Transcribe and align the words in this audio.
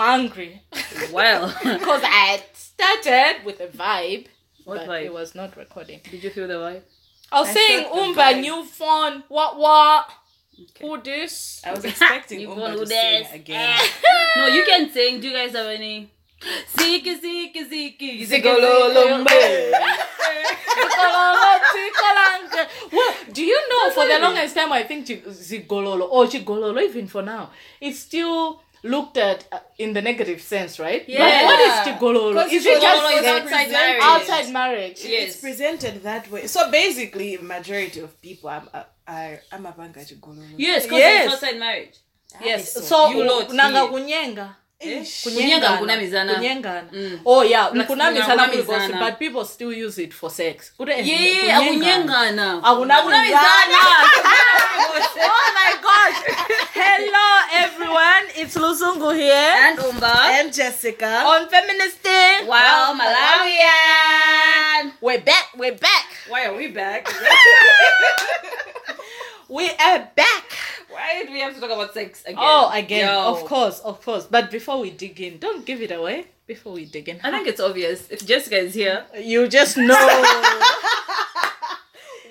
I'm 0.00 0.20
angry 0.20 0.62
Well, 1.12 1.48
because 1.62 2.02
I 2.04 2.42
started 2.54 3.44
with 3.44 3.60
a 3.60 3.66
vibe, 3.68 4.26
What 4.64 4.78
but 4.78 4.88
vibe? 4.88 5.04
it 5.06 5.12
was 5.12 5.34
not 5.34 5.56
recording. 5.56 6.00
did 6.10 6.22
you 6.24 6.30
feel 6.30 6.48
the 6.48 6.54
vibe? 6.54 6.82
I 7.30 7.40
was 7.40 7.48
I 7.50 7.52
saying, 7.52 7.84
felt 7.84 8.16
Umba, 8.16 8.40
new 8.40 8.64
phone, 8.64 9.24
what, 9.28 9.58
what? 9.58 10.10
Okay. 10.60 10.86
Who 10.86 11.00
this? 11.02 11.62
I 11.64 11.70
was 11.72 11.84
expecting 11.84 12.40
You 12.40 12.48
Umba 12.48 12.56
gonna 12.56 12.74
to 12.76 12.84
do 12.84 12.86
sing 12.86 13.26
again. 13.32 13.74
Ah. 13.78 14.36
No, 14.36 14.46
you 14.48 14.64
can 14.64 14.90
sing. 14.90 15.20
Do 15.20 15.28
you 15.28 15.34
guys 15.34 15.52
have 15.52 15.66
any? 15.66 16.10
Ziki, 16.76 17.20
ziki, 17.20 17.62
ziki, 17.70 18.26
Zigololombe. 18.26 19.72
Well, 22.92 23.14
do 23.32 23.42
you 23.42 23.68
know 23.70 23.90
for 23.90 24.06
the 24.06 24.18
longest 24.20 24.54
time 24.54 24.72
I 24.72 24.82
think 24.82 25.06
Chi- 25.06 25.22
Zigololo 25.28 26.02
oh, 26.10 26.24
or 26.24 26.26
Chigololo 26.26 26.80
even 26.82 27.06
for 27.06 27.22
now 27.22 27.50
it's 27.80 28.00
still 28.00 28.62
looked 28.82 29.16
at 29.16 29.46
uh, 29.52 29.58
in 29.78 29.92
the 29.92 30.02
negative 30.02 30.40
sense, 30.42 30.78
right? 30.80 31.08
Yeah. 31.08 31.18
But 31.18 31.44
what 31.46 31.60
is 31.60 31.74
Chigololo? 31.86 32.34
'Cause 32.34 32.52
Is 32.52 32.66
it 32.66 32.80
just 32.80 33.14
is 33.14 33.26
outside 33.26 33.70
marriage. 33.70 34.02
outside 34.02 34.48
marriage? 34.52 35.04
Yes. 35.04 35.28
It's 35.28 35.40
presented 35.40 36.02
that 36.02 36.30
way. 36.30 36.46
So 36.46 36.70
basically, 36.70 37.36
majority 37.38 38.00
of 38.00 38.20
people, 38.20 38.48
I'm, 38.50 38.68
I, 38.74 38.84
I, 39.06 39.40
I'm 39.52 39.66
a 39.66 39.72
banga 39.72 40.00
chigololo. 40.00 40.54
Yes, 40.56 40.82
because 40.84 40.98
Yes. 40.98 41.24
it's 41.24 41.34
outside 41.34 41.58
marriage. 41.58 41.96
Yes. 42.42 42.72
So 42.88 43.10
you 43.10 43.24
lot. 43.24 43.52
nanga 43.52 43.80
here. 43.82 43.90
kunyenga. 43.90 44.56
Ish. 44.82 45.22
Kunyenga, 45.24 45.78
kunamizana. 45.78 46.34
Kunyengana. 46.34 46.82
Mm. 46.92 47.20
Oh 47.24 47.42
yeah, 47.42 47.68
Like 47.72 47.86
kunamizana 47.88 48.48
kunamizana. 48.48 48.98
but 48.98 49.18
people 49.18 49.44
still 49.44 49.72
use 49.72 49.98
it 49.98 50.12
for 50.12 50.28
sex. 50.30 50.72
Kuti, 50.78 50.90
eh, 50.92 51.06
Yeah, 51.06 51.60
kunyengana. 51.60 52.60
akunyengana. 52.60 52.62
Akunamizana. 52.62 53.78
oh 55.22 55.52
my 55.54 55.72
gosh. 55.82 56.18
Hello 56.74 57.28
everyone, 57.54 58.24
it's 58.36 58.56
Lusungu 58.56 59.14
here 59.14 59.54
And 59.66 59.78
Umba. 59.78 60.14
And 60.40 60.52
Jessica. 60.52 61.22
on 61.26 61.48
Feminist 61.48 62.02
Day. 62.02 62.40
Wow, 62.46 62.94
Malawian. 62.98 64.92
We're 65.00 65.20
back, 65.20 65.48
we're 65.56 65.76
back. 65.76 66.06
Why 66.28 66.46
are 66.46 66.56
we 66.56 66.68
back? 66.68 67.08
We 69.48 69.68
are 69.68 70.08
back. 70.16 70.44
Why 70.92 71.24
do 71.26 71.32
we 71.32 71.40
have 71.40 71.54
to 71.54 71.60
talk 71.60 71.70
about 71.70 71.94
sex 71.94 72.22
again? 72.24 72.36
Oh, 72.38 72.70
again, 72.72 73.08
Yo. 73.08 73.32
of 73.32 73.44
course, 73.44 73.80
of 73.80 74.04
course. 74.04 74.26
But 74.26 74.50
before 74.50 74.78
we 74.80 74.90
dig 74.90 75.20
in, 75.20 75.38
don't 75.38 75.64
give 75.64 75.80
it 75.82 75.90
away. 75.90 76.26
Before 76.46 76.72
we 76.74 76.84
dig 76.84 77.08
in, 77.08 77.20
I 77.22 77.30
think 77.30 77.46
it's 77.48 77.60
obvious. 77.60 78.08
If 78.10 78.26
Jessica 78.26 78.58
is 78.58 78.74
here, 78.74 79.04
you 79.18 79.48
just 79.48 79.76
know. 79.76 79.94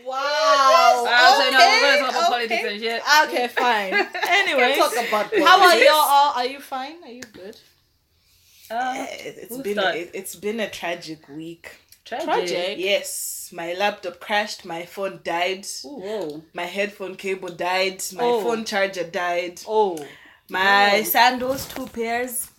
Wow. 0.06 1.06
uh, 1.08 1.38
so 1.38 1.50
no, 1.52 1.58
we're 1.59 1.82
gonna 1.82 1.94
Okay, 1.94 2.00
talk 2.02 2.09
about 2.12 2.30
politics 2.30 2.64
okay. 2.64 2.73
and 2.73 2.82
shit. 2.82 3.02
okay, 3.23 3.48
fine. 3.48 3.94
Anyways, 4.30 4.78
Talk 4.78 4.94
about 5.08 5.38
how 5.38 5.62
are 5.64 5.76
you 5.78 5.89
all? 5.94 6.34
Are 6.36 6.45
you 6.45 6.59
fine? 6.59 6.95
Are 7.04 7.12
you 7.12 7.22
good? 7.22 7.56
Uh, 8.70 9.06
It- 9.09 9.38
It's 9.38 9.50
Who's 9.56 9.62
been 9.64 9.76
that? 9.78 9.95
it, 9.95 10.12
it's 10.14 10.36
been 10.36 10.59
a 10.59 10.70
tragic 10.70 11.30
week. 11.30 11.72
tragic. 12.04 12.26
Tragic. 12.26 12.78
Yes, 12.80 13.41
my 13.53 13.73
laptop 13.73 14.19
crashed. 14.19 14.66
My 14.66 14.85
phone 14.85 15.19
died. 15.23 15.66
Whoa. 15.83 16.44
My 16.53 16.63
headphone 16.66 17.16
cable 17.16 17.49
died. 17.49 18.03
My 18.13 18.23
Oh. 18.23 18.41
phone 18.43 18.66
charger 18.66 19.03
died. 19.03 19.61
Oh, 19.67 19.97
My 20.49 20.99
Oh. 20.99 21.03
sandals, 21.03 21.66
two 21.66 21.88
pairs, 21.88 22.49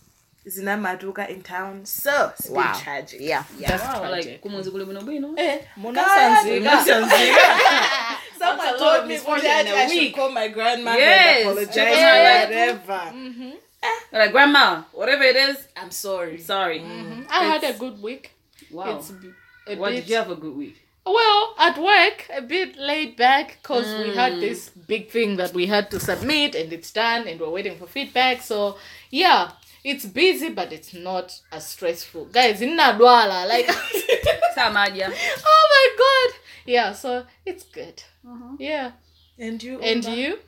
zinamaduka 0.47 1.29
in 1.29 1.41
town. 1.43 1.85
So 1.85 2.31
it's 2.33 2.47
been 2.47 2.55
Wow. 2.55 2.73
tragic. 2.83 3.19
yeah, 3.21 3.43
that's 3.59 3.83
Wow, 3.83 3.99
tragic. 3.99 4.25
like 4.31 4.41
kumuzi 4.41 4.71
kule 4.71 4.85
bino 4.85 5.01
bino. 5.01 5.33
Eh, 5.37 5.59
Munasanzika. 5.77 6.83
Someone 8.39 8.57
That's 8.57 8.81
a 8.81 8.83
lot 8.83 8.95
told 8.97 9.07
me 9.07 9.13
misfortune 9.13 9.43
that 9.45 9.65
in 9.65 9.71
a 9.71 9.75
I 9.75 9.87
should 9.87 9.97
week. 9.97 10.15
call 10.15 10.29
my 10.31 10.47
grandma 10.49 10.95
Yes. 10.95 11.37
and 11.37 11.49
apologize 11.51 11.97
Yeah. 11.97 12.15
or 12.15 12.45
whatever. 12.47 13.11
Mm-hmm. 13.15 13.51
Eh? 13.83 13.87
You're 14.11 14.21
like 14.21 14.31
grandma, 14.31 14.81
whatever 14.91 15.23
it 15.23 15.35
is, 15.35 15.57
I'm 15.77 15.91
sorry. 15.91 16.37
sorry. 16.39 16.79
Mm-hmm. 16.79 17.23
I 17.29 17.43
had 17.45 17.63
a 17.63 17.73
good 17.73 18.01
week. 18.01 18.31
Wow. 18.71 18.97
It's 18.97 19.11
b- 19.11 19.29
a 19.67 19.75
Why 19.75 19.89
bit, 19.91 19.95
did 20.01 20.09
you 20.09 20.15
have 20.17 20.31
a 20.31 20.35
good 20.35 20.55
week? 20.57 20.75
Well 21.05 21.55
at 21.57 21.77
work, 21.77 22.27
a 22.35 22.41
bit 22.41 22.77
laid 22.77 23.15
back 23.17 23.57
because 23.61 23.85
we 24.03 24.15
had 24.15 24.33
mm. 24.33 24.39
this 24.41 24.69
big 24.69 25.09
thing 25.09 25.37
that 25.37 25.53
we 25.53 25.65
had 25.67 25.91
to 25.91 25.99
submit, 25.99 26.55
and 26.55 26.71
it's 26.71 26.91
done, 26.91 27.27
and 27.27 27.39
we're 27.39 27.49
waiting 27.49 27.77
for 27.77 27.87
feedback. 27.87 28.41
So 28.41 28.77
yeah, 29.09 29.51
it's 29.83 30.05
busy, 30.05 30.49
but 30.49 30.71
it's 30.71 30.93
not 30.93 31.39
as 31.51 31.67
stressful, 31.67 32.25
guys. 32.25 32.61
In 32.61 32.77
Nadwala, 32.77 33.47
like, 33.47 33.67
Samadia. 34.55 35.13
oh 35.45 35.67
my 35.73 36.29
god, 36.31 36.39
yeah. 36.65 36.93
So 36.93 37.25
it's 37.45 37.63
good. 37.63 38.01
Mm-hmm. 38.25 38.55
Yeah, 38.59 38.91
And 39.37 39.61
you? 39.61 39.79
and 39.81 40.03
Uma? 40.05 40.15
you? 40.15 40.39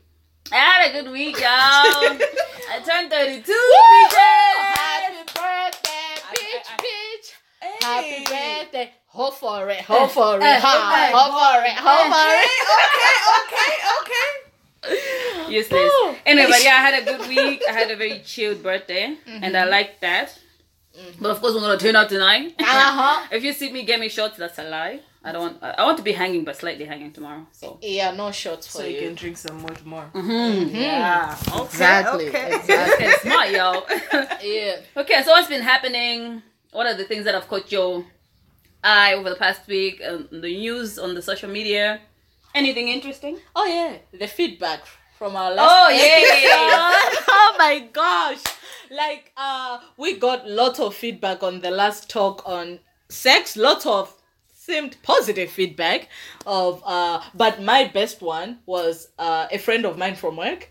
I 0.52 0.56
had 0.56 0.90
a 0.90 1.02
good 1.02 1.12
week, 1.12 1.38
y'all. 1.38 1.46
I 1.48 2.80
turned 2.86 3.10
32. 3.10 3.52
Happy 4.76 5.24
birthday, 5.34 6.22
bitch, 6.32 6.70
I- 6.70 6.78
bitch. 6.78 7.34
Hey. 7.62 7.78
Happy 7.82 8.24
birthday. 8.24 8.94
Hope 9.16 9.34
for 9.36 9.70
it. 9.70 9.82
Hope 9.82 10.12
for 10.12 10.38
it. 10.38 10.44
eh, 10.44 10.60
Ha. 10.60 10.74
eh, 11.00 11.12
Hope 11.18 11.34
for 11.42 11.58
it. 11.72 11.78
Hope 11.88 12.08
for 12.16 12.30
it. 12.44 12.52
Okay, 13.40 13.74
okay, 14.02 14.30
okay. 15.48 15.50
Useless. 15.60 15.92
Oh. 15.94 16.16
Anyway, 16.26 16.50
but 16.52 16.64
yeah, 16.64 16.76
I 16.80 16.82
had 16.90 17.02
a 17.02 17.06
good 17.06 17.28
week. 17.36 17.62
I 17.70 17.72
had 17.72 17.90
a 17.92 17.96
very 17.96 18.20
chilled 18.26 18.62
birthday, 18.62 19.04
and 19.26 19.44
Mm-hmm. 19.44 19.56
I 19.56 19.64
liked 19.66 20.02
that. 20.02 20.38
But 21.20 21.32
of 21.32 21.42
course, 21.42 21.54
we're 21.54 21.62
gonna 21.62 21.78
turn 21.78 21.96
out 21.96 22.10
tonight. 22.10 22.56
Uh-huh. 22.60 23.28
if 23.32 23.44
you 23.44 23.52
see 23.54 23.72
me 23.72 23.84
get 23.84 24.00
me 24.00 24.08
shots, 24.10 24.38
that's 24.38 24.58
a 24.60 24.64
lie. 24.64 25.00
I 25.24 25.32
don't 25.32 25.42
want. 25.42 25.58
I 25.64 25.72
I 25.82 25.84
want 25.86 25.98
to 25.98 26.04
be 26.04 26.12
hanging, 26.14 26.44
but 26.46 26.56
slightly 26.56 26.86
hanging 26.86 27.12
tomorrow. 27.12 27.46
So. 27.52 27.80
Yeah, 27.82 28.12
no 28.12 28.32
shots 28.32 28.70
So 28.70 28.80
for 28.80 28.86
you 28.86 28.96
you. 28.96 29.02
can 29.08 29.16
drink 29.16 29.38
some 29.38 29.62
much 29.62 29.84
more 29.84 30.10
tomorrow. 30.10 30.10
Mm-hmm. 30.14 30.76
Yeah. 30.76 31.36
Okay, 31.52 31.64
Exactly. 31.66 32.28
okay. 32.30 32.56
Exactly. 32.56 33.06
Okay, 33.08 33.14
smart, 33.24 33.50
y'all. 33.58 33.86
Yeah. 34.44 34.76
okay, 35.02 35.22
so 35.24 35.32
what's 35.32 35.48
been 35.50 35.64
happening? 35.64 36.42
What 36.72 36.86
are 36.88 36.94
the 36.94 37.06
things 37.06 37.24
that 37.26 37.34
have 37.34 37.48
caught 37.48 37.72
your 37.72 38.06
eye 38.86 39.14
over 39.14 39.30
the 39.30 39.36
past 39.36 39.68
week? 39.68 40.02
Um, 40.08 40.28
the 40.32 40.56
news 40.58 40.98
on 41.00 41.16
the 41.16 41.22
social 41.22 41.50
media. 41.50 42.02
Anything 42.54 42.88
interesting? 42.88 43.40
Oh 43.56 43.66
yeah, 43.66 43.98
the 44.18 44.28
feedback 44.28 44.82
from 45.18 45.36
our 45.36 45.54
last. 45.54 45.70
Oh, 45.70 45.90
yeah. 45.90 47.10
episode. 47.10 47.26
oh 47.30 47.56
my 47.58 47.80
gosh! 47.92 48.44
Like 48.90 49.34
uh, 49.36 49.80
we 49.98 50.18
got 50.18 50.48
lots 50.48 50.80
of 50.80 50.96
feedback 50.96 51.44
on 51.44 51.62
the 51.62 51.72
last 51.72 52.10
talk 52.10 52.44
on 52.46 52.80
sex. 53.10 53.58
Lots 53.58 53.86
of 53.86 54.14
seemed 54.54 54.98
positive 55.04 55.50
feedback 55.50 56.10
of 56.46 56.82
uh, 56.86 57.22
but 57.36 57.62
my 57.62 57.86
best 57.86 58.22
one 58.22 58.60
was 58.66 59.10
uh, 59.20 59.48
a 59.52 59.58
friend 59.58 59.86
of 59.86 59.98
mine 59.98 60.16
from 60.16 60.38
work. 60.38 60.70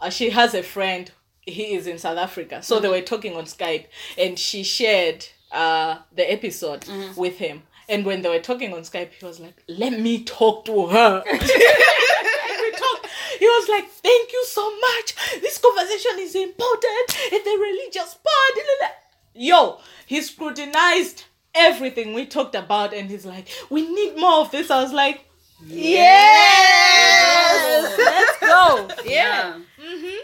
Uh, 0.00 0.10
she 0.10 0.30
has 0.30 0.54
a 0.54 0.62
friend. 0.62 1.10
He 1.42 1.74
is 1.74 1.86
in 1.88 1.98
South 1.98 2.18
Africa, 2.18 2.62
so 2.62 2.78
they 2.78 2.88
were 2.88 3.00
talking 3.00 3.34
on 3.36 3.44
Skype, 3.44 3.86
and 4.16 4.38
she 4.38 4.62
shared 4.62 5.26
uh, 5.52 5.98
the 6.14 6.30
episode 6.30 6.84
with 7.16 7.38
him. 7.38 7.62
And 7.88 8.04
when 8.06 8.22
they 8.22 8.28
were 8.28 8.38
talking 8.38 8.72
on 8.72 8.80
Skype, 8.80 9.10
he 9.12 9.24
was 9.24 9.40
like, 9.40 9.62
"Let 9.68 9.98
me 9.98 10.24
talk 10.24 10.64
to 10.66 10.86
her." 10.86 11.22
we 11.32 11.38
talked. 11.38 13.06
He 13.38 13.46
was 13.46 13.68
like, 13.68 13.88
"Thank 13.88 14.32
you 14.32 14.44
so 14.46 14.70
much. 14.70 15.14
This 15.40 15.58
conversation 15.58 16.12
is 16.18 16.34
important. 16.34 17.16
And 17.32 17.44
the 17.44 17.58
religious 17.60 18.14
part." 18.14 18.54
da, 18.54 18.62
da, 18.62 18.86
da." 18.86 18.92
Yo, 19.34 19.78
he 20.06 20.20
scrutinized 20.22 21.24
everything 21.54 22.14
we 22.14 22.26
talked 22.26 22.54
about, 22.54 22.94
and 22.94 23.10
he's 23.10 23.26
like, 23.26 23.48
"We 23.68 23.88
need 23.88 24.16
more 24.16 24.40
of 24.40 24.50
this." 24.52 24.70
I 24.70 24.82
was 24.82 24.92
like, 24.92 25.24
"Yes, 25.66 27.18
let's 27.98 28.38
go." 28.40 28.88
Yeah. 29.04 29.58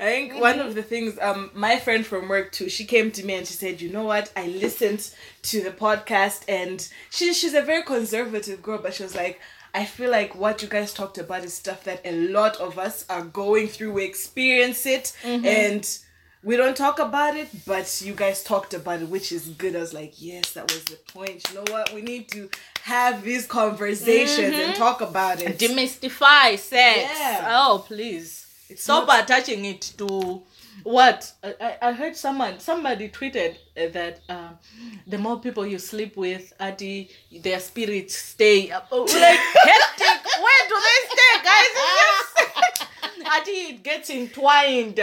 I 0.00 0.04
think 0.04 0.41
one 0.41 0.60
of 0.60 0.75
the 0.76 0.82
things, 0.82 1.19
um, 1.21 1.50
my 1.54 1.78
friend 1.78 2.06
from 2.06 2.28
work 2.28 2.53
too, 2.53 2.69
she 2.69 2.84
came 2.84 3.10
to 3.12 3.25
me 3.25 3.34
and 3.34 3.47
she 3.47 3.54
said, 3.54 3.81
"You 3.81 3.91
know 3.91 4.04
what? 4.04 4.31
I 4.37 4.47
listened 4.47 5.10
to 5.43 5.60
the 5.62 5.71
podcast, 5.71 6.43
and 6.48 6.87
she 7.10 7.32
she's 7.34 7.54
a 7.54 7.62
very 7.62 7.82
conservative 7.82 8.62
girl, 8.62 8.78
but 8.78 8.94
she 8.94 9.03
was 9.03 9.15
like." 9.15 9.41
I 9.75 9.84
feel 9.84 10.10
like 10.10 10.34
what 10.34 10.62
you 10.62 10.66
guys 10.69 10.94
talked 10.94 11.19
about 11.19 11.44
is 11.44 11.53
stuff 11.53 11.84
that 11.84 12.00
a 12.03 12.12
lot 12.28 12.56
of 12.56 12.78
us 12.78 13.04
are 13.10 13.22
going 13.22 13.69
through. 13.69 13.93
We 13.93 14.04
experience 14.06 14.87
it, 14.87 15.12
and 15.22 15.87
we 16.43 16.56
don't 16.56 16.75
talk 16.77 16.98
about 16.98 17.37
it, 17.37 17.48
but 17.66 18.01
you 18.03 18.15
guys 18.15 18.42
talked 18.42 18.72
about 18.72 19.03
it, 19.03 19.10
which 19.10 19.30
is 19.30 19.47
good. 19.48 19.77
I 19.77 19.80
was 19.80 19.92
like, 19.92 20.15
yes, 20.22 20.53
that 20.54 20.72
was 20.72 20.84
the 20.84 20.97
point. 21.12 21.47
You 21.51 21.57
know 21.57 21.65
what? 21.71 21.92
We 21.92 22.01
need 22.01 22.30
to 22.30 22.48
have 22.94 23.22
these 23.22 23.46
conversations 23.46 24.54
and 24.54 24.74
talk 24.74 25.00
about 25.00 25.42
it. 25.42 25.58
demystify 25.58 26.58
sex. 26.58 26.96
Yeah. 27.18 27.46
Oh, 27.60 27.84
please. 27.86 28.46
It's 28.70 28.82
Stop 28.84 29.06
not- 29.08 29.24
attaching 29.24 29.64
it 29.64 29.82
to 29.98 30.42
what 30.84 31.32
I, 31.42 31.54
I- 31.68 31.78
I 31.88 31.92
heard 31.92 32.14
someone 32.16 32.54
somebody 32.60 33.08
tweeted 33.08 33.52
uh, 33.76 33.88
that 33.98 34.20
um, 34.28 34.50
the 35.06 35.18
more 35.18 35.38
people 35.40 35.66
you 35.66 35.78
sleep 35.92 36.16
with 36.16 36.52
adi 36.60 37.10
their 37.46 37.58
spirits 37.60 38.14
stay 38.16 38.70
up 38.70 38.86
oh, 38.92 39.02
like 39.02 39.40
hectic 39.70 40.20
where 40.44 40.64
do 40.70 40.76
they 40.86 41.00
stay 41.14 41.32
guys 41.50 41.72
adi 43.34 43.56
it 43.72 43.82
gets 43.82 44.08
entwined 44.10 44.98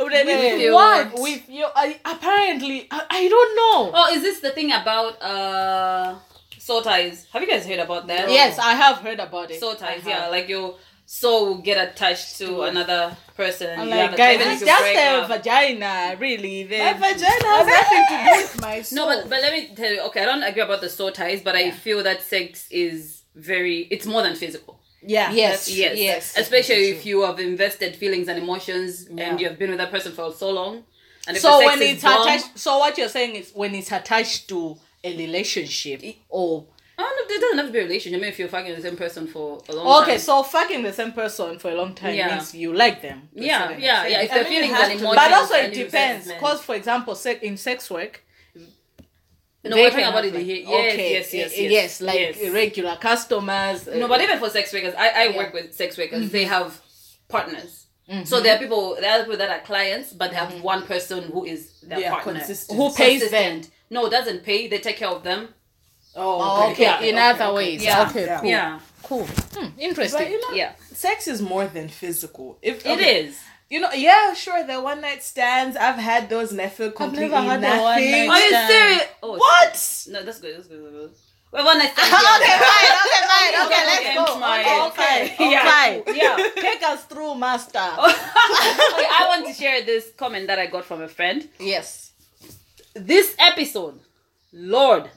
with 0.00 0.60
your 0.60 0.74
what 0.74 1.12
what? 1.12 1.22
with 1.22 1.48
your 1.48 1.70
I, 1.76 2.00
apparently 2.04 2.88
I, 2.90 3.00
I 3.18 3.28
don't 3.28 3.52
know 3.60 3.78
Oh, 3.94 4.06
is 4.14 4.22
this 4.22 4.40
the 4.40 4.50
thing 4.50 4.72
about 4.72 5.12
uh 5.22 6.16
soul 6.60 6.82
ties? 6.82 7.26
Have 7.32 7.42
you 7.42 7.48
guys 7.48 7.66
heard 7.66 7.78
about 7.80 8.06
that? 8.08 8.30
yes 8.30 8.58
i 8.58 8.72
have 8.74 8.96
heard 8.98 9.18
about 9.20 9.50
it 9.50 9.58
soul 9.60 9.74
ties. 9.74 10.02
Yeah, 10.04 10.20
have. 10.22 10.30
like 10.30 10.48
your 10.48 10.76
so 11.06 11.56
get 11.56 11.76
attached 11.88 12.38
to 12.38 12.62
another 12.62 13.16
person. 13.36 13.80
I'm 13.80 13.88
like, 13.90 14.16
guys, 14.16 14.38
it's 14.40 14.64
just 14.64 14.82
break 14.82 14.96
a 14.96 15.10
up. 15.22 15.28
vagina, 15.28 16.16
really. 16.20 16.62
My 16.62 16.68
Then 16.70 16.94
vagina 16.98 17.48
has 17.56 17.66
nothing 17.66 18.04
to 18.10 18.24
do 18.24 18.42
with 18.42 18.60
my 18.60 18.82
soul. 18.82 18.96
No, 18.96 19.06
but 19.22 19.28
but 19.28 19.42
let 19.42 19.52
me 19.52 19.74
tell 19.74 19.92
you. 19.92 20.00
Okay, 20.02 20.22
I 20.22 20.24
don't 20.26 20.44
agree 20.44 20.62
about 20.62 20.80
the 20.80 20.88
soul 20.88 21.10
ties, 21.10 21.40
but 21.42 21.56
I 21.56 21.72
feel 21.72 22.04
that 22.04 22.22
sex 22.22 22.68
is 22.70 23.22
very. 23.34 23.88
It's 23.90 24.06
more 24.06 24.22
than 24.22 24.36
physical. 24.36 24.78
yeah, 25.02 25.32
Yes, 25.32 25.66
that's- 25.66 25.76
Yes, 25.76 25.98
Yes, 25.98 26.36
Especially 26.36 26.90
if 26.90 27.04
you 27.04 27.22
have 27.22 27.40
invested 27.40 27.96
feelings 27.96 28.28
and 28.28 28.38
emotions, 28.38 29.08
Yeah. 29.10 29.24
and 29.30 29.40
you 29.40 29.48
have 29.48 29.58
been 29.58 29.70
with 29.70 29.78
that 29.78 29.90
person 29.90 30.12
for 30.12 30.32
so 30.32 30.50
long. 30.50 30.84
And 31.26 31.36
if 31.36 31.42
so 31.42 31.50
the 31.50 31.58
sex 31.58 31.70
when 31.72 31.82
is 31.82 31.90
it's 31.94 32.02
bomb- 32.04 32.22
attached, 32.22 32.56
so 32.58 32.78
what 32.78 32.96
you're 32.98 33.08
saying 33.18 33.34
is 33.34 33.50
when 33.52 33.74
it's 33.74 33.90
attached 33.90 34.48
to 34.50 34.78
a 35.04 35.16
relationship 35.16 36.02
or 36.28 36.66
Oh 37.02 37.02
no, 37.28 37.34
it 37.34 37.40
doesn't 37.40 37.56
have 37.56 37.66
to 37.68 37.72
be 37.72 37.78
a 37.78 37.82
relationship. 37.84 38.18
I 38.18 38.20
mean, 38.20 38.28
if 38.30 38.38
you're 38.38 38.48
fucking 38.48 38.74
the 38.76 38.82
same 38.82 38.96
person 38.96 39.26
for 39.26 39.62
a 39.70 39.72
long 39.74 39.86
time. 39.86 40.02
okay, 40.02 40.18
so 40.18 40.42
fucking 40.42 40.82
the 40.82 40.92
same 40.92 41.12
person 41.12 41.58
for 41.58 41.70
a 41.70 41.74
long 41.74 41.94
time 41.94 42.14
Yeah. 42.14 42.34
means 42.34 42.54
you 42.54 42.74
like 42.74 43.00
them. 43.00 43.28
yeah, 43.32 43.70
yeah, 43.78 44.06
yeah. 44.06 44.20
If 44.20 44.32
I 44.32 44.38
the 44.38 44.44
mean, 44.44 44.52
you 44.52 44.58
feelings 44.60 44.74
have 44.78 44.90
and 44.90 44.98
to- 45.00 45.04
emotions, 45.06 45.16
But 45.24 45.32
also 45.32 45.54
it 45.54 45.72
depends, 45.72 46.26
because 46.28 46.60
for 46.60 46.74
example, 46.74 47.18
in 47.40 47.56
sex 47.56 47.90
work. 47.90 48.22
No, 49.62 49.76
they 49.76 49.82
we're 49.82 49.90
talking 49.90 50.04
about 50.06 50.24
it 50.24 50.34
like- 50.34 50.44
here. 50.44 50.56
Yes, 50.66 50.94
okay, 50.94 51.12
yes, 51.12 51.34
yes, 51.34 51.52
eh, 51.54 51.68
yes, 51.68 52.00
like 52.00 52.18
yes. 52.38 52.52
regular 52.52 52.96
customers. 52.96 53.86
No, 53.86 54.04
uh, 54.06 54.08
but 54.08 54.20
even 54.22 54.38
for 54.38 54.48
sex 54.50 54.72
workers, 54.72 54.94
I, 54.96 55.08
I 55.08 55.24
Yeah. 55.28 55.36
work 55.36 55.52
with 55.54 55.74
sex 55.74 55.96
workers. 55.98 56.30
They 56.30 56.44
Mm-hmm. 56.44 56.50
have 56.52 56.80
partners. 57.28 57.86
So 58.24 58.40
there 58.40 58.56
are 58.56 58.58
people, 58.58 58.96
there 59.00 59.12
are 59.12 59.22
people 59.22 59.36
that 59.36 59.50
are 59.50 59.60
clients, 59.60 60.12
but 60.12 60.30
they 60.30 60.36
have 60.36 60.48
Mm-hmm. 60.48 60.62
one 60.62 60.82
person 60.86 61.24
who 61.24 61.44
is 61.44 61.80
their 61.82 62.00
Yeah, 62.00 62.10
partner. 62.10 62.32
consistent. 62.34 62.78
who 62.78 62.92
pays 62.92 63.30
them? 63.30 63.62
Consistent. 63.90 64.04
No, 64.04 64.08
doesn't 64.10 64.44
pay. 64.44 64.68
They 64.68 64.78
take 64.78 64.96
care 64.96 65.08
of 65.08 65.22
them. 65.22 65.48
Oh, 66.16 66.70
Okay, 66.72 66.82
Yeah, 66.82 67.00
in 67.00 67.14
okay, 67.14 67.30
other 67.30 67.44
okay. 67.44 67.54
ways. 67.54 67.84
Yeah. 67.84 68.08
Okay, 68.08 68.24
Yeah. 68.26 68.38
cool. 68.40 68.48
Yeah, 68.48 68.80
Cool. 69.02 69.26
Hmm, 69.54 69.78
interesting. 69.78 70.20
But 70.22 70.30
you 70.30 70.40
know, 70.40 70.54
yeah. 70.56 70.72
sex 70.92 71.26
is 71.28 71.40
more 71.42 71.66
than 71.66 71.88
physical. 71.88 72.58
If 72.62 72.84
It 72.86 72.90
okay, 72.92 73.20
is. 73.26 73.38
You 73.68 73.80
know, 73.80 73.92
yeah, 73.92 74.34
sure. 74.34 74.64
The 74.66 74.80
one 74.80 75.00
night 75.00 75.22
stands. 75.22 75.76
I've 75.76 75.96
had 75.96 76.28
those, 76.28 76.50
and 76.52 76.60
I 76.60 76.68
feel 76.68 76.90
completely 76.90 77.28
never 77.28 77.48
had 77.50 77.60
nothing. 77.60 77.82
one-night 77.82 78.28
Are 78.28 78.40
you 78.40 78.66
serious? 78.68 79.02
Oh, 79.22 79.36
What? 79.36 80.06
No, 80.08 80.22
that's 80.24 80.40
good. 80.40 80.56
That's 80.56 80.66
good. 80.66 80.82
That's 80.82 80.92
good. 80.92 81.10
Well, 81.52 81.64
one 81.64 81.78
night 81.78 81.92
stand. 81.92 82.12
okay, 82.42 82.56
fine, 82.68 82.92
okay, 83.06 83.22
fine, 83.32 83.54
okay, 83.66 83.66
Okay, 83.66 83.82
let's 83.90 84.30
go. 84.30 84.38
my- 84.38 84.60
Okay, 84.60 84.80
okay, 84.88 85.34
okay. 85.34 85.50
Yeah. 85.50 85.70
fine. 85.70 86.02
Yeah. 86.16 86.36
Take 86.56 86.82
us 86.82 87.04
through, 87.04 87.34
master. 87.36 87.78
okay, 87.78 89.08
I 89.18 89.24
want 89.28 89.46
to 89.48 89.52
share 89.54 89.82
this 89.82 90.10
comment 90.16 90.46
that 90.48 90.58
I 90.58 90.66
got 90.66 90.84
from 90.84 91.02
a 91.02 91.08
friend. 91.08 91.48
Yes. 91.58 92.09
This 92.94 93.36
episode, 93.38 94.00
Lord, 94.52 95.08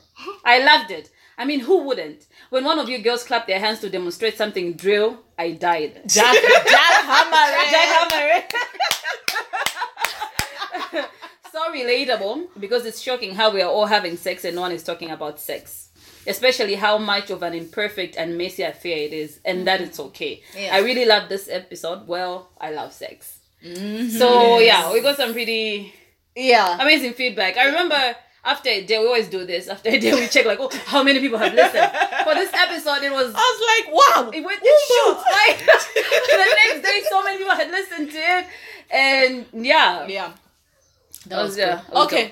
I 0.46 0.64
loved 0.64 0.92
it. 0.92 1.10
I 1.40 1.46
mean, 1.46 1.62
who 1.62 1.84
wouldn't? 1.86 2.28
When 2.52 2.66
one 2.66 2.78
of 2.78 2.88
you 2.88 3.00
girls 3.00 3.24
clapped 3.24 3.48
their 3.48 3.60
hands 3.60 3.80
to 3.80 3.90
demonstrate 3.90 4.38
something 4.38 4.74
drill, 4.74 5.18
I 5.40 5.54
died. 5.54 6.02
Jack, 6.06 6.36
Jack 6.36 7.04
Hammer. 7.04 7.52
Eh? 7.58 7.72
Jack 7.72 8.12
Hammer. 8.12 8.44
Eh? 10.94 11.06
so 11.52 11.74
relatable 11.74 12.50
because 12.60 12.86
it's 12.86 13.02
shocking 13.02 13.34
how 13.34 13.52
we 13.52 13.64
are 13.64 13.72
all 13.72 13.88
having 13.88 14.18
sex 14.18 14.46
and 14.46 14.54
no 14.56 14.62
one 14.62 14.72
is 14.72 14.84
talking 14.84 15.10
about 15.10 15.40
sex. 15.40 15.90
Especially 16.28 16.76
how 16.76 17.00
much 17.00 17.32
of 17.32 17.42
an 17.42 17.54
imperfect 17.56 18.16
and 18.18 18.38
messy 18.38 18.62
affair 18.62 18.98
it 18.98 19.12
is, 19.12 19.40
and 19.44 19.68
that 19.68 19.82
it's 19.82 19.98
mm-hmm. 19.98 20.08
okay. 20.10 20.44
Yeah. 20.56 20.76
I 20.76 20.80
really 20.80 21.06
love 21.06 21.28
this 21.28 21.50
episode. 21.50 22.08
Well, 22.08 22.50
I 22.62 22.72
love 22.72 22.94
sex. 22.94 23.40
Mm-hmm. 23.66 24.08
So, 24.10 24.60
yeah, 24.60 24.94
we 24.94 25.02
got 25.02 25.18
some 25.18 25.34
pretty 25.34 25.94
Yeah. 26.36 26.78
amazing 26.82 27.14
feedback. 27.14 27.58
I 27.58 27.66
remember 27.66 28.16
after 28.46 28.70
a 28.70 28.84
day, 28.86 29.00
we 29.00 29.06
always 29.08 29.30
do 29.30 29.46
this. 29.46 29.68
After 29.70 29.90
a 29.90 29.98
day, 30.00 30.14
we 30.14 30.28
check, 30.28 30.46
like, 30.46 30.60
oh, 30.60 30.70
how 30.86 31.02
many 31.04 31.20
people 31.20 31.38
have 31.38 31.54
listened. 31.54 31.92
For 32.26 32.34
this 32.36 32.52
episode, 32.54 33.04
it 33.04 33.12
was. 33.12 33.34
I 33.34 33.38
was 33.38 33.86
like, 33.86 33.94
wow. 33.94 34.30
It 34.32 34.44
went 34.44 34.60
it 34.62 34.80
shoots. 34.90 35.24
Like, 35.32 35.60
the 36.28 36.56
next 36.68 36.88
day, 36.88 37.02
so 37.10 37.24
many 37.24 37.38
people 37.38 37.56
had 37.56 37.70
listened 37.72 38.12
to 38.12 38.18
it. 38.18 38.48
And 38.92 39.46
yeah. 39.66 40.08
Yeah. 40.08 40.34
That 41.28 41.44
was, 41.44 41.56
good. 41.56 41.62
yeah. 41.68 41.82
that 41.88 41.96
Okay. 42.06 42.24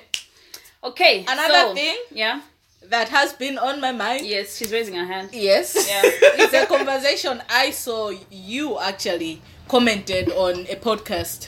dope. 0.84 0.92
Okay. 0.92 1.26
Another 1.28 1.54
so- 1.70 1.74
thing 1.76 1.96
Yeah. 2.12 2.42
that 2.90 3.08
has 3.10 3.32
been 3.34 3.58
on 3.58 3.80
my 3.80 3.92
mind. 3.94 4.26
Yes, 4.26 4.58
she's 4.58 4.72
raising 4.74 4.96
her 4.96 5.06
hand. 5.06 5.30
Yes. 5.32 5.76
Yeah. 5.88 6.02
it's 6.04 6.54
a 6.54 6.66
conversation 6.66 7.42
I 7.50 7.72
saw 7.72 8.12
you 8.30 8.78
actually 8.80 9.42
commented 9.70 10.30
on 10.34 10.66
a 10.68 10.76
podcast. 10.76 11.48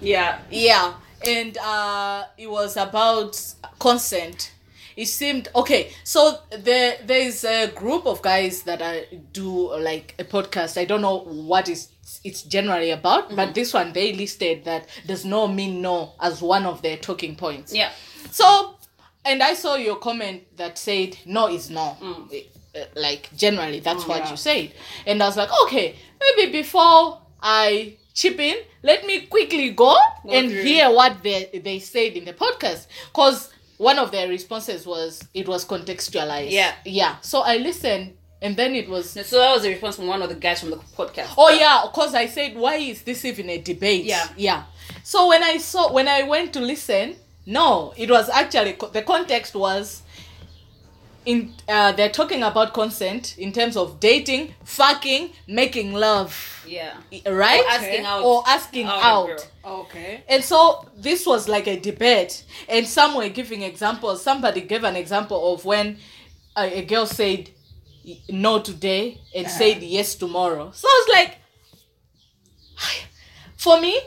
Yeah. 0.00 0.38
Yeah. 0.50 0.94
And 1.26 1.56
uh 1.58 2.24
it 2.38 2.50
was 2.50 2.76
about 2.76 3.40
consent. 3.78 4.52
It 4.96 5.06
seemed 5.06 5.48
okay. 5.56 5.90
So 6.04 6.38
there 6.56 6.98
there 7.04 7.20
is 7.20 7.44
a 7.44 7.66
group 7.68 8.06
of 8.06 8.22
guys 8.22 8.62
that 8.62 8.80
I 8.82 9.06
do 9.32 9.74
like 9.76 10.14
a 10.18 10.24
podcast. 10.24 10.78
I 10.78 10.84
don't 10.84 11.00
know 11.02 11.18
what 11.20 11.68
is 11.68 11.88
it's 12.22 12.42
generally 12.42 12.90
about, 12.90 13.34
but 13.34 13.54
this 13.54 13.74
one 13.74 13.92
they 13.92 14.12
listed 14.12 14.64
that 14.64 14.88
does 15.06 15.24
no 15.24 15.48
mean 15.48 15.82
no 15.82 16.12
as 16.20 16.40
one 16.42 16.64
of 16.64 16.80
their 16.82 16.96
talking 16.96 17.34
points. 17.34 17.74
Yeah. 17.74 17.90
So, 18.30 18.76
and 19.24 19.42
I 19.42 19.54
saw 19.54 19.74
your 19.76 19.96
comment 19.96 20.56
that 20.56 20.78
said 20.78 21.16
no 21.26 21.48
is 21.48 21.70
no. 21.70 21.96
Eh, 22.32 22.42
eh, 22.74 22.84
Like 22.94 23.30
generally, 23.36 23.80
that's 23.80 24.06
what 24.06 24.18
yeah. 24.24 24.30
you 24.30 24.36
said, 24.36 24.72
and 25.06 25.22
I 25.22 25.26
was 25.26 25.36
like, 25.36 25.50
okay, 25.64 25.96
maybe 26.20 26.52
before 26.52 27.20
I 27.42 27.96
chip 28.14 28.38
in, 28.38 28.56
let 28.82 29.04
me 29.04 29.22
quickly 29.26 29.70
go, 29.70 29.96
and 30.30 30.50
hear 30.50 30.90
what 30.90 31.22
they 31.22 31.60
they 31.62 31.78
said 31.80 32.12
in 32.14 32.24
the 32.24 32.32
podcast, 32.32 32.86
because 33.12 33.52
one 33.76 33.98
of 33.98 34.12
their 34.12 34.28
responses 34.28 34.86
was 34.86 35.26
it 35.34 35.48
was 35.48 35.64
contextualized. 35.66 36.50
Yeah. 36.50 36.74
yeah. 36.84 37.16
So 37.20 37.40
I 37.40 37.56
listened, 37.56 38.14
and 38.40 38.56
then 38.56 38.74
it 38.74 38.88
was. 38.88 39.10
So 39.10 39.38
that 39.38 39.52
was 39.54 39.64
a 39.64 39.70
response 39.70 39.96
from 39.96 40.06
one 40.06 40.22
of 40.22 40.28
the 40.28 40.36
guys 40.36 40.60
from 40.60 40.70
the 40.70 40.76
podcast. 40.76 41.34
Oh 41.36 41.50
yeah, 41.50 41.82
because 41.84 42.14
I 42.14 42.26
said, 42.26 42.56
why 42.56 42.76
is 42.76 43.02
this 43.02 43.24
even 43.24 43.50
a 43.50 43.58
debate? 43.60 44.04
Yeah. 44.04 44.28
yeah. 44.36 44.64
So 45.02 45.28
when 45.28 45.42
I 45.42 45.58
saw 45.58 45.92
when 45.92 46.08
I 46.08 46.22
went 46.22 46.52
to 46.54 46.60
listen, 46.60 47.16
no, 47.46 47.92
it 47.96 48.10
was 48.10 48.28
actually 48.30 48.76
the 48.92 49.02
context 49.02 49.54
was 49.54 50.02
in 51.26 51.54
uh, 51.68 51.92
they're 51.92 52.10
talking 52.10 52.42
about 52.42 52.74
consent 52.74 53.38
in 53.38 53.52
terms 53.52 53.76
of 53.76 53.98
dating, 54.00 54.54
fucking, 54.64 55.30
making 55.48 55.92
love, 55.92 56.64
Yeah. 56.66 56.94
right? 57.26 57.62
Or 57.64 57.70
asking 57.70 58.04
out. 58.04 58.22
Or 58.24 58.42
asking 58.46 58.86
Out, 58.86 59.30
out. 59.30 59.50
Okay. 59.64 60.24
And 60.28 60.44
so 60.44 60.86
this 60.96 61.26
was 61.26 61.48
like 61.48 61.66
a 61.66 61.78
debate, 61.80 62.44
and 62.68 62.86
some 62.86 63.14
were 63.14 63.28
giving 63.28 63.62
examples. 63.62 64.22
Somebody 64.22 64.60
gave 64.62 64.84
an 64.84 64.96
example 64.96 65.54
of 65.54 65.64
when 65.64 65.98
a, 66.56 66.80
a 66.80 66.84
girl 66.84 67.06
said 67.06 67.50
no 68.28 68.60
today 68.60 69.18
and 69.34 69.48
said 69.48 69.82
yes 69.82 70.14
tomorrow. 70.14 70.70
So 70.74 70.86
I 70.88 71.04
was 71.06 71.16
like, 71.16 71.38
for 73.56 73.80
me, 73.80 73.98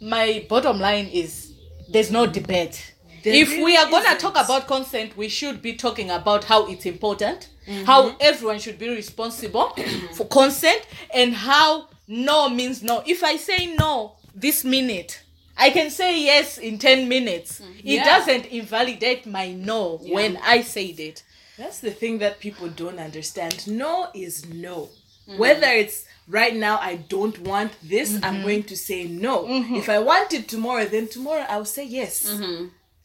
my 0.00 0.44
bottom 0.48 0.78
line 0.78 1.06
is 1.06 1.52
there's 1.90 2.10
no 2.10 2.26
debate. 2.26 2.94
There 3.28 3.42
if 3.42 3.50
really 3.50 3.64
we 3.64 3.76
are 3.76 3.90
gonna 3.90 4.16
talk 4.18 4.32
about 4.42 4.66
consent, 4.66 5.16
we 5.16 5.28
should 5.28 5.60
be 5.60 5.74
talking 5.74 6.10
about 6.10 6.44
how 6.44 6.66
it's 6.66 6.86
important, 6.86 7.48
mm-hmm. 7.66 7.84
how 7.84 8.16
everyone 8.20 8.58
should 8.58 8.78
be 8.78 8.88
responsible 8.88 9.70
for 10.14 10.26
consent, 10.26 10.82
and 11.14 11.34
how 11.34 11.88
no 12.06 12.48
means 12.48 12.82
no. 12.82 13.02
If 13.06 13.22
I 13.22 13.36
say 13.36 13.74
no 13.78 14.14
this 14.34 14.64
minute, 14.64 15.22
I 15.56 15.70
can 15.70 15.90
say 15.90 16.22
yes 16.22 16.56
in 16.58 16.78
10 16.78 17.08
minutes. 17.08 17.60
Mm. 17.60 17.78
It 17.80 17.84
Yeah. 17.84 18.04
doesn't 18.04 18.46
invalidate 18.46 19.26
my 19.26 19.52
no 19.52 19.98
when 19.98 20.36
I 20.38 20.62
said 20.62 21.00
it. 21.00 21.24
That's 21.58 21.80
the 21.80 21.90
thing 21.90 22.18
that 22.18 22.38
people 22.38 22.68
don't 22.68 23.00
understand. 23.00 23.66
No 23.66 24.08
is 24.14 24.46
no. 24.46 24.88
Mm-hmm. 25.28 25.38
Whether 25.38 25.66
it's 25.66 26.04
right 26.28 26.54
now, 26.54 26.78
I 26.78 26.96
don't 26.96 27.38
want 27.40 27.72
this, 27.82 28.14
I'm 28.14 28.20
mm-hmm. 28.20 28.42
going 28.42 28.62
to 28.64 28.76
say 28.76 29.04
no. 29.08 29.46
If 29.48 29.88
I 29.88 29.98
want 29.98 30.32
it 30.32 30.48
tomorrow, 30.48 30.84
then 30.84 31.08
tomorrow 31.08 31.44
I'll 31.48 31.64
say 31.64 31.84
yes. 31.84 32.24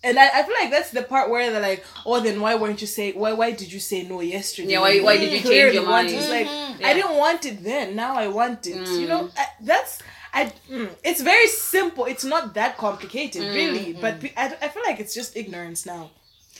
And 0.04 0.20
I, 0.20 0.28
I 0.28 0.44
feel 0.44 0.56
like 0.60 0.70
that's 0.70 0.92
the 0.92 1.04
part 1.04 1.30
where 1.30 1.50
they're 1.50 1.62
like, 1.62 1.86
oh, 2.06 2.20
then 2.20 2.42
why 2.42 2.56
weren't 2.56 2.82
you 2.82 2.88
say 2.88 3.14
why 3.14 3.34
why 3.34 3.52
did 3.52 3.72
you 3.72 3.80
say 3.80 4.04
no 4.04 4.20
yesterday? 4.20 4.74
Yeah, 4.74 4.82
why- 4.82 5.00
why 5.00 5.18
did 5.18 5.32
you 5.32 5.40
mm-hmm. 5.40 5.44
change 5.44 5.46
clearly 5.46 5.74
your 5.76 5.86
mind? 5.86 6.10
It's 6.10 6.30
like 6.30 6.48
mm-hmm. 6.48 6.64
Yeah. 6.82 6.88
I 6.88 6.94
didn't 6.94 7.18
want 7.18 7.46
it 7.46 7.64
then. 7.64 7.96
Now 7.96 8.16
I 8.16 8.28
want 8.28 8.68
it. 8.68 8.76
You 8.76 9.06
mm. 9.06 9.08
know, 9.08 9.30
I, 9.38 9.46
that's 9.62 10.00
I. 10.34 10.52
mm, 10.70 10.90
it's 11.04 11.22
very 11.22 11.48
simple. 11.48 12.06
It's 12.06 12.26
not 12.26 12.54
that 12.56 12.78
complicated, 12.78 13.44
mm, 13.44 13.54
really. 13.54 13.94
But 13.94 14.20
mm. 14.20 14.32
I, 14.36 14.48
I 14.62 14.68
feel 14.70 14.84
like 14.86 15.00
it's 15.00 15.14
just 15.14 15.38
ignorance 15.38 15.86
now. 15.86 16.10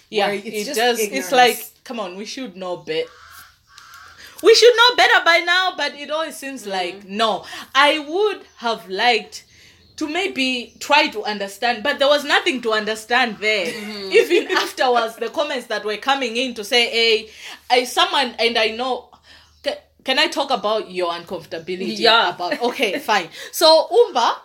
Yeah, 0.10 0.30
it's 0.30 0.46
it 0.46 0.66
just 0.66 0.80
does. 0.80 1.00
ignorance. 1.00 1.26
It's 1.26 1.32
like, 1.32 1.84
come 1.84 2.00
on, 2.00 2.16
we 2.16 2.26
should 2.26 2.56
know 2.56 2.78
better. 2.78 3.10
We 4.44 4.54
should 4.54 4.76
know 4.76 4.96
better 4.98 5.24
by 5.26 5.38
now, 5.40 5.74
but 5.76 5.96
it 5.96 6.12
always 6.12 6.36
seems 6.38 6.68
like 6.68 7.06
no. 7.06 7.46
I 7.74 8.00
would 8.00 8.42
have 8.58 8.90
liked 8.90 9.46
to 9.98 10.08
maybe 10.08 10.74
try 10.80 11.08
to 11.08 11.24
understand, 11.24 11.84
but 11.84 12.00
there 12.00 12.08
was 12.08 12.24
nothing 12.24 12.62
to 12.62 12.72
understand 12.72 13.38
there. 13.38 13.68
Even 14.12 14.56
afterwards, 14.58 15.16
the 15.18 15.30
comments 15.30 15.68
that 15.68 15.86
were 15.86 15.98
coming 15.98 16.38
in 16.38 16.54
to 16.56 16.64
say, 16.64 16.90
"Hey, 16.90 17.30
I 17.70 17.84
someone 17.84 18.36
and 18.40 18.58
I 18.58 18.70
know." 18.70 19.10
Can, 19.64 19.76
can 20.04 20.20
I 20.20 20.28
talk 20.28 20.52
about 20.52 20.92
your 20.92 21.12
uncomfortability? 21.12 22.00
Yeah. 22.00 22.36
About 22.36 22.62
okay, 22.62 23.00
fine. 23.12 23.30
So 23.52 23.88
Umba 23.92 24.36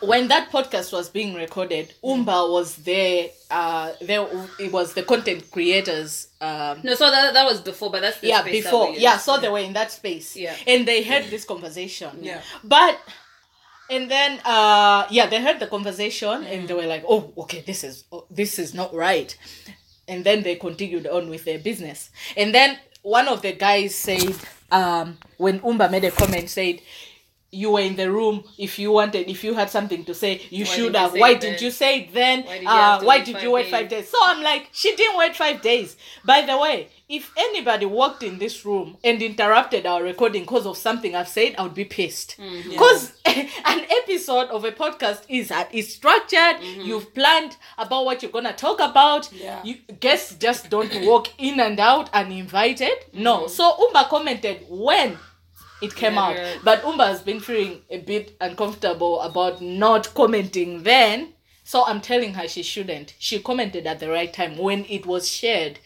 when 0.00 0.28
that 0.28 0.50
podcast 0.50 0.92
was 0.92 1.08
being 1.08 1.34
recorded, 1.34 1.92
Umba 2.04 2.50
was 2.50 2.76
there. 2.76 3.28
Uh, 3.50 3.92
there 4.00 4.26
it 4.58 4.70
was 4.70 4.94
the 4.94 5.02
content 5.02 5.50
creators. 5.50 6.28
Um, 6.40 6.80
No, 6.82 6.94
so 6.94 7.10
that, 7.10 7.34
that 7.34 7.44
was 7.44 7.60
before, 7.60 7.90
but 7.90 8.02
that's 8.02 8.20
the 8.20 8.28
yeah, 8.28 8.42
before 8.42 8.94
yeah, 8.94 9.16
so 9.16 9.38
they 9.38 9.48
were 9.48 9.58
in 9.58 9.72
that 9.72 9.90
space. 9.90 10.36
Yeah. 10.36 10.54
and 10.66 10.86
they 10.86 11.02
had 11.02 11.24
this 11.30 11.44
conversation. 11.44 12.10
Yeah. 12.20 12.40
but 12.62 12.98
and 13.90 14.10
then 14.10 14.40
uh 14.44 15.06
yeah, 15.10 15.26
they 15.26 15.42
heard 15.42 15.60
the 15.60 15.66
conversation 15.66 16.44
and 16.44 16.68
they 16.68 16.74
were 16.74 16.86
like, 16.86 17.04
oh, 17.08 17.32
okay, 17.38 17.62
this 17.66 17.84
is 17.84 18.04
oh, 18.12 18.26
this 18.30 18.58
is 18.58 18.74
not 18.74 18.94
right, 18.94 19.36
and 20.08 20.24
then 20.24 20.42
they 20.42 20.56
continued 20.56 21.06
on 21.06 21.28
with 21.28 21.44
their 21.44 21.58
business. 21.58 22.10
And 22.36 22.54
then 22.54 22.78
one 23.02 23.28
of 23.28 23.42
the 23.42 23.52
guys 23.52 23.94
said, 23.94 24.34
um, 24.70 25.18
when 25.38 25.60
Umba 25.60 25.90
made 25.90 26.04
a 26.04 26.10
comment, 26.10 26.48
said. 26.50 26.80
You 27.52 27.72
were 27.72 27.80
in 27.80 27.96
the 27.96 28.08
room. 28.08 28.44
If 28.58 28.78
you 28.78 28.92
wanted, 28.92 29.28
if 29.28 29.42
you 29.42 29.54
had 29.54 29.70
something 29.70 30.04
to 30.04 30.14
say, 30.14 30.40
you 30.50 30.64
Why 30.64 30.70
should 30.70 30.94
have 30.94 31.12
Why 31.14 31.34
did 31.34 31.60
you 31.60 31.72
say 31.72 32.02
it 32.02 32.14
then? 32.14 32.44
Why 32.44 32.52
did 32.52 32.62
you 32.62 32.68
uh, 32.68 33.00
why 33.00 33.16
wait 33.16 33.24
did 33.24 33.34
five 33.34 33.42
you 33.42 33.50
wait 33.50 33.66
five 33.66 33.88
days? 33.88 34.02
days? 34.04 34.10
So 34.10 34.18
I'm 34.22 34.40
like, 34.40 34.68
she 34.70 34.94
didn't 34.94 35.18
wait 35.18 35.34
five 35.34 35.60
days. 35.60 35.96
By 36.24 36.42
the 36.42 36.56
way, 36.56 36.90
if 37.10 37.32
anybody 37.36 37.84
walked 37.86 38.22
in 38.22 38.38
this 38.38 38.64
room 38.64 38.96
and 39.02 39.20
interrupted 39.20 39.84
our 39.84 40.00
recording 40.02 40.42
because 40.42 40.64
of 40.64 40.76
something 40.76 41.16
I've 41.16 41.28
said, 41.28 41.56
I 41.58 41.64
would 41.64 41.74
be 41.74 41.84
pissed. 41.84 42.36
Mm-hmm. 42.38 42.70
Because 42.70 43.12
an 43.26 43.84
episode 44.00 44.48
of 44.50 44.64
a 44.64 44.70
podcast 44.70 45.22
is 45.28 45.50
uh, 45.50 45.64
is 45.72 45.92
structured. 45.92 46.56
Mm-hmm. 46.62 46.82
You've 46.82 47.12
planned 47.12 47.56
about 47.76 48.04
what 48.04 48.22
you're 48.22 48.30
gonna 48.30 48.52
talk 48.52 48.80
about. 48.80 49.32
Yeah. 49.32 49.60
You 49.64 49.74
guests 49.98 50.36
just 50.36 50.70
don't 50.70 50.94
walk 51.04 51.28
in 51.38 51.58
and 51.58 51.80
out 51.80 52.08
uninvited. 52.14 52.96
No. 53.12 53.48
So 53.48 53.64
Umba 53.72 54.08
commented 54.08 54.64
when 54.68 55.18
it 55.82 55.94
came 55.96 56.16
out. 56.16 56.36
Never- 56.36 56.60
But 56.62 56.82
Umba 56.84 57.06
has 57.08 57.22
been 57.22 57.40
feeling 57.40 57.82
a 57.90 57.98
bit 57.98 58.36
uncomfortable 58.40 59.20
about 59.20 59.60
not 59.60 60.14
commenting 60.14 60.84
then. 60.84 61.34
So 61.64 61.86
I'm 61.86 62.00
telling 62.00 62.34
her 62.34 62.48
she 62.48 62.64
shouldn't. 62.64 63.14
She 63.20 63.38
commented 63.38 63.86
at 63.86 64.00
the 64.00 64.08
right 64.10 64.32
time 64.32 64.58
when 64.58 64.84
it 64.88 65.06
was 65.06 65.30
shared 65.30 65.78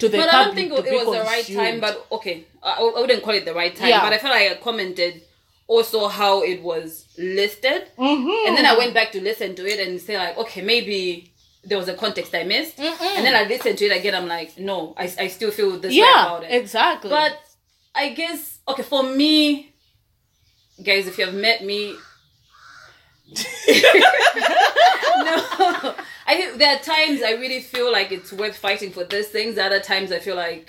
to 0.00 0.08
the 0.08 0.18
But. 0.18 0.28
I 0.34 0.44
don't 0.44 0.54
think 0.54 0.72
it 0.72 1.06
was 1.06 1.16
the 1.18 1.24
right 1.24 1.46
time. 1.46 1.80
But 1.80 2.06
okay, 2.12 2.44
I, 2.62 2.72
I 2.96 3.00
wouldn't 3.00 3.22
call 3.22 3.34
it 3.34 3.44
the 3.44 3.54
right 3.54 3.74
time. 3.74 3.88
Yeah. 3.88 4.02
But 4.02 4.12
I 4.12 4.18
felt 4.18 4.34
like 4.34 4.50
I 4.50 4.54
commented 4.56 5.22
also 5.66 6.08
how 6.08 6.42
it 6.42 6.62
was 6.62 7.06
listed, 7.16 7.86
Mhm. 7.96 8.46
and 8.48 8.56
then 8.56 8.66
I 8.66 8.76
went 8.76 8.92
back 8.92 9.12
to 9.12 9.20
listen 9.20 9.54
to 9.54 9.64
it 9.66 9.78
and 9.86 10.00
say 10.00 10.18
like, 10.18 10.36
okay, 10.36 10.62
maybe 10.62 11.32
there 11.62 11.78
was 11.78 11.88
a 11.88 11.94
context 11.94 12.34
I 12.34 12.42
missed, 12.42 12.78
and 12.80 13.24
then 13.24 13.34
I 13.36 13.44
listened 13.44 13.78
to 13.78 13.84
it 13.86 13.96
again. 13.96 14.14
I'm 14.14 14.26
like, 14.26 14.58
no, 14.58 14.94
I, 14.96 15.04
I 15.18 15.28
still 15.28 15.52
feel 15.52 15.78
this 15.78 15.90
way 15.92 15.98
yeah, 15.98 16.26
about 16.26 16.42
it. 16.44 16.50
exactly. 16.52 17.10
But 17.10 17.38
I 17.94 18.08
guess 18.10 18.58
okay 18.66 18.82
for 18.82 19.02
me, 19.04 19.72
guys, 20.82 21.06
if 21.06 21.18
you 21.18 21.26
have 21.26 21.34
met 21.34 21.62
me, 21.64 21.94
no, 25.24 25.94
I 26.30 26.36
think 26.36 26.58
there 26.58 26.72
are 26.76 26.80
times 26.96 27.22
I 27.22 27.32
really 27.32 27.60
feel 27.60 27.90
like 27.98 28.10
it's 28.12 28.32
worth 28.32 28.56
fighting 28.56 28.90
for 28.92 29.04
these 29.04 29.28
things. 29.28 29.58
Other 29.58 29.80
times 29.80 30.08
I 30.12 30.18
feel 30.26 30.36
like 30.36 30.66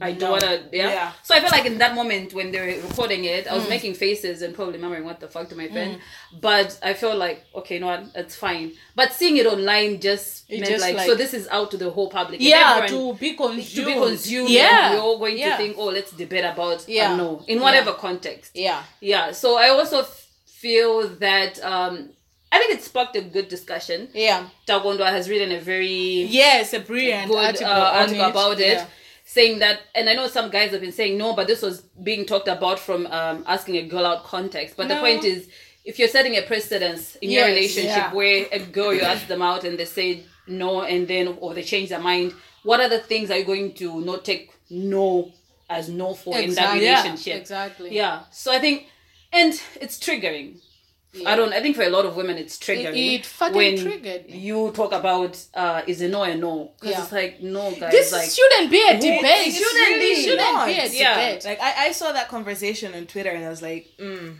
I 0.00 0.10
don't 0.12 0.32
wanna. 0.32 0.64
Yeah? 0.72 0.88
Yeah. 0.98 1.12
So 1.22 1.32
I 1.36 1.40
felt 1.40 1.52
like 1.52 1.64
in 1.64 1.78
that 1.78 1.94
moment 1.94 2.34
when 2.34 2.50
they 2.50 2.58
were 2.60 2.88
recording 2.88 3.24
it, 3.24 3.46
I 3.46 3.50
Mm. 3.50 3.58
was 3.60 3.68
making 3.68 3.94
faces 3.94 4.42
and 4.42 4.52
probably 4.52 4.74
remembering 4.74 5.04
what 5.04 5.20
the 5.20 5.28
fuck 5.28 5.48
to 5.50 5.56
my 5.56 5.68
friend. 5.68 6.00
But 6.40 6.76
I 6.82 6.92
felt 6.94 7.16
like 7.18 7.44
okay, 7.54 7.78
no, 7.78 8.04
it's 8.16 8.34
fine. 8.34 8.72
But 8.96 9.12
seeing 9.12 9.36
it 9.36 9.46
online 9.46 10.00
just 10.00 10.50
It 10.50 10.58
meant 10.60 10.72
just, 10.72 10.82
like, 10.86 10.96
like- 10.96 11.06
so 11.06 11.14
this 11.14 11.32
is 11.32 11.46
out 11.48 11.70
to 11.70 11.76
the 11.76 11.90
whole 11.90 12.10
public. 12.10 12.40
Yeah, 12.40 12.84
to 12.88 13.14
be 13.14 13.34
consumed. 13.34 13.76
to 13.76 13.84
be 13.86 13.94
consumed. 13.94 14.50
Yeah, 14.50 14.94
we're 14.94 15.00
all 15.06 15.18
going 15.18 15.38
yeah. 15.38 15.50
to 15.50 15.56
think, 15.56 15.76
oh, 15.78 15.86
let's 15.98 16.10
debate 16.10 16.44
about. 16.44 16.78
Yeah. 16.88 17.10
Yeah, 17.10 17.16
no, 17.16 17.44
in 17.46 17.60
whatever 17.60 17.92
context. 17.92 18.50
Yeah, 18.56 18.82
Yeah. 19.00 19.30
So 19.30 19.56
I 19.56 19.68
also 19.68 20.00
f- 20.00 20.26
feel 20.46 20.94
that 21.26 21.62
um, 21.64 22.10
I 22.56 22.58
think 22.66 22.78
it 22.78 22.82
sparked 22.84 23.16
a 23.16 23.22
good 23.22 23.48
discussion. 23.48 24.08
yeah. 24.14 24.48
Tagondwa 24.66 25.06
has 25.10 25.28
written 25.28 25.52
a 25.52 25.60
very 25.60 26.22
Yes, 26.24 26.72
a 26.72 26.80
brilliant 26.80 27.28
good 27.28 27.44
article, 27.44 27.66
uh, 27.66 27.90
article 28.00 28.24
it. 28.26 28.30
about 28.30 28.60
it. 28.60 28.66
Yeah. 28.78 28.86
Saying 29.24 29.58
that, 29.58 29.80
and 29.94 30.08
I 30.08 30.14
know 30.14 30.28
some 30.28 30.50
guys 30.50 30.70
have 30.70 30.80
been 30.80 30.92
saying 30.92 31.18
no, 31.18 31.34
but 31.34 31.46
this 31.48 31.60
was 31.62 31.80
being 32.02 32.24
talked 32.26 32.46
about 32.48 32.78
from 32.78 33.06
um, 33.08 33.42
asking 33.46 33.76
a 33.76 33.82
girl 33.82 34.06
out 34.06 34.24
context. 34.24 34.76
But 34.76 34.86
the 34.88 34.96
point 34.96 35.24
is, 35.24 35.48
if 35.84 35.98
you're 35.98 36.08
setting 36.08 36.36
a 36.36 36.42
precedence 36.42 37.16
in 37.16 37.30
your 37.30 37.46
relationship 37.46 37.90
yeah. 37.96 38.12
where 38.14 38.46
a 38.52 38.60
girl 38.60 38.94
you 38.94 39.02
ask 39.02 39.26
them 39.26 39.42
out 39.42 39.64
and 39.64 39.76
they 39.78 39.84
say 39.84 40.22
no, 40.46 40.82
and 40.82 41.08
then 41.08 41.36
or 41.40 41.54
they 41.54 41.64
change 41.64 41.88
their 41.88 41.98
mind, 42.00 42.34
what 42.62 42.80
are 42.80 42.88
the 42.88 43.00
things 43.00 43.30
are 43.32 43.38
you 43.38 43.44
going 43.44 43.72
to 43.74 44.00
not 44.00 44.24
take 44.24 44.52
no 44.70 45.32
as 45.68 45.88
no 45.88 46.14
for 46.14 46.30
in 46.38 46.42
that 46.54 46.76
Exactly. 46.76 46.84
Yeah, 46.84 47.02
relationship? 47.02 47.40
exactly. 47.40 47.94
Yeah. 47.96 48.20
So 48.30 48.52
I 48.52 48.60
think, 48.60 48.86
and 49.32 49.60
it's 49.80 49.98
triggering. 49.98 50.60
I 51.24 51.36
don't. 51.36 51.52
I 51.52 51.60
think 51.62 51.76
for 51.76 51.82
a 51.82 51.88
lot 51.88 52.04
of 52.04 52.16
women, 52.16 52.36
it's 52.36 52.58
triggering. 52.58 53.14
it 53.14 53.24
fucking 53.24 53.56
when 53.56 53.78
triggered. 53.78 54.24
You 54.28 54.70
talk 54.72 54.92
about 54.92 55.38
uh, 55.54 55.82
is 55.86 56.00
a 56.02 56.08
no 56.08 56.24
a 56.24 56.34
no 56.34 56.72
because 56.80 56.96
Yeah. 56.96 57.02
it's 57.04 57.12
like 57.12 57.40
no 57.42 57.70
guys. 57.70 57.92
This 57.92 58.12
like 58.12 58.28
shouldn't 58.28 58.70
be 58.70 58.82
a 58.82 58.94
debate. 58.94 59.22
It 59.24 59.48
It 59.48 59.52
shouldn't 59.54 59.70
shouldn't, 59.70 60.00
be. 60.00 60.06
it 60.06 60.22
shouldn't 60.24 60.52
not. 60.54 60.66
be 60.66 60.72
a 60.72 60.82
debate. 60.82 60.98
Yeah. 61.00 61.14
debate. 61.30 61.44
Like 61.44 61.60
I, 61.60 61.86
I 61.86 61.92
saw 61.92 62.12
that 62.12 62.28
conversation 62.28 62.94
on 62.94 63.06
Twitter 63.06 63.30
and 63.30 63.44
I 63.44 63.48
was 63.48 63.62
like, 63.62 63.86
mm, 63.98 64.34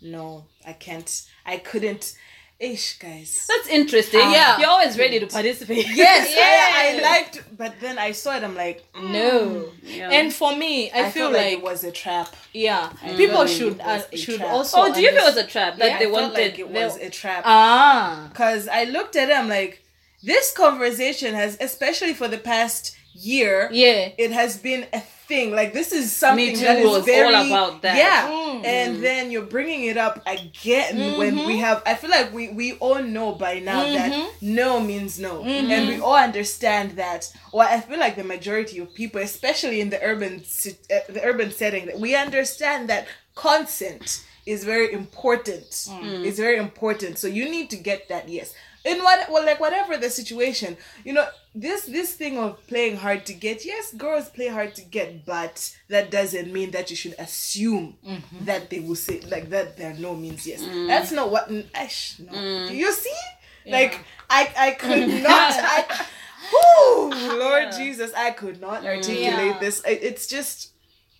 no, 0.00 0.46
I 0.66 0.72
can't. 0.74 1.26
I 1.44 1.56
couldn't. 1.58 2.14
Ish, 2.58 2.98
guys. 2.98 3.46
that's 3.46 3.68
interesting. 3.68 4.20
Yeah. 4.20 4.58
you're 4.58 4.68
always 4.70 4.98
ready 4.98 5.20
to 5.20 5.26
participate. 5.26 5.86
Yes, 5.94 6.32
yeah. 6.34 6.70
I, 6.72 6.98
I 6.98 7.02
liked, 7.18 7.42
but 7.56 7.74
then 7.82 7.98
I 7.98 8.12
saw 8.12 8.34
it. 8.36 8.42
I'm 8.42 8.54
like, 8.54 8.82
mm, 8.94 9.10
No. 9.10 9.68
Yeah. 9.82 10.08
And 10.10 10.32
for 10.32 10.56
me, 10.56 10.90
I, 10.90 11.06
I, 11.08 11.10
feel 11.10 11.24
felt 11.24 11.34
like, 11.34 11.44
like, 11.44 11.58
it 11.58 11.62
was 11.62 11.84
a 11.84 11.92
trap. 11.92 12.34
yeah, 12.54 12.90
I 13.02 13.14
people 13.14 13.44
should 13.46 13.78
uh, 13.80 14.00
should 14.14 14.38
trap. 14.40 14.52
also. 14.54 14.78
oh, 14.78 14.94
do 14.94 15.02
you 15.02 15.10
feel 15.10 15.18
it 15.18 15.24
was 15.24 15.36
a 15.36 15.46
trap 15.46 15.76
that 15.76 15.86
Yeah, 15.86 15.98
they 15.98 16.06
I 16.06 16.10
felt 16.10 16.32
wanted? 16.32 16.42
like 16.52 16.58
it 16.58 16.70
was 16.70 16.96
a 16.96 17.10
trap. 17.10 17.42
ah 17.44 18.28
Because 18.30 18.68
I 18.68 18.84
looked 18.84 19.16
at 19.16 19.28
it, 19.28 19.36
I'm 19.36 19.48
like, 19.50 19.82
this 20.22 20.50
conversation 20.56 21.34
has, 21.34 21.58
especially 21.60 22.14
for 22.14 22.26
the 22.26 22.38
past 22.38 22.96
year, 23.18 23.68
yeah. 23.72 24.10
it 24.18 24.30
has 24.32 24.56
been 24.58 24.86
a 24.92 25.00
thing. 25.00 25.50
Like 25.52 25.72
this 25.72 25.92
is 25.92 26.12
something 26.12 26.54
Too 26.54 26.64
that 26.64 26.78
is 26.78 26.86
was 26.88 27.04
very 27.04 27.34
all 27.34 27.46
about 27.46 27.82
that. 27.82 27.96
Yeah, 27.96 28.28
Mm. 28.28 28.64
and 28.64 29.02
then 29.04 29.30
you're 29.32 29.50
bringing 29.56 29.84
it 29.84 29.96
up 29.96 30.22
again 30.26 31.18
when 31.18 31.34
Mm-hmm. 31.36 31.46
we 31.46 31.58
have. 31.58 31.82
I 31.84 31.94
feel 31.94 32.10
like 32.10 32.32
we 32.32 32.48
we 32.50 32.74
all 32.74 33.02
know 33.02 33.32
by 33.32 33.58
now 33.58 33.82
that 33.82 34.12
Mm-hmm. 34.12 34.54
no 34.54 34.80
means 34.80 35.18
no, 35.18 35.42
and 35.42 35.88
we 35.88 35.98
all 36.00 36.16
understand 36.16 36.92
that. 36.92 37.30
Well, 37.52 37.66
I 37.68 37.80
feel 37.80 37.98
like 37.98 38.16
the 38.16 38.24
majority 38.24 38.78
of 38.78 38.94
people, 38.94 39.20
especially 39.20 39.80
in 39.80 39.90
the 39.90 40.00
urban 40.02 40.42
uh, 40.42 40.98
the 41.12 41.22
urban 41.24 41.50
setting, 41.50 41.86
that 41.86 41.98
we 41.98 42.14
understand 42.14 42.88
that 42.90 43.06
consent 43.34 44.24
is 44.46 44.64
very 44.64 44.92
important. 44.92 45.68
Mm. 45.70 46.24
It's 46.24 46.38
very 46.38 46.56
important. 46.58 47.18
So 47.18 47.26
you 47.28 47.44
need 47.50 47.68
to 47.70 47.76
get 47.76 48.08
that 48.08 48.28
yes. 48.28 48.54
In 48.84 49.02
what 49.02 49.28
well 49.30 49.44
like 49.44 49.58
whatever 49.58 49.96
the 49.96 50.08
situation, 50.08 50.76
you 51.04 51.12
know, 51.12 51.26
this 51.56 51.86
this 51.86 52.14
thing 52.14 52.38
of 52.38 52.64
playing 52.68 52.96
hard 52.96 53.26
to 53.26 53.34
get, 53.34 53.64
yes, 53.64 53.92
girls 53.94 54.28
play 54.30 54.46
hard 54.46 54.76
to 54.76 54.82
get, 54.82 55.26
but 55.26 55.76
that 55.88 56.12
doesn't 56.12 56.52
mean 56.52 56.70
that 56.70 56.88
you 56.90 56.94
should 56.96 57.16
assume 57.18 57.96
Mm-hmm. 58.06 58.44
that 58.44 58.70
they 58.70 58.78
will 58.78 58.94
say 58.94 59.20
like 59.28 59.50
that 59.50 59.76
there 59.76 59.92
no 59.98 60.14
means 60.14 60.46
yes. 60.46 60.62
Mm. 60.62 60.86
That's 60.86 61.10
not 61.10 61.32
what 61.32 61.50
Ash, 61.74 62.20
no. 62.20 62.68
You 62.68 62.92
see? 62.92 63.18
Like 63.66 63.98
I 64.30 64.52
I 64.56 64.70
could 64.72 65.08
not 65.22 65.52
I 65.56 66.06
Whew, 66.50 67.10
Lord 67.40 67.72
Jesus, 67.76 68.12
I 68.14 68.30
could 68.30 68.60
not 68.60 68.84
articulate 68.86 69.54
Yeah. 69.54 69.58
this. 69.58 69.82
It- 69.84 70.02
It's 70.02 70.28
just 70.28 70.70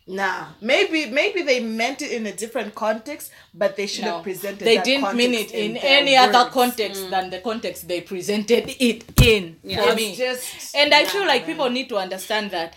Nah, 0.09 0.47
maybe 0.61 1.07
maybe 1.07 1.43
they 1.43 1.59
meant 1.59 2.01
it 2.01 2.13
in 2.13 2.27
a 2.27 2.33
different 2.33 2.77
context, 2.77 3.33
but 3.53 3.75
they 3.77 3.89
should 3.89 4.05
No, 4.05 4.15
have 4.17 4.23
presented. 4.23 4.65
they 4.65 4.79
didn't 4.79 5.17
mean 5.17 5.35
it 5.35 5.51
in 5.51 5.75
their 5.75 5.83
any 5.85 6.17
other 6.17 6.45
words. 6.45 6.55
context 6.55 7.11
than 7.11 7.31
the 7.31 7.41
context 7.41 7.89
they 7.89 8.01
presented 8.03 8.73
it 8.81 9.05
in. 9.21 9.57
Yeah. 9.65 9.83
For 9.83 9.89
It's 9.89 9.97
me, 9.97 10.15
just 10.17 10.77
and 10.77 10.95
I 10.95 11.07
feel 11.07 11.27
like 11.27 11.43
man. 11.43 11.47
people 11.57 11.71
need 11.71 11.89
to 11.89 11.97
understand 11.97 12.53
that 12.53 12.77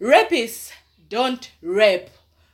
rapists 0.00 0.72
don't 1.08 1.50
rape 1.62 2.08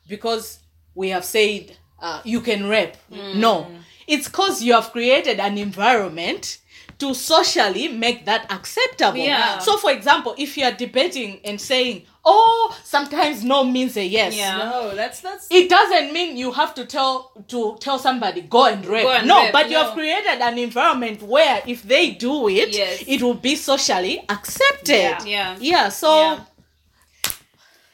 because 0.09 0.59
we 0.95 1.09
have 1.09 1.25
said 1.25 1.77
uh, 2.01 2.21
you 2.25 2.41
can 2.43 2.67
rape. 2.67 2.95
Mm. 3.11 3.37
No, 3.37 3.71
it's 4.07 4.29
because 4.29 4.63
you 4.63 4.75
have 4.75 4.93
created 4.93 5.41
an 5.41 5.57
environment 5.59 6.59
to 6.99 7.15
socially 7.15 7.89
make 7.89 8.25
that 8.27 8.51
acceptable. 8.53 9.19
Yeah. 9.19 9.59
So, 9.59 9.77
for 9.79 9.91
example, 9.91 10.35
if 10.39 10.57
you 10.57 10.65
are 10.65 10.73
debating 10.73 11.41
and 11.45 11.61
saying, 11.61 12.05
"Oh, 12.25 12.77
sometimes 12.85 13.43
no 13.43 13.65
means 13.65 13.97
a 13.97 14.05
yes," 14.05 14.35
Yeah. 14.37 14.59
No, 14.59 14.95
that's 14.95 15.21
that's 15.21 15.47
it 15.51 15.69
doesn't 15.69 16.13
mean 16.13 16.37
you 16.37 16.53
have 16.53 16.75
to 16.77 16.85
tell 16.87 17.33
to 17.49 17.77
tell 17.81 17.99
somebody 17.99 18.43
go 18.43 18.67
and 18.67 18.85
rape. 18.87 19.03
Go 19.05 19.13
and 19.13 19.27
no, 19.27 19.43
rape, 19.43 19.53
but 19.53 19.71
you 19.71 19.77
have 19.77 19.93
created 19.93 20.41
an 20.41 20.57
environment 20.59 21.23
where 21.23 21.63
if 21.67 21.83
they 21.83 22.11
do 22.13 22.49
it, 22.49 22.71
Yes. 22.77 23.05
it 23.07 23.23
will 23.23 23.35
be 23.35 23.57
socially 23.57 24.25
accepted. 24.29 24.95
Yeah. 24.97 25.25
Yeah. 25.25 25.57
Yeah, 25.61 25.89
so 25.89 26.09
Yeah. 26.21 26.41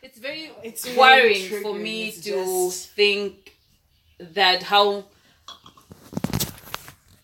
It's 0.02 0.19
very 0.19 0.50
It's 0.62 0.85
very 0.87 0.97
worrying 0.99 1.62
for 1.62 1.75
me 1.75 2.11
to 2.11 2.21
just- 2.23 2.90
think 2.90 3.52
that 4.19 4.62
how 4.64 5.04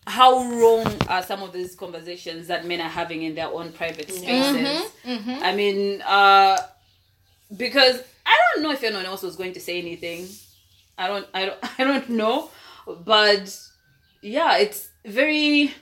how 0.07 0.43
wrong 0.53 0.87
are 1.09 1.21
some 1.21 1.43
of 1.43 1.51
these 1.53 1.75
conversations 1.75 2.47
that 2.47 2.65
men 2.65 2.79
are 2.81 2.87
having 2.89 3.21
in 3.23 3.35
their 3.35 3.47
own 3.47 3.71
private 3.73 4.09
spaces. 4.09 4.91
I 5.05 5.53
mean, 5.55 6.01
uh, 6.01 6.57
because 7.55 8.01
I 8.25 8.37
don't 8.53 8.63
know 8.63 8.71
if 8.71 8.81
anyone 8.83 9.05
else 9.05 9.21
was 9.21 9.35
going 9.35 9.53
to 9.53 9.59
say 9.59 9.77
anything. 9.79 10.27
I 10.97 11.07
don't, 11.07 11.27
I 11.33 11.45
don't, 11.45 11.59
I 11.79 11.83
don't 11.83 12.09
know. 12.09 12.49
but 13.05 13.55
yeah, 14.21 14.57
it's 14.57 14.89
very 15.05 15.73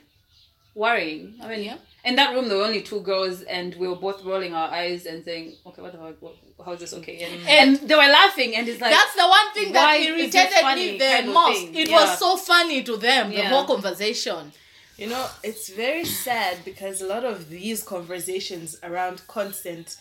worrying. 0.73 1.35
I 1.41 1.47
mean, 1.47 1.63
Yeah. 1.63 1.77
in 2.03 2.15
that 2.15 2.33
room 2.33 2.49
there 2.49 2.57
were 2.57 2.63
only 2.65 2.81
two 2.81 3.01
girls, 3.01 3.43
and 3.43 3.75
we 3.75 3.87
were 3.87 3.95
both 3.95 4.23
rolling 4.25 4.53
our 4.55 4.69
eyes 4.69 5.05
and 5.05 5.23
saying, 5.23 5.55
"Okay, 5.67 5.81
what 5.81 5.91
the 5.91 5.97
fuck? 5.99 6.21
What, 6.21 6.35
how 6.63 6.71
is 6.73 6.79
this 6.79 6.93
okay?" 6.93 7.17
And, 7.23 7.47
and 7.47 7.89
they 7.89 7.95
were 7.95 8.01
laughing, 8.21 8.55
and 8.55 8.67
it's 8.67 8.81
like 8.81 8.91
That's 8.91 9.15
the 9.15 9.27
one 9.27 9.53
thing 9.53 9.73
that 9.73 9.83
why 9.83 9.95
is 9.97 10.33
it 10.33 10.35
irritated 10.35 10.75
me 10.75 10.97
the 11.25 11.31
most. 11.31 11.59
thing? 11.59 11.75
It 11.75 11.89
Yeah. 11.89 11.95
was 12.01 12.19
so 12.19 12.37
funny 12.37 12.83
to 12.83 12.97
them, 12.97 13.29
the 13.29 13.37
Yeah. 13.37 13.49
whole 13.49 13.65
conversation. 13.65 14.51
You 14.97 15.07
know, 15.07 15.27
it's 15.43 15.67
very 15.69 16.05
sad 16.05 16.63
because 16.63 17.01
a 17.01 17.07
lot 17.07 17.25
of 17.25 17.49
these 17.49 17.83
conversations 17.83 18.77
around 18.83 19.27
consent 19.27 19.97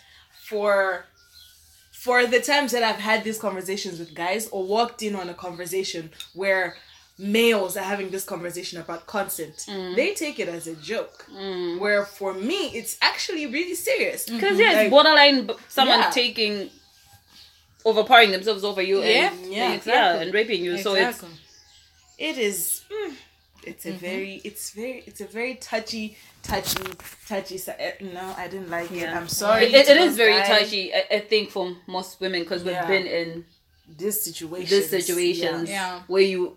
for 0.48 1.06
for 1.90 2.26
the 2.26 2.40
times 2.40 2.72
that 2.72 2.82
I've 2.82 3.00
had 3.10 3.24
these 3.24 3.38
conversations 3.38 3.98
with 3.98 4.14
guys 4.14 4.48
or 4.50 4.62
walked 4.64 5.00
in 5.02 5.14
on 5.16 5.28
a 5.30 5.34
conversation 5.34 6.10
where 6.34 6.76
males 7.18 7.76
are 7.76 7.84
having 7.84 8.10
this 8.10 8.24
conversation 8.24 8.80
about 8.80 9.06
consent, 9.06 9.64
they 9.68 10.14
take 10.14 10.38
it 10.40 10.48
as 10.48 10.66
a 10.66 10.74
joke. 10.76 11.26
Where 11.78 12.04
for 12.04 12.34
me, 12.34 12.68
it's 12.78 12.96
actually 13.00 13.46
really 13.46 13.74
serious. 13.74 14.24
Because 14.24 14.58
yeah, 14.58 14.66
it's 14.70 14.76
Like- 14.76 14.90
borderline 14.90 15.50
someone 15.68 16.00
Yeah. 16.00 16.10
taking 16.10 16.70
overpowering 17.84 18.30
themselves 18.32 18.64
over 18.64 18.82
you 18.82 19.02
Yeah, 19.02 19.30
and 19.32 19.52
yeah, 19.52 19.68
yeah, 19.68 19.74
exactly. 19.74 20.24
and 20.26 20.34
raping 20.34 20.64
you. 20.64 20.78
So 20.78 20.94
it's 20.94 21.22
it 22.18 22.38
is 22.38 22.82
mm, 22.90 23.14
it's 23.64 23.84
a 23.86 23.92
very 23.92 24.40
it's 24.44 24.70
very 24.70 25.02
it's 25.06 25.20
a 25.20 25.26
very 25.26 25.56
touchy 25.56 26.16
touchy 26.42 26.82
touchy 27.26 27.58
eh, 27.78 27.92
no 28.00 28.34
i 28.36 28.46
didn't 28.46 28.70
like 28.70 28.90
it 28.92 29.08
i'm 29.08 29.26
sorry 29.26 29.64
it, 29.64 29.74
it, 29.74 29.88
it 29.88 29.96
is 29.96 30.16
very 30.16 30.32
guys. 30.38 30.48
touchy. 30.48 30.94
I, 30.94 31.04
I 31.10 31.20
think 31.20 31.50
for 31.50 31.74
most 31.86 32.20
women 32.20 32.42
because 32.42 32.62
we've 32.62 32.72
Yeah. 32.74 32.86
been 32.86 33.06
in 33.06 33.44
this 33.98 34.22
situation 34.24 34.68
these 34.78 34.88
situations 34.90 35.68
Yeah. 35.68 36.00
where 36.06 36.22
you 36.22 36.56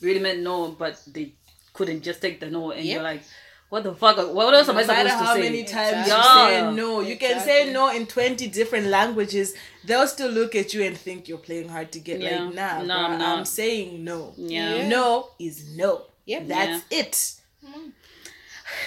really 0.00 0.20
meant 0.20 0.40
no, 0.40 0.68
but 0.72 1.00
they 1.06 1.32
couldn't 1.72 2.02
just 2.02 2.20
take 2.20 2.40
the 2.40 2.50
no, 2.50 2.70
and 2.72 2.84
Yep. 2.84 2.94
you're 2.94 3.02
like, 3.02 3.22
what 3.68 3.82
the 3.82 3.94
fuck? 3.94 4.16
What 4.32 4.54
else 4.54 4.68
am 4.68 4.76
I 4.78 4.84
matter 4.86 4.86
supposed 4.86 4.88
to 4.88 4.94
say? 4.94 5.02
No 5.02 5.04
matter 5.10 5.24
how 5.26 5.36
many 5.36 5.64
times 5.64 6.06
Exactly. 6.06 6.12
you 6.12 6.60
Yeah. 6.62 6.70
say 6.70 6.76
no 6.76 7.00
you 7.00 7.16
can 7.16 7.40
say 7.44 7.72
no 7.72 7.90
in 7.90 8.06
20 8.06 8.46
different 8.46 8.86
languages 8.86 9.54
they'll 9.84 10.06
still 10.06 10.30
look 10.30 10.54
at 10.54 10.72
you 10.72 10.84
and 10.84 10.96
think 10.96 11.26
you're 11.28 11.38
playing 11.38 11.68
hard 11.68 11.90
to 11.92 11.98
get 11.98 12.20
Yeah. 12.20 12.44
like 12.44 12.54
nah 12.54 12.82
No, 12.82 12.96
I'm 12.96 13.18
not. 13.18 13.38
i'm 13.38 13.44
saying 13.44 14.04
no 14.04 14.34
Yeah. 14.36 14.74
Yeah. 14.76 14.88
no 14.88 15.30
is 15.40 15.64
no 15.76 16.06
Yep. 16.26 16.46
that's 16.46 16.84
it 16.90 17.32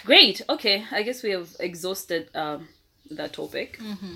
Great. 0.05 0.41
Okay, 0.49 0.85
I 0.91 1.03
guess 1.03 1.23
we 1.23 1.31
have 1.31 1.49
exhausted 1.59 2.29
um, 2.35 2.67
that 3.11 3.33
topic. 3.33 3.79
Mm-hmm. 3.79 4.15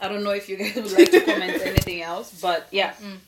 I 0.00 0.08
don't 0.08 0.22
know 0.24 0.30
if 0.30 0.48
you 0.48 0.56
guys 0.56 0.74
would 0.76 0.92
like 0.92 1.10
to 1.10 1.20
comment 1.20 1.60
anything 1.64 2.02
else, 2.02 2.38
but 2.40 2.68
yeah. 2.70 2.92
Mm. 3.02 3.18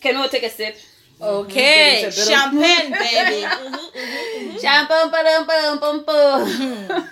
Can 0.00 0.14
we 0.16 0.22
all 0.22 0.28
take 0.28 0.42
a 0.44 0.50
sip? 0.50 0.76
Okay, 1.20 2.04
It's 2.04 2.16
a 2.16 2.20
bit 2.20 2.28
of- 2.28 2.34
champagne, 2.34 2.90
baby. 3.04 3.46
Mm-hmm, 3.46 3.74
mm-hmm, 3.74 4.48
mm-hmm. 4.48 4.58
Champagne, 4.58 5.10
ba-dum, 5.10 5.46
bum, 5.46 5.80
bum, 5.80 6.04
bum. 6.04 7.08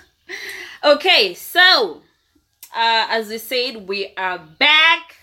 okay, 0.95 1.33
so 1.33 2.01
uh, 2.75 3.07
as 3.09 3.29
we 3.29 3.37
said, 3.37 3.87
we 3.87 4.13
are 4.17 4.39
back 4.59 5.15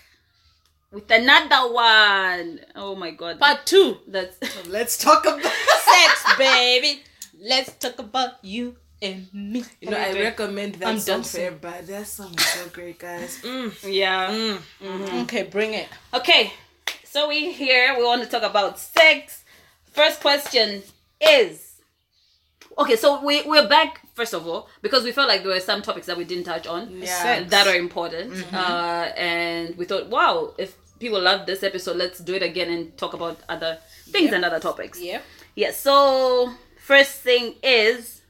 with 0.91 1.09
another 1.11 1.73
one. 1.73 2.59
Oh 2.75 2.95
my 2.95 3.11
god, 3.11 3.39
Part 3.39 3.65
two, 3.65 3.97
that's 4.07 4.37
let's 4.69 4.97
talk 4.97 5.25
about 5.25 5.41
sex, 5.43 6.37
baby. 6.37 7.01
Let's 7.39 7.73
talk 7.75 7.99
about 7.99 8.43
you 8.43 8.75
and 9.01 9.27
me. 9.33 9.63
you 9.79 9.89
know 9.89 9.97
i 9.97 10.13
recommend 10.13 10.75
that 10.75 10.87
I'm 10.87 10.99
song 10.99 11.21
dancing. 11.21 11.41
for 11.41 11.47
everybody 11.47 11.85
that 11.87 12.05
song 12.05 12.35
is 12.37 12.45
so 12.45 12.69
great 12.69 12.99
guys 12.99 13.41
mm. 13.41 13.73
yeah. 13.91 14.29
Mm. 14.29 15.23
Okay, 15.23 15.43
bring 15.43 15.73
it. 15.73 15.87
Okay, 16.13 16.53
so 17.11 17.27
we 17.27 17.51
here 17.51 17.93
we 17.97 18.03
want 18.05 18.23
to 18.23 18.29
talk 18.29 18.43
about 18.43 18.79
sex. 18.79 19.43
First 19.91 20.21
question 20.21 20.81
is 21.19 21.81
okay. 22.77 22.95
So 22.95 23.21
we 23.23 23.41
we're 23.43 23.67
back 23.67 23.99
first 24.13 24.33
of 24.33 24.47
all 24.47 24.69
because 24.81 25.03
we 25.03 25.11
felt 25.11 25.27
like 25.27 25.43
there 25.43 25.51
were 25.51 25.59
some 25.59 25.81
topics 25.81 26.07
that 26.07 26.17
we 26.17 26.23
didn't 26.23 26.45
touch 26.45 26.65
on 26.67 26.89
Yeah. 26.89 27.43
That 27.43 27.67
are 27.67 27.75
important, 27.75 28.33
uh, 28.53 29.11
and 29.17 29.77
we 29.77 29.83
thought, 29.85 30.07
wow, 30.07 30.53
if 30.57 30.75
people 30.99 31.19
love 31.21 31.45
this 31.45 31.63
episode, 31.63 31.97
let's 31.97 32.19
do 32.19 32.33
it 32.35 32.43
again 32.43 32.69
and 32.71 32.95
talk 32.97 33.13
about 33.13 33.39
other 33.49 33.77
things 34.07 34.31
and 34.31 34.45
other 34.45 34.59
topics. 34.59 35.01
Yeah. 35.01 35.19
Yeah. 35.55 35.71
So 35.71 36.53
first 36.79 37.19
thing 37.19 37.55
is 37.61 38.21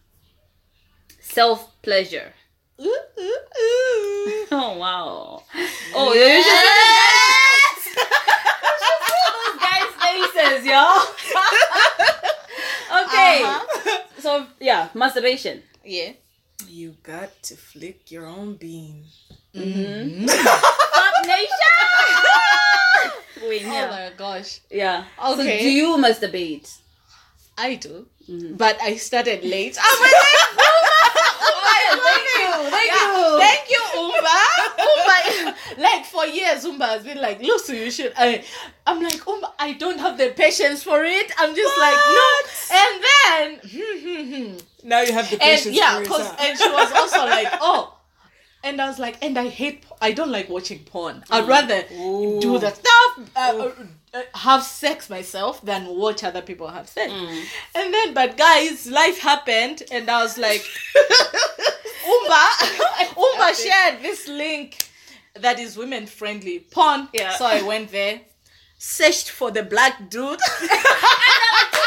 self 1.19 1.79
pleasure. 1.83 2.33
Ooh, 2.81 2.97
ooh, 3.19 3.21
ooh. 3.61 4.45
Oh 4.51 4.77
wow. 4.77 5.43
Oh, 5.93 6.13
you 6.13 6.41
should 6.41 6.45
see 6.45 7.50
those 7.95 9.55
guys' 9.59 9.93
faces, 10.01 10.65
y'all. 10.65 11.01
okay. 13.05 13.43
Uh-huh. 13.43 13.97
So 14.19 14.45
yeah, 14.59 14.89
masturbation. 14.93 15.63
Yeah. 15.83 16.11
You 16.67 16.95
got 17.03 17.41
to 17.43 17.55
flick 17.55 18.11
your 18.11 18.25
own 18.27 18.53
bean. 18.55 19.05
Fuck 19.53 19.63
nation. 21.25 21.49
Wait, 23.49 23.63
Oh 23.65 23.73
yeah. 23.73 23.89
my 23.89 24.11
gosh. 24.15 24.59
yeah. 24.69 25.05
So 25.19 25.33
Okay. 25.41 25.59
do 25.59 25.69
you 25.71 25.97
masturbate? 25.97 26.69
I 27.57 27.75
do. 27.75 28.05
Mm-hmm. 28.29 28.53
But 28.55 28.79
I 28.81 28.95
started 28.97 29.43
late. 29.43 29.77
I'm 29.83 30.01
like, 30.01 30.13
thank 32.05 32.27
you, 32.37 32.51
thank 32.69 32.69
Yeah, 32.69 32.69
Thank 32.69 32.91
you, 32.93 33.01
Umba. 33.01 33.01
Umba, 33.01 33.10
like 35.77 36.05
for 36.05 36.25
years, 36.25 36.65
Umba 36.65 36.87
has 36.87 37.03
been 37.03 37.21
like, 37.21 37.41
Lucy, 37.41 37.77
you 37.77 37.91
should. 37.91 38.13
I, 38.17 38.43
I'm 38.85 39.01
like, 39.01 39.19
Umba, 39.19 39.51
I 39.59 39.73
don't 39.73 39.99
have 39.99 40.17
the 40.17 40.29
patience 40.35 40.83
for 40.83 41.03
it. 41.03 41.31
I'm 41.37 41.55
just 41.55 41.77
like, 41.79 41.95
no. 42.19 42.29
And 42.73 43.03
then, 43.03 43.59
hmm, 43.71 43.99
hmm, 43.99 44.35
hmm. 44.53 44.57
Now 44.83 45.01
you 45.01 45.13
have 45.13 45.29
the 45.29 45.35
and 45.35 45.41
patience 45.41 45.75
yeah, 45.75 45.97
for 45.97 46.01
it, 46.01 46.07
cause 46.07 46.27
huh? 46.27 46.35
and 46.39 46.57
she 46.57 46.69
was 46.69 46.91
also 46.93 47.25
like, 47.25 47.47
oh. 47.61 47.97
And 48.63 48.79
I 48.79 48.87
was 48.87 48.99
like, 48.99 49.17
and 49.23 49.37
I 49.39 49.47
hate, 49.47 49.85
I 50.01 50.11
don't 50.11 50.29
like 50.29 50.47
watching 50.47 50.79
porn. 50.79 51.23
I'd 51.31 51.47
rather 51.47 51.81
do 51.89 52.59
the 52.59 52.69
stuff, 52.69 53.29
uh, 53.35 53.71
uh, 54.13 54.21
have 54.35 54.61
sex 54.61 55.09
myself 55.09 55.61
than 55.63 55.87
watch 55.87 56.23
other 56.23 56.43
people 56.43 56.67
have 56.67 56.87
sex. 56.87 57.11
And 57.73 57.93
then, 57.93 58.13
but 58.13 58.37
guys, 58.37 58.85
life 58.85 59.19
happened, 59.19 59.81
and 59.91 60.09
I 60.09 60.21
was 60.21 60.37
like, 60.37 60.61
Umba, 62.05 62.47
Umba 63.15 63.63
shared 63.63 64.01
this 64.03 64.27
link 64.27 64.90
that 65.35 65.59
is 65.59 65.77
women 65.77 66.05
friendly 66.07 66.59
porn. 66.59 67.07
Yeah. 67.13 67.31
So 67.35 67.45
I 67.45 67.61
went 67.61 67.91
there, 67.91 68.21
searched 68.77 69.29
for 69.29 69.51
the 69.51 69.63
black 69.63 70.09
dude. 70.09 70.39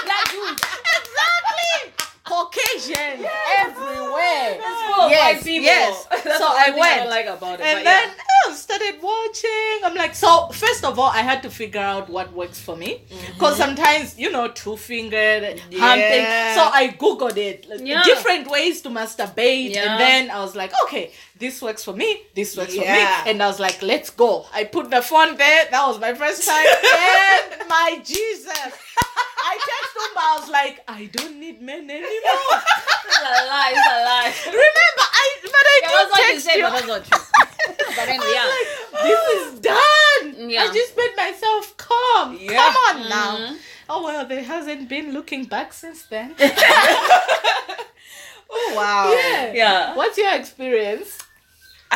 Black 0.04 0.30
dude. 0.30 0.60
exactly. 1.00 1.92
Caucasian 2.24 3.26
everywhere. 3.58 4.58
Full 4.60 5.04
of 5.04 5.10
Yes, 5.10 5.42
people. 5.42 5.64
yes. 5.64 6.06
That's 6.10 6.38
So 6.38 6.46
I 6.48 6.64
thing 6.72 6.74
I 6.74 6.78
went. 6.98 7.10
like 7.10 7.26
about 7.26 7.60
it. 7.60 7.66
And 7.66 7.86
then 7.86 8.08
yeah. 8.08 8.50
I 8.50 8.54
started 8.54 8.96
watching. 9.02 9.84
I'm 9.84 9.94
like, 9.94 10.14
so 10.14 10.48
first 10.48 10.84
of 10.84 10.98
all, 10.98 11.10
I 11.10 11.18
had 11.22 11.42
to 11.42 11.50
figure 11.50 11.80
out 11.80 12.08
what 12.08 12.32
works 12.32 12.58
for 12.60 12.76
me. 12.76 13.02
Mm-hmm. 13.10 13.32
Because 13.34 13.56
sometimes, 13.56 14.18
you 14.18 14.30
know, 14.30 14.48
two 14.48 14.76
fingered, 14.76 15.58
hand 15.60 16.00
thing. 16.00 16.24
So 16.56 16.62
I 16.72 16.94
Googled 16.98 17.36
it. 17.36 17.68
like, 17.68 17.80
Yeah. 17.82 18.02
Different 18.04 18.50
ways 18.50 18.80
to 18.82 18.88
masturbate. 18.90 19.74
Yeah. 19.74 19.92
And 19.92 20.00
then 20.00 20.30
I 20.30 20.40
was 20.40 20.54
like, 20.56 20.72
okay, 20.84 21.12
this 21.38 21.60
works 21.60 21.82
for 21.84 21.92
me. 21.92 22.22
This 22.34 22.56
works 22.56 22.74
Yeah. 22.74 22.82
for 23.20 23.24
me. 23.24 23.30
And 23.32 23.42
I 23.42 23.46
was 23.48 23.58
like, 23.60 23.82
let's 23.82 24.10
go. 24.10 24.46
I 24.52 24.64
put 24.64 24.90
the 24.90 25.02
phone 25.02 25.36
there. 25.36 25.66
That 25.70 25.86
was 25.86 25.98
my 25.98 26.14
first 26.14 26.46
time. 26.46 26.66
and 27.60 27.68
my 27.68 28.00
Jesus. 28.04 28.48
I 29.46 29.58
texted 29.58 30.10
him, 30.10 30.16
I 30.16 30.38
was 30.40 30.48
like, 30.50 30.80
I 30.88 31.04
don't 31.06 31.38
need 31.38 31.60
men 31.60 31.90
anymore. 31.90 32.06
It's 33.06 33.18
a 33.18 33.46
lie, 33.46 33.72
it's 33.76 33.88
a 33.92 33.98
lie. 34.04 34.32
Remember, 34.46 35.06
I 35.12 35.28
but 35.42 35.52
I 35.54 35.80
Yeah, 35.82 35.88
did 35.88 35.96
that's 35.98 36.10
what 36.10 36.18
you 36.20 36.26
text 36.32 36.44
said, 36.46 36.56
you. 36.56 36.62
but 36.62 36.72
that's 36.72 36.86
not 36.86 37.04
true. 37.04 37.24
but 37.96 38.08
anyway, 38.08 38.32
yeah. 38.34 38.48
this 39.02 39.20
is 39.36 39.60
done. 39.70 40.50
Yeah. 40.50 40.62
I 40.62 40.66
just 40.72 40.96
made 40.96 41.14
myself 41.16 41.76
calm. 41.76 42.38
Yeah. 42.40 42.56
Come 42.72 42.76
on 43.02 43.08
now. 43.08 43.36
Mhm. 43.38 43.56
Oh 43.90 44.02
well, 44.04 44.24
there 44.26 44.42
hasn't 44.42 44.88
been 44.88 45.12
looking 45.12 45.44
back 45.44 45.72
since 45.74 46.02
then. 46.04 46.34
oh 48.50 48.72
wow. 48.74 49.12
yeah. 49.12 49.52
Yeah. 49.52 49.94
What's 49.96 50.16
your 50.18 50.34
experience? 50.34 51.18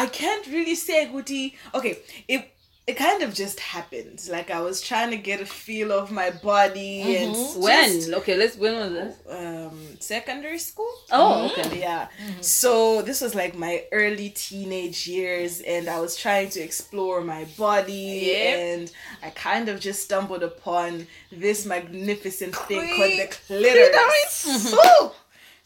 I 0.03 0.07
can't 0.07 0.47
really 0.47 0.75
say 0.75 1.07
Guti. 1.13 1.55
Okay, 1.75 1.99
it 2.29 2.41
it 2.87 2.97
kind 2.97 3.23
of 3.23 3.35
just 3.35 3.61
happened. 3.61 4.19
Like 4.31 4.51
I 4.51 4.61
was 4.63 4.81
trying 4.81 5.11
to 5.11 5.19
get 5.19 5.43
a 5.43 5.45
feel 5.47 5.93
of 5.93 6.11
my 6.11 6.31
body 6.31 7.17
and 7.19 7.37
When? 7.63 7.93
just, 7.93 8.13
okay, 8.21 8.35
let's 8.35 8.57
when 8.57 8.75
was 8.83 8.93
this? 8.93 9.15
um 9.39 9.77
secondary 10.01 10.59
school. 10.59 10.91
Oh, 11.13 11.51
okay. 11.53 11.81
Yeah. 11.81 12.09
So 12.41 13.03
this 13.03 13.21
was 13.21 13.35
like 13.35 13.55
my 13.67 13.85
early 13.93 14.31
teenage 14.31 15.07
years 15.07 15.61
and 15.61 15.87
I 15.97 16.01
was 16.01 16.17
trying 16.17 16.49
to 16.57 16.61
explore 16.61 17.21
my 17.21 17.45
body 17.59 18.33
Yep. 18.33 18.59
and 18.59 18.93
I 19.23 19.31
kind 19.49 19.69
of 19.69 19.81
just 19.81 20.01
stumbled 20.05 20.43
upon 20.43 21.07
this 21.31 21.67
magnificent 21.67 22.57
thing 22.69 22.81
called 22.97 23.19
the 23.21 23.29
clitoris. 23.47 24.73
Ooh, 24.73 25.11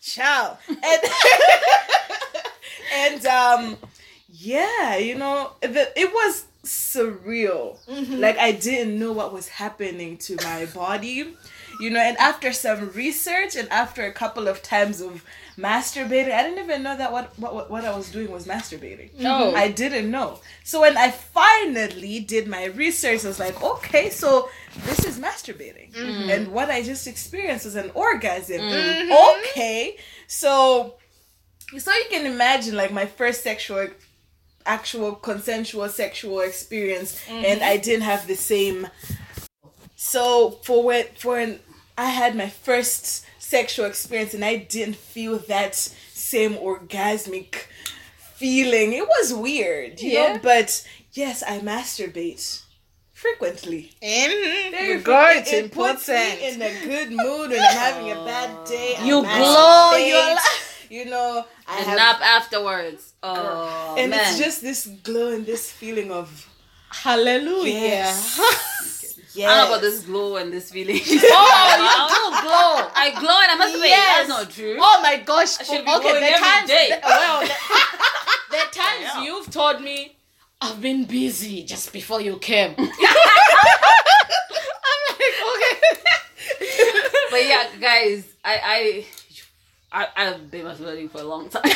Ciao. 0.01 0.59
And 0.69 1.03
and 2.95 3.27
um 3.27 3.77
yeah, 4.43 4.97
you 4.97 5.15
know, 5.15 5.53
the, 5.61 5.93
it 5.97 6.13
was 6.13 6.47
surreal. 6.65 7.79
Mm-hmm. 7.87 8.19
Like 8.21 8.39
I 8.39 8.53
didn't 8.53 8.99
know 8.99 9.13
what 9.13 9.33
was 9.33 9.49
happening 9.49 10.17
to 10.19 10.37
my 10.45 10.67
body. 10.67 11.35
you 11.81 11.91
know, 11.91 12.01
and 12.01 12.17
after 12.19 12.53
some 12.53 12.91
research 12.91 13.57
and 13.57 13.69
after 13.71 14.05
a 14.07 14.13
couple 14.13 14.49
of 14.49 14.63
times 14.63 15.01
of 15.01 15.25
masturbating, 15.57 16.33
I 16.33 16.43
didn't 16.45 16.63
even 16.65 16.83
know 16.83 16.97
that 16.97 17.13
what 17.13 17.39
what, 17.39 17.71
what 17.71 17.85
I 17.85 17.97
was 17.97 18.11
doing 18.11 18.31
was 18.31 18.47
masturbating. 18.47 19.19
No. 19.19 19.49
Mm-hmm. 19.49 19.57
I 19.57 19.69
didn't 19.69 20.11
know. 20.11 20.41
So 20.65 20.81
when 20.83 20.97
I 20.97 21.11
finally 21.11 22.21
did 22.21 22.47
my 22.47 22.67
research, 22.67 23.25
I 23.25 23.29
was 23.29 23.41
like, 23.41 23.63
okay, 23.63 24.11
so 24.11 24.49
this 24.85 25.05
is 25.05 25.19
masturbating. 25.19 25.93
Mm-hmm. 25.93 26.31
And 26.31 26.49
what 26.53 26.71
I 26.71 26.83
just 26.83 27.07
experienced 27.07 27.65
was 27.65 27.77
an 27.77 27.91
orgasm. 27.95 28.61
Okay. 28.61 29.97
So 30.27 30.97
so 31.77 31.91
you 31.91 32.05
can 32.11 32.27
imagine 32.27 32.77
like 32.77 32.93
my 32.93 33.07
first 33.07 33.43
sexual 33.43 33.89
actual 34.67 35.15
consensual 35.15 35.89
sexual 35.89 36.41
experience 36.41 37.21
and 37.29 37.63
I 37.63 37.77
didn't 37.77 38.03
have 38.03 38.27
the 38.27 38.35
same 38.37 38.89
so 39.97 40.51
for 40.63 40.83
when 40.83 41.07
for 41.17 41.37
when 41.37 41.61
I 41.97 42.07
had 42.11 42.35
my 42.37 42.49
first 42.49 43.25
sexual 43.39 43.87
experience 43.87 44.35
and 44.35 44.45
I 44.45 44.57
didn't 44.57 44.97
feel 44.97 45.39
that 45.49 45.75
same 45.75 46.55
orgasmic 46.55 47.67
feeling. 48.37 48.93
It 48.95 49.07
was 49.07 49.33
weird, 49.35 50.01
you 50.01 50.13
Yeah. 50.13 50.35
know, 50.35 50.41
but 50.43 50.87
yes, 51.13 51.43
I 51.47 51.61
masturbate 51.61 52.63
frequently. 53.13 53.93
Mm-hmm. 54.03 54.71
Very 54.73 54.89
You 54.95 55.01
got 55.01 55.33
frequent. 55.35 55.49
it, 55.49 55.65
It 55.67 55.73
puts 55.73 56.09
me 56.09 56.49
in 56.49 56.63
a 56.63 56.85
good 56.85 57.11
mood 57.11 57.51
when 57.51 57.61
I'm 57.61 57.77
having 57.77 58.11
a 58.11 58.25
bad 58.25 58.67
day. 58.67 58.95
I 58.99 59.05
You 59.07 59.21
glow, 59.21 59.93
masturbate. 59.93 60.09
you're 60.09 60.35
like- 60.35 60.39
you 60.93 61.05
know, 61.07 61.45
I 61.67 61.79
And 61.79 61.87
have 61.87 61.97
nap 61.97 62.21
afterwards. 62.21 63.15
Oh, 63.23 63.95
and 63.99 64.11
man. 64.11 64.21
it's 64.21 64.39
just 64.39 64.61
this 64.61 64.87
glow 65.03 65.29
and 65.33 65.47
this 65.47 65.71
feeling 65.73 66.11
of 66.13 66.29
Hallelujah. 66.91 67.73
yes, 67.73 68.39
yes. 69.35 69.49
I 69.49 69.57
don't 69.57 69.65
know 69.65 69.69
about 69.73 69.81
this 69.81 69.99
glow 70.05 70.37
and 70.37 70.53
this 70.53 70.71
feeling. 70.71 71.01
Oh, 71.41 71.77
you 71.81 71.89
do 72.13 72.23
glow. 72.45 72.73
I 73.05 73.07
glow 73.23 73.39
and 73.43 73.51
I 73.53 73.57
must 73.57 73.75
be. 73.75 73.89
Yes. 73.89 74.27
That's 74.29 74.29
not 74.29 74.51
true. 74.51 74.77
Oh 74.79 74.99
my 75.03 75.17
gosh. 75.31 75.53
I 75.61 75.63
should 75.65 75.85
be 75.87 75.91
okay, 75.97 76.01
glowing 76.03 76.21
the 76.21 76.33
every 76.37 76.47
times, 76.47 76.69
day. 76.69 76.87
the- 76.91 77.01
well, 77.07 77.41
the, 77.41 77.49
the 78.51 78.65
times 78.81 79.03
Yeah. 79.03 79.23
you've 79.25 79.49
told 79.51 79.81
me 79.81 80.15
I've 80.61 80.81
been 80.83 81.05
busy 81.07 81.65
just 81.65 81.91
before 81.93 82.21
you 82.21 82.37
came. 82.39 82.75
I'm 82.79 82.91
like, 85.09 85.37
okay. 85.51 85.75
But 87.31 87.43
yeah, 87.47 87.65
guys, 87.81 88.25
I 88.45 88.55
I 88.77 89.07
I 89.93 90.09
I've 90.17 90.51
been 90.51 90.65
masturbating 90.67 91.11
for 91.11 91.19
a 91.19 91.25
long 91.25 91.49
time. 91.49 91.63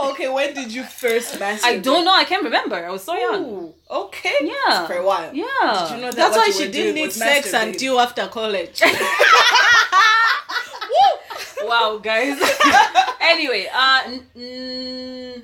Okay, 0.00 0.28
when 0.28 0.52
did 0.52 0.72
you 0.72 0.82
first 0.82 1.38
masturbate? 1.38 1.64
I 1.64 1.78
don't 1.78 2.04
know. 2.04 2.12
I 2.12 2.24
can't 2.24 2.42
remember. 2.42 2.74
I 2.74 2.90
was 2.90 3.04
so 3.04 3.14
young. 3.14 3.44
Ooh, 3.44 3.74
okay. 3.88 4.34
Yeah. 4.40 4.86
For 4.88 4.94
a 4.94 5.04
while. 5.06 5.32
Yeah. 5.32 5.44
Did 5.88 5.94
you 5.94 6.00
know 6.02 6.10
that 6.10 6.16
That's 6.16 6.36
why 6.36 6.50
she 6.50 6.72
didn't 6.72 6.96
need 6.96 7.12
sex 7.12 7.52
until 7.52 8.00
after 8.00 8.26
college. 8.26 8.82
Wow, 11.64 11.98
guys. 12.02 12.38
anyway, 13.20 13.68
uh, 13.72 14.02
n- 14.06 14.26
n- 14.36 15.42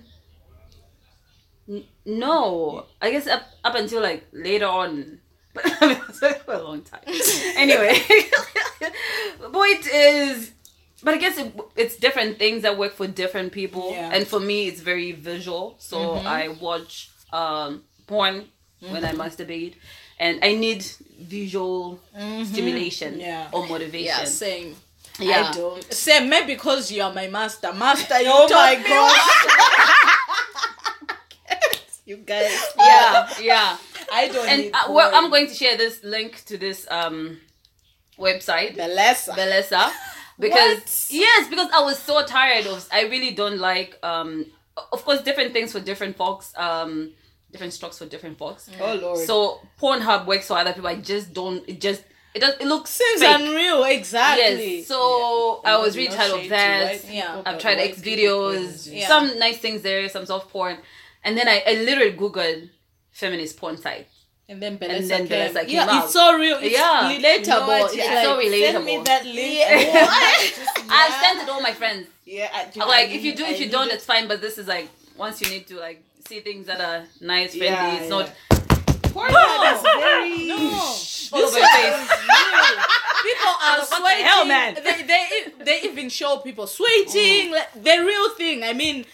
n- 1.68 1.84
no, 2.04 2.86
I 3.00 3.10
guess 3.12 3.26
up 3.28 3.42
up 3.64 3.74
until 3.76 4.02
like 4.02 4.26
later 4.32 4.66
on. 4.66 5.20
But 5.54 5.64
I 5.80 5.86
mean, 5.86 5.96
for 6.44 6.52
a 6.54 6.62
long 6.62 6.82
time. 6.82 7.00
Anyway, 7.56 7.98
point 9.52 9.86
is, 9.86 10.50
but 11.02 11.14
I 11.14 11.16
guess 11.18 11.38
it, 11.38 11.52
it's 11.76 11.96
different 11.96 12.38
things 12.38 12.62
that 12.62 12.76
work 12.78 12.94
for 12.94 13.06
different 13.06 13.52
people, 13.52 13.90
Yeah. 13.92 14.10
and 14.12 14.26
for 14.26 14.40
me, 14.40 14.66
it's 14.68 14.80
very 14.80 15.12
visual. 15.12 15.76
So 15.78 16.14
I 16.14 16.48
watch 16.48 17.10
um 17.32 17.82
porn 18.06 18.46
when 18.80 19.04
I 19.04 19.12
masturbate, 19.12 19.74
and 20.18 20.42
I 20.44 20.54
need 20.54 20.84
visual 21.20 22.00
stimulation 22.44 23.20
Yeah. 23.20 23.48
or 23.52 23.66
motivation. 23.66 24.04
yeah, 24.06 24.24
same. 24.24 24.76
Yeah. 25.20 25.50
I 25.50 25.52
don't. 25.52 25.92
Same, 25.92 26.28
maybe 26.28 26.54
because 26.54 26.92
you 26.92 27.02
are 27.02 27.12
my 27.12 27.26
master. 27.28 27.72
Master, 27.72 28.20
you 28.20 28.30
Oh 28.32 28.48
my 28.50 28.74
gosh. 28.76 30.04
You 32.06 32.16
guys. 32.16 32.56
yeah, 32.78 33.28
yeah. 33.42 33.76
I 34.10 34.28
don't 34.28 34.48
and 34.48 34.62
need 34.62 34.72
uh, 34.72 34.90
well, 34.90 35.10
I'm 35.14 35.28
going 35.28 35.46
to 35.46 35.54
share 35.54 35.76
this 35.76 36.02
link 36.02 36.42
to 36.46 36.56
this 36.56 36.86
um 36.90 37.38
website 38.18 38.76
Bellesa. 38.78 39.34
Bellesa 39.36 39.90
because 40.38 40.78
What? 40.78 41.06
yes 41.10 41.48
because 41.48 41.68
I 41.72 41.80
was 41.82 41.98
so 41.98 42.24
tired 42.24 42.66
of 42.66 42.86
I 42.92 43.02
really 43.02 43.32
don't 43.32 43.58
like 43.58 43.98
um 44.02 44.46
of 44.92 45.04
course 45.04 45.22
different 45.22 45.52
things 45.52 45.72
for 45.72 45.80
different 45.80 46.16
folks 46.16 46.52
um 46.56 47.12
different 47.50 47.72
strokes 47.72 47.98
for 47.98 48.06
different 48.06 48.38
folks 48.38 48.68
Oh 48.80 48.94
lord. 48.94 49.26
so 49.26 49.60
Pornhub 49.80 50.26
works 50.26 50.46
for 50.48 50.58
other 50.58 50.72
people 50.72 50.88
I 50.88 50.96
just 50.96 51.32
don't 51.32 51.66
it 51.68 51.80
just 51.80 52.04
it 52.34 52.40
does 52.40 52.54
it 52.60 52.66
looks 52.66 52.90
Seems 52.90 53.20
fake. 53.22 53.40
unreal, 53.40 53.82
exactly. 53.84 54.76
yes 54.78 54.86
so 54.86 55.60
I 55.64 55.78
was 55.78 55.96
really 55.96 56.14
tired 56.14 56.32
of 56.44 56.48
that 56.50 57.04
Yeah. 57.10 57.42
I've 57.44 57.58
tried 57.58 57.78
white 57.78 57.90
X 57.90 58.00
videos, 58.00 58.88
Yeah. 58.92 59.08
some 59.08 59.38
nice 59.38 59.58
things 59.58 59.82
there, 59.82 60.08
some 60.10 60.26
soft 60.26 60.50
porn, 60.50 60.76
and 61.24 61.36
then 61.38 61.48
I, 61.48 61.62
I 61.66 61.72
literally 61.88 62.12
googled 62.12 62.70
feminist 63.10 63.56
porn 63.56 63.76
site. 63.78 64.06
And 64.50 64.62
then 64.62 64.72
And 64.72 64.80
Bellesa 64.80 65.08
then 65.08 65.26
came. 65.28 65.54
Bellesa 65.54 65.60
came 65.60 65.68
yeah, 65.76 65.86
out. 65.90 66.04
it's 66.04 66.12
so 66.14 66.36
real. 66.38 66.58
It's 66.62 66.72
Yeah. 66.72 67.12
relatable. 67.12 67.66
Know? 67.68 67.84
It's 67.86 67.96
Yeah. 67.96 68.14
like, 68.14 68.24
so 68.24 68.40
Send 68.72 68.84
me 68.84 68.98
that 69.04 69.24
link. 69.26 69.36
Yeah. 69.58 70.32
Just- 70.40 70.90
I've 70.90 71.14
sent 71.22 71.42
it 71.42 71.46
to 71.46 71.52
all 71.52 71.60
my 71.60 71.72
friends. 71.74 72.06
Yeah, 72.24 72.48
I, 72.52 72.84
like 72.86 73.08
I 73.08 73.12
if 73.12 73.24
you 73.24 73.34
do, 73.34 73.44
I 73.44 73.50
if 73.50 73.60
you 73.60 73.68
don't, 73.68 73.88
it. 73.88 73.94
it's 73.94 74.04
fine. 74.06 74.26
But 74.28 74.40
this 74.40 74.56
is 74.58 74.66
like 74.66 74.88
once 75.16 75.40
you 75.42 75.48
need 75.50 75.66
to 75.68 75.78
like 75.78 76.02
see 76.26 76.40
things 76.40 76.66
that 76.66 76.80
are 76.80 77.04
nice, 77.20 77.50
friendly. 77.56 77.66
Yeah, 77.76 77.94
it's 77.96 78.02
yeah. 78.04 78.08
not 78.08 78.30
Pornhub 79.12 79.74
is 79.74 79.82
very 79.82 80.46
No. 80.46 80.56
all 80.56 81.44
over 81.44 81.58
your 81.58 81.68
face. 81.68 82.08
people 83.22 83.52
are 83.62 83.78
What 83.78 83.90
the 83.90 83.96
sweating. 83.96 84.24
hell, 84.26 84.44
man? 84.46 84.74
They, 84.74 85.02
they 85.02 85.64
they 85.64 85.80
even 85.82 86.08
show 86.08 86.38
people 86.38 86.66
sweating. 86.66 87.50
Like 87.52 87.72
the 87.74 87.96
real 88.04 88.30
thing. 88.30 88.64
I 88.64 88.72
mean, 88.72 89.04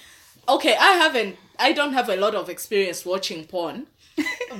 okay, 0.49 0.77
I 0.77 0.93
haven't. 0.93 1.37
I 1.59 1.73
don't 1.73 1.93
have 1.93 2.09
a 2.09 2.17
lot 2.17 2.35
of 2.35 2.49
experience 2.49 3.05
watching 3.07 3.45
porn, 3.47 3.87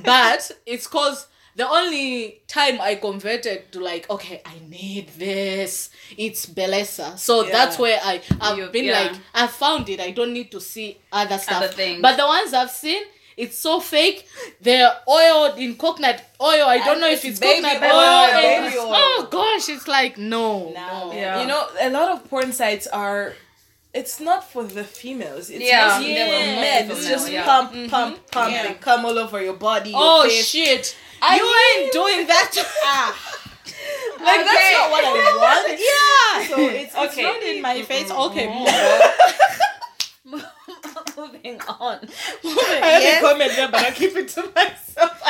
but 0.03 0.51
it's 0.65 0.87
cause 0.87 1.27
the 1.55 1.67
only 1.69 2.41
time 2.47 2.81
I 2.81 2.95
converted 2.95 3.71
to 3.71 3.79
like, 3.79 4.09
okay, 4.09 4.41
I 4.45 4.55
need 4.67 5.07
this. 5.17 5.89
It's 6.17 6.45
Bellesa. 6.47 7.17
So 7.17 7.43
Yeah. 7.45 7.51
that's 7.53 7.79
where 7.79 7.99
I 8.03 8.21
I've 8.41 8.57
You- 8.57 8.67
been 8.67 8.85
yeah. 8.85 9.03
like, 9.03 9.11
I 9.33 9.47
found 9.47 9.87
it. 9.89 9.99
I 10.01 10.11
don't 10.11 10.33
need 10.33 10.51
to 10.51 10.59
see 10.59 10.97
other 11.11 11.37
stuff. 11.37 11.63
Other 11.63 11.67
things. 11.73 12.01
But 12.01 12.17
the 12.17 12.25
ones 12.25 12.53
I've 12.53 12.71
seen. 12.71 13.03
It's 13.37 13.57
so 13.57 13.81
fake. 13.81 14.25
They're 14.61 14.93
oiled 15.09 15.57
in 15.57 15.75
coconut 15.75 16.23
oil. 16.39 16.65
I 16.67 16.77
don't 16.77 16.91
And 16.91 17.01
know 17.01 17.09
if 17.09 17.25
it's 17.25 17.37
coconut 17.37 17.83
oil, 17.83 17.91
oil. 17.91 18.93
Oh 18.95 19.27
gosh, 19.29 19.67
it's 19.67 19.89
like 19.89 20.17
no, 20.17 20.69
Now, 20.69 21.05
no. 21.07 21.13
Yeah. 21.13 21.41
You 21.41 21.47
know, 21.47 21.67
a 21.81 21.89
lot 21.89 22.11
of 22.13 22.29
porn 22.29 22.53
sites 22.53 22.87
are. 22.87 23.33
It's 23.99 24.19
not 24.19 24.41
for 24.51 24.63
the 24.77 24.83
females. 24.83 25.49
It's 25.49 25.63
Yeah, 25.63 25.87
mostly 25.87 26.13
yeah. 26.15 26.25
for 26.25 26.31
men. 26.65 26.91
It's 26.91 26.99
Female, 26.99 27.17
just 27.17 27.31
yeah. 27.31 27.45
pump, 27.45 27.71
pump, 27.89 28.13
pump, 28.31 28.51
Yeah. 28.51 28.65
and 28.67 28.81
come 28.81 29.05
all 29.05 29.17
over 29.17 29.41
your 29.41 29.53
body. 29.69 29.91
Your 29.91 29.99
Oh 30.01 30.23
face. 30.27 30.45
shit! 30.51 30.95
I 31.21 31.37
you 31.37 31.43
mean- 31.43 31.83
ain't 31.85 31.93
doing 31.93 32.27
that. 32.27 32.51
Ah. 32.83 33.11
Like 34.27 34.39
Okay. 34.39 34.45
that's 34.49 34.73
not 34.77 34.91
what 34.93 35.03
I 35.05 35.07
want. 35.43 35.79
yeah. 35.91 36.47
So 36.49 36.55
it's 36.69 36.93
It's 36.95 37.13
okay. 37.13 37.23
not 37.23 37.41
in 37.43 37.61
my 37.61 37.81
face. 37.83 38.09
Okay, 38.11 38.47
move 40.25 40.43
moving 41.17 41.61
on. 41.61 41.99
I 42.43 42.89
have 42.99 43.23
a 43.23 43.27
comment 43.27 43.51
there, 43.55 43.69
but 43.69 43.81
I 43.85 43.91
keep 43.91 44.15
it 44.15 44.27
to 44.29 44.41
myself. 44.55 45.21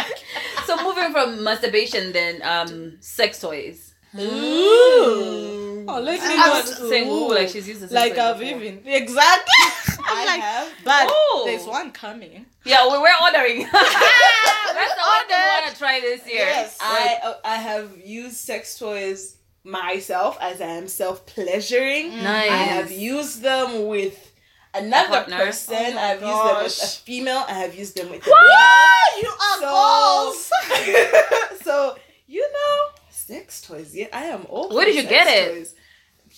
So 0.65 0.71
moving 0.84 1.12
from 1.12 1.43
masturbation, 1.43 2.12
then 2.13 2.41
um, 2.43 2.97
sex 3.01 3.39
toys. 3.41 3.93
Ooh. 4.19 5.75
Oh, 5.88 6.00
let 6.02 6.19
me 6.21 6.28
I'm 6.28 6.38
not 6.38 6.65
saying 6.67 7.08
ooh, 7.10 7.30
like 7.34 7.50
she's 7.50 7.67
used 7.67 7.88
to 7.88 7.93
like 7.93 8.17
I've 8.17 8.39
before. 8.39 8.62
even 8.62 8.82
exactly. 8.86 9.54
I'm 10.08 10.17
I 10.17 10.26
like, 10.26 10.41
have. 10.41 10.67
but 10.84 11.12
Ooh. 11.12 11.45
there's 11.45 11.65
one 11.65 11.91
coming. 11.91 12.45
Yeah, 12.63 12.86
we 12.91 12.98
we're 13.00 13.10
ordering. 13.24 13.62
That's 13.71 14.93
the 14.93 15.06
one 15.08 15.28
thing 15.28 15.38
we 15.38 15.48
want 15.48 15.71
to 15.71 15.78
try 15.78 16.00
this 16.00 16.28
year. 16.28 16.45
Yes, 16.45 16.78
Like, 16.80 16.89
I 16.89 17.19
uh, 17.24 17.34
I 17.43 17.56
have 17.56 17.98
used 18.04 18.38
sex 18.38 18.78
toys 18.78 19.38
myself 19.63 20.38
as 20.41 20.62
I 20.62 20.65
am 20.67 20.88
self 20.88 21.26
pleasuring. 21.26 22.10
Nice. 22.24 22.52
I 22.52 22.56
have 22.56 22.91
used 22.91 23.41
them 23.41 23.88
with 23.88 24.32
another 24.74 25.24
person. 25.32 25.76
Oh 25.93 25.98
I've 25.98 26.21
used 26.21 26.43
them 26.45 26.63
with 26.63 26.84
a 26.84 26.88
female. 27.06 27.43
I 27.48 27.54
have 27.54 27.76
used 27.76 27.95
them 27.98 28.10
with 28.12 28.26
a 28.26 28.30
What? 28.30 29.21
You 29.24 29.30
are 29.30 29.60
So- 29.60 29.65
balls. 29.65 30.52
male. 30.69 31.08
so 31.63 31.95
you 32.28 32.41
know, 32.52 32.78
sex 33.10 33.62
toys. 33.62 33.95
Yeah, 33.95 34.08
I 34.12 34.26
am 34.26 34.45
all. 34.50 34.69
Where 34.69 34.86
for 34.86 34.86
did 34.86 34.95
you 34.95 35.02
sex 35.04 35.12
get 35.13 35.28
it? 35.28 35.56
Toys. 35.56 35.75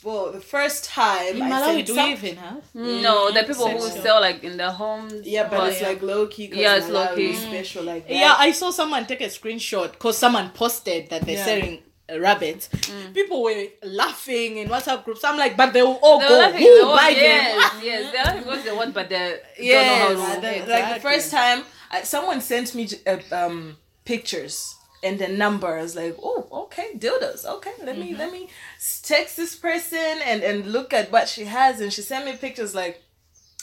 Well, 0.03 0.31
the 0.31 0.39
first 0.41 0.85
time 0.85 1.37
In 1.37 1.41
I 1.41 1.49
Malawi, 1.51 1.85
do 1.85 1.95
some- 1.95 2.05
we 2.05 2.11
even 2.13 2.35
have? 2.37 2.63
no, 2.75 3.31
the 3.31 3.43
people 3.43 3.67
who 3.67 3.81
sex 3.81 4.01
sell 4.03 4.21
like 4.21 4.43
in 4.43 4.57
their 4.57 4.71
homes. 4.71 5.25
Yeah, 5.25 5.47
but 5.49 5.59
Oh, 5.59 5.65
it's 5.65 5.81
yeah. 5.81 5.87
like 5.89 6.01
low 6.01 6.27
key. 6.27 6.49
Yeah, 6.53 6.75
it's 6.77 6.87
low-key. 6.87 7.31
is 7.31 7.39
Special 7.41 7.83
like 7.83 8.07
that. 8.07 8.13
Yeah, 8.15 8.35
I 8.37 8.51
saw 8.51 8.69
someone 8.71 9.05
take 9.05 9.21
a 9.21 9.25
screenshot 9.25 9.91
because 9.93 10.17
someone 10.17 10.51
posted 10.51 11.09
that 11.09 11.25
they're 11.25 11.37
Yeah. 11.37 11.45
selling 11.45 11.83
a 12.09 12.19
rabbit. 12.19 12.69
People 13.13 13.43
were 13.43 13.65
laughing 13.83 14.57
in 14.57 14.69
WhatsApp 14.69 15.03
groups. 15.03 15.23
I'm 15.25 15.37
like, 15.37 15.57
but 15.57 15.73
they 15.73 15.81
will 15.81 15.99
all 16.01 16.19
They're 16.19 16.29
go. 16.29 16.37
laughing, 16.37 16.61
Who 16.61 16.75
they're 16.77 16.85
all- 16.85 16.95
buy 16.95 17.09
yes, 17.09 17.71
them? 17.73 17.81
yes, 17.83 18.11
they're 18.13 18.23
laughing 18.23 18.43
because 18.43 18.63
they 18.63 18.71
want, 18.71 18.93
but 18.93 19.09
they 19.09 19.39
Yes. 19.59 20.07
don't 20.09 20.17
know 20.17 20.23
how 20.25 20.35
to. 20.35 20.41
the- 20.41 20.55
Exactly. 20.57 20.73
Like 20.73 20.93
the 20.95 21.01
first 21.09 21.31
time, 21.31 21.65
I, 21.91 22.03
someone 22.03 22.39
sent 22.39 22.73
me 22.75 22.87
uh, 23.05 23.17
um 23.33 23.77
pictures 24.05 24.75
and 25.03 25.19
the 25.19 25.27
numbers 25.27 25.95
like, 25.95 26.15
oh, 26.21 26.47
okay, 26.63 26.89
dildos. 26.97 27.45
Okay, 27.45 27.73
let 27.83 27.97
me 27.97 28.15
let 28.15 28.31
me 28.31 28.49
text 29.03 29.37
this 29.37 29.55
person 29.55 30.15
and 30.25 30.43
and 30.43 30.71
look 30.71 30.93
at 30.93 31.11
what 31.11 31.27
she 31.27 31.45
has, 31.45 31.79
and 31.81 31.91
she 31.93 32.01
sent 32.01 32.25
me 32.25 32.35
pictures 32.35 32.73
like. 32.75 33.03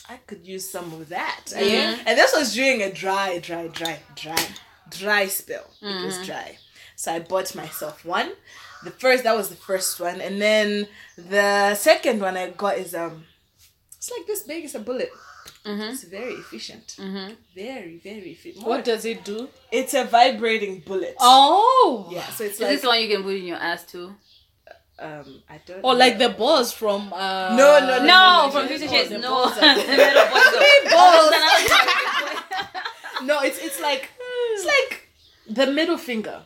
I 0.06 0.18
could 0.26 0.46
use 0.46 0.70
some 0.70 0.92
of 0.92 1.08
that. 1.08 1.44
And- 1.56 1.64
And 2.06 2.18
this 2.18 2.34
was 2.34 2.52
during 2.52 2.82
a 2.82 2.92
dry, 2.92 3.38
dry, 3.38 3.68
dry, 3.68 4.00
dry, 4.14 4.44
dry 4.90 5.26
spell. 5.28 5.66
It 5.80 6.04
was 6.04 6.18
dry. 6.26 6.58
So 6.94 7.10
I 7.14 7.20
bought 7.20 7.54
myself 7.54 8.04
one. 8.04 8.32
The 8.82 8.90
first 8.90 9.24
that 9.24 9.34
was 9.34 9.48
the 9.48 9.56
first 9.56 9.98
one. 9.98 10.20
And 10.20 10.42
then 10.42 10.88
the 11.16 11.74
second 11.74 12.20
one 12.20 12.36
I 12.36 12.50
got 12.50 12.76
is 12.76 12.94
um 12.94 13.24
it's 13.96 14.10
like 14.10 14.26
this 14.26 14.42
big, 14.42 14.64
it's 14.66 14.74
a 14.74 14.78
bullet. 14.80 15.08
It's 15.66 16.04
very 16.04 16.34
efficient. 16.34 16.96
Very, 17.54 17.98
very 18.02 18.30
efficient. 18.32 18.66
What 18.66 18.84
does 18.84 19.04
it 19.04 19.24
do? 19.24 19.48
It's 19.72 19.94
a 19.94 20.04
vibrating 20.04 20.80
bullet. 20.80 21.14
Oh. 21.18 22.08
Yeah, 22.12 22.26
so 22.28 22.44
it's 22.44 22.54
Is 22.56 22.60
like 22.60 22.70
this 22.70 22.84
one 22.84 23.00
you 23.00 23.08
can 23.08 23.22
put 23.22 23.34
in 23.36 23.44
your 23.44 23.56
ass 23.56 23.84
too? 23.84 24.14
um 24.96 25.42
I 25.50 25.60
don't 25.66 25.82
Or 25.82 25.92
like 25.96 26.18
the 26.18 26.28
balls 26.28 26.72
from 26.72 27.12
uh 27.12 27.56
No, 27.56 27.80
no, 27.80 27.98
no, 27.98 28.04
No, 28.04 28.46
no, 28.46 28.50
from 28.52 28.62
no, 28.62 28.68
Fifty 28.68 28.86
no, 28.86 28.92
Shades. 28.92 29.10
No, 29.10 29.20
balls 29.30 29.58
are- 29.58 29.76
Little 29.76 30.26
boys 30.32 30.50
go. 30.54 30.90
balls. 30.94 31.32
No, 33.22 33.40
it's 33.42 33.58
it's 33.58 33.80
like 33.80 34.10
it's 34.52 34.66
like 34.66 35.08
the 35.48 35.66
middle 35.66 35.98
finger. 35.98 36.42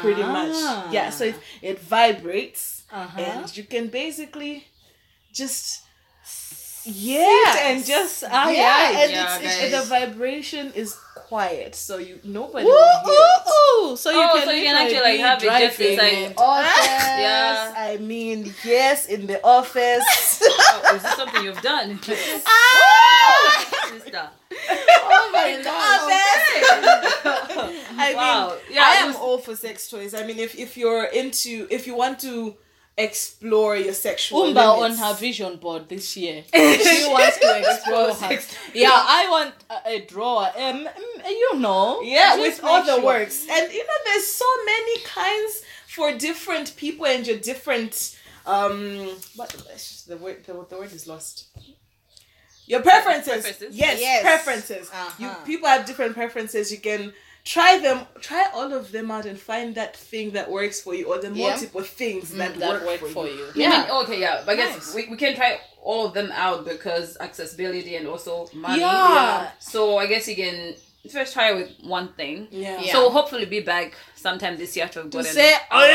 Pretty 0.00 0.22
Ah. 0.22 0.32
much. 0.32 0.92
Yeah, 0.94 1.10
so 1.10 1.24
it, 1.24 1.34
it 1.62 1.78
vibrates 1.80 2.84
Uh-huh. 2.92 3.20
and 3.20 3.56
you 3.56 3.64
can 3.64 3.88
basically 3.88 4.66
just 5.32 5.82
yeah 6.84 7.68
and 7.68 7.84
just 7.84 8.24
ah, 8.26 8.48
yeah, 8.48 8.56
yeah. 8.60 9.00
and 9.02 9.10
Yeah, 9.12 9.38
it's, 9.40 9.62
it's, 9.64 9.78
the 9.78 9.82
vibration 9.88 10.72
is 10.74 10.94
quiet, 11.14 11.74
so 11.74 11.98
you 11.98 12.18
nobody 12.24 12.64
Ooh, 12.66 12.70
will 12.70 13.04
hear 13.04 13.12
it. 13.12 13.48
ooh, 13.48 13.90
ooh. 13.92 13.96
So 13.96 14.10
you 14.10 14.18
Oh, 14.20 14.30
can, 14.34 14.44
so 14.46 14.50
you 14.52 14.64
can 14.64 14.86
literally 14.86 15.20
actually, 15.22 15.28
like, 15.28 15.40
be 15.40 15.46
have 15.48 15.62
it 15.62 15.66
just 15.68 15.76
driving 15.78 15.92
inside- 15.92 16.26
and- 16.26 16.34
Office. 16.38 16.86
Yeah. 17.20 17.74
I 17.76 17.96
mean, 17.98 18.54
yes, 18.64 19.06
in 19.06 19.26
the 19.26 19.44
office. 19.44 20.42
Oh, 20.72 20.94
is 20.96 21.02
this 21.02 21.14
something 21.16 21.44
you've 21.44 21.60
done? 21.62 21.98
Ah! 22.46 23.66
Sister. 23.92 24.28
oh 25.02 25.30
my 25.32 25.46
In 25.48 25.58
the 25.58 25.64
god! 25.64 26.00
i 27.98 28.12
wow. 28.14 28.48
mean 28.50 28.58
yeah, 28.74 28.82
i 28.86 28.94
am 28.96 29.08
was- 29.08 29.16
all 29.16 29.38
for 29.38 29.54
sex 29.56 29.88
toys. 29.88 30.14
I 30.14 30.24
mean, 30.26 30.38
if 30.38 30.54
if 30.58 30.76
you're 30.76 31.04
into, 31.04 31.66
if 31.70 31.86
you 31.86 31.94
want 31.96 32.18
to 32.20 32.56
explore 33.02 33.76
your 33.76 33.94
sexual 33.94 34.42
Umba 34.42 34.78
on 34.78 34.92
her 34.96 35.14
vision 35.14 35.56
board 35.56 35.88
this 35.88 36.16
year. 36.16 36.44
she 36.54 37.06
wants 37.08 37.38
to 37.38 37.58
explore 37.58 38.14
her. 38.14 38.38
Yeah, 38.74 38.90
I 38.92 39.28
want 39.30 39.54
a, 39.70 39.96
a 39.96 40.06
drawer. 40.06 40.48
Um, 40.56 40.86
mm, 40.86 41.28
you 41.28 41.58
know. 41.58 42.00
Yeah, 42.02 42.38
with 42.38 42.60
the 42.60 42.84
sure. 42.84 43.04
works. 43.04 43.46
And 43.50 43.72
you 43.72 43.84
know, 43.84 43.98
there's 44.06 44.26
so 44.26 44.46
many 44.64 45.00
kinds 45.02 45.62
for 45.86 46.12
different 46.16 46.76
people 46.76 47.06
and 47.06 47.26
your 47.26 47.38
different 47.38 48.16
um 48.46 49.08
what 49.36 49.50
the 50.08 50.16
word 50.16 50.44
the, 50.44 50.52
the 50.68 50.76
word 50.78 50.92
is 50.92 51.06
lost. 51.06 51.49
Your 52.70 52.82
preferences. 52.82 53.42
Preferences? 53.42 53.76
Yes, 53.76 54.00
Yes. 54.00 54.22
preferences. 54.22 54.88
Uh-huh. 54.92 55.10
You 55.20 55.28
people 55.50 55.68
have 55.68 55.82
different 55.86 56.14
preferences. 56.14 56.70
You 56.74 56.78
can 56.78 57.12
try 57.44 57.78
them 57.78 57.98
try 58.20 58.44
all 58.54 58.70
of 58.80 58.92
them 58.92 59.10
out 59.10 59.24
and 59.30 59.38
find 59.50 59.74
that 59.80 59.96
thing 59.96 60.26
that 60.36 60.46
works 60.58 60.80
for 60.84 60.94
you 60.94 61.04
or 61.10 61.18
the 61.18 61.30
Yeah. 61.32 61.50
multiple 61.50 61.82
things 61.82 62.30
that, 62.40 62.52
Mm, 62.54 62.58
that 62.62 62.68
work, 62.70 62.86
work 62.86 63.00
for, 63.00 63.08
for 63.08 63.26
you. 63.26 63.32
you. 63.38 63.44
I 63.44 63.52
mean, 63.78 63.86
Yeah. 63.88 63.98
okay, 64.02 64.18
yeah. 64.20 64.42
But 64.44 64.52
I 64.52 64.56
guess 64.56 64.74
Nice. 64.76 64.94
we, 64.94 65.00
we 65.12 65.16
can 65.16 65.34
try 65.34 65.50
all 65.82 66.02
of 66.08 66.12
them 66.14 66.30
out 66.46 66.60
because 66.72 67.16
accessibility 67.18 67.96
and 67.96 68.06
also 68.06 68.48
money. 68.52 68.80
Yeah. 68.80 69.50
So 69.58 69.96
I 69.96 70.06
guess 70.06 70.28
you 70.28 70.36
can 70.36 70.74
first 71.10 71.32
try 71.32 71.52
with 71.52 71.70
one 71.82 72.08
thing. 72.12 72.46
Yeah. 72.50 72.78
Yeah. 72.80 72.92
So 72.92 73.08
hopefully 73.10 73.46
be 73.46 73.60
back 73.60 73.94
sometime 74.20 74.56
this 74.58 74.76
year 74.76 74.88
to 74.88 74.98
have 75.00 75.10
To 75.10 75.18
gotten 75.18 75.32
say 75.32 75.54
our- 75.70 75.86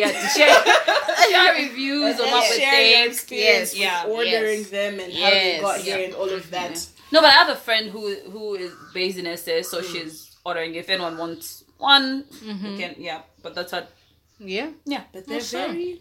yeah 0.00 0.10
to 0.20 0.28
share 0.36 0.56
share 1.30 1.52
reviews 1.62 2.20
on 2.20 2.30
what 2.30 2.44
share 2.44 2.82
your 2.98 3.06
experience 3.10 3.74
Yes, 3.74 3.76
yeah, 3.76 4.04
ordering 4.08 4.60
yes. 4.60 4.70
them 4.70 4.94
and 5.00 5.12
how 5.12 5.30
they 5.30 5.52
Yes, 5.52 5.60
got 5.62 5.80
here 5.80 5.98
yeah. 5.98 6.04
and 6.06 6.14
all 6.14 6.28
of 6.30 6.50
that. 6.50 6.74
No, 7.12 7.20
but 7.20 7.26
I 7.34 7.36
have 7.42 7.48
a 7.48 7.56
friend 7.56 7.90
who 7.90 8.02
who 8.32 8.54
is 8.54 8.72
based 8.94 9.18
in 9.18 9.26
SS, 9.26 9.68
so 9.68 9.80
Mm. 9.80 9.92
she's 9.92 10.14
ordering. 10.44 10.74
If 10.74 10.88
anyone 10.88 11.16
wants 11.18 11.64
one, 11.78 12.24
Mm-hmm. 12.24 12.76
can 12.78 12.94
yeah. 12.98 13.20
But 13.42 13.54
that's 13.54 13.72
what 13.72 13.90
Yeah. 14.38 14.70
yeah. 14.84 15.02
But 15.12 15.26
they're 15.26 15.38
Awesome. 15.38 15.72
very. 15.74 16.00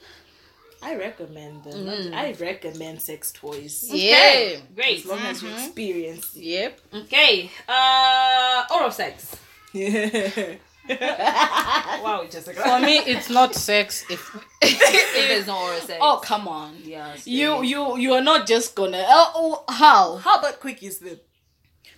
I 0.81 0.95
recommend 0.95 1.63
them. 1.65 1.79
Mm. 1.87 2.13
I 2.13 2.31
recommend 2.39 3.01
sex 3.01 3.33
toys. 3.33 3.75
Okay, 3.89 4.53
Yeah. 4.53 4.59
great. 4.75 4.99
As 4.99 5.05
long 5.05 5.19
as 5.31 5.43
you 5.43 5.49
experience. 5.49 6.25
Yep. 6.35 6.79
Okay, 7.03 7.51
uh, 7.67 8.63
oral 8.73 8.91
sex. 8.91 9.35
Yeah. 9.73 10.55
Wow, 12.03 12.25
Jessica. 12.29 12.61
For 12.61 12.79
me, 12.79 12.97
it's 12.99 13.29
not 13.29 13.53
sex. 13.53 14.05
If 14.09 14.35
if 14.61 15.27
there's 15.27 15.47
no 15.47 15.57
oral 15.57 15.79
sex. 15.79 15.99
oh 16.01 16.21
come 16.23 16.47
on, 16.47 16.75
it's 16.83 17.27
you 17.27 17.61
you 17.61 17.97
you 17.97 18.13
are 18.13 18.21
not 18.21 18.47
just 18.47 18.75
gonna. 18.75 19.03
Oh, 19.07 19.63
oh 19.67 19.73
how? 19.73 20.17
How 20.17 20.39
about 20.39 20.59
quickies 20.59 20.99
then? 20.99 21.19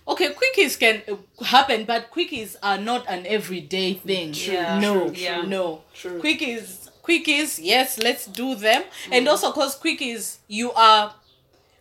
Okay, 0.06 0.34
quickies 0.34 0.78
can 0.78 1.02
uh, 1.08 1.44
happen, 1.44 1.84
but 1.84 2.10
quickies 2.10 2.56
are 2.62 2.78
not 2.78 3.08
an 3.08 3.24
everyday 3.26 3.94
thing. 3.94 4.34
Yeah, 4.34 4.78
no, 4.80 5.08
true, 5.08 5.14
yeah. 5.16 5.42
no. 5.42 5.82
True. 5.94 6.20
Quickies, 6.20 6.90
quickies. 7.02 7.60
Yes, 7.62 7.98
let's 7.98 8.26
do 8.26 8.54
them. 8.56 8.82
And 9.10 9.28
also, 9.28 9.52
cause 9.52 9.78
quickies, 9.78 10.38
you 10.48 10.72
are. 10.72 11.14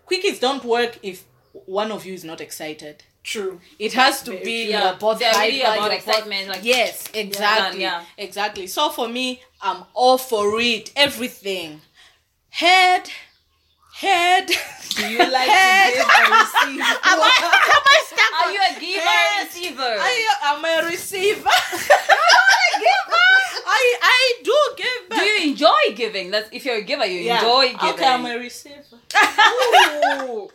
Quickies 0.10 0.40
don't 0.40 0.64
work 0.64 1.00
if 1.02 1.26
one 1.66 1.92
of 1.92 2.06
you 2.06 2.14
is 2.14 2.24
not 2.24 2.42
excited. 2.42 3.04
True. 3.24 3.62
It 3.78 3.94
has 3.94 4.24
to 4.24 4.32
Very 4.32 4.44
be 4.44 4.64
true. 4.66 4.72
Yeah, 4.74 4.92
are 4.94 4.98
both 4.98 5.20
they're 5.20 5.34
really 5.36 5.62
about 5.62 5.76
you're 5.84 5.92
excitement, 5.94 6.48
like- 6.50 6.64
yes, 6.64 7.08
exactly, 7.14 7.82
yeah. 7.82 8.04
exactly. 8.18 8.66
So 8.68 8.90
for 8.90 9.08
me, 9.08 9.42
I'm 9.62 9.84
all 9.94 10.18
for 10.18 10.60
it. 10.60 10.92
Everything, 10.96 11.82
head, 12.50 13.10
head. 13.96 14.48
Do 14.48 15.08
you 15.08 15.20
like 15.20 15.48
to 15.48 15.92
give 15.94 16.06
or 16.06 16.38
receive? 16.42 16.82
Am 16.82 17.20
I, 17.22 17.34
am 17.42 17.84
I 17.94 18.04
stuck 18.08 18.34
Are 18.34 18.48
on 18.48 18.54
you 18.54 18.60
a 18.60 18.80
giver 18.80 19.06
or 19.06 19.42
a 19.42 19.46
receiver? 19.46 19.96
I 20.02 20.28
am 20.44 20.66
a 20.66 20.90
receiver. 20.90 21.50
I'm 21.72 21.80
a 21.80 22.80
giver. 22.80 23.28
I 23.68 23.98
I 24.02 24.34
do 24.44 24.58
give 24.78 25.10
back. 25.10 25.20
Do 25.20 25.26
you 25.26 25.52
enjoy 25.52 25.96
giving? 25.96 26.32
That's 26.32 26.50
if 26.52 26.66
you're 26.66 26.78
a 26.78 26.82
giver, 26.82 27.06
you 27.06 27.20
Yeah. 27.22 27.36
enjoy 27.38 27.68
giving. 27.80 27.94
Okay, 27.96 28.06
I'm 28.08 28.26
a 28.26 28.38
receiver. 28.38 28.98
Ooh. 28.98 30.50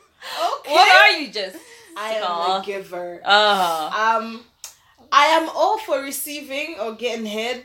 Okay. 0.59 0.73
What 0.75 0.89
are 0.89 1.11
you 1.19 1.29
just? 1.29 1.57
I 1.97 2.13
am 2.15 2.23
a 2.61 2.63
giver. 2.65 3.21
Uh 3.25 4.19
Um, 4.19 4.45
I 5.13 5.27
am 5.27 5.49
all 5.49 5.79
for 5.79 6.01
receiving 6.01 6.77
or 6.81 6.95
getting 6.95 7.27
head, 7.27 7.65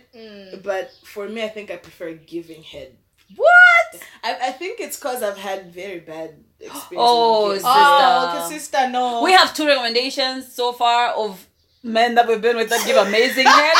but 0.63 0.91
for 1.03 1.27
me, 1.27 1.43
I 1.43 1.49
think 1.49 1.71
I 1.71 1.77
prefer 1.77 2.13
giving 2.13 2.63
head. 2.63 2.95
What? 3.35 3.89
I, 4.23 4.49
I 4.49 4.51
think 4.51 4.79
it's 4.79 4.97
because 4.97 5.23
I've 5.23 5.37
had 5.37 5.73
very 5.73 5.99
bad 6.01 6.35
experiences. 6.59 6.97
Oh, 6.97 7.47
with 7.49 7.55
it's 7.57 7.63
giving. 7.63 7.75
just- 7.75 7.87
Oh, 7.87 8.39
Sister. 8.41 8.45
okay, 8.45 8.59
sister, 8.59 8.89
no. 8.89 9.23
we 9.23 9.31
have 9.33 9.53
two 9.55 9.65
recommendations 9.67 10.53
so 10.53 10.73
far 10.73 11.09
of 11.13 11.47
men 11.83 12.15
that 12.15 12.27
we've 12.27 12.41
been 12.41 12.57
with 12.57 12.69
that 12.69 12.85
give 12.85 12.97
amazing 12.97 13.45
head. 13.59 13.73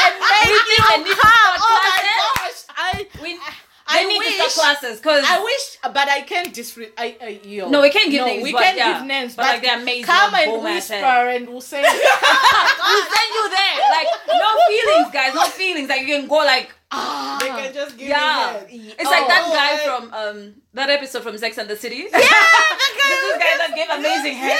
we 0.50 0.60
think 0.66 0.88
they 0.90 0.98
need 0.98 1.06
to 1.10 1.16
start 1.16 1.60
Oh 1.60 1.80
my 1.84 1.98
classes. 2.02 2.66
gosh! 2.68 3.56
I 3.92 3.96
We, 3.96 4.00
I 4.00 4.04
they 4.04 4.08
need 4.14 4.18
wish- 4.20 4.44
to 4.46 4.50
start 4.50 4.78
classes 4.80 4.98
because 5.00 5.24
I 5.28 5.44
wish, 5.44 5.78
but 5.84 6.08
I 6.08 6.22
can't 6.22 6.54
disre. 6.56 6.90
I, 6.98 7.18
I 7.22 7.40
yo. 7.44 7.70
No, 7.70 7.82
we 7.82 7.90
can't 7.90 8.10
give 8.10 8.22
no, 8.22 8.28
names, 8.28 8.44
We 8.44 8.52
but 8.54 8.62
can't 8.64 8.78
yeah. 8.78 8.98
give 9.00 9.08
names, 9.08 9.36
But, 9.36 9.44
but, 9.44 9.50
like, 9.54 9.62
they're 9.64 9.82
amazing, 9.82 10.06
Come 10.06 10.34
and 10.36 10.46
boom 10.52 10.66
ass 10.66 10.90
whisper, 10.90 11.22
and 11.36 11.44
we'll 11.50 11.62
say. 11.62 11.82
we'll 11.84 13.06
send 13.16 13.30
you 13.36 13.46
there. 13.52 13.78
Like 13.92 14.08
no 14.32 14.50
feelings, 14.72 15.10
guys. 15.14 15.34
No 15.36 15.46
feelings. 15.52 15.90
Like 15.90 16.02
you 16.02 16.08
can 16.20 16.28
go 16.28 16.38
like 16.38 16.72
ah. 16.92 17.38
They 17.42 17.48
can 17.50 17.74
just 17.74 17.98
give 17.98 18.08
yeah. 18.08 18.64
me 18.72 18.78
head. 18.80 18.96
It's 19.00 19.10
like 19.12 19.28
that 19.28 19.44
Oh, 19.46 19.54
guy 19.54 19.72
my- 19.76 19.84
from 19.88 20.04
um 20.14 20.38
that 20.74 20.90
episode 20.90 21.24
from 21.24 21.38
Sex 21.38 21.58
and 21.58 21.70
the 21.70 21.76
City. 21.76 22.08
Yeah, 22.08 22.16
the 22.16 22.18
guy 22.22 23.10
This 23.12 23.20
who 23.20 23.28
is 23.28 23.38
guy 23.44 23.54
that 23.60 23.72
gave 23.76 23.90
amazing 23.92 24.36
head. 24.40 24.60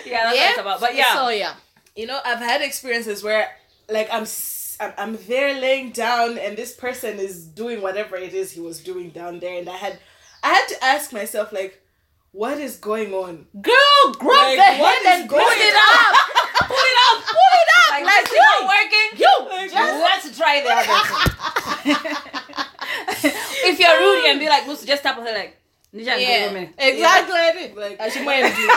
yeah, 0.05 0.23
that's 0.23 0.31
what 0.31 0.35
Yeah. 0.35 0.49
it's 0.51 0.59
about. 0.59 0.79
But 0.79 0.95
yeah. 0.95 1.13
So 1.13 1.29
yeah. 1.29 1.53
You 1.95 2.05
know, 2.05 2.19
I've 2.23 2.37
had 2.39 2.61
experiences 2.61 3.23
where, 3.23 3.49
like, 3.89 4.07
I'm 4.13 4.21
s- 4.21 4.56
I'm, 4.79 4.93
I'm 4.97 5.17
there 5.27 5.59
laying 5.59 5.91
down, 5.91 6.37
and 6.37 6.57
this 6.57 6.73
person 6.73 7.19
is 7.19 7.45
doing 7.45 7.81
whatever 7.81 8.15
it 8.15 8.33
is 8.33 8.51
he 8.51 8.61
was 8.61 8.79
doing 8.81 9.09
down 9.09 9.39
there, 9.39 9.57
and 9.59 9.69
I 9.69 9.75
had, 9.77 9.99
I 10.43 10.49
had 10.53 10.67
to 10.69 10.83
ask 10.83 11.11
myself, 11.13 11.51
like, 11.51 11.81
what 12.31 12.57
is 12.59 12.77
going 12.77 13.13
on? 13.13 13.47
Girl, 13.61 14.13
grab 14.19 14.37
Like, 14.37 14.57
the 14.57 14.63
head 14.63 15.05
and 15.05 15.29
going 15.29 15.41
pull 15.43 15.51
it 15.51 15.75
up. 15.75 16.15
pull 16.67 16.77
it 16.77 16.97
up. 17.09 17.23
Pull 17.25 17.53
it 17.61 17.69
up. 17.79 17.91
like 17.91 18.03
Like, 18.05 18.23
this 18.25 18.33
is 18.33 18.37
not 18.37 18.61
working. 18.67 19.09
you. 19.17 19.33
just 19.71 20.25
Let's 20.25 20.37
try 20.37 20.61
the 20.61 20.69
other. 20.69 20.97
if 23.69 23.79
you're 23.79 23.97
rude, 23.99 24.23
can 24.23 24.39
be 24.39 24.47
like, 24.49 24.63
Musu, 24.65 24.85
just 24.85 25.01
tap 25.03 25.17
on 25.17 25.25
her 25.25 25.33
like, 25.33 25.57
Yeah, 25.93 26.51
me. 26.53 26.69
exactly. 26.77 27.73
Like, 27.75 27.99
As 27.99 28.15
you 28.15 28.23
might 28.23 28.41
do. 28.55 28.69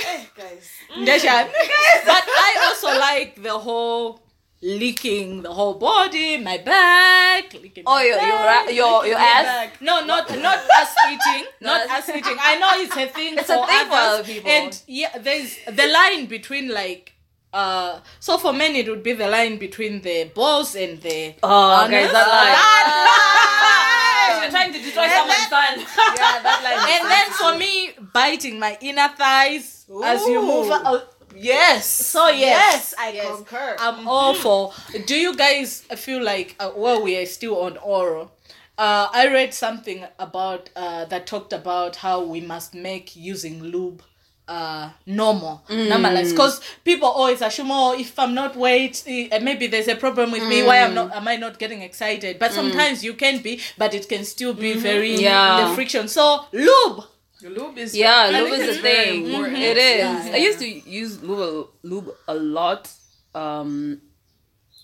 hey, 0.06 0.26
guys. 0.36 0.70
Desha. 0.96 1.48
But 2.06 2.24
I 2.26 2.64
also 2.68 2.88
like 2.98 3.42
the 3.42 3.58
whole 3.58 4.22
licking 4.60 5.42
the 5.42 5.52
whole 5.52 5.74
body, 5.74 6.36
my 6.38 6.58
back, 6.58 7.52
licking 7.54 7.84
Oh, 7.86 7.94
my 7.94 8.02
your 8.04 8.16
your 8.20 8.38
back, 8.38 8.66
ra- 8.66 8.72
your 8.72 8.92
licking 8.98 9.10
your 9.10 9.18
ass. 9.20 9.44
back. 9.44 9.80
No, 9.80 10.04
not 10.04 10.30
not 10.38 10.58
ass 10.76 10.94
eating, 11.08 11.46
not 11.60 11.86
that's- 11.86 12.08
ass 12.08 12.16
eating. 12.16 12.36
I 12.40 12.58
know 12.58 12.70
it's 12.82 12.96
a 12.96 13.06
thing. 13.06 13.34
It's 13.38 13.46
for 13.46 13.62
a 13.64 13.66
thing 13.66 13.86
for 13.86 13.94
other 13.94 14.24
people. 14.24 14.50
And 14.50 14.82
yeah, 14.86 15.16
there's 15.18 15.56
the 15.66 15.86
line 15.86 16.26
between 16.26 16.68
like 16.74 17.12
uh, 17.52 18.00
so 18.20 18.36
for 18.36 18.52
men 18.52 18.76
it 18.76 18.88
would 18.88 19.02
be 19.02 19.12
the 19.14 19.28
line 19.28 19.58
between 19.58 20.02
the 20.02 20.30
balls 20.34 20.74
and 20.74 21.00
the. 21.00 21.34
Oh, 21.42 21.84
anus. 21.86 21.90
guys, 21.90 22.12
that 22.12 22.28
line. 22.28 22.54
That 22.58 24.40
You're 24.42 24.50
trying 24.50 24.72
to 24.72 24.78
destroy 24.78 25.02
And 25.04 25.12
someone's 25.12 25.48
then- 25.48 25.78
son. 25.78 25.78
Yeah, 26.18 26.42
that 26.42 26.60
line. 26.66 26.80
And 26.94 27.02
then 27.10 27.26
for 27.32 27.56
me, 27.58 27.92
biting 28.12 28.58
my 28.58 28.76
inner 28.80 29.08
thighs 29.16 29.86
as 30.04 30.20
you 30.26 30.42
move. 30.42 30.66
Ooh. 30.70 31.00
Yes. 31.38 31.86
So 31.88 32.28
yes, 32.28 32.38
yes, 32.40 32.94
I 32.98 33.10
yes. 33.10 33.36
concur. 33.36 33.76
I'm 33.78 34.06
all 34.08 34.34
for. 34.34 34.72
Do 35.06 35.14
you 35.16 35.36
guys 35.36 35.80
feel 35.96 36.22
like 36.22 36.56
uh, 36.60 36.70
well 36.74 37.02
we 37.02 37.16
are 37.16 37.26
still 37.26 37.60
on 37.62 37.76
oral? 37.78 38.32
Uh, 38.76 39.08
I 39.12 39.26
read 39.26 39.52
something 39.54 40.04
about 40.18 40.70
uh, 40.76 41.04
that 41.06 41.26
talked 41.26 41.52
about 41.52 41.96
how 41.96 42.22
we 42.22 42.40
must 42.40 42.74
make 42.74 43.16
using 43.16 43.62
lube 43.62 44.02
uh 44.48 44.88
normal 45.04 45.62
normalized 45.68 46.30
because 46.30 46.62
people 46.82 47.06
always 47.06 47.42
assume 47.42 47.68
oh 47.70 47.92
if 47.98 48.18
i'm 48.18 48.32
not 48.32 48.56
wait 48.56 49.02
eh, 49.06 49.38
maybe 49.42 49.66
there's 49.66 49.88
a 49.88 49.94
problem 49.94 50.32
with 50.32 50.42
me 50.48 50.62
why 50.62 50.78
i'm 50.80 50.94
not 50.94 51.12
am 51.14 51.28
i 51.28 51.36
not 51.36 51.58
getting 51.58 51.82
excited 51.82 52.38
but 52.38 52.50
sometimes 52.50 53.04
you 53.04 53.12
can 53.12 53.42
be 53.42 53.60
but 53.76 53.92
it 53.92 54.08
can 54.08 54.24
still 54.24 54.54
be 54.54 54.72
very 54.72 55.16
Yeah. 55.16 55.68
the 55.68 55.74
friction 55.74 56.08
so 56.08 56.46
lube 56.52 57.04
lube 57.42 57.78
is 57.78 57.96
Yeah, 57.96 58.30
lube 58.32 58.52
is 58.58 58.78
a 58.78 58.80
thing. 58.82 59.26
important. 59.26 59.58
It 59.58 59.76
is. 59.76 59.98
Yeah, 59.98 60.30
I 60.34 60.36
used 60.36 60.58
to 60.60 60.68
use 60.68 61.22
lube, 61.22 61.68
lube 61.82 62.10
a 62.26 62.34
lot. 62.34 62.90
Um, 63.34 64.00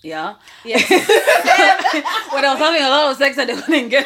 yeah. 0.01 0.35
yes 0.63 0.87
when 2.31 2.45
I 2.45 2.51
was 2.53 2.59
having 2.59 2.81
a 2.83 2.89
lot 2.89 3.09
of 3.11 3.17
sex 3.17 3.37
I 3.39 3.45
didn't 3.45 3.89
get 3.95 4.05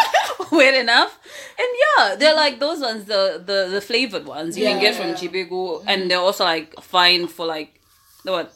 wet 0.52 0.74
enough. 0.74 1.18
And 1.58 1.68
yeah, 1.82 2.14
they're 2.16 2.36
like 2.36 2.60
those 2.60 2.80
ones, 2.80 3.04
the 3.04 3.42
the, 3.44 3.68
the 3.70 3.80
flavored 3.80 4.26
ones 4.26 4.56
you 4.56 4.64
can 4.64 4.80
get 4.80 4.94
from 4.94 5.08
Yeah. 5.08 5.14
Chibigu, 5.14 5.82
and 5.86 6.10
they're 6.10 6.18
also 6.18 6.44
like 6.44 6.74
fine 6.80 7.26
for 7.26 7.46
like 7.46 7.80
the 8.24 8.32
what? 8.32 8.52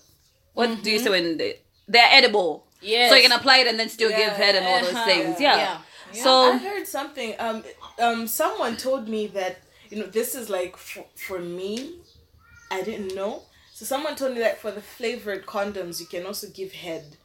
What 0.55 0.83
do 0.83 0.91
you 0.91 0.99
say 1.01 1.11
when 1.11 1.37
they 1.37 1.59
they're 1.89 2.09
edible? 2.11 2.67
Yeah. 2.81 3.09
So 3.09 3.17
you 3.17 3.23
can 3.23 3.33
apply 3.33 3.59
it 3.59 3.67
and 3.67 3.79
then 3.79 3.89
still 3.89 4.11
give 4.11 4.33
head 4.33 4.55
and 4.55 4.65
all 4.67 4.81
those 4.81 4.95
uh-huh, 4.95 5.05
things. 5.07 5.41
yeah, 5.41 5.79
Yeah. 6.15 6.19
yeah. 6.19 6.25
So 6.25 6.53
I 6.53 6.57
heard 6.59 6.87
something. 6.87 7.35
Um, 7.39 7.65
um, 8.01 8.27
someone 8.27 8.77
told 8.77 9.09
me 9.09 9.27
that 9.29 9.59
you 9.91 9.99
know 9.99 10.07
this 10.07 10.35
is 10.35 10.49
like 10.51 10.77
for, 10.77 11.05
for 11.15 11.39
me. 11.39 11.97
I 12.71 12.83
didn't 12.83 13.15
know. 13.15 13.43
So 13.73 13.85
someone 13.85 14.17
told 14.17 14.35
me 14.35 14.41
that 14.41 14.59
for 14.61 14.71
the 14.71 14.81
flavored 14.81 15.47
condoms, 15.47 16.01
you 16.01 16.07
can 16.07 16.27
also 16.27 16.47
give 16.49 16.73
head 16.73 17.17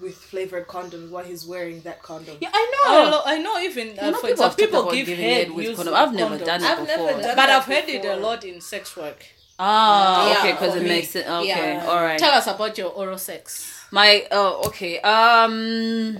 with 0.00 0.14
flavored 0.16 0.66
condoms 0.66 1.10
while 1.10 1.24
he's 1.24 1.46
wearing 1.46 1.80
that 1.82 2.02
condom. 2.02 2.36
Yeah, 2.40 2.50
I 2.52 2.70
know. 2.72 2.80
Oh. 2.84 3.22
I 3.24 3.38
know. 3.38 3.58
Even 3.60 3.98
uh, 3.98 4.12
for 4.12 4.28
people 4.28 4.30
example, 4.30 4.56
people 4.56 4.90
give 4.92 5.08
head 5.08 5.18
head 5.18 5.50
with 5.52 5.66
use 5.66 5.76
condom. 5.76 5.94
I've 5.94 6.14
never 6.14 6.36
condoms. 6.38 6.44
done 6.46 6.60
it 6.62 6.66
I've 6.70 6.86
never 6.86 7.06
before. 7.06 7.22
done 7.22 7.36
But 7.36 7.46
that 7.46 7.50
I've 7.50 7.64
heard 7.64 7.88
it 7.88 8.04
a 8.04 8.16
lot 8.16 8.44
in 8.44 8.60
sex 8.60 8.96
work. 8.96 9.24
Ah, 9.58 10.28
Yeah, 10.32 10.38
okay, 10.40 10.52
because 10.52 10.76
it 10.76 10.82
me. 10.82 10.88
makes 10.88 11.14
it 11.14 11.26
okay. 11.26 11.46
Yeah. 11.46 11.86
All 11.88 12.02
right. 12.02 12.18
Tell 12.18 12.32
us 12.32 12.46
about 12.46 12.76
your 12.78 12.90
oral 12.90 13.18
sex. 13.18 13.70
My 13.90 14.26
oh 14.32 14.62
okay. 14.66 14.98
Um, 15.00 16.18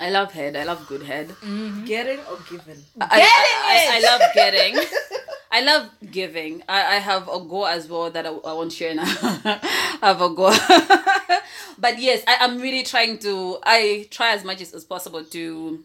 I 0.00 0.10
love 0.10 0.32
head. 0.32 0.56
I 0.56 0.64
love 0.64 0.86
good 0.86 1.02
head. 1.02 1.28
Mm-hmm. 1.28 1.84
Getting 1.84 2.18
or 2.20 2.38
giving? 2.48 2.82
I, 3.00 3.06
I, 3.10 3.20
I, 3.64 3.96
I 3.96 4.00
love 4.10 4.34
getting. 4.34 4.76
I 5.50 5.60
love 5.62 5.90
giving. 6.10 6.62
I, 6.68 6.96
I 6.96 6.98
have 6.98 7.22
a 7.28 7.40
goal 7.40 7.66
as 7.66 7.88
well 7.88 8.10
that 8.10 8.26
I, 8.26 8.30
I 8.30 8.52
won't 8.52 8.72
share 8.72 8.94
now. 8.94 9.04
I 9.06 9.98
have 10.02 10.20
a 10.20 10.28
goal. 10.28 10.52
but 11.78 11.98
yes, 11.98 12.22
I, 12.26 12.38
I'm 12.40 12.58
really 12.60 12.82
trying 12.82 13.18
to 13.20 13.58
I 13.64 14.06
try 14.10 14.32
as 14.34 14.44
much 14.44 14.60
as, 14.60 14.74
as 14.74 14.84
possible 14.84 15.24
to 15.24 15.84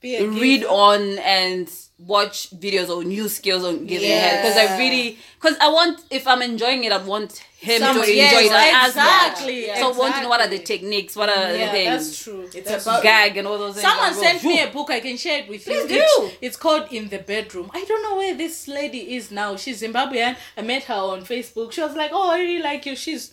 Be 0.00 0.16
a 0.16 0.26
read 0.28 0.60
giver. 0.62 0.72
on 0.72 1.18
and 1.18 1.70
watch 1.98 2.50
videos 2.50 2.88
or 2.94 3.04
new 3.04 3.28
skills 3.28 3.64
on 3.64 3.86
giving 3.86 4.10
head 4.10 4.42
because 4.42 4.56
I 4.56 4.76
really 4.76 5.18
because 5.40 5.56
I 5.60 5.68
want 5.68 6.02
if 6.10 6.26
I'm 6.26 6.42
enjoying 6.42 6.82
it 6.84 6.92
I 6.92 6.98
want 6.98 7.42
him 7.64 7.80
Some- 7.80 7.96
to 7.96 8.02
enjoy 8.02 8.12
yes, 8.14 8.46
it 8.46 8.52
as 8.52 8.88
exactly, 8.90 9.66
well. 9.66 9.76
So 9.76 9.94
I 9.94 9.98
want 10.02 10.14
to 10.16 10.22
know 10.22 10.28
what 10.28 10.40
are 10.40 10.48
the 10.56 10.58
techniques, 10.72 11.16
what 11.16 11.28
are 11.28 11.52
the 11.52 11.66
things, 11.76 11.90
that's 12.06 12.22
true. 12.24 12.42
It's 12.54 12.68
That's 12.70 12.84
about- 12.86 13.02
gag 13.02 13.36
and 13.38 13.46
all 13.48 13.58
those 13.58 13.74
things. 13.74 13.86
Someone 13.88 14.14
sent 14.14 14.44
me 14.44 14.60
a 14.62 14.68
book. 14.68 14.90
I 14.90 15.00
can 15.00 15.16
share 15.16 15.38
it 15.42 15.48
with 15.48 15.66
you. 15.66 15.72
Please 15.72 15.90
It's- 15.90 16.16
do. 16.18 16.30
It's 16.40 16.56
called 16.56 16.86
In 16.92 17.08
the 17.08 17.18
Bedroom. 17.18 17.70
I 17.74 17.84
don't 17.88 18.02
know 18.02 18.16
where 18.16 18.34
this 18.34 18.68
lady 18.68 19.02
is 19.16 19.30
now. 19.30 19.56
She's 19.56 19.82
Zimbabwean. 19.82 20.36
I 20.56 20.62
met 20.62 20.84
her 20.84 20.94
on 21.14 21.24
Facebook. 21.24 21.72
She 21.72 21.80
was 21.80 21.94
like, 21.96 22.10
"Oh, 22.12 22.30
I 22.30 22.38
really 22.40 22.62
like 22.62 22.84
you." 22.86 22.94
She's 22.96 23.30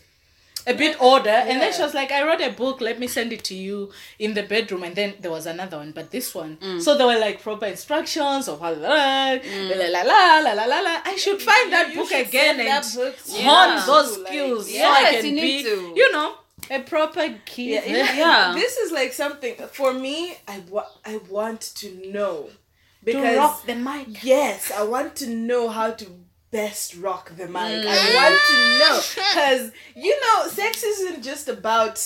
a 0.67 0.73
bit 0.73 0.95
older 1.01 1.29
yeah. 1.29 1.45
and 1.47 1.61
then 1.61 1.73
she 1.73 1.81
was 1.81 1.93
like 1.93 2.11
i 2.11 2.23
wrote 2.23 2.41
a 2.41 2.51
book 2.51 2.81
let 2.81 2.99
me 2.99 3.07
send 3.07 3.33
it 3.33 3.43
to 3.43 3.55
you 3.55 3.91
in 4.19 4.33
the 4.33 4.43
bedroom 4.43 4.83
and 4.83 4.95
then 4.95 5.13
there 5.19 5.31
was 5.31 5.45
another 5.45 5.77
one 5.77 5.91
but 5.91 6.11
this 6.11 6.35
one 6.35 6.57
mm. 6.57 6.81
so 6.81 6.97
there 6.97 7.07
were 7.07 7.19
like 7.19 7.41
proper 7.41 7.65
instructions 7.65 8.47
of 8.47 8.59
how 8.59 8.73
mm. 8.73 8.81
la, 8.81 9.87
la, 9.87 10.01
la, 10.03 10.39
la, 10.39 10.53
la, 10.53 10.65
la, 10.65 10.79
la. 10.81 11.01
i 11.05 11.15
should 11.15 11.41
find 11.41 11.71
that, 11.71 11.89
you 11.89 11.95
book 11.95 12.11
book 12.11 12.27
again 12.27 12.59
and 12.59 12.85
hone 12.85 13.85
those 13.85 14.17
like, 14.17 14.27
skills 14.27 14.71
yeah. 14.71 14.95
so 14.95 15.05
i 15.05 15.21
can 15.21 15.37
you 15.37 15.41
be 15.41 15.63
to. 15.63 15.93
you 15.95 16.11
know 16.11 16.35
a 16.69 16.79
proper 16.79 17.35
kid 17.45 17.83
yeah, 17.87 18.15
yeah. 18.15 18.53
this 18.53 18.77
is 18.77 18.91
like 18.91 19.13
something 19.13 19.55
for 19.71 19.93
me 19.93 20.35
i 20.47 20.61
wa- 20.69 20.85
i 21.05 21.19
want 21.29 21.61
to 21.61 22.11
know 22.11 22.49
because 23.03 23.33
to 23.33 23.37
rock 23.37 23.65
the 23.65 23.75
mic 23.75 24.23
yes 24.23 24.71
i 24.71 24.83
want 24.83 25.15
to 25.15 25.27
know 25.29 25.69
how 25.69 25.91
to 25.91 26.05
best 26.51 26.95
rock 26.97 27.31
the 27.37 27.47
mic. 27.47 27.83
Mm. 27.83 27.85
I 27.87 28.15
want 28.15 28.41
to 28.49 28.79
know 28.79 29.01
because 29.15 29.71
you 29.95 30.19
know, 30.21 30.47
sex 30.47 30.83
isn't 30.83 31.23
just 31.23 31.47
about 31.47 31.99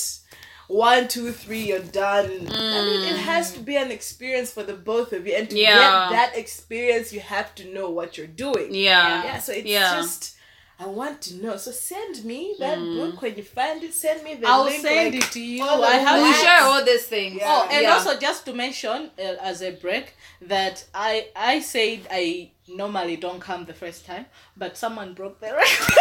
one, 0.67 1.08
two, 1.08 1.31
three, 1.31 1.65
you're 1.67 1.79
done. 1.79 2.25
I 2.25 2.81
mean, 2.86 3.03
it 3.03 3.17
has 3.17 3.51
to 3.53 3.60
be 3.60 3.75
an 3.75 3.91
experience 3.91 4.51
for 4.51 4.63
the 4.63 4.73
both 4.73 5.13
of 5.13 5.27
you, 5.27 5.34
and 5.36 5.47
to 5.49 5.58
Yeah. 5.58 6.10
get 6.10 6.10
that 6.12 6.38
experience, 6.38 7.13
you 7.13 7.19
have 7.19 7.53
to 7.55 7.65
know 7.73 7.89
what 7.91 8.17
you're 8.17 8.25
doing. 8.27 8.73
Yeah. 8.73 9.23
Yeah, 9.23 9.39
so 9.39 9.51
it's 9.51 9.67
Yeah. 9.67 9.95
just. 9.95 10.31
I 10.77 10.88
want 10.88 11.21
to 11.21 11.36
know. 11.36 11.55
So 11.55 11.71
send 11.71 12.25
me 12.25 12.53
that 12.60 12.77
book 12.77 13.21
when 13.21 13.38
you 13.38 13.43
find 13.43 13.81
it. 13.81 13.93
Send 13.93 14.23
me 14.23 14.34
the 14.34 14.41
link. 14.41 14.49
I'll 14.49 14.69
send 14.69 15.13
like, 15.13 15.23
it 15.23 15.31
to 15.31 15.39
you. 15.39 15.63
follow 15.65 15.86
I 15.88 15.93
have 15.93 16.21
We 16.21 16.34
share 16.34 16.60
all 16.63 16.84
these 16.84 17.05
things. 17.05 17.38
Yeah. 17.38 17.45
Oh, 17.47 17.69
and 17.71 17.84
Yeah. 17.84 17.93
also 17.93 18.19
just 18.19 18.43
to 18.47 18.53
mention 18.53 19.10
uh, 19.17 19.21
as 19.41 19.62
a 19.62 19.71
break 19.71 20.15
that 20.41 20.84
I 20.93 21.29
I 21.34 21.62
said 21.62 21.99
I 22.12 22.51
normally 22.67 23.15
don't 23.17 23.39
come 23.39 23.65
the 23.65 23.73
first 23.73 24.06
time, 24.06 24.25
but 24.58 24.78
someone 24.78 25.13
broke 25.13 25.39
the 25.39 25.47
record. 25.47 25.65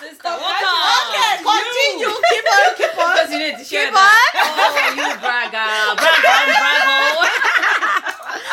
Sister, 0.00 0.28
okay, 0.28 1.36
continue. 1.40 2.12
Keep 2.28 2.44
on, 2.52 2.74
keep 2.76 2.98
on. 2.98 3.14
Because 3.14 3.30
you 3.32 3.38
need 3.38 3.56
to 3.58 3.64
share 3.64 3.84
Keep 3.86 3.94
that. 3.94 4.30
Oh, 4.36 4.92
you 4.96 5.08
bragger. 5.20 5.96
Bragger, 5.96 6.44
bravo. 6.60 7.28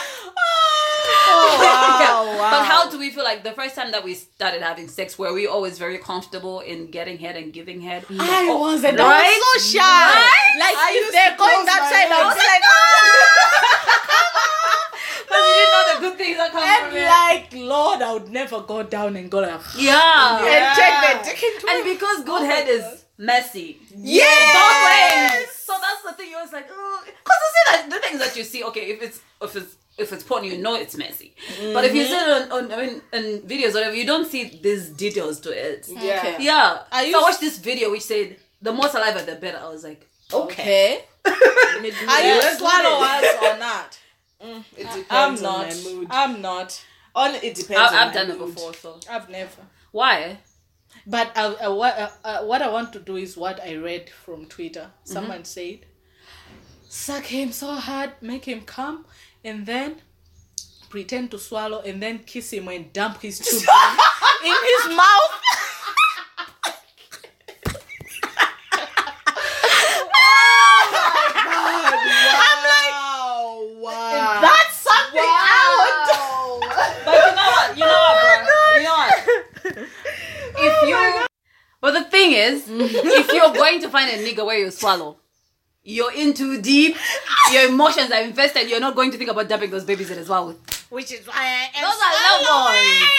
Oh, 1.34 1.58
wow, 1.60 2.24
oh, 2.24 2.38
wow. 2.38 2.52
But 2.52 2.66
how 2.66 2.90
do 2.90 3.00
we 3.00 3.10
feel 3.10 3.24
like 3.24 3.44
the 3.44 3.52
first 3.52 3.76
time 3.76 3.92
that 3.92 4.04
we 4.04 4.14
started 4.16 4.62
having 4.62 4.88
sex, 4.88 5.18
were 5.18 5.34
we 5.34 5.48
always 5.48 5.78
very 5.78 5.98
comfortable 5.98 6.60
in 6.60 6.92
getting 6.92 7.18
head 7.18 7.36
and 7.38 7.54
giving 7.54 7.80
head? 7.82 8.06
I 8.10 8.14
mm. 8.14 8.50
Oh, 8.50 8.60
wasn't. 8.60 9.00
right? 9.00 9.24
I 9.24 9.54
was 9.56 9.64
so 9.64 9.78
shy. 9.78 10.12
Like 10.60 10.76
I 10.76 10.92
if 11.02 11.12
they're 11.12 11.38
going 11.38 11.66
that 11.66 11.84
side, 11.92 12.12
I 12.12 12.18
mouth. 12.20 12.36
was 12.36 12.44
like, 12.52 12.64
Because 12.64 12.68
ah! 12.68 13.81
You 15.38 15.54
didn't 15.54 15.72
know 15.72 15.94
the 15.94 16.00
good 16.02 16.17
things 16.17 16.38
that 16.38 16.52
come 16.52 16.63
and 16.63 16.88
from 16.88 16.98
it. 16.98 17.06
like, 17.06 17.54
Lord, 17.54 18.02
I 18.02 18.13
would 18.13 18.30
never 18.30 18.62
go 18.62 18.84
down 18.84 19.15
and 19.15 19.30
go 19.30 19.39
like, 19.39 19.62
yeah. 19.78 20.39
and 20.44 20.78
check 20.78 21.24
the 21.24 21.30
dick 21.30 21.44
into 21.44 21.67
And 21.70 21.84
because 21.84 22.20
oh 22.20 22.24
good 22.24 22.44
head 22.44 22.67
is 22.67 23.06
messy. 23.17 23.80
Yes. 23.96 24.54
Both 24.58 25.48
ways. 25.48 25.56
So 25.56 25.74
that's 25.80 26.04
the 26.04 26.13
thing. 26.13 26.30
You're 26.30 26.39
always 26.39 26.54
like, 26.54 26.67
because 26.67 27.39
you 27.44 27.52
see 27.54 27.65
that 27.72 27.88
the 27.89 28.00
things 28.00 28.20
that 28.20 28.36
you 28.36 28.44
see. 28.44 28.63
Okay, 28.65 28.91
if 28.91 29.02
it's 29.02 29.22
if 29.41 29.56
it's 29.56 29.78
if 29.98 30.12
it's 30.12 30.24
porn, 30.24 30.44
you 30.44 30.58
know 30.58 30.76
it's 30.76 30.98
messy. 30.98 31.34
But 31.74 31.86
if 31.86 31.96
you 31.96 32.06
see 32.06 32.13
it 32.13 32.20
mm-hmm. 32.20 32.52
on, 32.52 32.72
on 32.72 32.80
I 32.80 32.86
mean, 32.86 33.02
in 33.13 33.41
videos, 33.41 33.72
or 33.72 33.76
whatever, 33.76 33.96
you 33.96 34.06
don't 34.06 34.28
see 34.28 34.60
these 34.62 34.89
details 34.89 35.39
to 35.41 35.50
it. 35.52 35.88
Yeah. 35.88 36.20
Okay. 36.20 36.38
Yeah. 36.39 36.84
I 36.91 37.02
so 37.02 37.08
I 37.08 37.10
used- 37.10 37.22
watched 37.22 37.39
this 37.39 37.58
video 37.60 37.91
which 37.91 38.04
said 38.04 38.38
the 38.62 38.74
more 38.74 38.89
saliva 38.89 39.24
the 39.24 39.36
better. 39.36 39.58
I 39.58 39.70
was 39.70 39.84
like, 39.84 40.08
okay. 40.34 40.62
Okay. 40.63 41.06
Let 41.26 41.82
me 41.82 41.91
do 41.91 42.08
Are 42.08 42.22
you 42.22 42.41
that. 42.41 42.58
swallow 42.58 43.04
us 43.06 43.56
or 43.56 43.60
not? 43.67 44.00
It 44.43 44.88
depends 44.93 45.06
I'm 45.10 45.36
on 45.36 45.41
not. 45.43 45.67
my 45.67 45.84
mood. 45.84 46.08
I'm 46.10 46.41
not. 46.41 46.84
On 47.13 47.36
it 47.36 47.56
depends. 47.56 47.91
I, 47.93 48.01
I've 48.06 48.08
my 48.08 48.13
done 48.13 48.32
it 48.32 48.39
before. 48.39 48.73
So 48.73 48.99
I've 49.10 49.30
never. 49.30 49.62
why? 49.91 50.38
But 51.08 51.36
uh, 51.38 51.56
uh, 51.67 51.73
what 51.73 51.97
uh, 51.97 52.10
uh, 52.23 52.41
what 52.43 52.62
I 52.62 52.69
want 52.69 52.93
to 52.93 52.99
do 52.99 53.15
is 53.17 53.36
what 53.38 53.62
I 53.62 53.75
read 53.75 54.10
from 54.10 54.45
Twitter. 54.45 54.91
Someone 55.04 55.43
said, 55.45 55.80
"Suck 56.89 57.25
him 57.25 57.51
so 57.51 57.73
hard, 57.75 58.12
make 58.21 58.45
him 58.45 58.62
come, 58.62 59.06
and 59.43 59.65
then 59.65 59.97
pretend 60.89 61.32
to 61.32 61.39
swallow, 61.39 61.82
and 61.82 62.01
then 62.01 62.19
kiss 62.19 62.51
him 62.51 62.67
and 62.67 62.91
dump 62.93 63.21
his 63.21 63.39
tube 63.39 63.62
in 64.46 64.56
his 64.71 64.96
mouth." 64.96 65.33
I'm 71.23 72.60
like, 72.63 72.92
Wow! 72.92 73.67
Wow! 73.79 74.39
That's 74.42 74.75
something 74.75 75.21
out. 75.21 76.08
But 77.06 77.15
you 77.15 77.35
know 77.35 77.50
what? 77.52 77.77
You 77.77 77.85
know 77.85 78.02
what, 78.08 78.46
bro? 78.46 78.60
You 78.75 78.83
know 78.83 78.98
what? 78.98 79.87
If 80.63 80.89
you, 80.89 81.25
but 81.79 81.92
the 81.94 82.06
thing 82.22 82.32
is, 82.34 82.65
if 82.69 83.34
you're 83.34 83.54
going 83.54 83.82
to 83.82 83.90
find 83.90 84.10
a 84.10 84.17
nigga 84.24 84.46
where 84.46 84.58
you 84.60 84.72
swallow, 84.72 85.17
you're 85.84 86.13
in 86.13 86.34
too 86.34 86.62
deep. 86.62 86.96
Your 87.52 87.67
emotions 87.69 88.12
are 88.12 88.22
invested. 88.22 88.69
You're 88.69 88.80
not 88.80 88.96
going 88.96 89.12
to 89.12 89.17
think 89.17 89.30
about 89.32 89.50
dumping 89.50 89.72
those 89.72 89.84
babies 89.84 90.12
in 90.12 90.17
his 90.17 90.30
mouth. 90.30 90.56
which 90.92 91.12
is 91.12 91.26
why 91.26 91.36
I 91.36 91.69
am 91.76 91.84
Those 91.88 92.00
are 92.06 92.13
low 92.28 92.38
boys. 92.46 93.10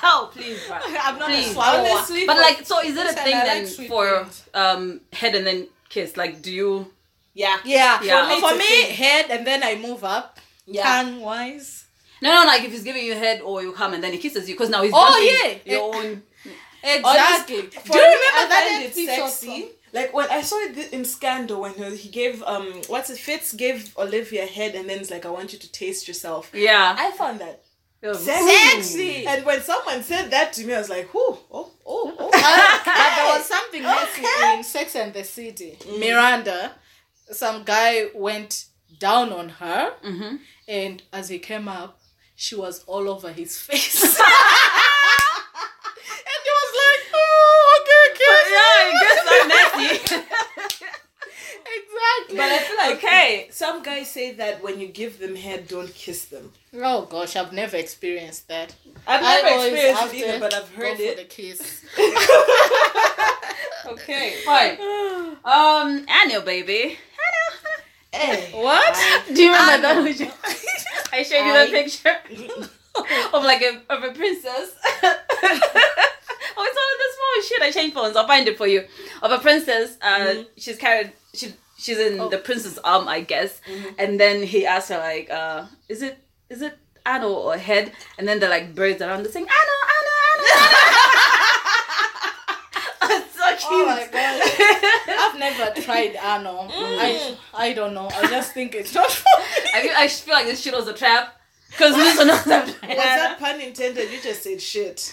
oh, 0.04 0.30
please, 0.32 0.60
bro. 0.68 0.76
I'm 1.06 1.18
not 1.18 1.28
Please. 1.30 1.50
a 1.50 1.52
swallower. 1.54 1.80
Honestly, 1.88 2.26
But 2.26 2.36
like, 2.38 2.64
so 2.64 2.80
is 2.80 2.96
it 2.96 3.06
a 3.10 3.12
thing 3.12 3.34
I 3.34 3.44
then 3.44 3.64
like 3.64 3.88
for 3.88 4.26
um 4.54 5.00
head 5.12 5.34
and 5.34 5.44
then 5.46 5.66
kiss? 5.88 6.16
Like, 6.16 6.42
do 6.42 6.52
you? 6.52 6.92
yeah, 7.34 7.58
Yeah, 7.64 7.98
Yeah. 8.02 8.22
for 8.22 8.34
me, 8.34 8.40
for 8.40 8.56
me 8.56 8.82
head 9.02 9.26
and 9.30 9.46
then 9.46 9.62
I 9.64 9.74
move 9.76 10.04
up. 10.04 10.38
Yeah. 10.66 10.82
Tongue 10.84 11.20
wise. 11.20 11.84
No, 12.22 12.32
no, 12.32 12.46
like 12.46 12.62
if 12.64 12.70
he's 12.70 12.82
giving 12.84 13.04
you 13.04 13.14
head 13.14 13.40
or 13.42 13.62
you 13.62 13.72
come 13.72 13.92
and 13.94 14.02
then 14.02 14.12
he 14.12 14.18
kisses 14.18 14.48
you 14.48 14.54
because 14.54 14.70
now 14.70 14.82
he's 14.82 14.92
Oh, 14.94 15.04
jumping 15.10 15.60
yeah. 15.66 15.74
your 15.74 15.94
own. 15.94 16.22
Exactly. 16.86 17.58
Honestly, 17.58 17.80
Do 17.92 17.98
you 17.98 18.04
remember 18.04 18.48
that 18.48 18.68
find 18.70 18.84
it 18.84 18.90
episode 18.90 19.30
sexy? 19.30 19.68
Like 19.92 20.12
when 20.14 20.28
I 20.30 20.40
saw 20.42 20.56
it 20.60 20.92
in 20.92 21.04
Scandal 21.04 21.60
when 21.62 21.74
he 21.96 22.08
gave 22.08 22.42
um 22.42 22.82
what's 22.88 23.10
it 23.10 23.18
Fitz 23.18 23.52
gave 23.54 23.94
Olivia 23.98 24.46
head 24.46 24.74
and 24.74 24.88
then 24.88 24.98
it's 25.00 25.10
like 25.10 25.26
I 25.26 25.30
want 25.30 25.52
you 25.52 25.58
to 25.58 25.72
taste 25.72 26.06
yourself. 26.08 26.50
Yeah. 26.54 26.94
I 26.98 27.10
found 27.12 27.40
that 27.40 27.62
Sexy. 28.02 28.46
sexy. 28.46 29.26
And 29.26 29.44
when 29.44 29.60
someone 29.62 30.02
said 30.02 30.30
that 30.30 30.52
to 30.54 30.64
me, 30.66 30.74
I 30.74 30.78
was 30.78 30.88
like, 30.90 31.12
"Whoo, 31.12 31.38
oh, 31.50 31.70
oh, 31.84 32.14
oh." 32.18 32.30
but 32.30 33.16
there 33.16 33.26
was 33.36 33.44
something 33.46 33.82
messy 33.82 34.22
Okay. 34.22 34.56
in 34.58 34.62
Sex 34.62 34.94
and 34.94 35.12
the 35.12 35.24
City. 35.24 35.76
Miranda, 35.98 36.72
some 37.32 37.64
guy 37.64 38.06
went 38.14 38.66
down 39.00 39.32
on 39.32 39.48
her, 39.48 39.92
Mm-hmm. 40.04 40.36
and 40.68 41.02
as 41.12 41.28
he 41.30 41.40
came 41.40 41.66
up, 41.66 41.98
she 42.36 42.54
was 42.54 42.84
all 42.84 43.08
over 43.08 43.32
his 43.32 43.58
face. 43.58 44.02
and 44.04 44.12
he 46.44 46.50
was 46.60 46.72
like, 46.84 47.02
"Oh, 47.14 47.82
okay, 48.56 48.86
okay." 48.86 48.86
Yeah, 48.86 48.88
it 48.88 48.94
gets 49.02 49.22
so 49.28 49.36
messy. 49.52 49.88
exactly. 51.78 52.36
But 52.36 52.50
I 52.50 52.58
feel 52.58 52.76
like 52.76 52.96
Okay. 52.96 53.48
some 53.50 53.82
guys 53.82 54.10
say 54.10 54.32
that 54.34 54.62
when 54.62 54.80
you 54.80 54.88
give 54.88 55.18
them 55.18 55.34
head, 55.36 55.68
don't 55.68 55.92
kiss 55.94 56.26
them. 56.26 56.52
oh 56.74 57.02
gosh, 57.06 57.36
I've 57.36 57.52
never 57.52 57.76
experienced 57.76 58.48
that. 58.48 58.74
I've 59.06 59.22
never 59.22 59.48
always 59.54 59.72
experienced 59.72 60.14
it 60.14 60.16
either, 60.28 60.38
but 60.40 60.54
I've 60.54 60.70
Go 60.76 60.82
heard 60.82 60.96
for 60.96 61.14
the 61.16 61.24
kiss. 61.24 61.84
okay, 63.86 64.34
fine. 64.44 64.78
Um, 65.44 66.06
Annie, 66.08 66.40
baby. 66.44 66.98
Hey. 68.12 68.50
What? 68.52 68.96
Do 69.32 69.42
you 69.42 69.52
remember 69.52 69.82
that? 69.82 70.32
I 71.12 71.22
showed 71.22 71.44
you 71.44 71.52
I- 71.52 71.66
the 71.66 71.72
picture 71.72 72.16
of 73.34 73.42
like 73.44 73.60
a 73.62 73.82
of 73.90 74.02
a 74.04 74.12
princess. 74.12 74.70
Oh, 77.36 77.40
it's 77.40 77.50
all 77.52 77.58
in 77.58 77.58
the 77.58 77.58
small 77.58 77.58
shit. 77.58 77.62
I 77.62 77.70
changed 77.70 77.94
phones. 77.94 78.16
I'll 78.16 78.26
find 78.26 78.48
it 78.48 78.56
for 78.56 78.66
you. 78.66 78.84
Of 79.22 79.30
a 79.32 79.38
princess. 79.38 79.96
Uh, 80.00 80.18
Mhm. 80.18 80.46
she's 80.56 80.76
carried. 80.78 81.12
She 81.34 81.52
she's 81.78 81.98
in 81.98 82.20
Oh. 82.20 82.28
the 82.28 82.38
prince's 82.38 82.78
arm, 82.78 83.06
I 83.08 83.20
guess. 83.20 83.60
Mhm. 83.68 83.94
And 83.98 84.18
then 84.20 84.42
he 84.42 84.64
asks 84.66 84.88
her 84.90 84.98
like, 84.98 85.28
uh, 85.30 85.66
is 85.88 86.02
it 86.02 86.18
is 86.50 86.62
it 86.62 86.78
Anno 87.04 87.28
or 87.32 87.56
head? 87.56 87.92
And 88.18 88.26
then 88.26 88.38
they're 88.40 88.50
like 88.50 88.74
birds 88.74 89.00
around 89.02 89.22
the 89.24 89.30
Anno, 89.36 89.46
Anno. 89.46 90.14
It's 93.02 93.34
so 93.36 93.46
cute. 93.50 93.62
Oh 93.70 93.86
my 93.86 94.06
god. 94.10 94.42
I've 95.18 95.38
never 95.38 95.80
tried 95.80 96.16
Ano. 96.16 96.68
I 96.72 97.36
I 97.54 97.72
don't 97.72 97.94
know. 97.94 98.08
I 98.08 98.26
just 98.26 98.52
think 98.54 98.74
it's 98.74 98.94
not 98.94 99.10
for 99.10 99.38
me. 99.38 99.70
I 99.74 99.82
feel, 99.82 99.92
I 99.96 100.08
feel 100.08 100.34
like 100.34 100.46
this 100.46 100.60
shit 100.62 100.74
was 100.74 100.88
a 100.88 100.92
trap. 100.94 101.32
Because 101.70 101.94
this 101.94 102.16
was 102.16 102.26
a 102.28 102.30
Was 102.32 102.44
that 102.80 103.36
pun 103.38 103.60
intended? 103.60 104.10
You 104.10 104.20
just 104.22 104.42
said 104.42 104.60
shit. 104.62 105.12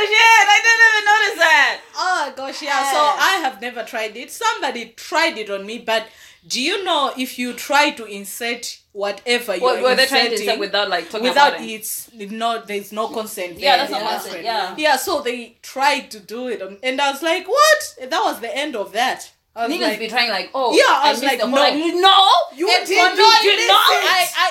Oh 0.00 0.04
shit! 0.06 0.48
I 0.54 0.60
didn't 0.64 0.84
even 0.88 1.04
notice 1.12 1.38
that. 1.44 1.80
Oh 1.96 2.32
gosh, 2.36 2.62
yeah. 2.62 2.90
So 2.92 2.98
I 2.98 3.40
have 3.42 3.60
never 3.60 3.82
tried 3.82 4.16
it. 4.16 4.30
Somebody 4.30 4.90
tried 4.96 5.36
it 5.38 5.50
on 5.50 5.66
me, 5.66 5.78
but 5.78 6.06
do 6.46 6.60
you 6.62 6.84
know 6.84 7.12
if 7.18 7.38
you 7.38 7.52
try 7.52 7.90
to 7.90 8.04
insert 8.04 8.78
whatever 8.92 9.54
you're 9.56 9.62
What 9.62 9.82
were 9.82 9.94
they 9.96 10.06
trying 10.06 10.26
to 10.26 10.32
inserting 10.32 10.46
insert 10.48 10.60
without 10.60 10.88
like 10.88 11.10
talking 11.10 11.28
without 11.28 11.54
about 11.54 11.62
it? 11.66 11.70
it's 11.72 12.10
no 12.14 12.62
there's 12.64 12.92
no 12.92 13.08
consent 13.08 13.58
Yeah, 13.58 13.76
there. 13.76 13.86
that's 13.86 13.90
not 13.90 14.02
Yeah. 14.02 14.18
consent. 14.20 14.44
Yeah. 14.44 14.74
yeah 14.78 14.96
so 14.96 15.20
they 15.20 15.56
tried 15.62 16.10
to 16.12 16.20
do 16.20 16.48
it 16.48 16.62
on- 16.62 16.78
and 16.82 17.00
i 17.00 17.10
was 17.10 17.22
like 17.22 17.46
what 17.46 17.80
that 18.10 18.22
was 18.24 18.40
the 18.40 18.56
end 18.56 18.74
of 18.76 18.92
that 18.92 19.30
i 19.54 19.66
was 19.66 19.76
Niggas 19.76 19.82
like 19.82 19.98
be 19.98 20.08
trying 20.08 20.30
like, 20.30 20.50
oh, 20.54 20.72
Yeah, 20.72 20.84
I 20.88 21.10
was 21.12 21.20
missed 21.20 21.38
like, 21.38 21.48
no. 21.50 21.54
like, 21.56 21.74
no, 21.74 22.28
You 22.56 22.70
And 22.70 22.86
did 22.86 22.96
for 23.10 23.16
me, 23.16 23.22
not 23.22 23.42
you 23.42 23.50
listen. 23.50 23.68
know, 23.68 23.82
I, 24.16 24.28
I, 24.44 24.48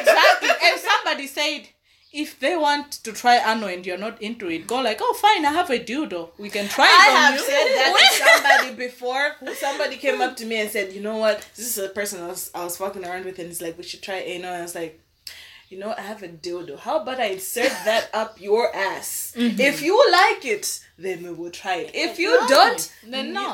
exactly. 0.00 0.48
And 0.68 0.80
somebody 0.80 1.26
said, 1.28 1.68
if 2.12 2.40
they 2.40 2.56
want 2.56 2.92
to 3.04 3.12
try 3.12 3.36
Ano 3.36 3.66
and 3.68 3.86
you're 3.86 3.96
not 3.98 4.20
into 4.20 4.48
it, 4.50 4.66
go 4.66 4.80
like, 4.80 4.98
oh, 5.00 5.14
fine, 5.14 5.44
I 5.46 5.52
have 5.52 5.70
a 5.70 5.78
dildo. 5.78 6.30
We 6.38 6.50
can 6.50 6.68
try 6.68 6.86
it 6.86 6.90
I 6.90 7.10
on 7.10 7.16
have 7.16 7.34
you. 7.34 7.40
said 7.40 7.66
that 7.76 7.96
to 7.96 8.24
somebody 8.66 8.76
before. 8.86 9.32
Who 9.40 9.54
somebody 9.54 9.96
came 9.96 10.20
up 10.20 10.36
to 10.38 10.46
me 10.46 10.56
and 10.60 10.70
said, 10.70 10.92
"You 10.92 11.00
know 11.02 11.18
what? 11.18 11.46
This 11.56 11.76
is 11.76 11.78
a 11.84 11.88
person 11.90 12.22
I 12.22 12.26
was 12.28 12.50
I 12.54 12.64
was 12.64 12.76
fucking 12.76 13.04
around 13.04 13.24
with, 13.24 13.38
and 13.38 13.48
it's 13.50 13.60
like 13.62 13.76
we 13.78 13.84
should 13.84 14.02
try 14.02 14.16
anal." 14.18 14.50
And 14.52 14.58
I 14.58 14.62
was 14.62 14.74
like, 14.74 15.00
"You 15.70 15.78
know, 15.78 15.94
I 15.96 16.02
have 16.12 16.22
a 16.22 16.28
dildo. 16.28 16.74
How 16.86 17.00
about 17.02 17.18
I 17.20 17.28
insert 17.38 17.70
that 17.88 18.04
up 18.12 18.40
your 18.48 18.64
ass? 18.74 19.32
Mm-hmm. 19.36 19.60
If 19.70 19.76
you 19.86 19.94
like 20.20 20.44
it, 20.44 20.66
then 20.98 21.22
we 21.22 21.30
will 21.32 21.50
try 21.62 21.76
it. 21.84 21.90
If 21.94 22.18
you 22.18 22.30
Exactly. 22.34 22.56
don't, 22.56 22.82
Then 23.14 23.26
no. 23.32 23.48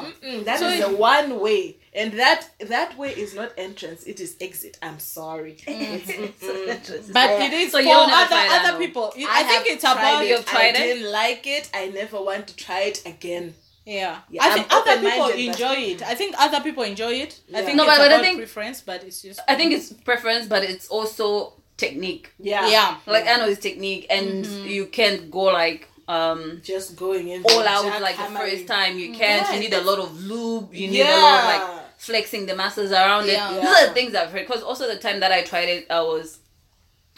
That 0.49 0.59
So 0.59 0.69
is 0.69 0.81
the 0.87 0.95
one 1.13 1.29
way, 1.47 1.77
and 2.01 2.09
that 2.23 2.41
that 2.75 2.91
way 3.01 3.11
is 3.25 3.31
not 3.41 3.51
entrance. 3.69 4.01
It 4.13 4.19
is 4.27 4.31
exit. 4.41 4.75
I'm 4.83 4.99
sorry. 4.99 5.55
Mm-hmm. 5.67 6.25
Mm-hmm. 6.47 7.13
But 7.13 7.31
it 7.47 7.53
is 7.53 7.73
So 7.73 7.79
for 7.79 7.85
you'll 7.89 8.11
other, 8.23 8.35
other 8.59 8.69
Ano? 8.75 8.79
people. 8.85 9.07
I, 9.17 9.41
I 9.41 9.43
think 9.51 9.63
it's 9.75 9.85
about 9.85 9.97
tried 10.01 10.23
You've 10.31 10.41
it. 10.41 10.47
tried 10.55 10.75
I 10.75 10.79
it? 10.83 10.87
didn't 10.87 11.13
like 11.23 11.47
it. 11.47 11.65
I 11.75 11.83
never 12.01 12.19
want 12.29 12.47
to 12.49 12.55
try 12.57 12.81
it 12.93 12.99
again. 13.07 13.55
Yeah, 13.85 14.19
Yeah, 14.29 14.43
I 14.43 14.47
I'm 14.49 14.55
think 14.55 14.67
other 14.79 14.97
people 15.07 15.29
enjoy 15.49 15.77
it. 15.93 16.03
I 16.03 16.15
think 16.21 16.35
other 16.47 16.61
people 16.61 16.83
enjoy 16.83 17.13
it. 17.25 17.33
I 17.55 17.63
think 17.63 17.77
No, 17.77 17.85
it's 17.85 17.93
but- 17.93 17.99
but 18.09 18.13
I 18.19 18.21
think- 18.21 18.39
preference, 18.39 18.81
but 18.91 19.05
it's 19.05 19.23
just 19.23 19.39
I 19.47 19.55
think 19.59 19.69
it's 19.77 19.93
preference, 20.11 20.47
but 20.55 20.63
it's 20.65 20.89
also 20.89 21.53
technique. 21.77 22.33
Yeah. 22.39 22.69
yeah. 22.69 22.97
Like 23.07 23.27
I 23.27 23.37
know 23.37 23.49
it's 23.49 23.61
technique, 23.61 24.07
and 24.11 24.47
you 24.47 24.87
can't 24.87 25.31
go 25.31 25.45
like 25.45 25.89
um 26.09 26.61
Just 26.63 26.95
going 26.97 27.29
in 27.29 27.43
all 27.45 27.67
out 27.67 28.01
like 28.01 28.17
the 28.17 28.25
first 28.25 28.67
time. 28.67 28.99
You 28.99 29.13
can't. 29.13 29.53
You 29.55 29.61
need 29.61 29.75
a 29.75 29.83
lot 29.83 29.99
of 29.99 30.25
lube. 30.25 30.75
You 30.75 30.89
need 30.89 31.03
a 31.03 31.21
lot 31.21 31.41
of 31.41 31.45
like 31.45 31.83
flexing 31.99 32.47
the 32.47 32.55
muscles 32.55 32.93
around 32.93 33.27
Yeah. 33.27 33.51
it. 33.51 33.55
Yeah. 33.57 33.61
Those 33.63 33.77
are 33.77 33.87
the 33.89 33.95
things 33.95 34.15
I've 34.15 34.31
heard. 34.31 34.47
Because 34.47 34.63
also 34.63 34.87
the 34.87 34.99
time 34.99 35.21
that 35.21 35.33
I 35.33 35.43
tried 35.43 35.69
it, 35.69 35.87
I 35.91 36.03
was 36.03 36.39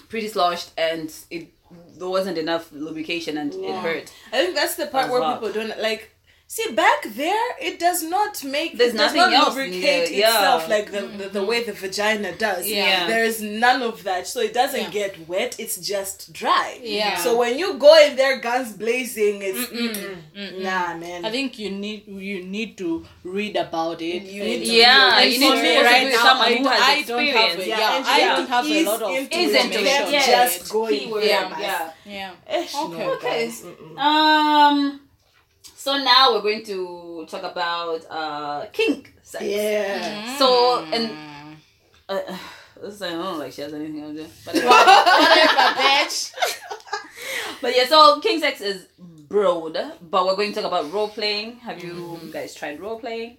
pretty 0.08 0.28
sloshed 0.28 0.72
and 0.78 1.12
it 1.30 1.52
there 1.98 2.08
wasn't 2.08 2.38
enough 2.38 2.72
lubrication 2.72 3.36
and 3.36 3.52
it 3.54 3.74
hurt. 3.74 4.10
I 4.32 4.42
think 4.42 4.54
that's 4.54 4.76
the 4.76 4.86
part 4.86 5.10
where 5.10 5.20
well. 5.20 5.34
people 5.34 5.52
don't 5.52 5.78
like. 5.80 6.10
See, 6.50 6.72
back 6.72 7.02
there, 7.10 7.50
it 7.60 7.78
does 7.78 8.02
not 8.02 8.42
make. 8.42 8.78
There's 8.78 8.94
it 8.94 8.96
does 8.96 9.14
nothing 9.14 9.32
not 9.32 9.34
else 9.34 9.54
in 9.58 9.64
lubricate 9.64 10.10
yeah. 10.12 10.28
itself 10.28 10.66
like 10.66 10.90
the, 10.90 11.02
the 11.02 11.28
the 11.28 11.44
way 11.44 11.62
the 11.62 11.74
vagina 11.74 12.34
does. 12.36 12.66
Yeah. 12.66 13.06
There 13.06 13.22
is 13.22 13.42
none 13.42 13.82
of 13.82 14.02
that, 14.04 14.26
so 14.26 14.40
it 14.40 14.54
doesn't 14.54 14.80
Yeah. 14.80 14.98
get 15.00 15.28
wet. 15.28 15.56
It's 15.58 15.76
just 15.76 16.32
dry. 16.32 16.80
Yeah. 16.82 17.18
So 17.18 17.36
when 17.36 17.58
you 17.58 17.74
go 17.74 17.92
in 18.02 18.16
there, 18.16 18.38
guns 18.40 18.72
blazing, 18.72 19.42
it's 19.42 19.68
mm-mm. 19.68 20.62
nah, 20.62 20.96
man. 20.96 21.26
I 21.26 21.30
think 21.30 21.58
you 21.58 21.70
need 21.70 22.08
you 22.08 22.42
need 22.42 22.78
to 22.78 23.04
read 23.24 23.54
about 23.56 24.00
it. 24.00 24.22
You 24.22 24.42
need 24.42 24.64
to 24.64 24.72
Yeah, 24.72 25.20
you 25.20 25.38
need 25.38 25.54
to 25.54 25.62
me 25.62 25.76
right 25.84 26.08
now, 26.10 26.22
someone 26.28 26.46
I, 26.48 26.56
who 26.56 26.66
has 26.68 26.80
I 26.80 27.02
don't 27.02 27.26
have 27.26 27.58
experience. 27.58 27.66
a, 27.66 27.68
Yeah, 27.68 27.98
yeah, 27.98 28.16
I 28.16 28.36
don't 28.36 28.48
have 28.48 28.66
a 28.66 28.84
lot 28.84 29.02
of 29.02 29.10
into 29.18 29.38
Ease 29.38 29.52
it. 29.52 29.64
into 29.66 29.80
You 29.80 29.86
it, 29.86 29.98
can't 29.98 30.12
yeah. 30.12 30.26
just 30.46 30.72
go 30.72 30.86
in 30.86 30.98
Keyword, 30.98 31.24
yeah. 31.24 31.90
yeah. 32.06 32.32
Eh, 32.46 32.66
no, 32.72 33.12
Okay. 33.16 33.52
Um. 33.98 35.00
So 35.88 35.96
now 35.96 36.34
we're 36.34 36.42
going 36.42 36.64
to 36.64 37.24
talk 37.30 37.44
about 37.44 38.04
uh 38.10 38.66
kink 38.74 39.14
sex. 39.22 39.42
Yeah. 39.42 40.36
So 40.36 40.84
and 40.92 41.10
uh, 42.10 42.20
this 42.82 43.00
I 43.00 43.08
don't 43.12 43.38
like 43.38 43.52
she 43.52 43.62
has 43.62 43.72
anything 43.72 44.02
to 44.02 44.12
do. 44.12 44.26
But, 44.44 44.54
Whatever, 44.68 45.80
bitch. 45.80 46.34
but 47.62 47.74
yeah, 47.74 47.86
so 47.86 48.20
king 48.20 48.38
sex 48.38 48.60
is 48.60 48.86
broad, 48.98 49.78
but 50.02 50.26
we're 50.26 50.36
going 50.36 50.52
to 50.52 50.60
talk 50.60 50.68
about 50.70 50.92
role 50.92 51.08
playing. 51.08 51.56
Have 51.60 51.82
you 51.82 52.20
guys 52.34 52.54
tried 52.54 52.80
role 52.80 53.00
playing? 53.00 53.38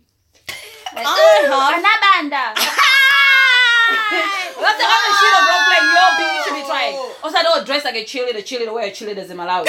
I 0.95 1.05
have. 1.05 1.53
Anabanda. 1.77 2.57
That's 4.57 4.79
the 4.81 4.87
other 4.89 5.11
shit 5.21 5.33
of 5.37 5.43
role 5.51 5.65
playing. 5.69 5.85
Your 5.93 6.09
bitch 6.17 6.33
you 6.33 6.41
should 6.45 6.57
be 6.57 6.65
trying. 6.65 6.95
Also, 7.21 7.37
I 7.37 7.43
don't 7.43 7.63
dress 7.63 7.85
like 7.85 7.93
a 7.93 8.05
cheerleader. 8.05 8.41
Cheerleader 8.41 8.73
wear 8.73 8.87
a 8.87 8.89
cheerleader's 8.89 9.29
in 9.29 9.37
Malawi. 9.37 9.67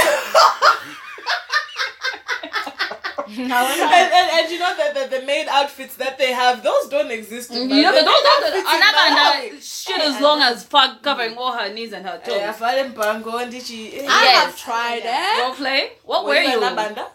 and, 3.38 3.52
and, 3.52 4.28
and 4.36 4.50
you 4.50 4.58
know 4.58 4.74
that 4.76 4.94
the, 4.94 5.18
the 5.20 5.24
maid 5.26 5.46
outfits 5.48 5.96
that 5.96 6.18
they 6.18 6.32
have, 6.32 6.62
those 6.62 6.88
don't 6.88 7.10
exist. 7.10 7.50
In 7.50 7.70
You 7.70 7.82
know, 7.82 7.92
Malawi. 7.92 7.94
but 7.94 8.04
don't 8.04 8.24
don't 8.40 8.56
in 8.56 8.64
Anabanda 8.66 9.50
Malawi. 9.50 9.86
shit 9.86 10.00
as 10.00 10.20
long 10.20 10.40
as 10.42 10.64
fuck 10.64 11.02
covering 11.02 11.36
all 11.38 11.52
her 11.52 11.72
knees 11.72 11.92
and 11.92 12.04
her 12.06 12.20
Eh, 12.24 12.26
toes. 12.26 12.42
afale 12.42 12.84
mpango 12.84 13.40
ndichi 13.46 13.86
eh, 13.98 14.06
I 14.08 14.24
Yes. 14.24 14.44
have 14.44 14.56
tried 14.56 15.02
it. 15.04 15.42
Role 15.42 15.54
play? 15.54 15.92
What 16.04 16.24
were 16.24 16.34
were 16.34 16.42
you 16.42 16.50
you? 16.50 16.60
anabanda? 16.60 17.06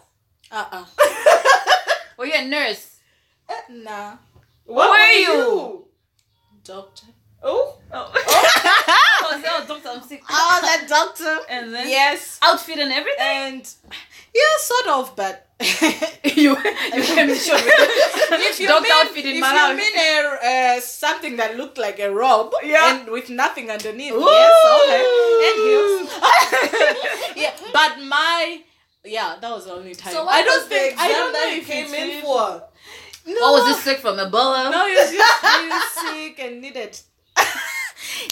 Uh-uh. 0.50 0.84
Were 2.16 2.26
you 2.26 2.34
a 2.34 2.44
nurse? 2.44 2.86
Nah. 3.68 4.12
What 4.64 4.90
were 4.90 4.96
were 4.96 5.12
you? 5.12 5.32
you? 5.32 5.84
Doctor. 6.64 7.06
Oh, 7.42 7.76
Oh. 7.92 8.10
I 8.14 9.32
was 9.32 9.42
there, 9.42 9.66
doctor, 9.68 9.88
I'm 9.90 10.02
sick. 10.02 10.22
I 10.28 10.60
was 10.60 10.82
a 10.84 10.88
doctor. 10.88 11.38
And 11.48 11.74
then 11.74 11.88
yes. 11.88 12.38
outfit 12.42 12.78
and 12.78 12.90
everything. 12.92 13.20
And 13.20 13.68
yeah, 14.34 14.56
sort 14.58 14.88
of, 14.88 15.14
but 15.16 15.45
you 16.36 16.50
you 16.94 17.02
came 17.02 17.30
in 17.30 17.34
short 17.36 17.62
if 17.64 18.60
you 18.60 18.68
Dog 18.68 18.82
mean, 18.82 18.92
outfit 18.92 19.24
in 19.24 19.36
if 19.36 19.42
Malawi. 19.44 19.70
you 19.70 19.76
mean 19.76 19.96
a, 19.96 20.76
uh, 20.76 20.80
something 20.80 21.36
that 21.36 21.56
looked 21.56 21.78
like 21.78 21.98
a 21.98 22.10
robe 22.12 22.52
Yeah. 22.62 22.90
and 23.00 23.08
with 23.10 23.30
nothing 23.30 23.70
underneath, 23.70 24.12
Ooh. 24.12 24.20
yes, 24.20 24.52
okay, 24.76 25.02
and 25.46 25.56
heels. 25.66 27.36
yeah, 27.42 27.52
but 27.72 28.02
my 28.04 28.60
yeah, 29.04 29.36
that 29.40 29.50
was 29.50 29.64
the 29.64 29.72
only 29.72 29.94
time. 29.94 30.12
So 30.12 30.24
what 30.26 30.34
I 30.34 30.42
don't 30.42 30.60
was 30.60 30.68
the 30.68 30.74
think 30.74 30.98
I 31.00 31.06
exam 31.08 31.18
don't 31.20 31.32
know 31.32 31.38
that 31.40 31.54
you 31.54 31.60
if 31.62 31.66
came 31.66 31.94
in 31.94 32.22
for? 32.22 32.62
No, 33.28 33.40
What 33.40 33.52
was 33.64 33.64
this 33.76 33.84
sick 33.84 33.98
from 34.00 34.16
Ebola? 34.18 34.70
No, 34.70 34.86
he 34.86 34.94
was 34.94 35.10
just 35.12 35.42
really 35.42 35.80
sick 36.26 36.38
and 36.44 36.60
needed 36.60 37.00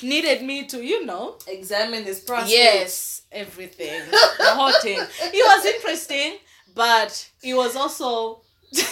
needed 0.02 0.42
me 0.42 0.66
to, 0.66 0.82
you 0.84 1.04
know, 1.06 1.36
Examine 1.46 2.04
his 2.04 2.20
prostate. 2.20 2.50
yes, 2.56 3.22
everything, 3.32 4.02
the 4.10 4.50
whole 4.58 4.72
thing. 4.82 4.98
It 4.98 5.44
was 5.56 5.64
interesting, 5.64 6.34
but 6.74 7.30
it 7.42 7.54
was 7.54 7.76
also 7.76 8.40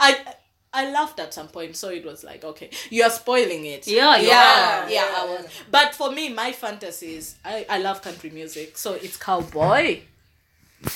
I. 0.00 0.34
I 0.70 0.90
laughed 0.90 1.18
at 1.18 1.32
some 1.32 1.48
point, 1.48 1.76
so 1.76 1.88
it 1.88 2.04
was 2.04 2.22
like, 2.22 2.44
okay, 2.44 2.68
you 2.90 3.02
are 3.02 3.08
spoiling 3.10 3.64
it. 3.64 3.86
Yeah, 3.88 4.16
yeah, 4.16 4.86
yeah. 4.86 4.88
Yeah, 4.90 5.14
I 5.16 5.24
was. 5.26 5.44
yeah. 5.44 5.50
But 5.70 5.94
for 5.94 6.12
me, 6.12 6.28
my 6.28 6.52
fantasy 6.52 7.14
is 7.14 7.36
I, 7.42 7.64
I 7.70 7.78
love 7.78 8.02
country 8.02 8.28
music, 8.28 8.76
so 8.76 8.92
it's 8.92 9.16
cowboy. 9.16 10.00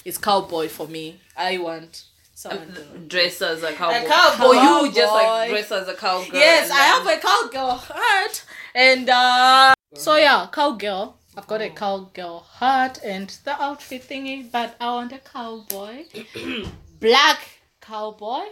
It's 0.04 0.18
cowboy 0.18 0.68
for 0.68 0.86
me. 0.86 1.18
I 1.36 1.56
want 1.56 2.04
someone. 2.34 3.06
Dress 3.08 3.40
as 3.40 3.62
a 3.62 3.72
cowboy. 3.72 4.04
A 4.04 4.08
cowboy. 4.08 4.44
Or 4.46 4.54
you 4.86 4.92
just 4.92 5.12
like 5.12 5.48
dress 5.50 5.72
as 5.72 5.88
a 5.88 5.94
cowgirl. 5.94 6.34
Yes, 6.34 6.70
I 6.70 6.82
have 6.92 7.06
a 7.06 7.18
cowgirl 7.18 7.76
heart, 7.76 8.44
and 8.74 9.08
uh, 9.08 9.74
so 9.94 10.16
yeah, 10.16 10.48
cowgirl. 10.52 11.16
I've 11.36 11.46
got 11.46 11.62
a 11.62 11.70
cowgirl 11.70 12.46
hat 12.58 13.00
and 13.04 13.28
the 13.44 13.60
outfit 13.62 14.06
thingy, 14.08 14.50
but 14.50 14.76
I 14.80 14.86
want 14.92 15.12
a 15.12 15.18
cowboy, 15.18 16.04
black 17.00 17.38
cowboy, 17.80 18.44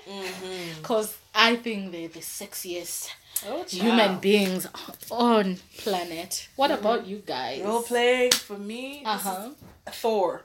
because 0.79 1.17
I 1.35 1.57
think 1.57 1.93
they're 1.93 2.09
the 2.09 2.21
sexiest 2.21 3.11
Oh, 3.47 3.65
human 3.65 4.19
beings 4.19 4.67
on 5.11 5.57
planet. 5.79 6.49
What 6.57 6.71
about 6.71 7.07
you 7.07 7.23
guys? 7.25 7.63
Role 7.63 7.83
playing 7.83 8.33
for 8.33 8.59
me. 8.59 9.03
Uh 9.05 9.17
huh. 9.17 9.49
Thor. 9.87 10.43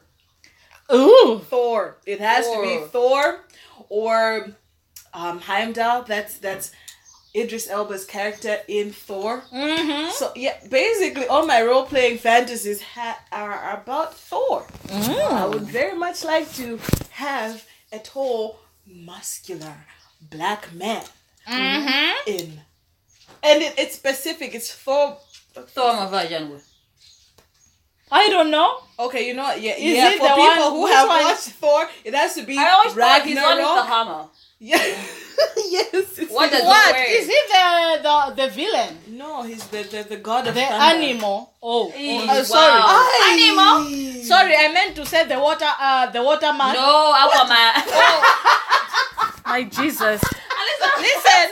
Ooh. 0.93 1.41
Thor. 1.49 1.97
It 2.05 2.19
has 2.21 2.45
to 2.49 2.61
be 2.61 2.79
Thor 2.91 3.41
or 3.89 4.47
um 5.13 5.39
Heimdall. 5.39 6.03
That's 6.03 6.38
that's 6.38 6.71
Idris 7.36 7.69
Elba's 7.69 8.05
character 8.05 8.57
in 8.67 8.91
Thor. 8.91 9.43
Mm-hmm. 9.53 10.11
So 10.11 10.31
yeah, 10.36 10.55
basically 10.69 11.27
all 11.27 11.45
my 11.45 11.61
role 11.61 11.86
playing 11.86 12.17
fantasies 12.19 12.81
ha- 12.81 13.19
are 13.31 13.79
about 13.81 14.13
Thor. 14.15 14.65
I 14.91 15.45
would 15.45 15.63
very 15.63 15.97
much 15.97 16.23
like 16.23 16.51
to 16.55 16.79
have 17.11 17.65
a 17.91 17.99
tall, 17.99 18.59
muscular 18.86 19.75
black 20.21 20.73
man 20.73 21.03
Mm-hmm. 21.47 22.27
in, 22.27 22.61
and 23.43 23.61
it, 23.61 23.73
it's 23.77 23.95
specific. 23.95 24.55
It's 24.55 24.71
Thor. 24.73 25.17
Throw 25.67 25.93
my 25.95 26.07
version 26.09 26.49
with. 26.49 26.67
I 28.11 28.29
don't 28.29 28.49
know. 28.51 28.77
Okay, 28.99 29.27
you 29.27 29.33
know 29.33 29.43
what? 29.43 29.61
Yeah, 29.61 29.73
Is 29.75 29.81
yeah. 29.97 30.09
it 30.09 30.17
For 30.19 30.27
the 30.27 30.33
people 30.36 30.63
one- 30.63 30.71
who 30.71 30.86
have 30.88 31.07
one? 31.07 31.23
watched 31.23 31.49
Thor, 31.61 31.88
it 32.03 32.13
has 32.15 32.33
to 32.36 32.43
be 32.43 32.57
I 32.57 32.69
always 32.69 32.93
thought 32.93 33.21
he's 33.25 33.36
one 33.36 33.57
with 33.57 33.65
the 33.65 33.83
hammer. 33.83 34.25
Yeah. 34.59 34.77
yes. 35.57 36.17
It's 36.17 36.31
What 36.31 36.49
the- 36.49 36.57
does 36.57 36.65
What 36.65 36.93
wear? 36.93 37.05
is 37.21 37.27
it? 37.29 37.45
The 37.49 37.99
the 38.03 38.35
the 38.41 38.47
villain, 38.53 38.97
No, 39.07 39.43
he's 39.43 39.67
the 39.67 39.83
the, 39.83 40.03
the 40.03 40.17
god 40.17 40.45
the 40.45 40.49
of 40.49 40.55
thunder. 40.55 40.77
The 40.77 41.05
animal. 41.05 41.53
Oh, 41.61 41.91
oh, 41.95 42.27
uh, 42.29 42.43
sorry. 42.43 42.79
wow. 42.79 43.09
Animal? 43.31 44.23
Sorry, 44.23 44.55
I 44.55 44.71
meant 44.71 44.95
to 44.95 45.05
say 45.05 45.25
the 45.27 45.39
water. 45.39 45.67
Uh, 45.79 46.09
the 46.11 46.23
water 46.23 46.53
man. 46.53 46.73
No, 46.73 47.13
Aquaman. 47.13 47.73
My 49.45 49.63
Jesus. 49.63 50.21
Listen, 50.23 50.91
Listen, 50.97 51.47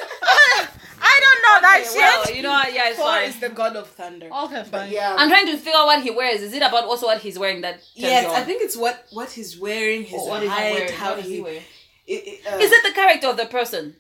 I 1.06 1.20
don't 1.24 1.42
know 1.46 1.58
that 1.62 1.84
well, 1.96 2.24
shit. 2.26 2.36
you 2.38 2.42
know 2.44 2.50
what? 2.52 2.74
Yeah, 2.74 2.88
it's 2.90 2.98
Thor 2.98 3.06
fine. 3.08 3.30
is 3.30 3.40
the 3.40 3.50
god 3.50 3.76
of 3.76 3.88
thunder. 3.90 4.30
Okay, 4.46 4.64
But 4.72 4.80
fine. 4.88 4.92
yeah. 4.92 5.16
I'm 5.18 5.30
trying 5.30 5.46
to 5.48 5.58
figure 5.58 5.78
out 5.78 5.86
what 5.88 6.02
he 6.02 6.10
wears. 6.10 6.42
Is 6.42 6.54
it 6.54 6.62
about 6.64 6.86
also 6.86 7.08
what 7.08 7.20
he's 7.20 7.38
wearing 7.38 7.62
that? 7.62 7.74
turns 7.76 7.92
yes. 7.96 8.26
I 8.34 8.42
think 8.44 8.64
it's 8.64 8.78
what 8.78 9.06
what 9.12 9.30
he's 9.32 9.60
wearing, 9.60 10.04
his 10.04 10.22
Or 10.22 10.30
what 10.30 10.44
is 10.44 10.50
he 10.50 10.56
height, 10.56 10.74
wearing? 10.74 10.94
how 10.94 11.10
What 11.10 11.18
does 11.18 11.26
he. 11.26 11.36
he 11.36 11.42
wear? 11.42 11.60
It, 12.06 12.14
it, 12.28 12.48
uh, 12.54 12.58
Is 12.58 12.72
it 12.72 12.84
the 12.84 12.94
character 12.94 13.28
of 13.28 13.38
the 13.38 13.46
person? 13.46 13.96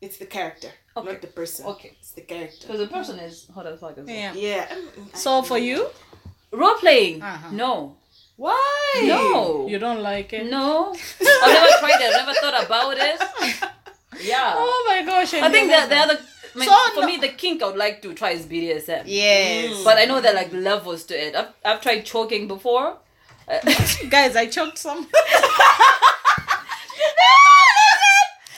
It's 0.00 0.18
the 0.18 0.26
character, 0.26 0.68
Okay. 0.96 1.12
not 1.12 1.20
the 1.22 1.28
person. 1.28 1.66
Okay. 1.66 1.92
It's 2.00 2.12
the 2.12 2.22
character. 2.22 2.66
Because 2.66 2.80
the 2.80 2.88
person 2.88 3.18
is 3.20 3.46
hot 3.54 3.66
as 3.66 3.80
fuck. 3.80 3.96
as 3.98 4.04
well. 4.04 4.14
Yeah. 4.14 4.32
Yeah. 4.34 4.74
So 5.14 5.42
for 5.42 5.56
you, 5.58 5.88
Role 6.50 6.74
playing? 6.74 7.22
Uh-huh. 7.22 7.50
No. 7.52 7.96
Why? 8.36 9.02
No. 9.04 9.66
you 9.68 9.78
don't 9.78 10.00
like 10.02 10.32
it. 10.32 10.50
No. 10.50 10.92
I've 11.42 11.52
never 11.52 11.66
tried 11.80 12.00
it. 12.00 12.14
I've 12.14 12.26
never 12.26 12.34
thought 12.34 12.64
about 12.66 12.96
it. 12.98 13.20
Yeah. 14.20 14.54
Oh 14.56 14.84
my 14.88 15.02
gosh. 15.04 15.34
I 15.34 15.50
think 15.50 15.70
that 15.70 15.88
the 15.88 15.96
other. 15.96 16.18
I 16.54 16.58
mean, 16.58 16.68
So 16.68 16.74
for 16.94 17.00
no- 17.02 17.06
me, 17.06 17.16
the 17.16 17.28
kink 17.30 17.62
I 17.62 17.66
would 17.66 17.76
like 17.76 18.02
to 18.02 18.12
try 18.14 18.30
is 18.30 18.44
BDSM. 18.46 19.04
Yes. 19.06 19.82
But 19.84 19.98
I 19.98 20.04
know 20.04 20.20
there 20.20 20.32
are 20.32 20.36
like 20.36 20.52
levels 20.52 21.04
to 21.04 21.14
it. 21.26 21.34
I've, 21.34 21.48
I've 21.64 21.80
tried 21.80 22.02
choking 22.04 22.46
before. 22.48 22.98
Uh, 23.46 23.60
Guys, 24.08 24.34
I 24.36 24.46
choked 24.46 24.78
some. 24.78 25.06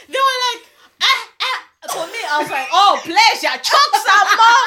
They 0.09 0.19
were 0.21 0.39
like, 0.47 0.63
ah, 1.03 1.23
ah. 1.43 1.59
For 1.91 2.07
me, 2.07 2.21
I 2.27 2.35
was 2.43 2.51
like, 2.51 2.69
oh, 2.73 2.99
pleasure, 3.03 3.55
choke 3.63 3.97
some 4.03 4.29
more. 4.37 4.67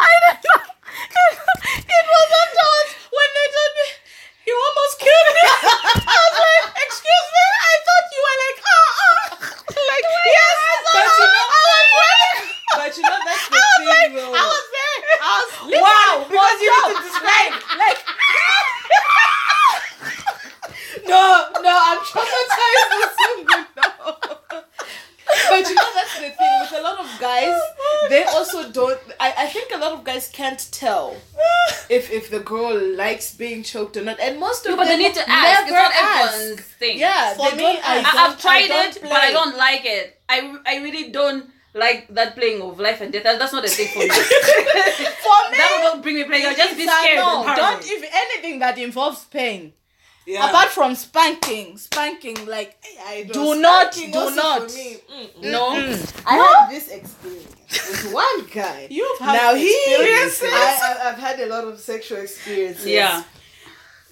I 0.00 0.12
don't 0.24 0.40
know. 0.44 0.60
It 1.70 2.04
was 2.10 2.28
afterwards 2.40 2.90
when 3.12 3.28
they 3.36 3.46
told 3.54 3.72
me, 3.80 3.86
you 4.46 4.54
almost 4.56 4.94
killed 5.00 5.30
me. 5.36 5.42
I 5.44 6.16
was 6.16 6.36
like, 6.40 6.64
excuse 6.84 7.28
me, 7.30 7.44
I 7.60 7.74
thought 7.86 8.06
you 8.10 8.20
were 8.24 8.38
like, 8.44 8.58
ah, 8.64 8.90
ah. 9.00 9.28
Like, 9.70 10.06
yes, 10.10 10.58
But 10.90 11.08
you 11.20 11.28
know- 11.30 11.50
I 11.50 11.62
was 11.70 11.88
ready. 12.00 12.32
But 12.70 12.90
you 12.96 13.02
know 13.04 13.18
that's 13.26 13.46
the 13.50 13.56
I 13.56 13.60
was 13.60 13.76
thing, 13.76 13.88
like, 13.90 14.12
though. 14.16 14.34
I 14.34 14.44
was 14.50 14.66
very, 14.74 15.00
I 15.20 15.32
was 15.40 15.50
Wow, 15.60 16.14
literally 16.20 16.30
because 16.30 16.58
you 16.60 16.70
was 16.70 16.80
need 16.80 16.90
to 16.90 16.98
up. 16.98 17.04
describe. 17.04 17.54
like, 17.78 18.00
No, 21.06 21.24
no, 21.62 21.72
I'm 21.74 21.98
traumatized 21.98 22.90
with 22.96 23.14
something 23.20 23.66
now. 23.76 24.16
But 25.48 25.68
you 25.68 25.74
know 25.74 25.90
that's 25.94 26.14
the 26.18 26.30
thing 26.30 26.52
with 26.60 26.72
a 26.78 26.82
lot 26.82 26.98
of 27.00 27.08
guys, 27.20 27.58
they 28.08 28.24
also 28.24 28.70
don't. 28.70 28.98
I, 29.18 29.32
I 29.38 29.46
think 29.46 29.70
a 29.72 29.78
lot 29.78 29.92
of 29.92 30.04
guys 30.04 30.28
can't 30.28 30.64
tell 30.72 31.16
if 32.20 32.24
if 32.24 32.30
the 32.30 32.40
girl 32.40 32.76
likes 33.04 33.34
being 33.34 33.62
choked 33.62 33.96
or 33.96 34.04
not, 34.04 34.18
and 34.20 34.38
most 34.38 34.64
of 34.66 34.70
no, 34.70 34.76
but 34.76 34.86
they 34.86 34.96
need 34.96 35.14
to 35.14 35.24
ask. 35.28 35.62
It's 35.62 35.70
never 35.72 35.82
not 35.82 35.92
ask. 35.94 36.34
everyone's 36.34 36.60
thing. 36.80 36.98
Yeah, 36.98 37.34
For 37.34 37.50
me, 37.56 37.66
I 37.66 37.70
ask. 37.70 37.84
I, 37.88 37.94
don't- 38.02 38.20
I've 38.30 38.40
tried 38.40 38.68
don't 38.68 38.96
it, 38.96 39.02
but 39.02 39.12
I 39.12 39.30
don't 39.38 39.56
like 39.56 39.84
it. 39.84 40.20
I, 40.28 40.36
I 40.66 40.74
really 40.86 41.10
don't 41.10 41.44
like 41.74 42.08
that 42.18 42.34
playing 42.36 42.60
of 42.62 42.78
life 42.80 43.00
and 43.00 43.12
death. 43.12 43.24
That- 43.24 43.38
That's 43.38 43.52
not 43.52 43.64
a 43.64 43.68
thing 43.68 43.88
for 43.94 44.00
me. 44.00 44.08
for 45.26 45.40
me, 45.50 45.56
that 45.58 45.68
will 45.76 45.84
not 45.94 46.02
bring 46.02 46.16
me 46.16 46.24
pleasure. 46.24 46.54
Just 46.54 46.76
be 46.76 46.86
scared. 46.86 47.16
no. 47.18 47.52
Don't 47.56 47.82
if 47.84 48.02
anything 48.24 48.58
that 48.60 48.76
involves 48.78 49.24
pain. 49.24 49.72
Yeah. 50.26 50.48
Apart 50.48 50.68
from 50.68 50.94
spanking, 50.94 51.76
spanking 51.78 52.46
like 52.46 52.76
I 53.06 53.22
do 53.24 53.32
don't- 53.32 53.92
do 54.12 54.18
also 54.18 54.34
not. 54.36 54.70
for 54.70 54.76
me, 54.76 54.96
mm-mm. 55.12 55.50
No. 55.50 55.70
I 56.26 56.34
had 56.36 56.70
this 56.70 56.88
experience 56.88 57.56
with 57.70 58.12
one 58.12 58.46
guy. 58.52 58.86
You've 58.90 59.18
had 59.18 59.32
now 59.32 59.54
he, 59.54 59.68
experiences. 59.86 60.42
I, 60.52 60.78
I, 61.04 61.08
I've 61.10 61.18
had 61.18 61.40
a 61.40 61.46
lot 61.46 61.64
of 61.64 61.80
sexual 61.80 62.18
experiences. 62.18 62.86
Yeah. 62.86 63.24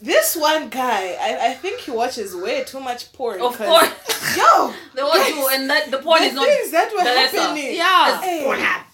This 0.00 0.36
one 0.36 0.68
guy, 0.70 1.16
I, 1.20 1.50
I 1.50 1.54
think 1.54 1.80
he 1.80 1.90
watches 1.90 2.34
way 2.34 2.62
too 2.64 2.80
much 2.80 3.12
porn. 3.12 3.40
Of 3.40 3.56
'cause- 3.56 3.66
course. 3.68 4.36
Yo, 4.36 4.72
They 4.94 5.02
want 5.02 5.14
guys, 5.20 5.32
to, 5.34 5.48
and 5.52 5.70
that 5.70 5.90
the 5.90 5.98
porn 5.98 6.20
the 6.20 6.26
is 6.28 6.34
not. 6.34 6.46
things 6.46 6.70
that 6.70 6.90
were 6.92 6.98
the 6.98 7.04
lesser. 7.04 7.38
happening. 7.40 7.74
Yeah. 7.76 8.20
Hey, 8.20 8.44
guys, 8.46 8.84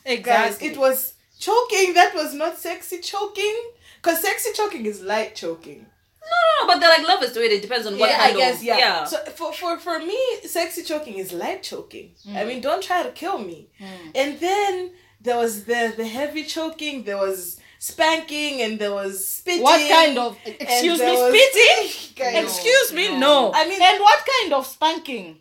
Exactly. 0.56 0.68
it 0.68 0.76
was 0.78 1.12
choking. 1.38 1.94
That 1.94 2.14
was 2.14 2.34
not 2.34 2.58
sexy 2.58 2.98
choking. 3.00 3.56
Cause 4.02 4.20
sexy 4.20 4.50
choking 4.54 4.84
is 4.86 5.00
light 5.02 5.34
choking. 5.36 5.86
No, 6.30 6.38
no, 6.48 6.66
no, 6.66 6.66
but 6.74 6.80
they're 6.80 6.96
like 6.98 7.06
lovers 7.06 7.32
to 7.34 7.44
it. 7.44 7.52
It 7.52 7.62
depends 7.62 7.86
on 7.86 7.98
what 7.98 8.08
yeah, 8.10 8.18
kind 8.18 8.36
I 8.36 8.38
guess 8.38 8.58
of. 8.58 8.64
yeah. 8.64 8.78
yeah. 8.78 9.04
So 9.04 9.18
for 9.38 9.52
for 9.52 9.78
for 9.78 9.98
me, 9.98 10.18
sexy 10.44 10.82
choking 10.82 11.14
is 11.18 11.32
light 11.32 11.62
choking. 11.62 12.12
Mm. 12.26 12.36
I 12.36 12.44
mean, 12.44 12.60
don't 12.60 12.82
try 12.82 13.02
to 13.02 13.10
kill 13.10 13.38
me. 13.38 13.68
And 14.14 14.38
then 14.40 14.92
there 15.20 15.36
was 15.36 15.64
the 15.64 15.92
the 15.96 16.06
heavy 16.06 16.44
choking. 16.44 17.04
There 17.04 17.18
was 17.18 17.60
spanking, 17.78 18.62
and 18.62 18.78
there 18.78 18.92
was 18.94 19.26
spitting. 19.28 19.62
What 19.62 19.80
kind 19.90 20.16
of 20.18 20.38
excuse 20.46 20.98
me 21.00 21.12
was- 21.12 21.32
spitting? 21.34 22.14
Guys, 22.16 22.44
Excuse 22.44 22.92
me, 22.92 23.08
no. 23.08 23.18
no. 23.18 23.52
I 23.54 23.68
mean- 23.68 23.82
and 23.82 24.00
what 24.00 24.20
kind 24.34 24.52
of 24.54 24.66
spanking? 24.66 25.38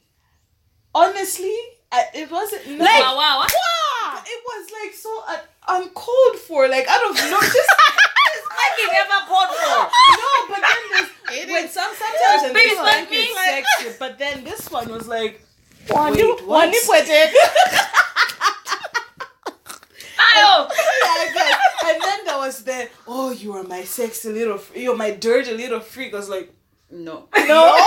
honestly, 0.96 1.56
I, 1.92 2.06
it 2.14 2.30
wasn't 2.32 2.68
no, 2.78 2.84
Like- 2.84 3.02
wow, 3.02 3.16
wow. 3.18 3.40
Wow. 3.40 4.22
It 4.26 4.42
was 4.46 4.72
like 4.80 4.94
so 4.94 5.24
un- 5.28 5.84
uncalled 5.84 6.38
for. 6.48 6.68
Like 6.68 6.88
I 6.90 6.98
don't 7.00 7.16
know, 7.32 7.40
just. 7.42 7.70
Spanking 8.74 8.94
never 8.94 9.20
called 9.28 9.50
for. 9.62 9.82
no, 10.20 10.30
but 10.50 10.62
then 10.62 10.82
there's 10.92 11.48
when 11.52 11.68
some 11.70 11.92
sometimes 11.96 12.42
when 12.44 12.54
Big 12.54 12.70
they 12.70 12.76
spank 12.76 13.12
is 13.12 13.36
sexy, 13.36 13.96
but 14.00 14.18
then 14.20 14.44
this 14.44 14.70
one 14.72 14.90
was 14.90 15.08
like, 15.08 15.42
Wani- 15.90 16.24
Wait, 16.24 16.42
what? 16.46 16.70
Ayo. 20.24 20.68
Oh, 20.68 20.68
yeah, 21.04 21.34
guys. 21.34 21.54
and 21.94 22.02
then 22.02 22.20
there 22.26 22.38
was 22.38 22.64
the 22.64 22.90
oh, 23.08 23.32
you 23.32 23.54
are 23.54 23.64
my 23.64 23.84
sexy 23.84 24.30
little, 24.32 24.58
fr- 24.58 24.78
you're 24.78 24.96
my 24.96 25.12
dirty 25.12 25.54
little 25.56 25.80
freak. 25.80 26.14
I 26.14 26.18
was 26.18 26.30
like, 26.30 26.52
No. 26.92 27.28
No. 27.36 27.78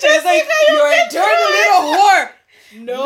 Just 0.00 0.24
like 0.24 0.44
you're 0.68 0.86
a 0.86 1.08
dirty 1.10 1.46
little 1.52 1.82
whore. 1.92 2.30
No. 2.74 3.02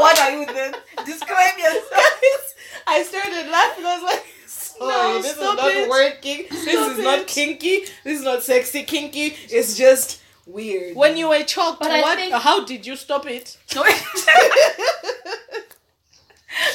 What 0.00 0.18
are 0.20 0.30
you 0.32 0.46
then? 0.46 0.74
Describe 1.04 1.58
yourself. 1.58 2.54
I 2.86 3.02
started 3.02 3.50
laughing. 3.50 3.84
I 3.86 3.94
was 3.96 4.02
like, 4.04 4.24
sorry, 4.46 4.90
No, 4.90 5.22
this 5.22 5.32
is 5.32 5.38
not 5.40 5.58
it. 5.70 5.88
working. 5.88 6.46
This 6.50 6.62
Stop 6.72 6.92
is 6.92 6.98
not 7.04 7.18
it. 7.20 7.26
kinky. 7.26 7.80
This 8.04 8.18
is 8.18 8.24
not 8.24 8.42
sexy 8.42 8.82
kinky. 8.84 9.34
It's 9.50 9.76
just 9.76 10.20
weird. 10.46 10.96
When 10.96 11.16
you 11.16 11.28
were 11.28 11.42
choked, 11.44 11.80
But 11.80 11.90
what? 12.02 12.18
think- 12.18 12.34
How 12.34 12.64
did 12.64 12.86
you 12.86 12.96
stop 12.96 13.26
it? 13.26 13.56
No, 13.74 13.82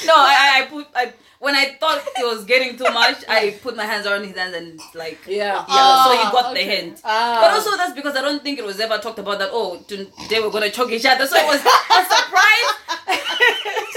no 0.06 0.14
I, 0.16 0.36
I 0.36 0.64
I 0.64 0.66
put 0.70 0.88
I 0.96 1.14
when 1.40 1.56
I 1.56 1.66
thought 1.80 2.02
it 2.18 2.26
was 2.26 2.44
getting 2.46 2.78
too 2.78 2.92
much, 2.94 3.24
I 3.28 3.52
put 3.64 3.76
my 3.76 3.86
hands 3.86 4.06
around 4.06 4.26
his 4.26 4.36
hands 4.38 4.54
and 4.56 4.80
like 4.94 5.20
yeah. 5.28 5.64
yeah. 5.68 6.04
so 6.04 6.12
he 6.12 6.20
Ah, 6.24 6.30
got 6.32 6.54
the 6.54 6.60
hint. 6.62 7.02
Ah. 7.04 7.40
But 7.42 7.52
also 7.56 7.76
that's 7.78 7.94
because 7.94 8.16
I 8.16 8.22
don't 8.22 8.44
think 8.44 8.60
it 8.60 8.66
was 8.66 8.80
ever 8.80 8.98
talked 8.98 9.20
about 9.20 9.40
that. 9.40 9.50
Oh, 9.52 9.78
today 9.88 10.40
we're 10.42 10.52
gonna 10.52 10.70
choke 10.70 10.92
each 10.92 11.06
other. 11.06 11.26
So 11.26 11.38
it 11.38 11.46
was 11.48 11.62
a 11.62 12.00
surprise 12.16 12.70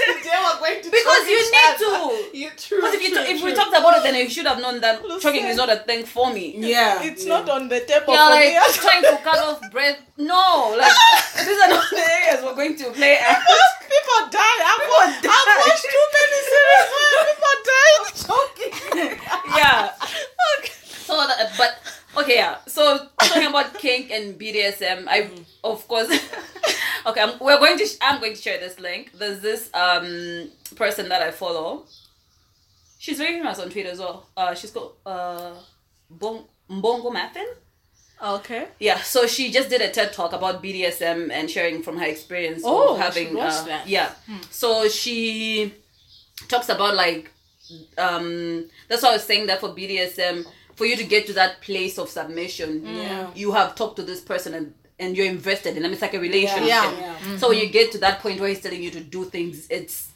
Today 0.03 0.39
we're 0.39 0.59
going 0.59 0.81
to 0.83 0.89
because 0.89 1.19
choke 1.19 1.27
you 1.29 1.37
each 1.37 1.51
need 1.51 1.75
other. 1.75 1.77
to. 1.79 2.29
You 2.33 2.49
true. 2.57 2.77
Because 2.81 2.93
if 2.95 3.01
you 3.03 3.09
true, 3.13 3.23
if 3.23 3.39
true. 3.39 3.49
we 3.49 3.53
talked 3.55 3.75
about 3.77 3.97
it, 3.97 4.03
then 4.03 4.15
you 4.15 4.29
should 4.29 4.47
have 4.47 4.59
known 4.59 4.81
that 4.81 5.03
Listen. 5.03 5.19
choking 5.21 5.45
is 5.45 5.55
not 5.57 5.69
a 5.69 5.77
thing 5.77 6.03
for 6.05 6.33
me. 6.33 6.55
yeah, 6.57 7.03
It's 7.03 7.25
yeah. 7.25 7.33
not 7.39 7.49
on 7.49 7.67
the 7.69 7.79
table 7.81 8.13
Yeah, 8.13 8.25
for 8.27 8.33
like 8.33 8.49
me. 8.55 8.73
trying 8.83 9.03
to 9.03 9.15
cut 9.23 9.37
off 9.39 9.59
breath. 9.71 9.99
No, 10.17 10.73
like 10.77 10.91
these 11.45 11.59
are 11.61 11.69
not 11.69 11.85
the 11.91 12.01
areas 12.01 12.43
we're 12.43 12.55
going 12.55 12.75
to 12.77 12.89
play 12.91 13.17
at. 13.21 13.37
People 13.85 14.19
die. 14.31 14.59
I've, 14.65 14.81
wa- 14.89 15.13
die. 15.21 15.29
I've 15.29 15.61
watched 15.67 15.85
too 15.85 16.05
many 16.17 16.39
series 16.49 16.87
where 17.41 17.57
people 17.57 17.71
die 17.73 17.95
of 18.01 18.07
choking. 18.27 19.19
yeah. 19.55 19.91
Okay. 20.59 20.71
So, 20.85 21.13
that, 21.15 21.51
but 21.57 21.77
okay, 22.23 22.35
yeah. 22.35 22.57
So 22.67 23.07
talking 23.21 23.47
about 23.47 23.73
kink 23.77 24.09
and 24.11 24.39
BDSM, 24.39 25.05
I 25.07 25.29
of 25.63 25.87
course. 25.87 26.07
okay, 27.05 27.21
I'm, 27.21 27.37
we're 27.39 27.59
going 27.59 27.77
to. 27.77 27.85
Sh- 27.85 27.97
I'm 28.01 28.19
going 28.19 28.33
to 28.35 28.41
share 28.41 28.59
this 28.59 28.79
link. 28.79 29.11
There's 29.17 29.41
this 29.41 29.69
um 29.73 30.49
person 30.75 31.09
that 31.09 31.21
I 31.21 31.31
follow. 31.31 31.85
She's 32.99 33.17
very 33.17 33.33
famous 33.33 33.59
on 33.59 33.69
Twitter 33.69 33.89
as 33.89 33.99
well. 33.99 34.29
Uh, 34.37 34.55
she's 34.55 34.71
called 34.71 34.93
uh, 35.05 35.51
Bong 36.09 36.45
Mbongo 36.69 37.11
Maffin. 37.11 37.45
Okay. 38.23 38.67
Yeah, 38.79 39.01
so 39.01 39.27
she 39.27 39.51
just 39.51 39.69
did 39.69 39.81
a 39.81 39.89
TED 39.91 40.13
talk 40.13 40.31
about 40.31 40.63
BDSM 40.63 41.29
and 41.29 41.51
sharing 41.51 41.83
from 41.83 41.97
her 41.97 42.05
experience 42.05 42.61
Oh, 42.63 42.93
of 42.93 43.01
having 43.01 43.29
should 43.31 43.37
uh, 43.39 43.63
that. 43.65 43.87
yeah. 43.89 44.11
So 44.49 44.87
she 44.87 45.73
talks 46.47 46.69
about 46.69 46.95
like 46.95 47.31
um 47.97 48.69
that's 48.89 49.01
why 49.03 49.09
I 49.09 49.13
was 49.13 49.23
saying 49.23 49.47
that 49.47 49.59
for 49.59 49.69
BDSM 49.69 50.45
for 50.75 50.85
you 50.85 50.95
to 50.97 51.03
get 51.03 51.27
to 51.27 51.33
that 51.33 51.61
place 51.61 51.97
of 51.99 52.09
submission, 52.09 52.85
Yeah. 52.85 53.29
you 53.35 53.51
have 53.51 53.75
talked 53.75 53.95
to 53.97 54.03
this 54.03 54.21
person 54.21 54.53
and 54.53 54.73
and 54.99 55.17
you're 55.17 55.27
invested 55.27 55.75
in 55.75 55.83
them. 55.83 55.91
It's 55.91 56.01
like 56.01 56.13
a 56.13 56.19
relationship. 56.19 56.67
Yeah. 56.67 56.91
Yeah. 56.99 57.37
So 57.37 57.49
when 57.49 57.57
you 57.59 57.67
get 57.67 57.91
to 57.93 57.97
that 57.99 58.19
point 58.19 58.39
where 58.39 58.49
he's 58.49 58.61
telling 58.61 58.81
you 58.81 58.91
to 58.91 58.99
do 59.01 59.25
things, 59.25 59.67
it's 59.69 60.09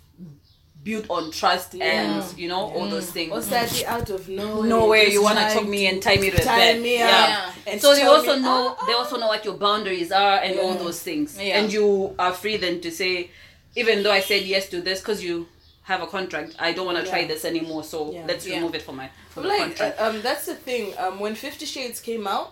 built 0.84 1.06
on 1.10 1.32
trust 1.32 1.76
and 1.76 2.24
you 2.38 2.48
know 2.48 2.62
all 2.76 2.88
those 2.88 3.12
things. 3.12 3.50
That? 3.50 3.70
The 3.70 3.86
out 3.86 4.10
of 4.10 4.30
nowhere. 4.30 4.68
Nowhere 4.70 5.04
you 5.04 5.22
want 5.22 5.38
to 5.38 5.44
trying 5.46 5.58
choke 5.60 5.68
me 5.68 5.88
and 5.88 6.02
tie 6.02 6.18
me 6.18 6.30
to 6.32 6.38
tie 6.38 6.74
bed. 6.74 6.82
me 6.82 6.98
yeah. 7.00 7.10
Yeah. 7.10 7.52
and 7.68 7.82
So 7.82 7.94
they 7.96 8.04
also 8.04 8.36
me, 8.36 8.42
know 8.44 8.76
"Ah, 8.80 8.86
they 8.88 8.94
also 8.94 9.18
know 9.18 9.28
what 9.28 9.44
your 9.44 9.56
boundaries 9.56 10.12
are 10.12 10.38
and 10.40 10.60
all 10.60 10.76
those 10.76 11.02
things, 11.02 11.38
Yeah. 11.40 11.60
and 11.60 11.72
you 11.74 12.16
are 12.18 12.34
free 12.34 12.58
then 12.58 12.80
to 12.82 12.92
say, 12.92 13.30
even 13.76 14.02
though 14.04 14.12
I 14.12 14.22
said 14.22 14.44
yes 14.44 14.70
to 14.70 14.82
this 14.82 15.00
because 15.02 15.24
you 15.24 15.48
have 15.92 16.02
a 16.08 16.08
contract, 16.18 16.50
I 16.60 16.70
don't 16.76 16.86
want 16.90 16.98
to 17.04 17.10
try 17.14 17.22
this 17.32 17.44
anymore. 17.52 17.84
So 17.94 17.98
Yeah. 18.12 18.26
let's 18.28 18.46
Yeah. 18.46 18.56
remove 18.58 18.76
it 18.80 18.84
from 18.88 18.96
my 19.02 19.08
from 19.34 19.44
the 19.44 19.50
like 19.50 19.62
contract. 19.68 20.00
uh, 20.00 20.06
um 20.08 20.16
that's 20.28 20.46
the 20.52 20.56
thing 20.68 20.84
um 21.04 21.14
when 21.24 21.34
50 21.36 21.66
shades 21.66 22.00
came 22.10 22.26
out 22.36 22.48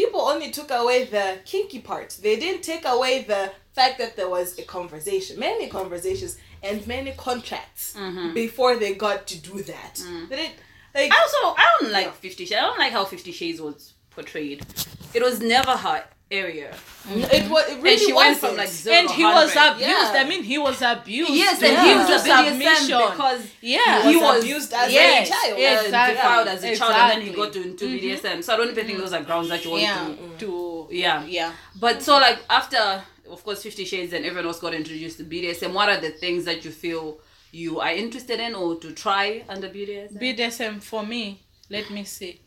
people 0.00 0.20
only 0.32 0.50
took 0.58 0.70
away 0.70 0.98
the 1.16 1.26
kinky 1.52 1.80
part 1.90 2.08
they 2.26 2.36
didn't 2.44 2.62
take 2.72 2.84
away 2.96 3.14
the 3.32 3.42
fact 3.78 3.94
that 3.98 4.12
there 4.18 4.30
was 4.38 4.48
a 4.62 4.64
conversation 4.76 5.32
many 5.48 5.66
conversations 5.78 6.32
and 6.68 6.76
many 6.86 7.10
contracts 7.28 7.84
Mm-hmm. 8.04 8.34
before 8.34 8.72
they 8.82 8.92
got 9.06 9.18
to 9.32 9.36
do 9.50 9.56
that 9.74 9.94
Mm. 10.06 10.28
they 10.28 10.36
didn't 10.42 10.56
like 10.94 11.10
I 11.12 11.18
also 11.24 11.40
I 11.62 11.64
don't 11.80 11.92
like 11.98 12.10
Fifty 12.26 12.44
Shades. 12.46 12.58
I 12.60 12.66
don't 12.68 12.78
like 12.84 12.92
how 12.98 13.04
Fifty 13.14 13.32
Shades 13.38 13.60
was 13.66 13.78
portrayed. 14.16 14.58
It 15.16 15.22
was 15.28 15.36
never 15.56 15.74
her 15.86 15.98
area, 16.30 16.70
mm-hmm. 16.70 17.20
it 17.20 17.50
was 17.50 17.68
it 17.68 17.82
really 17.82 17.90
and 17.92 18.00
she 18.00 18.12
went 18.12 18.28
wasn't. 18.34 18.40
from 18.40 18.56
like 18.56 18.68
zero 18.68 18.96
And 18.96 19.08
to 19.08 19.14
he 19.14 19.24
was 19.24 19.50
abused. 19.50 19.80
Yeah. 19.80 20.12
I 20.16 20.24
mean, 20.28 20.42
he 20.42 20.58
was 20.58 20.80
abused. 20.82 21.30
Yes, 21.30 21.58
to 21.58 21.66
and 21.66 21.78
he 21.86 21.94
was 21.94 22.06
to 22.08 22.30
a 22.30 22.34
BDSM 22.34 22.50
submission. 22.50 22.98
because 23.10 23.50
yeah, 23.60 24.02
he 24.02 24.10
he 24.10 24.16
was, 24.16 24.34
was- 24.34 24.44
abused 24.44 24.72
as 24.72 24.92
yes, 24.92 25.28
a 25.28 25.32
child 25.32 25.58
yes. 25.58 25.84
Exactly. 25.84 26.14
defiled 26.14 26.48
as 26.48 26.64
a 26.64 26.76
child, 26.76 26.92
and 26.92 27.10
then 27.12 27.20
he 27.22 27.30
Exactly. 27.30 27.44
got 27.44 27.52
to 27.52 27.62
into 27.62 27.84
BDSM. 27.86 28.44
So 28.44 28.54
I 28.54 28.56
don't 28.56 28.70
even 28.70 28.86
think 28.86 28.98
mm-hmm. 28.98 29.00
those 29.00 29.12
are 29.12 29.22
grounds 29.22 29.48
that 29.48 29.64
you 29.64 29.70
want 29.70 29.82
yeah, 29.82 30.04
to. 30.04 30.12
Mm. 30.12 30.38
to 30.38 30.88
Yeah. 30.90 31.24
yeah. 31.24 31.52
But 31.78 32.02
so 32.02 32.14
like 32.14 32.38
after 32.48 33.02
of 33.30 33.44
course 33.44 33.62
Fifty 33.62 33.84
Shades 33.84 34.12
and 34.12 34.24
everyone 34.24 34.46
else 34.46 34.60
got 34.60 34.74
introduced 34.74 35.18
to 35.18 35.24
BDSM, 35.24 35.72
what 35.72 35.88
are 35.88 36.00
the 36.00 36.10
things 36.10 36.44
that 36.44 36.64
you 36.64 36.70
feel 36.70 37.18
you 37.52 37.80
are 37.80 37.90
interested 37.90 38.38
in 38.38 38.54
or 38.54 38.76
to 38.78 38.92
try 38.92 39.44
under 39.48 39.68
BDSM? 39.68 40.20
BDSM 40.20 40.82
for 40.82 41.04
me. 41.04 41.42
Let 41.68 41.90
me 41.90 42.04
see. 42.04 42.40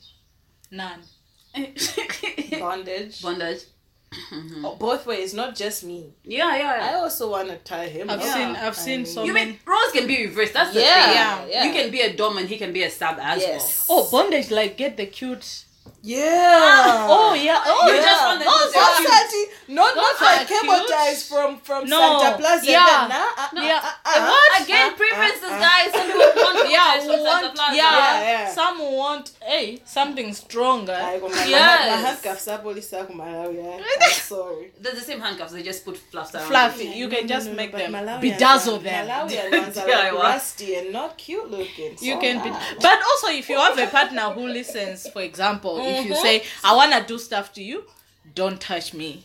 None. 0.72 1.02
bondage 2.60 3.22
Bondage. 3.22 3.64
Mm-hmm. 4.32 4.66
Oh, 4.66 4.76
both 4.76 5.06
ways 5.06 5.34
not 5.34 5.56
just 5.56 5.84
me 5.84 6.14
Yeah, 6.24 6.56
yeah, 6.56 6.90
i 6.92 6.94
also 6.96 7.32
want 7.32 7.48
to 7.50 7.58
tie 7.58 7.88
him 7.88 8.10
I've 8.10 8.20
up. 8.20 8.26
seen. 8.26 8.50
I've 8.56 8.78
I 8.80 8.86
seen 8.88 9.00
mean- 9.04 9.06
so 9.14 9.24
You 9.24 9.34
many. 9.34 9.52
mean 9.52 9.60
roles 9.66 9.92
can 9.92 10.06
be 10.08 10.26
reversed? 10.28 10.54
That's 10.54 10.74
the 10.74 10.82
Yeah, 10.82 11.06
thing. 11.06 11.14
yeah, 11.16 11.46
yeah. 11.54 11.64
You 11.66 11.72
can 11.78 11.92
be 11.92 12.02
a 12.02 12.16
dom 12.16 12.38
and 12.38 12.48
he 12.48 12.58
can 12.58 12.72
be 12.74 12.84
a 12.84 12.92
sub 12.92 13.18
as 13.22 13.42
Yes. 13.42 13.88
Oh, 13.90 14.10
bondage! 14.12 14.50
Like 14.52 14.78
get 14.78 14.98
the 14.98 15.06
cute. 15.08 15.66
Yeah 16.04 17.08
Oh 17.10 17.34
yeah. 17.34 17.64
Oh 17.66 17.88
yeah. 17.90 18.02
just 18.02 18.22
want 18.28 18.40
the- 18.40 18.46
Those 18.46 18.72
the 18.74 18.80
are 18.80 18.92
What's 18.92 19.10
that? 19.10 19.48
Not 19.70 19.96
not 19.96 20.20
Those 20.20 20.22
are 20.28 20.36
like 20.36 20.48
cable 20.48 20.86
cute. 20.86 21.18
from 21.32 21.50
from 21.68 21.82
No, 21.88 22.00
Santa 22.20 22.38
Plaza. 22.38 22.66
yeah. 22.72 22.86
Then, 22.86 23.10
nah, 23.10 23.44
uh, 23.44 23.48
No, 23.54 23.62
uh, 23.62 23.66
yeah. 23.66 23.80
uh, 24.06 24.10
uh, 24.12 24.28
What? 24.32 24.62
Again, 24.62 24.92
Uh, 24.92 24.96
preferences, 25.02 25.44
uh, 25.44 25.60
guys. 25.68 25.90
Some 25.96 26.08
people 26.12 26.44
want 26.44 26.70
Yeah, 26.70 26.76
yeah, 26.76 27.00
from 27.00 27.16
Santa 27.16 27.46
want, 27.48 27.56
Plaza. 27.56 27.76
yeah, 27.76 27.98
Yeah, 28.04 28.22
yeah. 28.32 28.54
Some 28.54 28.78
want, 29.00 29.32
hey, 29.42 29.82
something 29.86 30.34
stronger. 30.34 31.00
Ay, 31.12 31.22
Yes. 31.48 32.02
ma- 32.02 32.08
handcuffs 32.08 32.48
are 32.50 32.58
police 32.60 32.92
are 32.94 33.06
kuma 33.06 33.24
Malawi? 33.24 33.82
I'm 34.04 34.12
sorry. 34.12 34.72
They're 34.82 34.94
the 34.94 35.02
same 35.10 35.22
handcuffs. 35.22 35.54
They 35.54 35.64
just 35.64 35.86
put 35.86 35.98
fluffs 36.12 36.36
around. 36.36 36.48
Fluffy. 36.48 36.88
it. 36.90 36.96
You 36.98 37.08
No, 37.08 37.16
can 37.16 37.28
just 37.28 37.48
no, 37.48 37.54
make 37.54 37.72
them 37.72 37.94
Malawians 37.94 38.22
bedazzle 38.38 38.84
them. 38.84 39.08
Malawian 39.08 39.52
ones 39.64 39.78
are 39.78 39.88
Yeah, 39.90 39.96
like 40.00 40.08
I 40.08 40.14
was. 40.14 40.24
rusty 40.36 40.76
and 40.76 40.92
not 40.92 41.18
cute 41.18 41.50
looking. 41.50 41.96
You 42.02 42.16
can 42.20 42.44
be, 42.44 42.50
but 42.82 43.00
also 43.10 43.28
if 43.30 43.48
you 43.50 43.58
have 43.58 43.78
a 43.80 43.88
partner 43.88 44.26
who 44.36 44.48
listens, 44.60 45.08
for 45.14 45.22
example, 45.22 45.78
if 45.94 46.06
you 46.06 46.14
Mhm. 46.14 46.22
say, 46.22 46.44
"I 46.64 46.76
wanna 46.76 47.02
do 47.06 47.18
stuff 47.20 47.54
to 47.54 47.64
you," 47.64 47.86
don't 48.36 48.60
touch 48.60 48.94
me. 48.94 49.24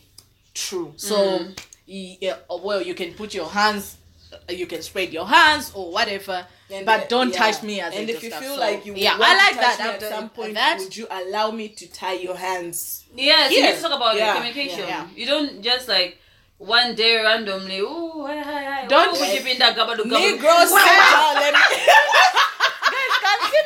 true. 0.55 0.93
So, 0.97 1.17
Mm. 1.39 1.59
yeah, 1.87 2.35
well, 2.51 2.83
you 2.83 2.93
can 2.93 3.15
put 3.15 3.33
your 3.33 3.49
hands, 3.49 3.95
uh, 4.33 4.53
you 4.53 4.67
can 4.67 4.83
spread 4.83 5.13
your 5.13 5.25
hands 5.25 5.71
or 5.73 5.93
whatever, 5.93 6.45
And 6.69 6.85
but 6.85 7.03
the- 7.03 7.07
don't 7.15 7.33
yeah. 7.33 7.39
touch 7.39 7.63
me 7.63 7.81
as 7.81 7.95
and 7.95 8.11
if 8.11 8.21
you 8.25 8.31
stuff. 8.31 8.43
feel 8.43 8.55
So, 8.57 8.61
like 8.61 8.85
you 8.85 8.95
yeah, 8.97 9.17
want 9.17 9.23
I 9.23 9.35
to 9.35 9.39
like 9.39 9.55
touch 9.67 9.79
that. 9.79 9.87
me 9.87 9.91
After 9.95 10.07
at 10.07 10.13
some 10.13 10.29
point, 10.31 10.55
that, 10.55 10.79
would 10.81 10.97
you 10.97 11.07
allow 11.09 11.53
me 11.53 11.69
to 11.69 11.87
tie 11.87 12.15
your 12.15 12.37
hands? 12.37 13.05
Yes, 13.15 13.53
you 13.53 13.59
Yeah. 13.59 13.67
need 13.71 13.77
to 13.77 13.83
talk 13.83 13.93
about 13.93 14.17
Yeah, 14.17 14.35
communication. 14.35 14.81
yeah. 14.89 15.07
You 15.15 15.27
don't 15.27 15.63
just 15.63 15.87
like 15.87 16.19
one 16.59 16.97
day 16.97 17.15
randomly. 17.23 17.81
Oh, 17.81 18.27
hi, 18.27 18.41
hi, 18.43 18.65
hi. 18.65 18.87
Don't- 18.87 19.13
Why 19.13 19.19
would 19.21 19.39
you 19.39 19.45
be 19.45 19.51
in 19.53 19.59
that 19.61 19.77
gabado 19.77 20.03
gabado? 20.03 20.19
Negroes 20.33 20.73
Wow. 20.73 21.35
sit. 21.35 21.41
Let 21.41 21.55
me. 21.55 21.61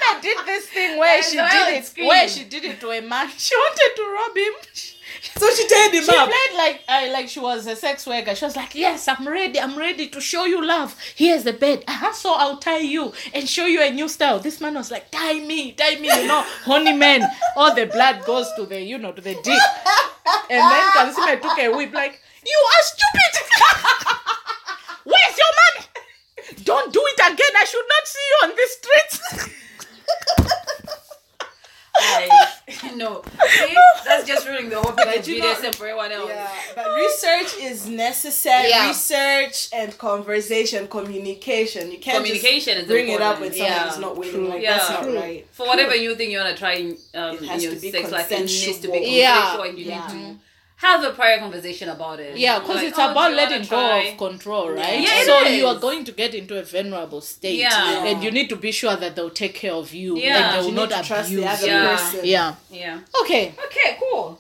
Kansiime 0.01 0.23
did 0.23 0.39
this 0.47 0.67
thing 0.69 0.99
where 0.99 1.17
Yes, 1.17 1.31
she 1.31 1.39
I 1.39 1.71
did 1.71 1.79
it, 1.79 1.85
scream. 1.87 2.07
where 2.09 2.29
she 2.29 2.45
did 2.45 2.65
it 2.65 2.81
to 2.81 2.91
a 2.91 3.01
man. 3.01 3.29
She 3.39 3.55
wanted 3.57 3.91
to 3.97 4.03
rob 4.13 4.37
him. 4.37 4.55
So 5.37 5.51
she 5.55 5.69
tied 5.69 5.93
him 5.93 6.05
She 6.05 6.11
up. 6.11 6.27
She 6.29 6.33
played 6.33 6.57
like 6.59 6.81
uh, 6.89 7.13
like 7.13 7.29
she 7.29 7.39
was 7.41 7.67
a 7.67 7.77
sex 7.77 8.07
worker. 8.07 8.35
She 8.35 8.45
was 8.45 8.57
like, 8.57 8.75
"Yes, 8.75 9.07
I'm 9.09 9.27
ready. 9.29 9.61
I'm 9.61 9.77
ready 9.79 10.09
to 10.09 10.21
show 10.21 10.45
you 10.47 10.65
love. 10.65 10.97
Here's 11.15 11.45
the 11.45 11.53
bed. 11.53 11.85
Uh-huh, 11.87 12.13
so 12.13 12.35
I'll 12.35 12.57
tie 12.59 12.79
you 12.79 13.13
and 13.35 13.49
show 13.49 13.67
you 13.67 13.83
a 13.83 13.91
new 13.91 14.09
style." 14.09 14.39
This 14.41 14.61
man 14.61 14.75
was 14.75 14.91
like, 14.91 15.11
"Tie 15.11 15.41
me, 15.41 15.73
tie 15.73 15.97
me." 16.01 16.09
You 16.09 16.27
know, 16.27 16.43
honey 16.65 16.95
man. 16.95 17.23
All 17.57 17.75
the 17.75 17.87
blood 17.87 18.25
goes 18.25 18.49
to 18.57 18.65
the 18.67 18.81
you 18.81 18.99
know 18.99 19.13
to 19.13 19.21
the 19.21 19.35
dick. 19.43 19.61
And 20.51 20.61
then 20.61 20.83
Kansiime 20.97 21.41
took 21.43 21.59
a 21.59 21.69
whip 21.69 21.93
like, 21.93 22.21
"You 22.47 22.59
are 22.73 22.83
stupid. 22.93 23.33
Where's 25.05 25.37
your 25.43 25.53
money? 25.63 25.87
Don't 26.65 26.93
do 26.93 27.03
it 27.05 27.21
again. 27.33 27.55
I 27.59 27.65
should 27.65 27.85
not 27.95 28.07
see 28.07 28.27
you 28.31 28.39
on 28.45 28.51
the 28.57 28.67
streets." 28.77 29.59
I, 31.95 32.49
no. 32.97 33.23
See, 33.23 33.75
that's 34.07 34.27
just 34.27 34.47
ruining 34.49 34.71
the 34.71 34.81
whole 34.81 34.93
thing 34.93 35.07
with 35.07 35.29
you 35.29 35.39
know- 35.41 35.55
BDSM 35.55 35.75
for 35.75 35.87
everyone 35.87 36.11
else. 36.11 36.31
Yeah, 36.31 36.51
but 36.75 36.95
research 36.97 37.61
is 37.61 37.87
necessary. 37.87 38.69
Yeah. 38.71 38.89
Research 38.89 39.69
and 39.75 39.97
conversation, 39.99 40.89
communication. 40.89 41.91
You 41.93 41.99
can't 41.99 42.17
Communication 42.19 42.75
just 42.75 42.85
is 42.87 42.89
bring 42.89 43.09
it 43.09 43.21
up 43.21 43.41
when 43.41 43.53
important. 43.53 43.77
someone 43.77 43.89
is 43.89 43.95
Yeah. 43.97 44.01
not 44.01 44.17
willing. 44.17 44.49
Like 44.49 44.63
Yeah. 44.63 44.79
that's 44.79 44.91
not 44.91 45.15
right. 45.15 45.47
For 45.53 45.67
whatever 45.67 45.95
you 45.95 46.15
think 46.15 46.33
you 46.33 46.39
want 46.39 46.51
to 46.55 46.59
try 46.59 46.73
in, 46.75 46.97
um, 47.15 47.37
It 47.37 47.43
in 47.43 47.61
your 47.61 47.77
sex 47.77 48.11
life, 48.11 48.33
it 48.33 48.41
needs 48.41 48.79
to 48.79 48.89
be 48.89 48.93
consensual. 48.95 48.97
Yeah. 48.97 49.35
consensual 49.41 49.63
and 49.69 49.79
you 49.79 49.85
Yeah. 49.87 50.07
need 50.13 50.35
to 50.35 50.39
have 50.83 51.03
a 51.05 51.11
prior 51.11 51.39
conversation 51.39 51.89
about 51.89 52.19
it. 52.21 52.37
Yeah, 52.37 52.59
because 52.59 52.77
Like, 52.77 52.89
it's 52.89 52.99
oh, 52.99 53.11
about 53.13 53.33
letting 53.41 53.63
go 53.63 53.69
try? 53.69 53.99
of 54.11 54.19
control, 54.19 54.71
right? 54.71 55.01
Yeah, 55.01 55.21
it 55.21 55.27
so 55.27 55.45
is. 55.45 55.57
you 55.59 55.67
are 55.67 55.79
going 55.87 56.05
to 56.05 56.13
get 56.13 56.35
into 56.35 56.59
a 56.59 56.65
vulnerable 56.65 57.21
state, 57.21 57.59
Yeah. 57.59 58.05
and 58.09 58.23
you 58.25 58.31
need 58.31 58.49
to 58.49 58.57
be 58.57 58.73
sure 58.73 58.97
that 58.97 59.15
they'll 59.17 59.31
take 59.45 59.55
care 59.55 59.73
of 59.83 59.95
you, 59.95 60.17
Yeah. 60.19 60.37
and 60.37 60.45
they 60.55 60.59
You 60.59 60.65
will 60.75 60.83
need 60.83 60.91
not 60.91 61.03
to 61.03 61.09
trust 61.09 61.29
abuse 61.31 61.45
the 61.45 61.51
other 61.51 61.67
you. 61.67 61.73
Yeah. 61.73 61.97
person. 61.97 62.21
Yeah. 62.25 62.55
Yeah. 62.71 63.01
Okay. 63.23 63.45
Okay, 63.67 63.97
cool. 64.01 64.39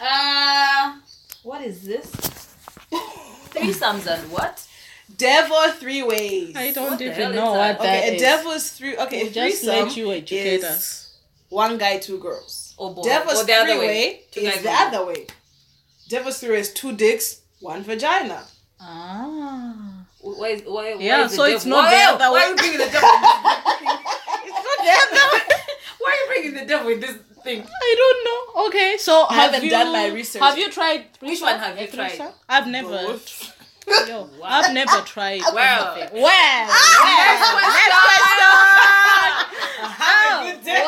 Uh, 0.00 0.96
what 1.44 1.62
is 1.62 1.82
this? 1.82 2.06
Threesomes 3.54 4.06
and 4.06 4.30
what? 4.32 4.66
Devil 5.16 5.70
three 5.72 6.02
ways. 6.02 6.56
I 6.56 6.72
don't 6.72 6.92
What 6.92 7.00
even 7.00 7.34
know 7.36 7.52
what 7.52 7.78
that? 7.78 7.78
that 7.78 7.98
Okay, 7.98 8.08
a 8.08 8.14
is. 8.14 8.20
devil's 8.20 8.70
three. 8.70 8.96
Okay, 8.96 9.22
We'll 9.24 9.32
just 9.32 9.64
let 9.64 9.96
you 9.96 10.10
educate 10.12 10.56
is 10.58 10.64
us. 10.64 11.12
one 11.50 11.78
guy, 11.78 11.98
two 11.98 12.18
girls. 12.18 12.74
Oh 12.78 12.92
boy. 12.92 13.02
Devil's 13.02 13.42
or 13.42 13.46
the 13.46 13.52
other 13.54 13.72
three 13.74 13.78
way. 13.78 13.86
way 13.86 14.20
Two 14.32 14.40
is 14.40 14.46
guys, 14.54 14.62
the 14.62 14.68
one 14.70 14.90
girl. 14.90 15.00
other 15.02 15.06
way. 15.12 15.26
Devil's 16.08 16.38
three 16.38 16.50
way 16.50 16.60
is 16.60 16.72
two 16.72 16.92
dicks, 16.96 17.40
one 17.60 17.82
vagina. 17.82 18.44
Ah. 18.80 19.74
Why, 20.20 20.48
is- 20.48 20.62
why, 20.62 20.94
why 20.94 21.00
Yeah, 21.02 21.24
is 21.26 21.34
so 21.34 21.44
it's 21.44 21.64
devil- 21.64 21.78
not 21.82 21.90
the 21.90 21.96
why, 21.96 22.04
other 22.14 22.30
why 22.32 22.42
are 22.44 22.48
you 22.50 22.56
bringing 22.56 22.78
the 22.78 22.86
devil? 22.86 23.08
It's 24.44 24.62
not 24.68 24.78
the 24.84 24.92
other 25.02 25.44
why 26.00 26.10
are 26.10 26.16
you 26.20 26.26
bringing 26.28 26.54
the 26.60 26.66
devil 26.66 26.88
in 26.92 27.00
this 27.00 27.16
thing? 27.42 27.62
I 27.66 27.94
don't 28.00 28.24
know. 28.26 28.66
Okay, 28.68 28.96
so 28.98 29.26
I 29.28 29.34
have 29.34 29.44
haven't 29.52 29.64
you, 29.64 29.70
done 29.70 29.92
my 29.92 30.06
research. 30.08 30.42
Have 30.42 30.58
you 30.58 30.70
tried? 30.70 31.06
Which 31.20 31.40
one 31.40 31.58
have 31.58 31.78
you 31.78 31.84
A 31.84 31.86
threesome? 31.88 32.16
tried? 32.18 32.32
I've 32.48 32.66
never. 32.66 32.88
Both. 32.88 33.52
Yo, 34.08 34.28
I've 34.42 34.72
never 34.72 35.00
tried. 35.02 35.42
Well. 35.52 35.94
anything. 35.96 36.22
well, 36.22 36.24
well. 36.24 36.66
Next 37.04 37.50
question. 37.52 38.40
Have 40.00 40.46
a 40.46 40.52
good 40.52 40.64
day. 40.64 40.80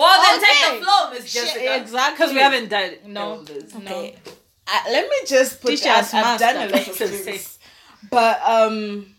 Wow. 0.00 0.06
Well, 0.06 0.22
then 0.22 0.38
Okay. 0.38 0.52
take 0.70 0.80
the 0.80 0.84
floor, 0.86 1.10
Miss 1.12 1.30
Shit, 1.30 1.44
Jessica. 1.44 1.76
exactly. 1.76 2.14
Because 2.16 2.32
we 2.34 2.40
haven't 2.40 2.68
done 2.68 2.92
No. 3.06 3.20
all 3.30 3.42
this. 3.42 3.74
Okay. 3.76 4.16
Uh, 4.66 4.80
let 4.90 5.08
me 5.08 5.16
just 5.26 5.60
put 5.60 5.70
Teach 5.70 5.84
I've, 5.86 6.12
I've 6.14 6.38
done 6.40 6.56
a 6.56 6.72
lot 6.72 6.88
of 6.88 6.96
things. 6.96 7.58
But 8.10 8.40
um 8.44 9.14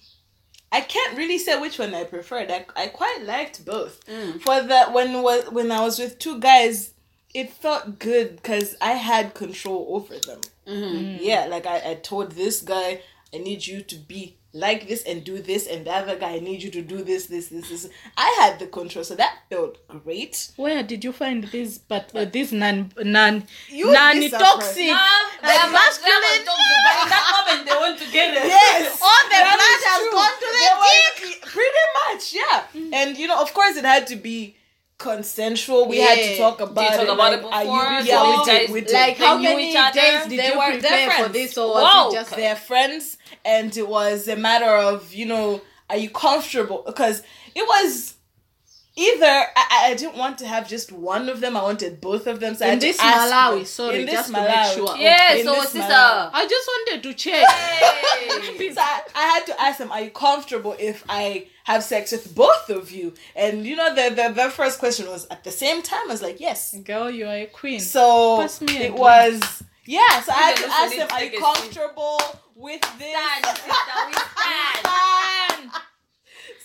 I 0.72 0.80
can't 0.82 1.18
really 1.18 1.38
say 1.38 1.60
which 1.60 1.78
one 1.80 1.94
I 1.94 2.06
preferred. 2.06 2.50
I, 2.50 2.66
I 2.78 2.88
quite 2.88 3.24
liked 3.26 3.66
both. 3.66 4.06
Mm. 4.08 4.40
For 4.42 4.62
the 4.62 4.86
when 4.92 5.22
was 5.22 5.44
when 5.52 5.72
I 5.72 5.82
was 5.82 6.00
with 6.00 6.18
two 6.20 6.40
guys, 6.40 6.94
it 7.34 7.52
felt 7.52 8.00
good 8.00 8.38
because 8.38 8.76
I 8.82 8.94
had 8.94 9.34
control 9.34 9.86
over 9.90 10.18
them. 10.20 10.40
Mm-hmm. 10.68 11.18
Yeah, 11.24 11.46
like 11.48 11.66
I, 11.66 11.92
I 11.92 11.96
told 11.96 12.32
this 12.32 12.62
guy, 12.62 13.02
I 13.34 13.38
need 13.40 13.68
you 13.68 13.82
to 13.82 13.96
be 13.96 14.38
like 14.54 14.88
this 14.88 15.04
and 15.04 15.24
do 15.24 15.42
this, 15.42 15.66
and 15.66 15.86
the 15.88 15.92
other 15.92 16.18
guy, 16.18 16.32
I 16.36 16.40
need 16.40 16.62
you 16.62 16.70
to 16.72 16.82
do 16.82 17.04
this, 17.04 17.28
this, 17.28 17.48
this, 17.48 17.70
this. 17.70 17.90
I 18.18 18.28
had 18.42 18.60
the 18.60 18.68
control, 18.68 19.06
so 19.06 19.16
that 19.16 19.34
felt 19.50 19.78
great. 19.88 20.52
Where 20.58 20.84
did 20.84 21.04
you 21.06 21.14
find 21.14 21.46
this? 21.46 21.78
But 21.78 22.12
uh, 22.14 22.26
this 22.26 22.52
non 22.52 22.92
non 22.98 23.46
You 23.70 23.92
non 23.92 24.16
toxic. 24.30 24.32
surprised. 24.32 24.78
Nah, 24.78 25.08
they 25.42 25.48
Like 25.48 25.58
have 25.58 25.72
masculine. 25.72 26.22
masculine. 26.22 26.82
But 26.84 27.04
in 27.04 27.10
that 27.10 27.26
moment, 27.48 27.70
they 27.70 27.76
want 27.76 27.98
to 28.00 28.12
get 28.12 28.34
it. 28.36 28.44
Yes. 28.48 29.00
All 29.02 29.24
the 29.24 29.30
That 29.30 29.56
blood 29.56 29.82
has 29.88 30.02
true. 30.02 30.12
gone 30.12 30.36
to 30.42 30.48
the 30.52 30.60
There 30.60 31.32
dick. 31.32 31.42
Pretty 31.42 31.86
much, 32.04 32.34
yeah. 32.34 33.00
And 33.00 33.18
you 33.18 33.28
know, 33.28 33.42
of 33.42 33.54
course, 33.54 33.78
it 33.78 33.86
had 33.86 34.06
to 34.08 34.16
be 34.18 34.56
consensual. 34.98 35.88
We 35.88 35.98
had 36.00 36.16
to 36.16 36.32
Yeah. 36.32 36.38
talk 36.38 36.58
Did 36.60 36.68
about 36.70 36.84
you 36.84 36.90
talk 36.90 37.00
it. 37.00 37.10
about 37.10 37.32
like, 37.32 37.40
it 37.40 37.46
are 37.46 37.62
before? 37.64 37.92
you, 37.94 38.00
So 38.02 38.06
yeah, 38.06 38.24
you 38.24 38.40
we 38.40 38.46
did. 38.46 38.72
We 38.72 38.82
did. 38.82 38.94
Like 38.94 39.18
how 39.18 39.38
many 39.38 39.74
days 39.74 40.28
did 40.28 40.40
They 40.40 40.48
you 40.52 40.58
were- 40.60 40.78
they're 40.78 41.08
prepare 41.08 41.24
for 41.26 41.30
this, 41.34 41.58
or 41.58 41.68
was 41.74 41.84
Whoa. 41.84 42.10
it 42.10 42.14
just 42.14 42.36
they're 42.36 42.56
friends, 42.56 43.18
and 43.46 43.76
it 43.76 43.88
was 43.88 44.28
a 44.28 44.36
matter 44.36 44.66
of 44.70 45.14
you 45.14 45.26
know, 45.26 45.62
are 45.90 45.98
you 45.98 46.10
comfortable? 46.10 46.84
Because 46.86 47.22
it 47.56 47.66
was 47.68 48.16
either 48.98 49.26
I, 49.26 49.90
I 49.92 49.96
didn't 49.96 50.18
want 50.18 50.38
to 50.40 50.48
have 50.48 50.68
just 50.68 50.92
one 50.92 51.30
of 51.30 51.40
them. 51.40 51.56
I 51.56 51.64
wanted 51.64 52.02
both 52.02 52.28
of 52.28 52.40
them. 52.42 52.56
So 52.56 52.66
I 52.66 52.70
in 52.70 52.74
had 52.74 52.82
to 52.82 52.88
this 52.88 53.00
ask 53.00 53.32
Malawi? 53.34 53.56
them. 53.58 53.66
Sorry, 53.66 54.00
In 54.02 54.06
this 54.06 54.16
just 54.16 54.30
to 54.32 54.36
Malawi. 54.38 54.48
make 54.48 54.78
sure. 54.88 54.98
Yeah, 54.98 55.34
In 55.36 55.46
so 55.46 55.54
this 55.54 55.70
sister. 55.70 55.80
Malawi. 55.94 56.30
I 56.34 56.48
just 56.48 56.68
wanted 56.68 57.04
to 57.04 57.14
check. 57.14 57.46
Hey. 57.50 57.98
So 58.72 58.80
I, 58.80 59.02
I 59.16 59.22
had 59.24 59.46
to 59.48 59.62
ask 59.62 59.80
them, 59.80 59.92
are 59.92 60.02
you 60.02 60.12
comfortable 60.12 60.76
if 60.80 61.04
I 61.10 61.48
have 61.66 61.84
sex 61.84 62.12
with 62.12 62.34
both 62.36 62.70
of 62.70 62.92
you? 62.92 63.14
And 63.36 63.66
you 63.66 63.76
know, 63.76 63.94
the, 63.94 64.14
the, 64.16 64.34
the 64.34 64.50
first 64.50 64.80
question 64.80 65.08
was 65.10 65.26
at 65.32 65.44
the 65.44 65.52
same 65.52 65.82
time. 65.82 66.02
I 66.04 66.12
was 66.12 66.22
like, 66.22 66.40
yes. 66.40 66.76
Girl, 66.84 67.10
you 67.10 67.26
are 67.28 67.34
a 67.36 67.46
queen. 67.48 67.80
So 67.80 68.38
Pass 68.40 68.62
me 68.62 68.74
a 68.78 68.80
it 68.80 68.80
drink. 68.90 68.98
was, 68.98 69.64
yeah. 69.86 70.22
So 70.22 70.32
I 70.32 70.36
had 70.42 70.54
Okay, 70.54 70.64
to 70.64 70.72
ask 70.74 70.96
them, 70.96 71.08
are 71.12 71.24
you 71.24 71.28
a 71.28 71.32
scene. 71.32 71.42
comfortable 71.42 72.20
with 72.56 72.82
this? 73.00 73.12
Stand, 73.12 73.46
sister, 73.58 74.22
stand. 74.82 75.72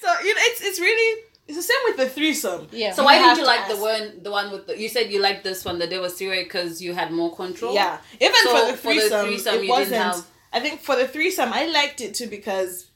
So 0.01 0.09
you 0.25 0.35
know, 0.35 0.41
it's 0.45 0.61
it's 0.63 0.81
really 0.81 1.23
it's 1.49 1.57
the 1.57 1.63
same 1.63 1.77
with 1.85 1.97
the 1.97 2.09
threesome. 2.09 2.69
Yeah. 2.73 2.93
So 2.93 3.05
why 3.05 3.19
didn't 3.19 3.37
you 3.39 3.43
to 3.45 3.47
like 3.47 3.69
the 3.69 3.77
one, 3.77 4.23
the 4.23 4.31
one 4.31 4.51
with 4.51 4.67
the? 4.67 4.79
You 4.81 4.89
said 4.89 5.11
you 5.11 5.21
liked 5.21 5.45
this 5.45 5.65
one, 5.65 5.79
the 5.79 5.87
Devil 5.87 6.11
Series, 6.11 6.45
because 6.45 6.83
you 6.83 6.93
had 6.95 7.13
more 7.13 7.35
control. 7.35 7.75
Yeah, 7.75 7.99
even 8.21 8.35
So 8.43 8.57
for 8.67 8.73
the 8.73 8.77
for 8.79 8.95
the 8.95 9.01
threesome, 9.01 9.27
threesome, 9.27 9.55
it 9.57 9.63
you 9.65 9.71
wasn't. 9.71 9.91
didn't 9.91 10.03
have- 10.03 10.27
I 10.53 10.61
think 10.61 10.81
for 10.81 10.97
the 10.97 11.07
threesome, 11.07 11.53
I 11.53 11.67
liked 11.67 12.01
it 12.01 12.15
too 12.15 12.29
because 12.29 12.87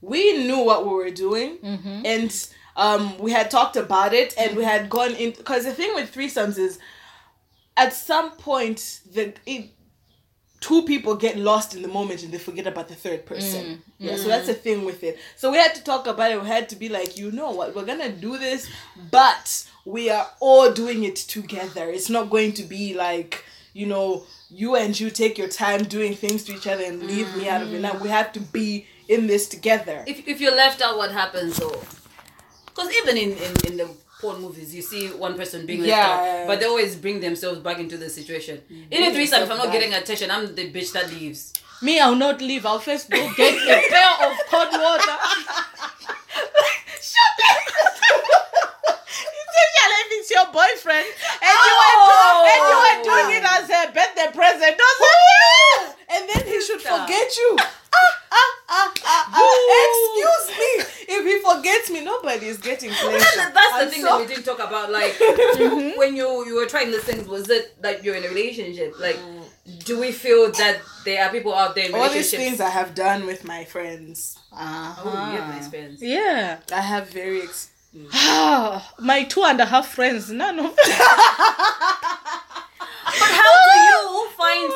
we 0.00 0.46
knew 0.46 0.58
what 0.64 0.84
we 0.86 0.92
were 0.94 1.10
doing, 1.10 1.58
Mm-hmm. 1.58 2.02
and 2.04 2.48
um, 2.76 3.18
we 3.18 3.30
had 3.32 3.50
talked 3.50 3.76
about 3.76 4.12
it, 4.14 4.34
and 4.38 4.56
we 4.56 4.64
had 4.64 4.88
gone 4.90 5.12
in. 5.14 5.30
Because 5.32 5.64
the 5.64 5.72
thing 5.72 5.94
with 5.94 6.12
threesomes 6.14 6.58
is, 6.58 6.78
at 7.78 7.94
some 7.94 8.32
point, 8.32 9.00
the 9.10 9.32
it, 9.46 9.70
two 10.60 10.82
people 10.82 11.14
get 11.14 11.38
lost 11.38 11.74
in 11.74 11.82
the 11.82 11.88
moment 11.88 12.24
and 12.24 12.32
they 12.32 12.38
forget 12.38 12.66
about 12.66 12.88
the 12.88 12.94
third 12.94 13.24
person. 13.24 13.64
Mm, 13.64 13.80
yeah, 13.98 14.16
so 14.16 14.24
mm. 14.24 14.26
that's 14.26 14.48
the 14.48 14.54
thing 14.54 14.84
with 14.84 15.02
it. 15.04 15.18
So 15.36 15.50
we 15.52 15.56
had 15.58 15.74
to 15.76 15.84
talk 15.84 16.06
about 16.06 16.32
it. 16.32 16.42
We 16.42 16.48
had 16.48 16.68
to 16.70 16.76
be 16.76 16.88
like, 16.88 17.16
you 17.16 17.30
know 17.30 17.52
what, 17.52 17.74
we're 17.74 17.84
gonna 17.86 18.10
do 18.10 18.36
this, 18.36 18.68
but 19.10 19.66
we 19.84 20.10
are 20.10 20.26
all 20.40 20.72
doing 20.72 21.04
it 21.04 21.16
together. 21.16 21.88
It's 21.88 22.10
not 22.10 22.28
going 22.28 22.52
to 22.54 22.64
be 22.64 22.94
like, 22.94 23.44
you 23.72 23.86
know, 23.86 24.26
you 24.50 24.74
and 24.74 24.98
you 24.98 25.10
take 25.10 25.38
your 25.38 25.48
time 25.48 25.84
doing 25.84 26.14
things 26.14 26.42
to 26.44 26.54
each 26.54 26.66
other 26.66 26.84
and 26.84 27.02
leave 27.02 27.34
me 27.36 27.48
out 27.48 27.62
of 27.62 27.72
it. 27.72 27.80
Now 27.80 27.96
we 27.98 28.08
have 28.08 28.32
to 28.32 28.40
be 28.40 28.86
in 29.06 29.28
this 29.28 29.48
together. 29.48 30.04
If 30.06 30.26
if 30.26 30.40
you're 30.40 30.56
left 30.56 30.82
out, 30.82 30.96
what 30.98 31.12
happens 31.12 31.58
though? 31.58 31.80
Because 32.66 32.92
even 32.96 33.16
in, 33.16 33.30
in 33.32 33.54
in 33.68 33.76
the 33.76 33.88
porn 34.20 34.40
movies, 34.40 34.74
you 34.74 34.82
see 34.82 35.08
one 35.08 35.34
person 35.36 35.64
being 35.66 35.80
left 35.80 35.90
Yeah. 35.90 36.40
out, 36.42 36.46
but 36.48 36.60
they 36.60 36.66
always 36.66 36.96
bring 36.96 37.20
themselves 37.20 37.60
back 37.60 37.78
into 37.78 37.96
the 37.96 38.08
situation. 38.10 38.58
Mm-hmm. 38.70 38.92
In 38.92 39.02
a 39.04 39.12
threesome, 39.12 39.42
if 39.42 39.50
I'm 39.50 39.58
not 39.58 39.66
back. 39.66 39.72
getting 39.74 39.94
attention, 39.94 40.30
I'm 40.30 40.54
the 40.54 40.70
bitch 40.72 40.92
that 40.92 41.10
leaves. 41.12 41.52
Me, 41.80 42.00
I'll 42.00 42.16
not 42.16 42.40
leave. 42.40 42.66
I'll 42.66 42.80
first 42.80 43.08
go 43.08 43.18
get 43.36 43.54
a 43.54 43.88
pair 43.88 44.30
of 44.30 44.36
cold 44.50 44.72
water. 44.72 45.16
Especially 48.58 49.94
if 50.00 50.08
it's 50.20 50.30
your 50.30 50.46
boyfriend 50.52 51.06
and 51.06 51.56
you 51.66 51.74
were 51.78 51.96
doing, 52.02 52.50
and 52.50 52.62
you 52.68 52.76
were 52.82 52.98
doing 53.06 53.30
it 53.38 53.44
as 53.46 53.64
a 53.70 53.92
birthday 53.92 54.28
present, 54.34 54.74
doesn't 54.78 55.22
it? 55.30 55.96
and 56.10 56.28
then 56.28 56.46
he 56.46 56.60
should 56.62 56.80
Stop. 56.80 57.06
forget 57.06 57.36
you. 57.36 57.56
Ah, 57.60 58.12
ah, 58.32 58.50
ah, 58.68 58.92
ah, 59.04 59.30
ah. 59.34 59.38
Excuse 59.88 60.58
me. 60.58 60.70
If 61.10 61.24
he 61.24 61.34
forgets 61.42 61.90
me, 61.90 62.04
nobody 62.04 62.46
is 62.46 62.58
getting 62.58 62.90
pleasure. 62.90 63.18
That's, 63.18 63.36
that's 63.36 63.54
the 63.54 63.84
I'm 63.84 63.88
thing 63.90 64.02
so- 64.02 64.08
that 64.18 64.20
we 64.20 64.26
didn't 64.34 64.44
talk 64.44 64.58
about. 64.58 64.90
Like 64.92 65.18
when 65.96 66.14
you 66.16 66.46
you 66.46 66.54
were 66.56 66.66
trying 66.78 66.92
these 66.92 67.04
things, 67.04 67.26
was 67.28 67.48
it 67.50 67.80
that 67.82 68.04
you're 68.04 68.14
in 68.14 68.24
a 68.24 68.28
relationship? 68.28 68.94
Like, 69.00 69.18
do 69.84 69.98
we 70.00 70.12
feel 70.12 70.50
that 70.52 70.80
there 71.04 71.24
are 71.24 71.30
people 71.30 71.54
out 71.54 71.74
there 71.74 71.86
in 71.86 71.94
All 71.94 72.02
these 72.04 72.10
relationships? 72.32 72.42
things 72.42 72.60
I 72.60 72.70
have 72.70 72.94
done 72.94 73.26
with 73.26 73.44
my 73.44 73.64
friends. 73.64 74.38
Uh-huh. 74.52 75.02
oh, 75.04 75.32
you 75.32 75.38
have 75.40 75.50
an 75.50 75.56
experience. 75.58 76.00
Yeah. 76.02 76.58
I 76.72 76.80
have 76.80 77.10
very 77.10 77.42
ex- 77.42 77.70
My 79.00 79.24
two 79.28 79.42
and 79.44 79.60
a 79.60 79.66
half 79.66 79.88
friends, 79.88 80.30
none 80.30 80.58
of 80.58 80.64
them. 80.64 80.74
But 83.20 83.30
how 83.40 83.54
do 83.72 83.80
you 83.80 84.28
find? 84.36 84.72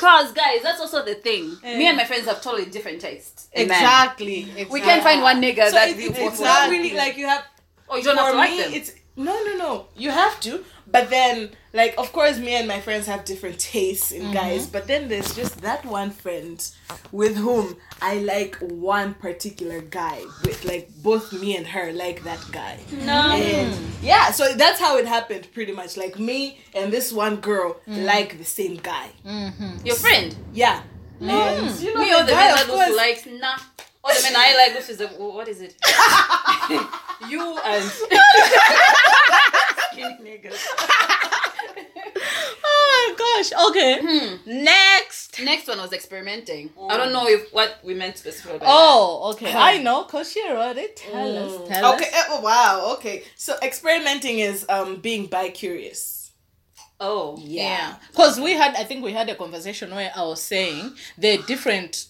Cause 0.00 0.32
guys, 0.32 0.62
that's 0.62 0.80
also 0.80 1.04
the 1.04 1.14
thing. 1.14 1.56
Me 1.62 1.86
and 1.88 1.96
my 1.96 2.04
friends 2.04 2.26
have 2.26 2.40
totally 2.40 2.66
different 2.66 3.00
tastes. 3.00 3.48
in 3.52 3.68
men. 3.68 3.76
Exactly. 3.82 4.40
exactly. 4.42 4.66
We 4.70 4.80
can't 4.80 5.02
find 5.02 5.22
one 5.22 5.40
nigga 5.42 5.66
So 5.66 5.72
that 5.72 5.88
it, 5.90 5.96
we 5.96 6.04
it- 6.06 6.08
both 6.14 6.32
it's 6.32 6.40
want. 6.40 6.42
not 6.60 6.70
really 6.70 6.94
like 6.94 7.16
you 7.16 7.26
have. 7.26 7.44
Oh, 7.88 7.96
you 7.96 8.02
don't 8.04 8.16
have 8.16 8.26
For 8.26 8.32
to 8.32 8.38
like 8.38 8.50
me, 8.50 8.62
them. 8.62 8.72
it's 8.74 8.92
no, 9.16 9.44
no, 9.44 9.56
no. 9.56 9.86
You 9.96 10.10
have 10.10 10.40
to, 10.40 10.64
but 10.86 11.08
then, 11.08 11.50
like, 11.72 11.94
of 11.98 12.12
course, 12.12 12.38
me 12.38 12.54
and 12.54 12.66
my 12.66 12.80
friends 12.80 13.06
have 13.06 13.24
different 13.24 13.58
tastes 13.58 14.12
in 14.12 14.22
mm-hmm. 14.22 14.32
guys. 14.32 14.66
But 14.66 14.86
then 14.86 15.08
there's 15.08 15.34
just 15.34 15.60
that 15.62 15.84
one 15.84 16.10
friend 16.10 16.66
with 17.12 17.36
whom 17.36 17.76
I 18.02 18.16
like 18.18 18.56
one 18.56 19.14
particular 19.14 19.80
guy. 19.80 20.20
With 20.44 20.64
like 20.64 20.90
both 21.02 21.32
me 21.32 21.56
and 21.56 21.66
her 21.66 21.92
like 21.92 22.24
that 22.24 22.44
guy. 22.50 22.78
no. 22.92 23.12
And 23.12 23.76
yeah, 24.02 24.30
so 24.30 24.54
that's 24.54 24.80
how 24.80 24.98
it 24.98 25.06
happened 25.06 25.48
pretty 25.54 25.72
much. 25.72 25.96
Like 25.96 26.18
me 26.18 26.58
and 26.74 26.92
this 26.92 27.12
one 27.12 27.36
girl 27.36 27.80
mm. 27.86 28.04
like 28.04 28.38
the 28.38 28.44
same 28.44 28.76
guy. 28.76 29.10
Mm-hmm. 29.24 29.86
Your 29.86 29.96
friend. 29.96 30.36
Yeah. 30.52 30.82
And 31.20 31.80
you 31.80 31.94
know, 31.94 32.00
Me 32.00 32.14
or 32.14 32.24
the 32.24 32.32
guy, 32.32 32.54
men 32.54 32.58
of 32.62 32.68
course, 32.68 32.88
Lucy 32.88 32.96
likes, 32.96 33.26
nah. 33.26 33.56
Or 34.04 34.12
the 34.12 34.22
men 34.22 34.34
I 34.36 34.54
like, 34.56 34.74
Lucy 34.74 34.92
is 34.92 34.98
the, 34.98 35.08
what 35.08 35.48
is 35.48 35.60
it? 35.62 35.74
you 37.30 37.58
and 37.64 37.84
skinny 39.90 40.18
niggas. 40.22 40.60
Oh 42.66 43.14
my 43.18 43.42
gosh. 43.42 43.68
Okay. 43.70 43.98
Hmm. 44.02 44.36
Next. 44.64 45.40
Next 45.42 45.68
one 45.68 45.78
was 45.78 45.92
experimenting. 45.92 46.70
I 46.88 46.96
don't 46.96 47.12
know 47.12 47.26
if 47.28 47.52
what 47.52 47.78
we 47.84 47.94
meant 47.94 48.16
specifically. 48.16 48.58
by 48.60 48.66
Oh, 48.68 49.30
okay. 49.34 49.52
I 49.52 49.78
know, 49.78 50.04
cause 50.04 50.32
she 50.32 50.42
wrote 50.50 50.76
it. 50.76 50.96
Tell 50.96 51.38
us. 51.38 51.68
Tell 51.68 51.94
Okay. 51.94 52.06
us. 52.06 52.12
eh, 52.14 52.24
Oh, 52.30 52.40
wow. 52.40 52.92
Okay. 52.94 53.24
So 53.36 53.56
experimenting 53.62 54.38
is 54.38 54.64
um 54.68 54.96
being 55.00 55.26
bi 55.26 55.50
curious. 55.50 56.32
Oh. 57.00 57.36
Yeah. 57.40 57.96
Because 58.10 58.40
we 58.40 58.52
had, 58.52 58.74
I 58.76 58.84
think 58.84 59.04
we 59.04 59.12
had 59.12 59.28
a 59.28 59.34
conversation 59.34 59.90
where 59.94 60.10
I 60.14 60.22
was 60.22 60.40
saying 60.42 60.94
the 61.18 61.38
different. 61.38 62.06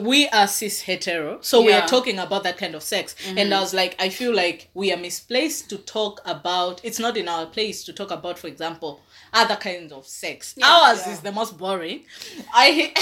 We 0.00 0.28
are 0.28 0.46
cis 0.46 0.80
hetero, 0.82 1.38
so 1.40 1.60
we 1.62 1.68
Yeah. 1.68 1.76
Mm-hmm. 1.78 1.84
are 1.84 1.88
talking 1.88 2.18
about 2.18 2.42
that 2.44 2.56
kind 2.58 2.74
of 2.74 2.82
sex. 2.82 3.14
And 3.36 3.52
I 3.54 3.60
was 3.60 3.72
like, 3.74 3.94
I 3.98 4.08
feel 4.08 4.34
like 4.34 4.70
we 4.74 4.92
are 4.92 4.96
misplaced 4.96 5.68
to 5.70 5.78
talk 5.78 6.20
about. 6.24 6.80
It's 6.84 6.98
not 6.98 7.16
in 7.16 7.28
our 7.28 7.46
place 7.46 7.84
to 7.84 7.92
talk 7.92 8.10
about, 8.10 8.38
for 8.38 8.46
example, 8.48 9.00
other 9.32 9.56
kinds 9.56 9.92
of 9.92 10.06
sex. 10.06 10.54
Ours 10.62 11.02
Yeah. 11.06 11.12
is 11.12 11.20
the 11.20 11.32
most 11.32 11.58
boring. 11.58 12.04
I. 12.52 12.92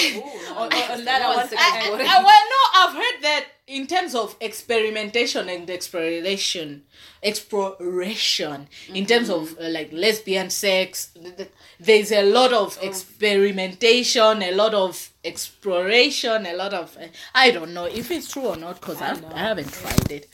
on, 0.57 0.73
on- 0.73 0.91
on 0.99 1.05
that, 1.05 1.23
I 1.23 1.37
want. 1.37 1.53
I, 1.57 1.89
I- 1.89 2.23
well, 2.23 2.45
no, 2.55 2.61
I've 2.81 2.95
heard 2.95 3.23
that 3.23 3.45
in 3.73 3.87
terms 3.87 4.15
of 4.15 4.37
experimentation 4.41 5.49
and 5.49 5.69
exploration, 5.71 6.83
exploration, 7.23 8.69
in 8.93 9.07
terms 9.07 9.31
of 9.31 9.57
uh, 9.59 9.69
like 9.69 9.91
lesbian 9.93 10.51
sex, 10.51 11.11
th- 11.15 11.37
th- 11.37 11.51
there's 11.81 12.13
a 12.13 12.23
lot 12.23 12.53
of 12.53 12.79
experimentation, 12.83 14.43
a 14.43 14.53
lot 14.53 14.75
of 14.75 15.11
exploration, 15.25 16.45
a 16.47 16.55
lot 16.55 16.75
of. 16.75 16.97
Uh, 16.99 17.07
I 17.35 17.51
don't 17.51 17.73
know 17.73 17.87
if 17.87 18.11
it's 18.11 18.31
true 18.31 18.47
or 18.47 18.57
not 18.57 18.81
because 18.81 19.01
I, 19.01 19.17
I 19.35 19.39
haven't 19.39 19.73
tried 19.73 20.13
it. 20.13 20.29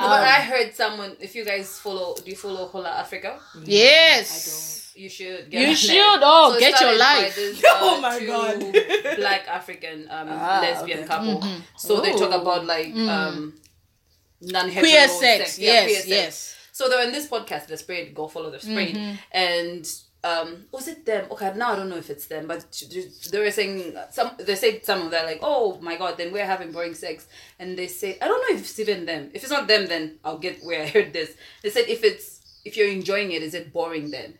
No, 0.00 0.06
but 0.08 0.22
I 0.22 0.40
heard 0.40 0.74
someone. 0.74 1.16
If 1.20 1.34
you 1.34 1.44
guys 1.44 1.78
follow, 1.78 2.14
do 2.16 2.30
you 2.30 2.36
follow 2.36 2.66
Hola 2.66 2.90
Africa? 2.90 3.38
Yes. 3.64 4.83
You 4.96 5.08
should. 5.08 5.50
Get 5.50 5.60
You 5.60 5.66
on 5.66 5.72
there. 5.72 5.76
should. 5.76 6.20
Oh, 6.22 6.52
it's 6.52 6.60
get 6.60 6.70
your 6.70 6.94
started 6.96 6.98
by 6.98 7.22
life. 7.22 7.34
this, 7.36 7.62
Oh 7.66 7.98
uh, 7.98 8.00
my 8.00 8.18
two 8.18 8.26
God. 8.26 9.16
black 9.16 9.48
African 9.48 10.02
um, 10.10 10.28
Ah, 10.30 10.60
lesbian 10.62 10.98
okay. 11.00 11.08
couple. 11.08 11.42
So 11.76 12.00
they 12.00 12.12
talk 12.12 12.32
about 12.40 12.64
like 12.64 12.94
um, 12.94 13.54
non-hetero 14.40 14.82
Queer 14.82 15.08
sex. 15.08 15.58
Yeah, 15.58 15.72
Yes. 15.72 15.84
queer 15.84 15.96
sex. 15.96 16.08
Yes. 16.08 16.56
So 16.72 16.88
they're 16.88 17.04
in 17.04 17.12
this 17.12 17.28
podcast, 17.28 17.66
The 17.66 17.76
Spread. 17.76 18.14
Go 18.14 18.28
follow 18.28 18.50
The 18.50 18.60
Spread. 18.60 18.94
Mm-hmm. 18.94 19.14
And 19.32 19.92
um, 20.24 20.64
was 20.72 20.88
it 20.88 21.04
them? 21.06 21.26
Okay, 21.30 21.52
now 21.56 21.72
I 21.72 21.76
don't 21.76 21.88
know 21.88 21.96
if 21.96 22.08
it's 22.10 22.26
them, 22.26 22.46
but 22.46 22.64
they 23.30 23.38
were 23.38 23.50
saying 23.50 23.94
some. 24.10 24.30
They 24.38 24.54
said 24.56 24.84
some 24.84 25.02
of 25.02 25.10
that 25.10 25.26
like, 25.26 25.40
oh 25.42 25.78
my 25.82 25.96
god, 25.96 26.16
then 26.18 26.32
we're 26.32 26.46
having 26.46 26.72
boring 26.72 26.94
sex, 26.94 27.26
and 27.58 27.76
they 27.76 27.86
say 27.88 28.16
I 28.22 28.26
don't 28.28 28.40
know 28.48 28.56
if 28.56 28.62
it's 28.62 28.78
even 28.80 29.04
them. 29.06 29.30
If 29.34 29.42
it's 29.42 29.52
not 29.52 29.68
them, 29.68 29.86
then 29.86 30.18
I'll 30.24 30.38
get 30.38 30.64
where 30.64 30.82
I 30.82 30.86
heard 30.86 31.12
this. 31.12 31.36
They 31.62 31.70
said 31.70 31.84
if 31.88 32.02
it's 32.02 32.40
if 32.64 32.76
you're 32.76 32.88
enjoying 32.88 33.32
it, 33.32 33.42
is 33.42 33.54
it 33.54 33.72
boring 33.72 34.10
then? 34.10 34.38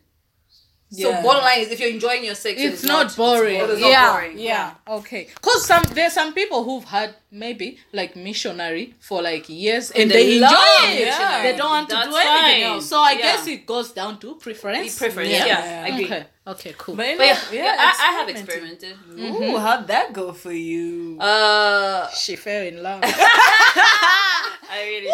So 0.91 1.11
bottom 1.23 1.43
line 1.43 1.59
is 1.61 1.71
if 1.71 1.79
you're 1.79 1.89
enjoying 1.89 2.23
your 2.23 2.35
sex, 2.35 2.61
it's, 2.61 2.75
it's 2.75 2.83
not, 2.83 3.15
boring. 3.17 3.59
It's, 3.59 3.81
not 3.81 3.89
yeah, 3.89 4.11
boring. 4.13 4.39
yeah, 4.39 4.73
okay. 4.87 5.27
Cause 5.41 5.65
some 5.65 5.83
there's 5.93 6.13
some 6.13 6.33
people 6.33 6.63
who've 6.63 6.83
had 6.85 7.15
maybe 7.31 7.79
like 7.91 8.15
missionary 8.15 8.93
for 8.99 9.21
like 9.21 9.49
years 9.49 9.91
and, 9.91 10.09
they 10.09 10.35
they, 10.35 10.39
love 10.39 10.51
enjoy 10.51 10.95
it. 11.01 11.05
missionary. 11.05 11.43
They 11.51 11.57
don't 11.57 11.69
want 11.69 11.89
to 11.89 11.95
That's 11.95 12.09
do 12.09 12.15
anything 12.15 12.63
fine. 12.63 12.63
else. 12.63 12.85
So 12.85 12.99
I 12.99 13.11
Yeah. 13.13 13.17
guess 13.17 13.47
it 13.47 13.65
goes 13.65 13.91
down 13.91 14.19
to 14.19 14.35
preference. 14.35 14.97
Preference, 14.97 15.29
yeah, 15.31 15.83
I 15.85 15.89
agree. 15.89 16.05
Okay. 16.05 16.25
Okay. 16.47 16.75
Cool. 16.77 16.95
But, 16.95 17.17
But 17.17 17.25
know, 17.25 17.25
yeah, 17.25 17.39
yeah, 17.51 17.75
I, 17.79 18.07
I 18.07 18.11
have 18.19 18.29
experimented. 18.29 18.91
experimented. 18.91 19.41
Ooh, 19.55 19.57
how'd 19.57 19.87
that 19.87 20.13
go 20.13 20.31
for 20.31 20.51
you? 20.53 21.17
Uh, 21.19 22.07
she 22.11 22.35
fell 22.35 22.63
in 22.63 22.81
love. 22.83 23.01
I 23.03 24.81
really 24.83 25.11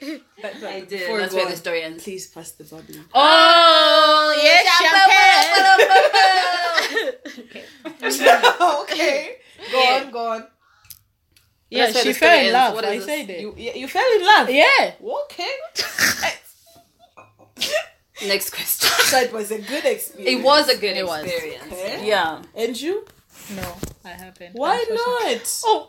did. 0.00 0.20
But- 0.42 0.52
but 0.60 0.68
I 0.70 0.80
did. 0.80 1.18
That's 1.20 1.34
where 1.34 1.48
the 1.48 1.56
story 1.56 1.82
ends. 1.82 2.02
Please 2.04 2.26
pass 2.28 2.50
the 2.52 2.64
bubbly. 2.64 3.00
oh, 3.14 3.16
oh 4.34 4.40
yes, 4.42 4.66
champagne. 4.82 5.56
okay. 8.82 9.36
Go 9.72 9.82
Yeah. 9.82 10.02
on, 10.04 10.10
go 10.10 10.18
on. 10.32 10.46
yeah, 11.70 11.86
she 11.86 11.92
the 11.92 11.98
story 12.00 12.14
fell 12.14 12.32
in 12.38 12.44
ends. 12.46 12.52
love. 12.52 12.74
What 12.74 12.84
I 12.84 12.92
is 12.92 13.06
this? 13.06 13.20
said 13.20 13.30
it. 13.30 13.40
You, 13.40 13.54
you 13.56 13.72
you 13.82 13.88
fell 13.88 14.10
in 14.16 14.24
love. 14.24 14.50
yeah. 14.50 14.92
Okay. 15.24 15.54
Next 18.26 18.50
question. 18.50 18.90
so 19.10 19.18
it 19.20 19.32
was 19.32 19.50
a 19.50 19.58
good 19.58 19.84
experience. 19.84 20.40
It 20.40 20.44
was 20.44 20.68
a 20.68 20.76
good 20.78 20.96
It 20.96 21.06
was. 21.06 21.24
experience. 21.24 21.72
Okay. 21.72 22.06
Yeah. 22.08 22.42
And 22.54 22.80
you? 22.80 23.04
No, 23.54 23.74
I 24.04 24.08
haven't. 24.10 24.54
Why 24.54 24.84
not? 24.90 25.60
Oh, 25.64 25.88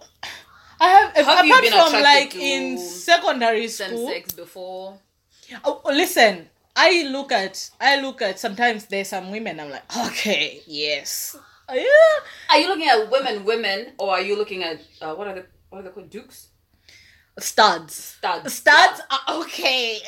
I 0.79 0.87
have. 0.87 1.15
Have 1.25 1.45
apart 1.45 1.65
from 1.67 2.01
like 2.01 2.35
in 2.35 2.77
secondary 2.77 3.67
school. 3.67 4.07
sex 4.09 4.31
before. 4.33 4.99
Oh, 5.63 5.81
listen, 5.85 6.47
I 6.75 7.03
look 7.09 7.31
at 7.31 7.69
I 7.79 8.01
look 8.01 8.21
at 8.21 8.39
sometimes 8.39 8.85
there's 8.85 9.07
some 9.09 9.31
women 9.31 9.59
I'm 9.59 9.69
like, 9.69 9.83
okay, 10.07 10.61
yes. 10.67 11.35
Yeah. 11.73 11.83
Are 12.49 12.57
you 12.57 12.67
looking 12.69 12.87
at 12.87 13.09
women, 13.11 13.43
women, 13.43 13.87
or 13.97 14.11
are 14.11 14.21
you 14.21 14.37
looking 14.37 14.63
at 14.63 14.79
uh, 15.01 15.13
what 15.15 15.27
are 15.27 15.35
the 15.35 15.45
what 15.69 15.79
are 15.79 15.81
they 15.83 15.89
called? 15.89 16.09
Dukes. 16.09 16.49
Studs. 17.39 17.93
Studs. 18.17 18.53
Studs 18.53 19.01
are 19.11 19.41
okay. 19.41 19.99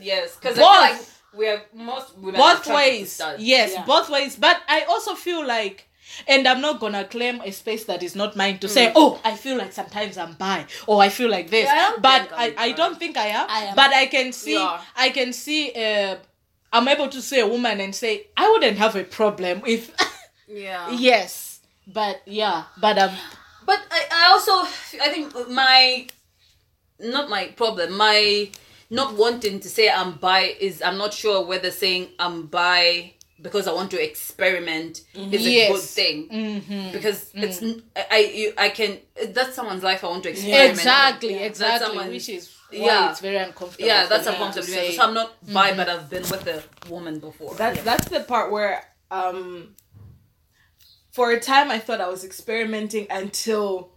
Yes, 0.00 0.36
because 0.36 0.56
like 0.58 1.00
we 1.36 1.46
have 1.46 1.62
most 1.74 2.16
women 2.18 2.38
Both 2.40 2.66
ways. 2.68 3.12
studs. 3.12 3.42
Yes, 3.42 3.72
Yeah. 3.72 3.84
both 3.84 4.08
ways. 4.08 4.36
But 4.36 4.60
I 4.68 4.82
also 4.82 5.14
feel 5.14 5.44
like 5.46 5.88
and 6.28 6.46
I'm 6.46 6.60
not 6.60 6.80
gonna 6.80 7.04
claim 7.04 7.40
a 7.44 7.50
space 7.52 7.84
that 7.84 8.02
is 8.02 8.14
not 8.14 8.36
mine 8.36 8.58
to 8.58 8.68
say, 8.68 8.92
oh, 8.94 9.20
I 9.24 9.34
feel 9.36 9.56
like 9.58 9.72
sometimes 9.72 10.16
I'm 10.18 10.34
bi, 10.34 10.66
or 10.86 11.00
I 11.02 11.08
feel 11.08 11.30
like 11.30 11.50
this. 11.50 11.66
Yeah, 11.66 11.92
I 11.96 12.00
but 12.00 12.30
I, 12.32 12.54
I 12.56 12.72
don't 12.72 12.98
think 12.98 13.16
I 13.16 13.26
am. 13.26 13.46
I 13.48 13.60
am. 13.64 13.76
But 13.76 13.92
I 13.92 14.06
can 14.06 14.32
see 14.32 14.56
I 14.96 15.10
can 15.10 15.32
see 15.32 15.72
uh 15.72 16.16
I'm 16.72 16.88
able 16.88 17.08
to 17.08 17.22
see 17.22 17.40
a 17.40 17.46
woman 17.46 17.80
and 17.80 17.94
say, 17.94 18.26
I 18.36 18.50
wouldn't 18.50 18.76
have 18.78 18.96
a 18.96 19.04
problem 19.04 19.62
if 19.66 19.90
Yeah. 20.48 20.90
yes. 20.90 21.60
But 21.86 22.22
yeah, 22.26 22.64
but 22.80 22.98
um 22.98 23.14
But 23.64 23.80
I, 23.90 24.06
I 24.12 24.32
also 24.32 24.52
I 25.02 25.08
think 25.10 25.48
my 25.50 26.06
not 27.00 27.28
my 27.28 27.48
problem 27.48 27.96
my 27.96 28.50
not 28.90 29.14
wanting 29.14 29.60
to 29.60 29.68
say 29.68 29.90
I'm 29.90 30.12
bi 30.12 30.54
is 30.60 30.82
I'm 30.82 30.98
not 30.98 31.12
sure 31.12 31.44
whether 31.44 31.70
saying 31.70 32.08
I'm 32.18 32.46
bi 32.46 33.14
because 33.40 33.66
I 33.68 33.72
want 33.72 33.90
to 33.90 34.02
experiment 34.02 35.02
is 35.14 35.46
a 35.46 35.50
Yes. 35.50 35.72
good 35.72 35.82
thing 35.82 36.28
mhm. 36.28 36.92
because 36.92 37.30
it's 37.34 37.62
n- 37.62 37.82
I 37.94 38.04
I, 38.10 38.18
you, 38.40 38.52
I 38.56 38.68
can 38.70 38.98
that's 39.28 39.54
someone's 39.54 39.82
life 39.82 40.02
I 40.04 40.08
want 40.08 40.22
to 40.24 40.30
experiment 40.30 40.70
Exactly, 40.78 41.34
That's 41.34 41.46
exactly. 41.46 41.86
someone's- 41.86 42.10
Which 42.12 42.28
is 42.30 42.50
why 42.70 42.78
Yeah. 42.78 43.10
it's 43.10 43.20
very 43.20 43.36
uncomfortable. 43.36 43.86
yeah 43.86 44.06
that's 44.06 44.26
uncomfortable 44.26 44.66
to 44.66 44.72
to 44.72 44.80
me. 44.80 44.88
say. 44.90 44.96
so 44.96 45.02
I'm 45.02 45.14
not 45.14 45.32
bi 45.52 45.74
but 45.76 45.88
I've 45.88 46.08
been 46.08 46.22
with 46.34 46.46
a 46.56 46.62
woman 46.88 47.18
before 47.20 47.54
That's 47.54 47.82
that's 47.82 48.08
the 48.08 48.20
part 48.20 48.50
where 48.50 48.82
um 49.10 49.74
for 51.12 51.30
a 51.32 51.40
time 51.40 51.70
I 51.70 51.78
thought 51.78 52.00
I 52.00 52.08
was 52.08 52.24
experimenting 52.24 53.06
until 53.10 53.90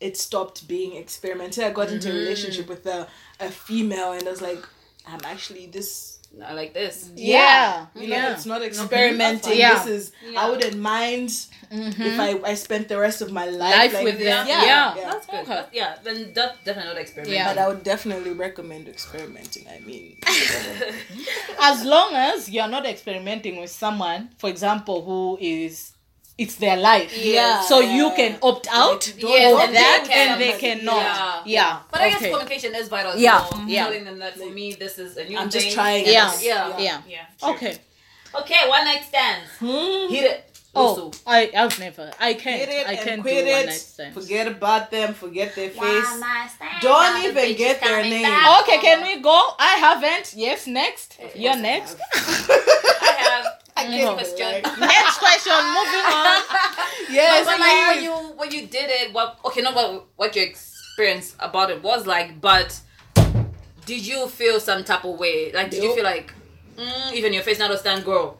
it 0.00 0.16
stopped 0.16 0.68
being 0.68 0.94
experimental. 0.96 1.64
I 1.64 1.70
got 1.70 1.90
into 1.90 2.10
a 2.10 2.14
relationship 2.14 2.68
with 2.68 2.86
a, 2.86 3.08
a 3.40 3.50
female 3.50 4.12
and 4.12 4.26
I 4.28 4.30
was 4.30 4.40
like, 4.42 4.64
I'm 5.06 5.20
actually 5.24 5.66
this 5.66 6.17
I 6.44 6.52
like 6.52 6.72
this 6.72 7.10
Yeah, 7.16 7.86
you 7.94 8.08
know, 8.08 8.16
yeah. 8.16 8.32
it's 8.32 8.46
not 8.46 8.60
mm-hmm. 8.60 8.68
experimenting. 8.68 9.58
Yeah. 9.58 9.82
This 9.82 9.86
is 9.86 10.12
I 10.36 10.48
wouldn't 10.50 10.76
mind 10.76 11.30
mm-hmm. 11.30 12.02
if 12.02 12.20
I, 12.20 12.50
I 12.50 12.54
spent 12.54 12.88
the 12.88 12.98
rest 12.98 13.22
of 13.22 13.32
my 13.32 13.46
life, 13.46 13.74
Life 13.74 13.94
like 13.94 14.04
with 14.04 14.18
this. 14.18 14.26
Yeah, 14.26 14.44
Yeah. 14.46 14.96
yeah. 14.96 15.04
that's 15.10 15.26
good 15.26 15.40
Okay. 15.40 15.48
That's- 15.48 15.68
yeah 15.72 15.96
then 16.04 16.32
that's 16.34 16.58
definitely 16.64 16.92
not 16.92 17.00
experimenting. 17.00 17.34
Yeah. 17.34 17.54
But 17.54 17.58
I 17.58 17.68
would 17.68 17.82
definitely 17.82 18.32
recommend 18.32 18.88
experimenting. 18.88 19.66
I 19.68 19.80
mean, 19.80 20.18
as 21.60 21.84
long 21.84 22.14
as 22.14 22.48
you're 22.48 22.68
not 22.68 22.86
experimenting 22.86 23.60
with 23.60 23.70
someone, 23.70 24.30
for 24.38 24.48
example, 24.48 25.02
who 25.04 25.38
is 25.40 25.92
it's 26.38 26.54
their 26.56 26.76
life. 26.76 27.12
Yeah. 27.16 27.60
So 27.62 27.80
you 27.80 28.12
can 28.16 28.38
opt 28.42 28.68
out 28.70 29.06
Like, 29.08 29.22
Yes, 29.22 29.52
of 29.54 29.60
and 29.60 29.70
they 29.70 29.74
that 29.80 30.04
can. 30.08 30.28
and 30.32 30.40
they 30.40 30.52
cannot. 30.58 31.02
Yeah. 31.02 31.42
Yeah. 31.44 31.78
But 31.90 32.00
I 32.00 32.08
guess 32.10 32.18
okay. 32.22 32.30
communication 32.30 32.74
is 32.76 32.88
vital. 32.88 33.12
As 33.12 33.20
Yeah, 33.20 33.44
well. 33.50 33.64
yeah. 33.66 33.84
Telling 33.84 34.04
them 34.04 34.18
that 34.20 34.38
for 34.38 34.48
me, 34.50 34.72
this 34.74 34.98
is 34.98 35.16
a 35.16 35.24
new 35.24 35.36
I'm 35.36 35.50
thing. 35.50 35.60
just 35.62 35.74
trying. 35.74 36.06
Yeah. 36.06 36.30
this. 36.30 36.44
Yeah. 36.44 36.78
Yeah. 36.78 37.02
Yeah. 37.08 37.26
sure. 37.40 37.54
Okay. 37.54 37.78
Okay. 38.34 38.68
One 38.68 38.84
night 38.84 39.02
stands. 39.08 39.50
Hmm? 39.58 40.12
Hit 40.14 40.24
it. 40.32 40.44
Oh, 40.74 41.06
Usu. 41.06 41.18
I 41.26 41.50
I've 41.56 41.76
never. 41.80 42.12
I 42.20 42.34
can't. 42.34 42.60
Hit 42.60 42.68
it 42.68 42.86
I 42.86 42.94
can't 42.96 43.16
do 43.16 43.22
quit 43.22 43.44
one 43.46 43.62
it. 43.62 43.66
night 43.66 43.72
stand. 43.74 44.14
Forget 44.14 44.46
about 44.46 44.90
them. 44.92 45.14
Forget 45.14 45.54
their 45.56 45.70
face. 45.70 46.22
Don't 46.82 47.24
even 47.24 47.56
get 47.56 47.80
their 47.80 48.02
name. 48.04 48.22
back. 48.22 48.60
Okay, 48.62 48.78
can 48.78 49.02
we 49.02 49.20
go? 49.20 49.36
I 49.58 49.74
haven't. 49.86 50.34
Yes, 50.36 50.66
next. 50.68 51.18
You're 51.34 51.56
next. 51.56 51.96
I 52.14 53.14
have. 53.18 53.44
I 53.78 53.88
Next 53.88 54.12
question. 54.14 54.62
like- 54.62 54.78
next 54.78 55.18
question. 55.18 55.52
Moving 55.52 56.06
on. 56.12 56.42
Yes, 57.10 57.46
but 57.46 57.58
like 57.58 57.88
when 57.94 58.02
you 58.04 58.12
when 58.36 58.50
you 58.52 58.66
did 58.66 58.90
it, 58.90 59.12
what 59.14 59.38
okay, 59.46 59.62
not 59.62 59.74
what 59.74 60.04
what 60.16 60.36
your 60.36 60.44
experience 60.44 61.34
about 61.40 61.70
it 61.70 61.82
was 61.82 62.06
like, 62.06 62.38
but 62.40 62.78
did 63.86 64.06
you 64.06 64.26
feel 64.28 64.60
some 64.60 64.84
type 64.84 65.04
of 65.04 65.18
way? 65.18 65.50
Like, 65.52 65.70
did 65.70 65.82
you 65.82 65.94
feel 65.94 66.04
like 66.04 66.34
mm, 66.76 67.12
even 67.14 67.32
your 67.32 67.42
face 67.42 67.58
not 67.58 67.70
a 67.70 67.78
stand, 67.78 68.04
girl? 68.04 68.36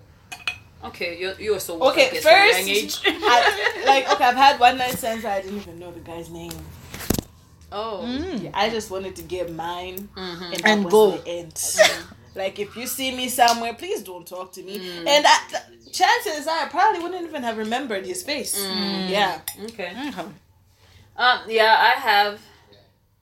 Okay, 0.85 1.19
you're 1.19 1.35
you're 1.41 1.59
so 1.61 1.81
Okay, 1.91 2.09
focused 2.21 2.29
first. 2.29 3.03
I, 3.07 3.83
like 3.87 4.11
okay, 4.13 4.25
I've 4.25 4.37
had 4.37 4.61
one 4.61 4.77
night 4.77 4.93
stands 4.99 5.25
I 5.25 5.41
didn't 5.41 5.57
even 5.59 5.79
know 5.79 5.91
the 5.91 6.01
guy's 6.01 6.29
name. 6.29 6.53
oh, 7.73 8.03
Mm. 8.05 8.51
I 8.53 8.69
just 8.71 8.91
wanted 8.91 9.17
to 9.17 9.23
get 9.23 9.51
mine 9.53 10.09
Mhm. 10.17 10.53
and, 10.55 10.67
And 10.67 10.91
go. 10.91 11.13
The 11.17 11.27
end. 11.29 11.55
Like 12.39 12.59
if 12.59 12.77
you 12.77 12.87
see 12.87 13.15
me 13.15 13.29
somewhere, 13.29 13.75
please 13.75 14.03
don't 14.03 14.27
talk 14.27 14.53
to 14.53 14.63
me. 14.63 14.77
And 14.99 15.27
I, 15.27 15.39
th- 15.51 15.93
chances 15.93 16.47
are, 16.47 16.61
I 16.65 16.69
probably 16.69 17.01
wouldn't 17.01 17.27
even 17.29 17.43
have 17.43 17.59
remembered 17.59 18.07
his 18.07 18.23
face. 18.23 18.57
Yeah. 18.59 19.41
okay. 19.65 19.93
Okay. 20.09 20.29
Um, 21.17 21.41
yeah, 21.49 21.75
I 21.79 22.01
have. 22.01 22.35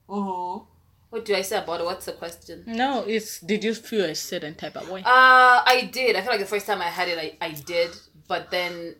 Uh-huh. 0.07 0.59
What 1.09 1.25
do 1.25 1.33
I 1.35 1.41
say 1.41 1.57
about 1.57 1.81
it? 1.81 1.85
What's 1.85 2.05
the 2.05 2.11
question? 2.11 2.63
No, 2.67 3.03
it's 3.07 3.39
did 3.39 3.63
you 3.63 3.73
feel 3.73 4.05
a 4.05 4.13
certain 4.13 4.53
type 4.55 4.75
of 4.75 4.87
way? 4.89 5.01
Uh, 5.01 5.63
I 5.73 5.89
did. 5.91 6.15
I 6.15 6.21
feel 6.21 6.31
like 6.31 6.39
the 6.39 6.45
first 6.45 6.67
time 6.67 6.81
I 6.81 6.91
had 6.99 7.07
it, 7.07 7.17
I, 7.17 7.45
I 7.45 7.51
did. 7.51 7.89
But 8.27 8.51
then 8.51 8.95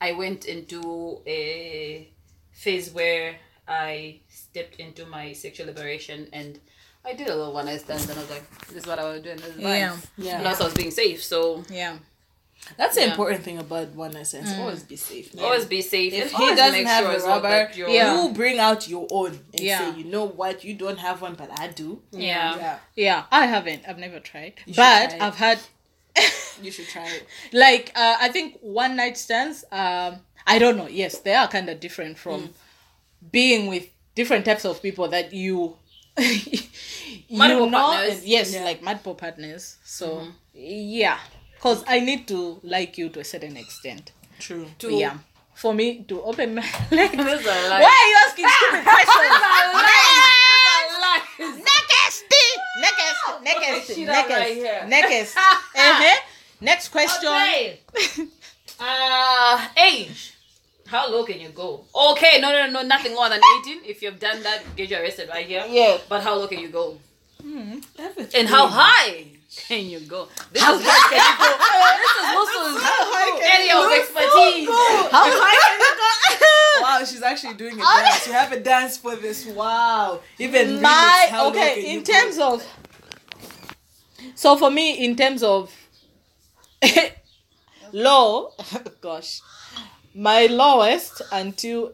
I 0.00 0.12
went 0.12 0.44
into 0.44 1.20
a 1.26 2.12
phase 2.52 2.90
where 2.92 3.36
I 3.66 4.20
stepped 4.28 4.76
into 4.76 5.06
my 5.06 5.32
sexual 5.32 5.66
liberation 5.66 6.28
and 6.32 6.60
I 7.06 7.12
did 7.14 7.28
a 7.28 7.36
little 7.36 7.52
one 7.52 7.66
night 7.66 7.80
stand 7.80 8.00
and 8.02 8.10
I 8.18 8.22
was 8.22 8.30
like, 8.30 8.66
this 8.68 8.78
is 8.78 8.86
what 8.86 8.98
I 8.98 9.04
was 9.10 9.22
doing." 9.22 9.36
this 9.36 9.48
is 9.54 9.58
Yeah. 9.58 9.90
fine. 9.90 10.02
Yeah. 10.18 10.40
Plus 10.40 10.60
I 10.60 10.64
was 10.64 10.74
being 10.74 10.90
safe, 10.90 11.22
so 11.22 11.64
yeah. 11.70 11.96
That's 12.76 12.96
the 12.96 13.02
Yeah. 13.02 13.10
important 13.10 13.44
thing 13.44 13.58
about 13.58 13.88
one 13.90 14.10
night 14.12 14.26
stands. 14.26 14.50
Always 14.58 14.82
be 14.82 14.96
safe. 14.96 15.30
always 15.40 15.66
be 15.66 15.82
safe. 15.82 16.12
If 16.12 16.32
he 16.32 16.46
doesn't 16.54 16.72
make 16.72 16.86
have 16.86 17.04
sure 17.04 17.12
a 17.12 17.16
as 17.16 17.22
well 17.22 17.40
rubber, 17.40 17.70
you're- 17.76 17.94
Yeah. 17.94 18.22
you 18.24 18.30
bring 18.32 18.58
out 18.58 18.88
your 18.88 19.06
own 19.12 19.38
and 19.52 19.60
Yeah. 19.60 19.78
say, 19.92 19.98
you 19.98 20.04
know 20.04 20.24
what, 20.24 20.64
you 20.64 20.74
don't 20.74 20.98
have 20.98 21.22
one, 21.22 21.34
but 21.34 21.48
I 21.60 21.68
do. 21.68 22.02
Yeah. 22.10 22.56
Yeah, 22.56 22.78
Yeah, 22.96 23.24
I 23.30 23.46
haven't. 23.46 23.84
I've 23.88 23.98
never 23.98 24.18
tried. 24.18 24.54
should 24.64 24.74
But 24.74 25.10
try. 25.10 25.26
I've 25.26 25.36
had 25.36 25.58
you 26.62 26.70
should 26.72 26.88
try 26.88 27.06
it. 27.08 27.26
like 27.52 27.92
uh, 27.94 28.16
I 28.20 28.28
think 28.30 28.58
one 28.62 28.96
night 28.96 29.16
stands. 29.16 29.64
Um, 29.70 30.20
I 30.46 30.58
don't 30.58 30.76
know. 30.76 30.88
Yes, 30.88 31.18
they 31.18 31.34
are 31.34 31.46
kind 31.46 31.68
of 31.68 31.78
different 31.78 32.18
from 32.18 32.52
being 33.30 33.66
with 33.68 33.84
different 34.14 34.44
types 34.44 34.64
of 34.64 34.80
people 34.82 35.08
that 35.08 35.32
you 35.32 35.76
you 37.28 37.36
Multiple 37.38 37.70
know. 37.70 37.78
partners. 37.78 38.24
Yes, 38.24 38.52
Yeah. 38.54 38.64
like 38.64 38.82
multiple 38.82 39.14
partners. 39.14 39.76
So 39.84 40.26
yeah, 40.54 41.18
because 41.54 41.84
I 41.86 42.00
need 42.00 42.26
to 42.28 42.60
like 42.62 42.96
you 42.98 43.08
to 43.10 43.20
a 43.20 43.24
certain 43.24 43.56
extent. 43.56 44.12
True. 44.38 44.66
To- 44.80 44.90
Yeah, 44.92 45.18
for 45.54 45.74
me 45.74 46.04
to 46.08 46.22
open 46.22 46.54
my 46.54 46.62
legs. 46.90 47.16
This 47.16 47.40
is 47.40 47.46
a 47.46 47.68
lie. 47.68 47.80
Why 47.82 47.92
are 47.92 48.08
you 48.10 48.18
asking 48.26 48.48
stupid 48.48 48.84
questions? 48.92 49.32
Out 54.08 54.28
right 54.28 54.54
here. 54.54 54.84
next, 54.88 55.36
uh-huh. 55.36 56.20
Next 56.60 56.88
question. 56.88 57.28
Okay. 57.28 57.80
uh, 58.80 59.68
age. 59.76 60.32
How 60.86 61.10
low 61.10 61.24
can 61.24 61.40
you 61.40 61.48
go? 61.50 61.84
Okay, 62.12 62.40
no, 62.40 62.50
no, 62.52 62.70
no, 62.70 62.82
nothing 62.82 63.14
more 63.14 63.28
than 63.28 63.40
18. 63.62 63.80
If 63.84 64.02
you've 64.02 64.18
done 64.20 64.42
that, 64.42 64.62
get 64.76 64.88
you 64.90 64.96
arrested 64.96 65.28
right 65.28 65.46
here. 65.46 65.64
Yeah. 65.68 65.98
But 66.08 66.22
how 66.22 66.36
low 66.36 66.46
can 66.46 66.60
you 66.60 66.68
go? 66.68 66.96
Hmm, 67.42 67.78
everything. 67.98 68.40
And 68.40 68.48
how 68.48 68.66
high 68.68 69.26
can 69.68 69.84
you 69.86 70.00
go? 70.00 70.28
This 70.52 70.62
is 70.62 70.80
high 70.84 71.06
can 71.10 71.22
you 71.26 71.36
go? 71.42 71.48
This 72.02 72.14
is 72.22 72.26
Lusu's 72.36 72.82
area 73.42 73.74
of 73.76 73.92
expertise. 73.92 74.68
How 75.10 75.26
high 75.26 75.58
can 75.68 75.80
you 75.80 75.96
go? 75.96 76.42
Wow, 76.82 77.02
she's 77.04 77.22
actually 77.22 77.54
doing 77.54 77.74
a 77.74 77.82
dance. 77.82 78.26
You 78.26 78.32
have 78.34 78.52
a 78.52 78.60
dance 78.60 78.98
for 78.98 79.16
this. 79.16 79.46
Wow. 79.46 80.20
Even 80.38 80.80
My 80.82 80.90
remix, 81.26 81.30
how 81.30 81.44
low 81.46 81.52
can 81.52 81.70
okay. 81.72 81.80
you 81.80 81.98
In 81.98 82.04
go? 82.04 82.12
terms 82.12 82.38
of, 82.38 82.66
so 84.34 84.56
for 84.56 84.70
me, 84.70 85.02
in 85.04 85.16
terms 85.16 85.42
of 85.42 85.72
low, 87.92 88.52
gosh, 89.00 89.40
my 90.16 90.46
lowest 90.46 91.22
until 91.30 91.92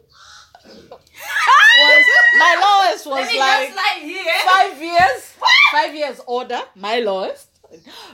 was 1.79 2.05
my 2.39 2.53
lowest 2.65 3.05
was 3.05 3.27
like 3.37 3.69
five 3.71 4.81
years, 4.81 5.33
five 5.71 5.95
years 5.95 6.21
older. 6.27 6.61
My 6.75 6.99
lowest, 6.99 7.47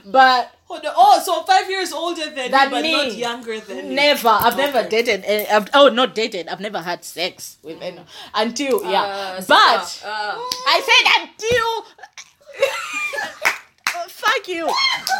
but 0.04 0.52
Oh, 0.72 0.78
no- 0.84 0.92
oh, 0.96 1.20
so 1.20 1.42
five 1.42 1.68
years 1.68 1.92
older 1.92 2.26
than 2.30 2.50
Than 2.52 2.64
you, 2.66 2.70
but 2.70 2.82
me. 2.82 2.92
not 2.92 3.12
younger 3.12 3.58
than 3.58 3.86
you. 3.86 3.92
Never. 3.92 4.28
I've 4.28 4.56
never 4.56 4.88
dated. 4.88 5.24
I've, 5.50 5.68
oh, 5.74 5.88
not 5.88 6.14
dated. 6.14 6.46
I've 6.46 6.60
never 6.60 6.78
had 6.80 7.04
sex 7.04 7.56
with 7.64 7.82
anyone 7.82 8.06
until 8.34 8.80
yeah. 8.88 9.02
Uh, 9.02 9.42
but 9.48 10.02
uh, 10.06 10.36
I 10.38 10.80
said 10.88 11.06
until. 11.22 11.86
Oh, 13.92 14.06
fuck 14.08 14.46
you. 14.48 14.66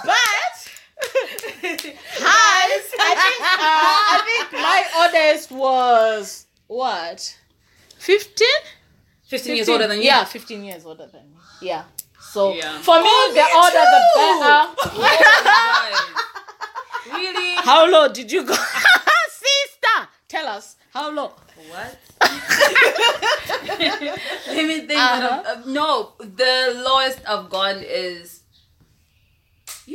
But. 0.05 0.70
Hi. 1.03 2.66
I 3.03 3.14
think. 3.24 3.40
Uh, 3.42 4.01
I 4.12 4.22
think 4.26 4.46
my 4.62 4.80
oldest 5.01 5.51
was 5.51 6.46
what? 6.66 7.36
Fifteen. 7.98 8.46
15 9.26 9.57
years 9.57 9.68
older 9.68 9.86
than 9.86 9.98
you. 9.98 10.05
Yeah, 10.05 10.24
fifteen 10.24 10.64
years 10.64 10.84
older 10.84 11.07
than 11.07 11.22
me. 11.30 11.36
Yeah. 11.62 11.84
So 12.20 12.53
Yeah. 12.55 12.78
for 12.80 12.98
me, 13.01 13.11
the 13.30 13.34
me 13.34 13.53
older 13.55 13.84
the 13.94 14.01
better. 14.16 14.74
Guys. 15.46 16.01
really? 17.12 17.55
How 17.57 17.86
low 17.88 18.09
did 18.09 18.30
you 18.32 18.44
go? 18.44 18.55
Sister, 19.30 20.09
tell 20.28 20.46
us. 20.48 20.76
How 20.92 21.11
low? 21.12 21.32
What? 21.68 21.96
Let 23.78 24.66
me 24.66 24.80
think. 24.80 24.92
Uh-huh. 25.01 25.42
Uh, 25.46 25.62
no, 25.66 26.12
the 26.18 26.72
lowest 26.84 27.20
I've 27.28 27.48
gone 27.51 27.76
is 27.86 28.39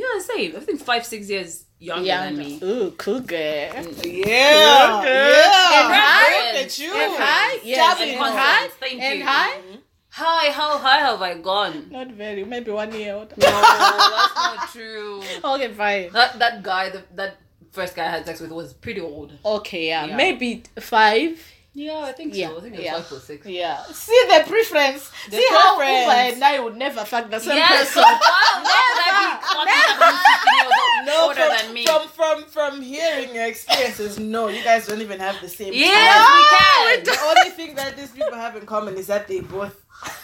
yeah, 0.00 0.20
same. 0.20 0.56
I 0.56 0.60
think 0.60 0.80
five, 0.80 1.04
six 1.06 1.28
years 1.30 1.64
younger 1.78 2.04
than 2.24 2.36
me. 2.38 2.60
Ooh, 2.62 2.90
cougar. 2.92 3.36
Yeah. 3.36 3.82
Okay. 3.90 4.20
Yeah. 4.26 5.78
And 5.78 5.88
high? 6.00 6.52
Look 6.52 6.62
at 6.66 6.78
you. 6.78 6.92
And 6.92 7.12
high? 7.16 7.58
Yes. 7.64 7.78
Dabbing 7.98 8.14
And 8.14 8.26
in 8.26 8.32
high? 8.42 8.68
Thank 8.80 9.02
and 9.02 9.18
you. 9.18 9.24
high? 9.24 9.56
Mm-hmm. 9.58 9.76
Hi, 10.10 10.50
how 10.50 10.78
high 10.78 10.98
have 11.08 11.20
I 11.20 11.34
gone? 11.34 11.88
Not 11.90 12.08
very. 12.12 12.44
Maybe 12.44 12.70
one 12.70 12.92
year 12.94 13.14
old. 13.14 13.30
No, 13.36 13.46
that's 13.46 14.34
not 14.34 14.68
true. 14.72 15.22
Okay, 15.44 15.68
fine. 15.72 16.12
That 16.12 16.38
that 16.38 16.62
guy, 16.62 16.88
the, 16.90 17.02
that 17.14 17.36
first 17.72 17.94
guy 17.96 18.06
I 18.06 18.10
had 18.16 18.24
sex 18.26 18.40
with 18.40 18.50
was 18.50 18.72
pretty 18.72 19.00
old. 19.02 19.32
Okay, 19.44 19.88
yeah. 19.88 20.06
Yeah. 20.06 20.16
Maybe 20.16 20.62
five. 20.80 21.32
Yeah, 21.78 21.98
I 22.08 22.12
think 22.12 22.34
Yeah, 22.34 22.48
so. 22.48 22.56
I 22.56 22.60
think 22.62 22.74
it 22.74 22.78
was 22.78 22.84
yeah. 22.86 22.94
five 23.02 23.12
or 23.12 23.20
six. 23.20 23.46
Yeah. 23.46 23.82
See 23.92 24.22
the 24.32 24.44
preference. 24.48 25.10
The 25.28 25.36
See 25.36 25.46
how 25.50 25.76
preference. 25.76 26.06
Uber 26.06 26.34
and 26.36 26.44
I 26.44 26.58
would 26.64 26.76
never 26.76 27.04
fuck 27.04 27.28
the 27.30 27.38
same 27.38 27.56
Yes, 27.58 27.88
person. 27.92 28.02
why, 28.02 28.18
why 28.64 28.80
would 28.88 29.02
I 29.04 29.12
be 29.20 29.26
fucking 29.52 29.84
someone 29.92 30.16
15 30.40 30.56
years 30.56 31.06
No, 31.06 31.16
from, 31.36 31.74
me? 31.74 31.84
from 31.86 32.02
from 32.18 32.36
from 32.56 32.72
hearing 32.80 33.34
your 33.34 33.44
experiences, 33.46 34.18
no, 34.18 34.48
you 34.48 34.62
guys 34.64 34.86
don't 34.86 35.02
even 35.02 35.20
have 35.20 35.38
the 35.42 35.48
same. 35.50 35.72
yes, 35.74 36.16
we 36.36 36.42
can. 36.56 37.04
The 37.04 37.18
only 37.30 37.50
thing 37.58 37.74
that 37.76 37.94
these 37.96 38.10
people 38.10 38.34
have 38.34 38.56
in 38.56 38.64
common 38.64 38.96
is 38.96 39.06
that 39.08 39.28
they 39.28 39.40
both 39.40 39.76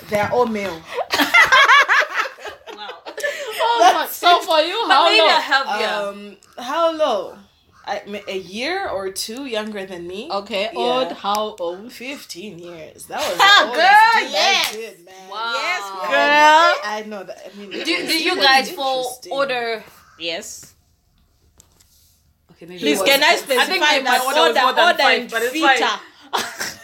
they're 0.08 0.30
all 0.32 0.46
male. 0.46 0.80
Wow. 2.76 2.88
Oh, 3.64 3.92
my- 3.94 4.06
so 4.06 4.40
for 4.40 4.60
you, 4.60 4.78
how 4.88 5.04
maybe 5.04 5.20
I 5.20 5.32
long? 5.32 5.42
have 5.52 5.66
yeah. 5.80 5.98
Um, 6.00 6.36
how 6.58 6.92
low? 6.92 7.36
I, 7.84 8.22
a 8.28 8.38
year 8.38 8.88
or 8.88 9.10
two 9.10 9.46
younger 9.46 9.84
than 9.86 10.06
me. 10.06 10.28
Okay, 10.30 10.70
Yeah. 10.72 10.78
old, 10.78 11.12
how 11.12 11.56
old? 11.58 11.92
Fifteen 11.92 12.58
years. 12.58 13.06
That 13.06 13.18
was 13.18 13.36
the 13.38 13.66
oldest 13.66 13.76
girl, 13.76 14.30
yes. 14.30 14.68
I 14.68 14.76
did, 14.76 15.04
man. 15.04 15.30
Wow. 15.30 15.52
Yes, 15.56 15.82
Girl. 16.06 16.92
I 16.92 17.04
know 17.08 17.24
that. 17.24 17.50
I 17.52 17.58
mean, 17.58 17.70
do, 17.70 17.84
do 17.84 18.18
you 18.22 18.36
guys 18.36 18.70
fall 18.70 18.98
interesting. 19.00 19.32
older? 19.32 19.84
Yes. 20.18 20.74
Okay, 22.52 22.66
Please, 22.66 23.00
it 23.00 23.04
can 23.04 23.20
was- 23.20 23.28
I 23.28 23.36
specify 23.36 23.74
my 23.78 24.00
that 24.04 24.22
order 24.26 24.40
order, 24.40 24.60
more 24.62 24.72
than 24.74 24.86
order 24.86 25.02
and 25.02 25.30
but 25.30 25.42
it's 25.42 25.52
feature? 25.52 25.86
fine. 25.86 25.98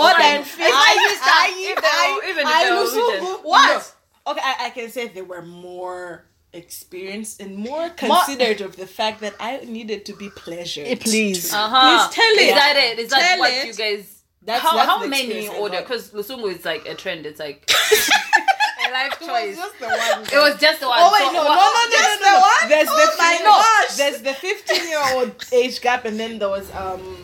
Order 0.00 0.14
fine. 0.14 0.36
and 0.36 0.44
feature. 0.46 0.68
I, 0.72 1.54
If 1.68 1.76
they 1.76 1.82
were- 1.82 1.86
I, 1.92 2.30
even 2.30 2.38
if 2.40 2.46
I, 2.46 2.64
they 2.64 2.70
were 2.70 2.80
lose- 2.80 2.94
written. 2.94 3.44
What? 3.44 3.94
No. 4.26 4.32
Okay, 4.32 4.40
I, 4.42 4.66
I 4.66 4.70
can 4.70 4.90
say 4.90 5.08
they 5.08 5.22
were 5.22 5.42
more 5.42 6.24
experienced 6.54 7.40
and 7.40 7.56
more 7.56 7.90
considerate 7.90 8.60
of 8.60 8.76
the 8.76 8.86
fact 8.86 9.20
that 9.20 9.34
I 9.40 9.58
needed 9.64 10.04
to 10.06 10.12
be 10.14 10.30
pleasured. 10.30 10.86
Eh, 10.86 10.96
please. 11.00 11.52
Uh-huh. 11.52 12.08
Please 12.08 12.14
tell 12.14 12.32
Is 12.34 12.50
it. 12.50 12.54
that 12.54 12.76
it? 12.76 12.98
Is 12.98 13.10
that 13.10 13.20
Tell 13.20 13.38
what 13.40 13.52
it. 13.52 13.66
you 13.66 13.74
guys? 13.74 14.22
That's- 14.42 14.62
how 14.62 14.76
that's 14.76 14.88
how 14.88 14.98
many 15.06 15.22
experience 15.24 15.54
I 15.54 15.58
order? 15.58 15.80
Because 15.80 16.10
Lusungu 16.10 16.52
is 16.54 16.64
like 16.64 16.86
a 16.86 16.94
trend. 16.94 17.24
It's 17.26 17.40
like 17.40 17.64
a 18.86 18.90
life 18.92 19.12
It 19.14 19.20
was 19.20 19.28
choice. 19.28 19.56
just 19.56 19.78
the 19.80 19.86
one. 19.86 20.22
It 20.22 20.36
was 20.46 20.60
just 20.60 20.80
the 20.80 20.86
one. 20.88 20.98
Oh 21.00 21.10
wait, 21.12 21.20
So 21.20 21.32
no, 21.32 21.42
no, 21.42 21.48
no, 21.48 21.54
no, 21.54 21.90
Just 21.90 22.20
no, 22.20 22.26
no, 22.26 22.26
the 22.26 22.30
no. 22.30 22.40
one? 22.40 22.68
There's 22.68 22.88
the 22.88 22.92
Oh 22.94 23.14
my 23.18 23.36
fi- 23.38 23.44
gosh. 23.44 23.96
There's 23.96 24.20
the 24.22 24.34
15 24.34 24.88
year 24.88 25.00
old 25.14 25.44
age 25.52 25.80
gap, 25.80 26.04
and 26.04 26.20
then 26.20 26.38
there 26.38 26.50
was 26.50 26.70
um, 26.74 27.16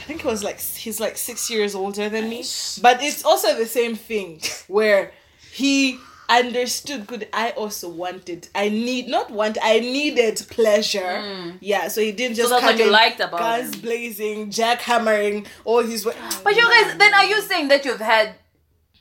I 0.00 0.02
think 0.08 0.20
it 0.24 0.26
was 0.26 0.42
like 0.44 0.60
he's 0.60 1.00
like 1.00 1.16
six 1.16 1.48
years 1.50 1.74
older 1.74 2.08
than 2.08 2.28
me. 2.28 2.44
But 2.82 3.02
it's 3.02 3.24
also 3.24 3.56
the 3.56 3.66
same 3.66 3.94
thing 3.96 4.40
where 4.68 5.12
he 5.52 5.98
understood. 6.28 7.06
Good, 7.06 7.28
I 7.32 7.50
also 7.50 7.88
wanted. 7.88 8.48
I 8.54 8.68
need 8.68 9.08
not 9.08 9.30
want. 9.30 9.58
I 9.62 9.80
needed 9.80 10.44
pleasure. 10.50 11.00
Mm. 11.00 11.58
Yeah, 11.60 11.88
so 11.88 12.00
he 12.00 12.12
didn't 12.12 12.36
just 12.36 12.50
that's 12.50 12.60
come 12.60 12.70
what 12.72 12.78
you 12.78 12.86
in 12.86 12.92
liked 12.92 13.20
about 13.20 13.38
guns 13.38 13.74
him. 13.74 13.80
blazing, 13.80 14.50
jackhammering, 14.50 15.46
all 15.64 15.82
his. 15.82 16.04
wa- 16.04 16.12
oh, 16.18 16.40
But 16.44 16.56
you 16.56 16.66
guys, 16.68 16.96
then 16.98 17.12
are 17.14 17.24
you 17.24 17.40
saying 17.42 17.68
that 17.68 17.84
you've 17.84 18.00
had 18.00 18.34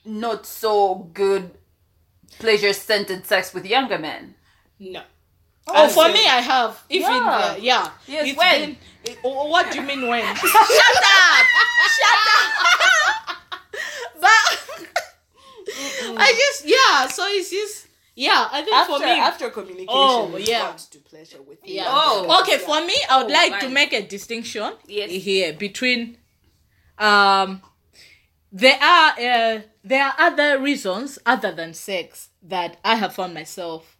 not 0.06 0.46
so 0.46 1.10
good 1.14 1.52
pleasure-centered 2.40 3.26
sex 3.26 3.54
with 3.54 3.66
younger 3.66 3.98
men? 3.98 4.36
No. 4.80 5.02
Oh, 5.68 5.88
for 5.90 6.04
Okay. 6.06 6.14
me, 6.14 6.20
I 6.28 6.42
have. 6.42 6.84
If 6.90 7.02
Yeah. 7.02 7.18
in 7.18 7.24
the, 7.56 7.62
yeah. 7.66 7.90
Yes, 8.08 8.28
It's 8.28 8.38
when? 8.38 8.62
been- 8.66 8.78
it- 9.04 9.18
oh, 9.24 9.40
oh 9.40 9.46
what 9.48 9.72
do 9.72 9.80
you 9.80 9.86
mean 9.86 10.08
when? 10.08 10.24
Shut 10.36 10.56
up! 10.56 11.46
Shut 11.98 12.20
up! 12.38 13.38
but 14.22 14.85
I 16.18 16.34
just 16.34 16.66
yeah. 16.66 17.08
So 17.08 17.24
it's 17.28 17.50
just 17.50 17.88
yeah. 18.16 18.48
I 18.52 18.62
think 18.62 18.76
After, 18.76 18.94
for 18.94 19.00
me. 19.00 19.12
after 19.12 19.50
communication, 19.50 19.88
Oh, 19.90 20.32
we 20.34 20.44
yeah. 20.46 20.74
to 20.92 20.98
pleasure 21.00 21.42
with 21.42 21.62
the 21.62 21.72
yeah. 21.72 21.84
younger 21.84 22.28
Oh. 22.32 22.42
okay, 22.42 22.58
for 22.60 22.80
me, 22.86 22.96
I 23.10 23.22
would 23.22 23.32
Oh, 23.32 23.34
like 23.34 23.60
to 23.62 23.70
make 23.70 23.94
a 23.94 24.02
distinction 24.06 24.74
Yes. 24.88 25.12
here 25.12 25.54
between 25.54 26.18
um 26.98 27.62
there 28.52 28.80
are 28.82 29.10
uh, 29.20 29.62
there 29.84 30.04
are 30.06 30.14
other 30.18 30.60
reasons 30.62 31.20
other 31.26 31.52
than 31.52 31.74
sex 31.74 32.30
that 32.42 32.78
I 32.86 32.96
have 32.96 33.14
found 33.14 33.34
myself 33.34 33.98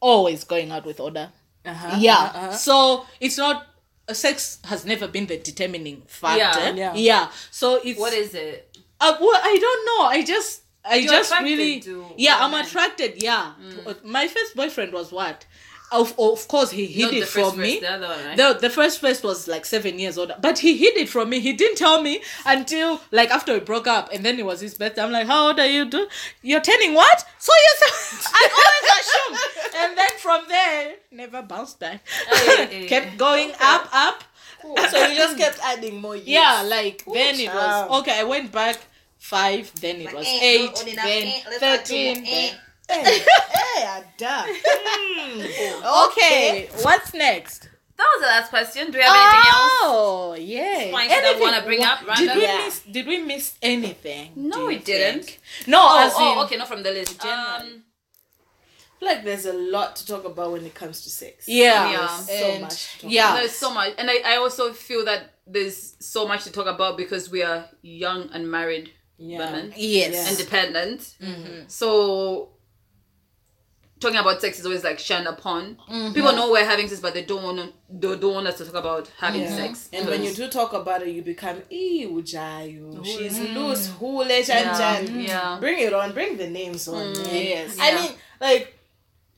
always 0.00 0.44
going 0.44 0.70
out 0.70 0.86
with 0.86 0.98
order. 1.00 1.30
Uh-huh, 1.66 1.96
yeah. 1.98 2.14
uh-huh, 2.14 2.38
uh-huh. 2.38 2.52
So 2.52 3.06
it's 3.20 3.36
not 3.36 3.66
uh, 4.08 4.14
sex 4.14 4.58
has 4.64 4.86
never 4.86 5.08
been 5.08 5.26
the 5.26 5.36
determining 5.36 6.02
factor. 6.06 6.40
Yeah. 6.74 6.74
Yeah. 6.74 6.94
Yeah. 6.94 7.28
So 7.50 7.80
it's 7.84 8.00
What 8.00 8.14
is 8.14 8.32
it? 8.34 8.78
uh, 9.00 9.16
well, 9.20 9.40
I 9.44 9.58
don't 9.60 9.84
know. 9.86 10.06
I 10.06 10.24
just 10.24 10.62
I 10.88 10.94
You're 10.96 11.12
just 11.12 11.32
really 11.40 11.80
to 11.80 12.06
yeah. 12.16 12.34
other 12.36 12.44
I'm 12.44 12.50
men. 12.52 12.64
attracted. 12.64 13.22
Yeah. 13.22 13.52
To- 13.84 13.90
uh, 13.90 13.94
my 14.04 14.26
first 14.28 14.56
boyfriend 14.56 14.92
was 14.92 15.12
what? 15.12 15.46
Of 15.90 16.12
of 16.18 16.46
course 16.48 16.70
he 16.70 16.84
hid 16.84 17.04
Not 17.04 17.14
it 17.14 17.20
the 17.20 17.26
first 17.26 17.50
from 17.52 17.60
me. 17.62 17.78
the 17.80 17.90
other 17.90 18.08
one, 18.08 18.24
right? 18.26 18.36
The 18.36 18.58
the 18.60 18.68
first 18.68 19.00
first 19.00 19.24
was 19.24 19.48
like 19.48 19.64
seven 19.64 19.98
years 19.98 20.18
old, 20.18 20.32
but 20.42 20.58
he 20.58 20.76
hid 20.76 20.98
it 20.98 21.08
from 21.08 21.30
me. 21.30 21.40
He 21.40 21.54
didn't 21.54 21.76
tell 21.78 22.02
me 22.02 22.20
until 22.44 23.00
like 23.10 23.30
after 23.30 23.54
we 23.54 23.60
broke 23.60 23.86
up, 23.86 24.10
and 24.12 24.22
then 24.22 24.38
it 24.38 24.44
was 24.44 24.60
his 24.60 24.74
birthday. 24.74 25.00
I'm 25.02 25.12
like, 25.12 25.26
how 25.26 25.46
old 25.48 25.58
are 25.58 25.66
you? 25.66 25.86
Do 25.88 26.06
you're 26.42 26.60
turning 26.60 26.92
what? 26.92 27.24
So 27.38 27.52
yes, 27.66 28.30
I 28.34 28.42
always 28.60 28.92
assumed, 29.00 29.74
and 29.82 29.96
then 29.98 30.10
from 30.18 30.40
there 30.48 30.96
never 31.10 31.40
bounced 31.40 31.80
back. 31.80 32.06
Hey, 32.32 32.66
hey, 32.66 32.86
Kept 32.92 33.16
going 33.16 33.52
up 33.58 33.88
up. 33.94 34.24
so 34.90 35.06
you 35.06 35.16
just 35.16 35.38
kept 35.38 35.58
adding 35.64 36.02
more 36.02 36.16
years. 36.20 36.28
Yeah, 36.28 36.62
like 36.68 37.02
then 37.06 37.40
it 37.40 37.48
was 37.48 38.00
okay. 38.02 38.20
I 38.20 38.24
went 38.24 38.52
back 38.52 38.76
five, 39.18 39.72
then 39.80 39.96
it 40.00 40.12
was 40.12 40.26
eh, 40.26 40.38
eight, 40.42 40.70
not 40.72 40.84
then 40.86 40.98
eh, 41.26 41.40
let's 41.50 41.60
not 41.60 41.84
do 41.84 41.94
thirteen. 41.94 42.24
eh. 42.26 42.50
then- 42.50 42.54
Hey, 42.90 43.20
hey, 43.52 44.00
Ada. 44.00 44.46
Okay, 46.08 46.68
what's 46.82 47.12
next? 47.14 47.68
That 47.96 48.06
was 48.14 48.20
the 48.22 48.26
last 48.28 48.48
question. 48.50 48.90
Do 48.90 48.98
we 48.98 49.04
have 49.04 49.14
anything 49.14 49.50
else? 49.50 49.72
Oh, 49.82 50.36
yeah. 50.38 50.90
Points 50.90 51.12
that 51.14 51.34
I 51.36 51.40
wanna 51.40 51.62
bring 51.66 51.82
up, 51.84 51.98
Did 52.16 52.34
we 52.36 52.42
Yeah. 52.42 52.58
miss? 52.64 52.80
Did 52.80 53.06
we 53.06 53.18
miss 53.18 53.56
anything? 53.60 54.32
No, 54.36 54.66
we 54.66 54.74
you 54.74 54.80
didn't. 54.80 55.24
think? 55.24 55.40
No, 55.66 55.80
Oh, 55.82 56.06
as 56.06 56.12
oh, 56.16 56.32
in- 56.32 56.38
okay, 56.46 56.56
not 56.56 56.68
from 56.68 56.82
the 56.82 56.92
list. 56.92 57.20
Generally. 57.20 57.72
Um, 57.72 57.82
feel 59.00 59.08
like 59.08 59.24
there's 59.24 59.46
a 59.46 59.52
lot 59.52 59.96
to 59.96 60.06
talk 60.06 60.24
about 60.24 60.52
when 60.52 60.64
it 60.64 60.74
comes 60.74 61.02
to 61.02 61.10
sex. 61.10 61.46
Yeah, 61.48 61.90
Yeah. 61.90 62.06
So 62.20 62.32
and- 62.32 62.62
much 62.62 62.92
to 62.94 63.00
talk 63.02 63.10
Yeah, 63.10 63.34
there's 63.36 63.52
so 63.56 63.70
much, 63.74 63.94
and 63.98 64.08
I, 64.10 64.18
I 64.24 64.36
also 64.36 64.72
feel 64.72 65.04
that 65.04 65.34
there's 65.46 65.94
so 66.00 66.26
much 66.26 66.44
to 66.44 66.52
talk 66.52 66.66
about 66.66 66.96
because 66.96 67.30
we 67.30 67.42
are 67.42 67.68
young 67.82 68.30
and 68.32 68.48
married 68.50 68.92
Yeah. 69.18 69.38
women, 69.38 69.72
yes, 69.76 70.30
independent. 70.30 71.00
Mm-hmm. 71.20 71.62
So 71.66 72.50
talking 74.00 74.18
about 74.18 74.40
sex 74.40 74.60
is 74.60 74.64
always 74.64 74.84
like 74.84 74.98
shunned 75.00 75.26
upon. 75.26 75.76
Mm-hmm. 75.90 76.14
People 76.14 76.32
know 76.32 76.52
we're 76.52 76.64
having 76.64 76.86
sex, 76.86 77.00
but 77.00 77.14
they 77.14 77.24
don't 77.24 77.42
want 77.42 77.58
to, 77.58 77.72
they 77.90 78.16
don't 78.16 78.34
want 78.34 78.46
us 78.46 78.58
to 78.58 78.64
talk 78.64 78.76
about 78.76 79.10
having 79.18 79.40
Yeah. 79.42 79.56
sex. 79.56 79.88
And 79.92 80.06
when 80.08 80.22
you 80.22 80.32
do 80.32 80.48
talk 80.48 80.72
about 80.72 81.02
it, 81.02 81.08
you 81.08 81.22
become 81.22 81.62
ee 81.70 82.06
ujayo. 82.06 83.04
She's 83.04 83.38
Mm. 83.38 83.54
loose, 83.54 83.88
hule 83.98 84.46
chan 84.46 85.20
Yeah. 85.20 85.56
Bring 85.58 85.80
it 85.80 85.92
on, 85.92 86.12
bring 86.12 86.36
the 86.36 86.46
names 86.48 86.86
on. 86.86 87.12
man. 87.12 87.34
Yes. 87.34 87.76
I 87.80 87.94
mean, 87.94 88.12
like 88.40 88.77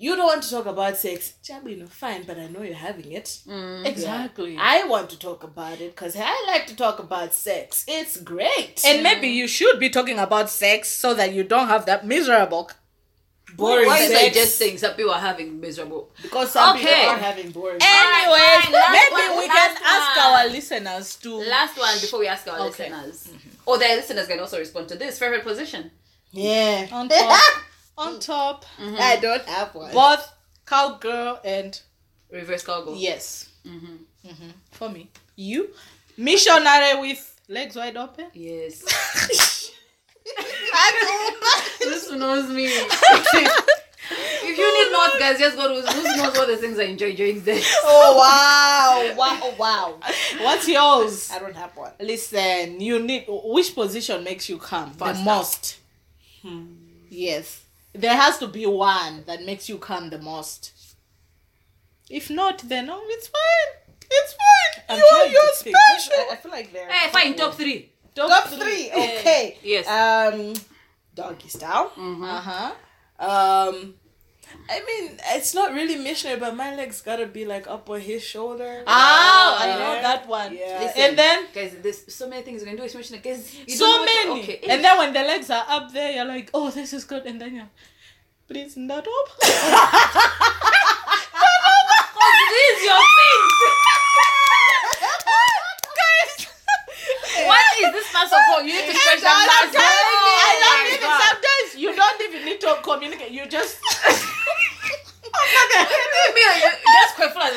you 0.03 0.17
don't 0.17 0.27
want 0.33 0.43
to 0.47 0.51
talk 0.57 0.67
about 0.75 0.97
sex. 0.97 1.35
Jabu, 1.47 1.77
no, 1.79 1.87
fine, 1.87 2.23
but 2.29 2.37
I 2.39 2.47
know 2.53 2.63
you're 2.63 2.75
having 2.91 3.13
it. 3.21 3.27
Mm. 3.47 3.85
exactly. 3.93 4.57
I 4.59 4.85
want 4.93 5.11
to 5.11 5.19
talk 5.19 5.41
about 5.45 5.79
it 5.85 5.91
because 5.95 6.15
I 6.19 6.35
like 6.53 6.65
to 6.69 6.77
talk 6.85 6.99
about 7.07 7.35
sex. 7.35 7.85
It's 7.87 8.17
great. 8.33 8.77
and 8.89 9.03
maybe 9.03 9.29
you 9.41 9.47
should 9.47 9.79
be 9.79 9.91
talking 9.91 10.19
about 10.19 10.49
sex 10.49 10.89
so 11.03 11.09
that 11.15 11.33
you 11.37 11.43
don't 11.45 11.69
have 11.75 11.85
that 11.91 12.07
miserable. 12.15 12.65
boring 13.57 13.87
Why 13.91 13.99
is 14.07 14.11
sex. 14.13 14.23
it 14.29 14.35
just 14.41 14.55
saying 14.61 14.79
some 14.79 14.95
people 14.95 15.13
are 15.13 15.27
having 15.31 15.49
miserable? 15.67 16.03
because 16.23 16.49
some 16.53 16.77
Okay. 16.77 16.87
people 16.95 17.11
are 17.17 17.23
having 17.31 17.49
boring 17.51 17.79
Anyways, 17.83 18.65
fine, 18.65 18.73
last 18.73 18.93
maybe 18.97 19.23
one, 19.29 19.39
we 19.43 19.47
can 19.59 19.75
last 19.75 19.83
ask 19.97 20.11
our 20.27 20.43
listeners 20.57 21.07
to. 21.17 21.31
Last 21.57 21.75
one 21.87 21.97
before 22.05 22.21
we 22.25 22.29
ask 22.35 22.45
our 22.53 22.61
Okay. 22.69 22.89
listeners, 22.91 23.19
or 23.67 23.75
their 23.83 23.95
listeners 24.01 24.27
can 24.29 24.39
also 24.45 24.59
respond 24.65 24.89
to 24.93 24.97
this 25.03 25.19
favorite 25.19 25.43
position. 25.51 25.91
Yeah. 26.33 26.87
on 27.97 28.14
mm. 28.14 28.20
top, 28.20 28.64
on 28.78 28.93
top, 28.93 29.01
I 29.01 29.16
don't 29.16 29.45
have 29.45 29.74
one. 29.74 29.93
both 29.93 30.32
cowgirl 30.66 31.41
and 31.45 31.80
Reverse 32.30 32.64
cowgirl. 32.64 32.97
yes. 32.97 33.49
Mm-hmm. 33.66 34.28
mm-hmm. 34.28 34.51
For 34.70 34.88
me, 34.88 35.11
you 35.36 35.70
missionary 36.16 37.01
with 37.01 37.41
legs 37.49 37.76
wide 37.76 37.97
open. 37.97 38.26
Yes. 38.32 38.84
I 40.72 41.30
Who 42.11 42.18
knows 42.18 42.49
me? 42.51 42.66
if 44.12 44.59
you 44.59 44.84
need 44.84 44.93
notes, 44.93 45.18
guys, 45.18 45.38
just 45.38 45.57
go 45.57 45.68
to 45.68 45.93
who 45.93 46.16
knows 46.16 46.36
what 46.36 46.49
the 46.49 46.57
things 46.57 46.78
I 46.78 46.84
enjoy 46.84 47.14
doing 47.14 47.43
this. 47.43 47.72
oh 47.84 48.16
wow, 48.16 49.14
wow, 49.16 49.55
wow! 49.59 49.99
What's 50.41 50.68
yours? 50.68 51.30
I 51.30 51.38
don't 51.38 51.57
have 51.57 51.76
one. 51.76 51.93
Listen, 52.01 52.80
you 52.80 52.99
need 53.01 53.24
which 53.28 53.74
position 53.74 54.24
makes 54.24 54.49
you 54.49 54.59
come 54.59 54.93
the 54.93 55.07
Faster. 55.07 55.24
most? 55.24 55.78
Hmm. 56.43 56.66
Yes, 57.09 57.60
there 57.93 58.16
has 58.16 58.38
to 58.38 58.47
be 58.47 58.66
one 58.66 59.24
that 59.26 59.45
makes 59.45 59.68
you 59.68 59.78
come 59.78 60.11
the 60.11 60.18
most. 60.18 60.72
If 62.09 62.30
not, 62.30 62.59
then 62.68 62.86
no, 62.86 63.01
it's 63.05 63.28
fine. 63.28 63.97
It's 64.11 64.32
fine. 64.34 64.84
I'm 64.88 64.99
you 64.99 65.05
are 65.12 65.26
you're 65.26 65.41
to 65.59 65.64
pick. 65.64 65.74
I, 65.74 65.99
special. 65.99 66.24
I 66.32 66.36
feel 66.36 66.51
like 66.51 66.72
they're 66.72 66.91
Hey, 66.91 67.11
fine, 67.11 67.36
top 67.36 67.55
three. 67.55 67.93
top 68.14 68.49
three. 68.49 68.91
Okay. 68.91 69.59
Yes. 69.62 69.86
Um, 69.86 70.55
doggy 71.14 71.49
style. 71.49 71.93
Uh 71.97 72.41
huh. 72.41 72.72
Um, 73.68 73.95
I 74.69 74.81
mean, 74.87 75.19
it's 75.35 75.53
not 75.55 75.73
really 75.73 75.97
missionary, 75.97 76.39
but 76.39 76.55
my 76.57 76.75
legs 76.77 77.01
gotta 77.03 77.27
be 77.27 77.45
like 77.45 77.67
up 77.69 77.89
on 77.91 78.01
his 78.01 78.23
shoulder. 78.23 78.83
Ah, 78.87 79.59
I 79.61 79.67
know 79.79 79.95
Yeah. 79.95 80.03
that 80.03 80.27
one. 80.29 80.55
Yeah. 80.57 80.79
Listen, 80.81 81.03
And 81.03 81.19
then 81.19 81.47
guys, 81.55 81.75
there's 81.83 82.15
so 82.15 82.29
many 82.29 82.43
things 82.43 82.61
you 82.63 82.69
can 82.69 82.77
do, 82.77 82.83
especially 82.85 83.19
guys. 83.19 83.53
You 83.67 83.77
so 83.77 83.85
don't 83.87 84.07
know 84.07 84.07
to- 84.07 84.29
many. 84.29 84.43
Okay. 84.43 84.61
And 84.69 84.85
then 84.85 84.97
when 84.99 85.13
the 85.13 85.21
legs 85.23 85.51
are 85.51 85.65
up 85.69 85.93
there, 85.93 86.13
you're 86.13 86.25
like, 86.25 86.51
oh, 86.55 86.71
this 86.71 86.93
is 86.93 87.05
good. 87.05 87.27
And 87.27 87.41
then 87.41 87.55
you're, 87.57 87.69
please, 88.49 88.77
not 88.77 89.07
up. 89.07 89.29
this 89.41 89.51
is 92.71 92.85
your 92.85 93.03
thing. 93.19 93.41
Guys. 96.01 96.33
What 97.47 97.65
is 97.81 97.91
this 97.93 98.09
man 98.15 98.27
called? 98.29 98.67
You 98.67 98.73
need 98.75 98.87
to 98.91 98.95
stretch 98.95 99.21
that 99.23 99.47
muscle. 99.47 99.81
I 99.81 99.83
Oh 99.83 99.85
don't 100.61 100.71
my 100.71 100.77
even, 100.95 101.01
God. 101.01 101.21
sometimes 101.27 101.69
you 101.81 101.89
don't 102.61 102.87
even 102.87 103.11
need 103.11 103.19
to 103.19 103.21
communicate. 103.21 103.33
You 103.33 103.47
just. 103.49 103.79
Me, 106.35 106.41
you 106.41 106.71
just 107.03 107.15
quick 107.17 107.33
flash. 107.33 107.53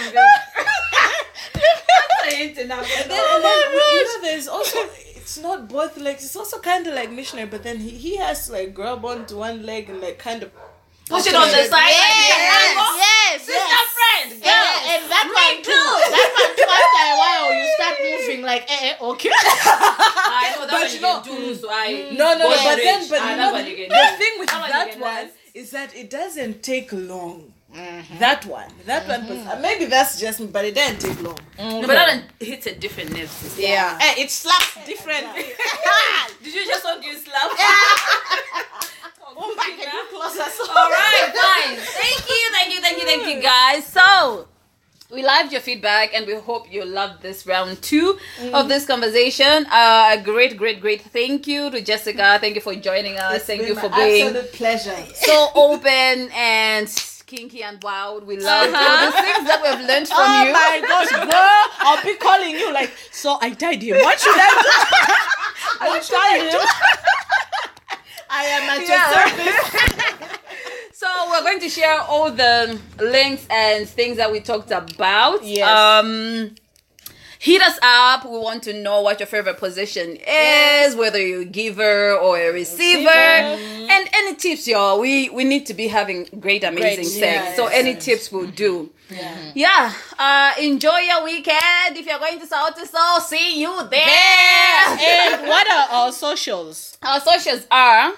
And 2.26 2.34
then, 2.46 2.56
and 2.60 2.72
then 2.72 2.80
oh 3.12 3.92
you 3.94 4.22
know, 4.22 4.30
there's 4.30 4.48
also 4.48 4.80
it's 5.16 5.38
not 5.38 5.70
both 5.70 5.98
legs. 5.98 6.24
It's 6.24 6.36
also 6.36 6.60
kind 6.60 6.88
of 6.88 6.94
like 6.94 7.12
missionary, 7.12 7.48
but 7.48 7.64
then 7.64 7.80
he, 7.80 7.90
he 7.90 8.18
has 8.18 8.48
to 8.48 8.54
like 8.54 8.74
grab 8.74 9.04
onto 9.06 9.38
one 9.38 9.66
leg 9.66 9.90
and 9.90 10.02
like 10.02 10.20
kind 10.20 10.44
of 10.44 10.52
Push 11.10 11.28
it 11.28 11.36
on 11.36 11.48
the 11.52 11.64
side. 11.68 11.92
Yes, 11.92 12.78
Like 12.80 12.98
yes, 12.98 13.42
Sister 13.44 13.84
friend. 13.94 14.32
And, 14.34 14.44
and 14.44 15.02
that 15.12 15.28
one 15.28 15.58
too. 15.62 15.88
That 16.16 16.30
one 16.32 16.52
too. 16.56 16.70
After 16.80 17.04
a 17.04 17.16
while, 17.20 17.48
you 17.54 17.66
start 17.76 17.96
moving 18.02 18.42
like, 18.46 18.64
eh, 18.72 18.94
eh 18.94 19.06
okay. 19.12 19.30
I 19.36 20.54
know 20.56 20.66
that 20.66 20.72
But 20.72 20.82
one 20.82 20.90
you 20.90 20.96
you 20.96 21.02
know- 21.02 21.22
do. 21.24 21.56
So 21.56 21.68
I. 21.70 22.10
No, 22.14 22.34
no, 22.38 22.50
no. 22.50 22.64
But 22.64 22.76
then, 22.78 23.10
but 23.10 23.20
Ah, 23.22 23.32
you 23.32 23.38
know, 23.38 23.52
one 23.52 23.66
the 23.66 24.18
thing 24.18 24.34
with 24.40 24.50
That 24.50 24.60
one 24.60 24.68
you 24.70 24.74
that 24.74 24.92
can 24.92 25.02
one 25.02 25.26
do. 25.28 25.60
is 25.60 25.72
that 25.72 25.96
it 25.96 26.10
doesn't 26.10 26.64
take 26.64 26.92
long. 26.94 27.54
That 28.20 28.46
one, 28.46 28.70
that 28.86 29.08
one. 29.08 29.22
uh, 29.48 29.58
Maybe 29.60 29.86
that's 29.86 30.20
just 30.20 30.40
me, 30.40 30.46
but 30.46 30.64
it 30.64 30.76
doesn't 30.76 31.00
take 31.02 31.20
long. 31.24 31.40
No, 31.58 31.82
but 31.82 31.88
that 31.96 32.08
one 32.20 32.24
hits 32.40 32.68
a 32.68 32.76
different 32.76 33.12
nerve 33.14 33.30
system. 33.32 33.64
Yeah. 33.64 33.98
Eh, 34.00 34.22
it 34.22 34.30
slaps 34.30 34.76
differently. 34.86 35.44
Did 36.44 36.54
you 36.54 36.66
just 36.68 36.84
want 36.86 37.04
you 37.04 37.16
slap? 37.18 37.50
oh 37.50 38.63
my 40.38 40.44
god, 40.46 40.52
you 40.58 40.66
All 40.76 40.90
right, 40.90 41.34
fine. 41.36 41.78
Thank 41.78 42.30
you, 42.30 42.52
thank 42.52 42.74
you, 42.74 42.82
thank 42.82 42.98
you, 43.00 43.06
thank 43.06 43.36
you, 43.36 43.42
guys. 43.42 43.86
So. 43.86 44.48
We 45.12 45.22
loved 45.24 45.52
your 45.52 45.62
feedback 45.62 46.16
and 46.16 46.26
we 46.26 46.34
hope 46.34 46.72
you 46.74 46.84
loved 46.84 47.22
this 47.22 47.46
round 47.46 47.80
two 47.84 48.18
of 48.52 48.68
this 48.68 48.88
conversation. 48.88 49.68
Uh, 49.70 50.16
a 50.18 50.22
great, 50.24 50.58
great, 50.58 50.82
great 50.82 51.02
thank 51.04 51.46
you 51.46 51.70
to 51.70 51.82
Jessica. 51.82 52.40
Thank 52.42 52.56
you 52.56 52.62
for 52.62 52.74
joining 52.74 53.20
us. 53.20 53.36
It's 53.36 53.46
thank 53.46 53.62
you 53.68 53.76
for 53.76 53.90
being 53.90 54.26
absolute 54.30 54.52
pleasure. 54.54 54.96
so 55.14 55.50
open 55.54 56.32
and 56.34 56.88
kinky 57.28 57.62
and 57.62 57.78
wild. 57.84 58.26
We 58.26 58.38
love 58.40 58.74
all 58.74 59.06
the 59.06 59.12
things 59.22 59.46
that 59.48 59.62
we've 59.62 59.88
learned 59.88 60.08
from 60.08 60.18
Oh 60.18 60.44
you. 60.46 60.52
my 60.54 60.82
gosh, 60.88 61.12
girl! 61.12 61.64
I'll 61.86 62.04
be 62.04 62.16
calling 62.16 62.50
you 62.50 62.74
like. 62.74 62.92
So 63.12 63.38
I 63.40 63.52
died 63.52 63.84
here. 63.84 64.02
What 64.02 64.20
should 64.20 64.34
I 64.36 64.50
do? 64.64 65.88
what 65.90 66.04
should 66.04 66.18
I 66.18 66.50
do? 66.50 66.58
I 68.34 68.44
am 68.46 68.64
at 68.70 68.88
your 68.88 69.04
service. 69.14 70.30
So 70.96 71.08
we're 71.30 71.42
going 71.42 71.60
to 71.60 71.70
share 71.70 72.00
all 72.02 72.32
the 72.32 72.80
links 72.98 73.46
and 73.50 73.90
things 73.90 74.16
that 74.18 74.32
we 74.32 74.40
talked 74.40 74.72
about. 74.72 75.44
Yes. 75.44 75.68
Um 75.68 76.56
hit 77.40 77.62
us 77.62 77.78
up. 77.82 78.24
We 78.24 78.38
want 78.38 78.64
to 78.64 78.74
know 78.74 79.02
what 79.02 79.20
your 79.20 79.28
favorite 79.28 79.58
position 79.58 80.18
is, 80.26 80.96
whether 80.96 81.20
you're 81.20 81.42
a 81.42 81.46
giver 81.46 82.14
or 82.14 82.38
a 82.38 82.54
receiver. 82.54 83.10
And 83.10 84.08
any 84.14 84.36
tips, 84.36 84.66
y'all. 84.66 84.98
We 85.00 85.30
we 85.30 85.44
need 85.44 85.66
to 85.66 85.74
be 85.74 85.90
having 85.90 86.26
great, 86.40 86.64
amazing 86.64 87.04
sex. 87.04 87.22
yes, 87.22 87.56
so 87.58 87.68
any 87.68 87.96
tips 87.96 88.32
will 88.32 88.48
do. 88.48 88.90
Yeah. 89.14 89.52
Yeah. 89.56 89.94
Uh 90.18 90.52
enjoy 90.60 91.00
your 91.00 91.24
weekend. 91.24 91.98
If 91.98 92.06
you're 92.06 92.20
going 92.20 92.40
to 92.40 92.48
South 92.48 92.76
to 92.76 92.86
Soul, 92.88 93.20
see 93.22 93.62
you 93.62 93.74
there. 93.90 94.04
And 95.00 95.48
what 95.48 95.68
are 95.70 95.88
our 95.96 96.12
socials? 96.12 96.98
Our 97.02 97.20
socials 97.20 97.66
are 97.72 98.14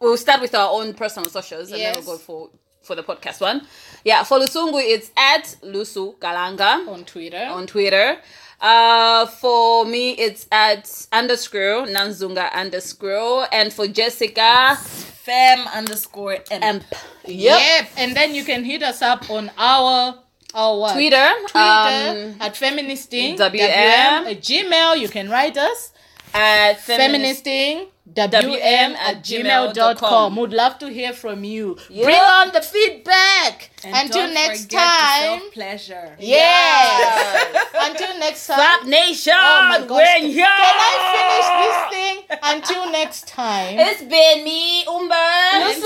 we'll 0.00 0.16
start 0.16 0.40
with 0.40 0.54
our 0.54 0.70
own 0.70 0.94
personal 0.94 1.28
socials 1.30 1.70
and 1.70 1.78
Yes. 1.80 1.96
then 1.96 2.04
we'll 2.04 2.16
go 2.16 2.22
for 2.22 2.50
for 2.82 2.94
the 2.94 3.02
podcast 3.02 3.40
one. 3.40 3.66
Yeah, 4.04 4.22
for 4.24 4.38
Lusungu, 4.38 4.80
it's 4.82 5.10
at 5.16 5.56
Lusu 5.62 6.16
Galanga 6.18 6.86
On 6.88 7.04
Twitter. 7.04 7.44
on 7.50 7.66
Twitter. 7.66 8.18
Uh, 8.60 9.26
for 9.26 9.84
me, 9.84 10.12
it's 10.12 10.46
at 10.50 11.06
underscore 11.12 11.86
Nanzunga 11.86 12.52
underscore, 12.52 13.46
and 13.52 13.72
for 13.72 13.86
Jessica, 13.86 14.76
Fam 14.76 15.68
underscore 15.68 16.38
M. 16.50 16.62
Emp. 16.62 16.84
Yep. 17.26 17.90
And 17.96 18.16
then 18.16 18.34
you 18.34 18.44
can 18.44 18.64
hit 18.64 18.82
us 18.82 19.02
up 19.02 19.30
on 19.30 19.50
our 19.58 20.18
our 20.54 20.78
what? 20.78 20.94
Twitter, 20.94 21.28
Twitter 21.46 22.32
um, 22.32 22.36
at 22.40 22.56
feministing 22.56 23.36
WM. 23.36 24.26
at 24.26 24.40
Gmail. 24.40 24.98
You 24.98 25.08
can 25.08 25.28
write 25.28 25.56
us 25.56 25.92
at 26.34 26.80
feminist. 26.80 27.44
feministing 27.44 27.86
WM 28.14 28.96
at 28.96 29.22
gmail.com. 29.22 30.36
Would 30.36 30.52
love 30.52 30.78
to 30.78 30.88
hear 30.88 31.12
from 31.12 31.44
you. 31.44 31.76
Yep. 31.90 32.04
Bring 32.04 32.16
on 32.20 32.52
the 32.52 32.60
feedback. 32.62 33.70
And 33.84 33.94
Until 34.06 34.32
next 34.32 34.70
time. 34.70 35.40
Pleasure. 35.52 36.16
Yes. 36.18 37.66
Until 37.74 38.18
next 38.18 38.46
time. 38.46 38.58
Fab 38.58 38.86
Nation, 38.88 39.34
Oh 39.36 39.68
my 39.68 39.86
gosh. 39.86 40.22
we're. 40.22 40.34
Can 40.34 40.76
I 40.90 40.94
finish 41.14 41.48
this 41.64 41.98
thing? 41.98 42.38
Until 42.42 42.90
next 42.92 43.28
time. 43.28 43.78
It's 43.78 44.00
been 44.02 44.44
me, 44.44 44.84
Umber, 44.86 45.14
and 45.14 45.78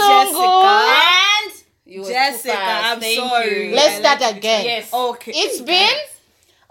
you 1.85 2.01
were 2.03 2.09
Jessica. 2.09 2.57
I'm 2.59 3.01
Thank 3.01 3.19
sorry. 3.19 3.69
you. 3.71 3.75
Let's 3.77 3.97
I 3.97 4.01
start 4.01 4.21
like 4.23 4.37
again. 4.37 4.65
Yes. 4.65 4.93
Okay. 4.95 5.33
It's 5.35 5.61
been 5.61 5.95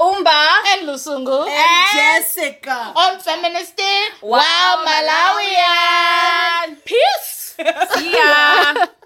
Umba 0.02 0.41
and 0.73 0.90
Lusungu 0.90 1.45
and, 1.45 1.53
and 1.53 1.94
Jessica 1.94 2.91
on 2.98 3.19
Feministin 3.22 4.10
Wow 4.23 4.84
Malawian. 4.86 6.78
Peace. 6.84 7.53
See 7.94 8.11
ya. 8.11 8.88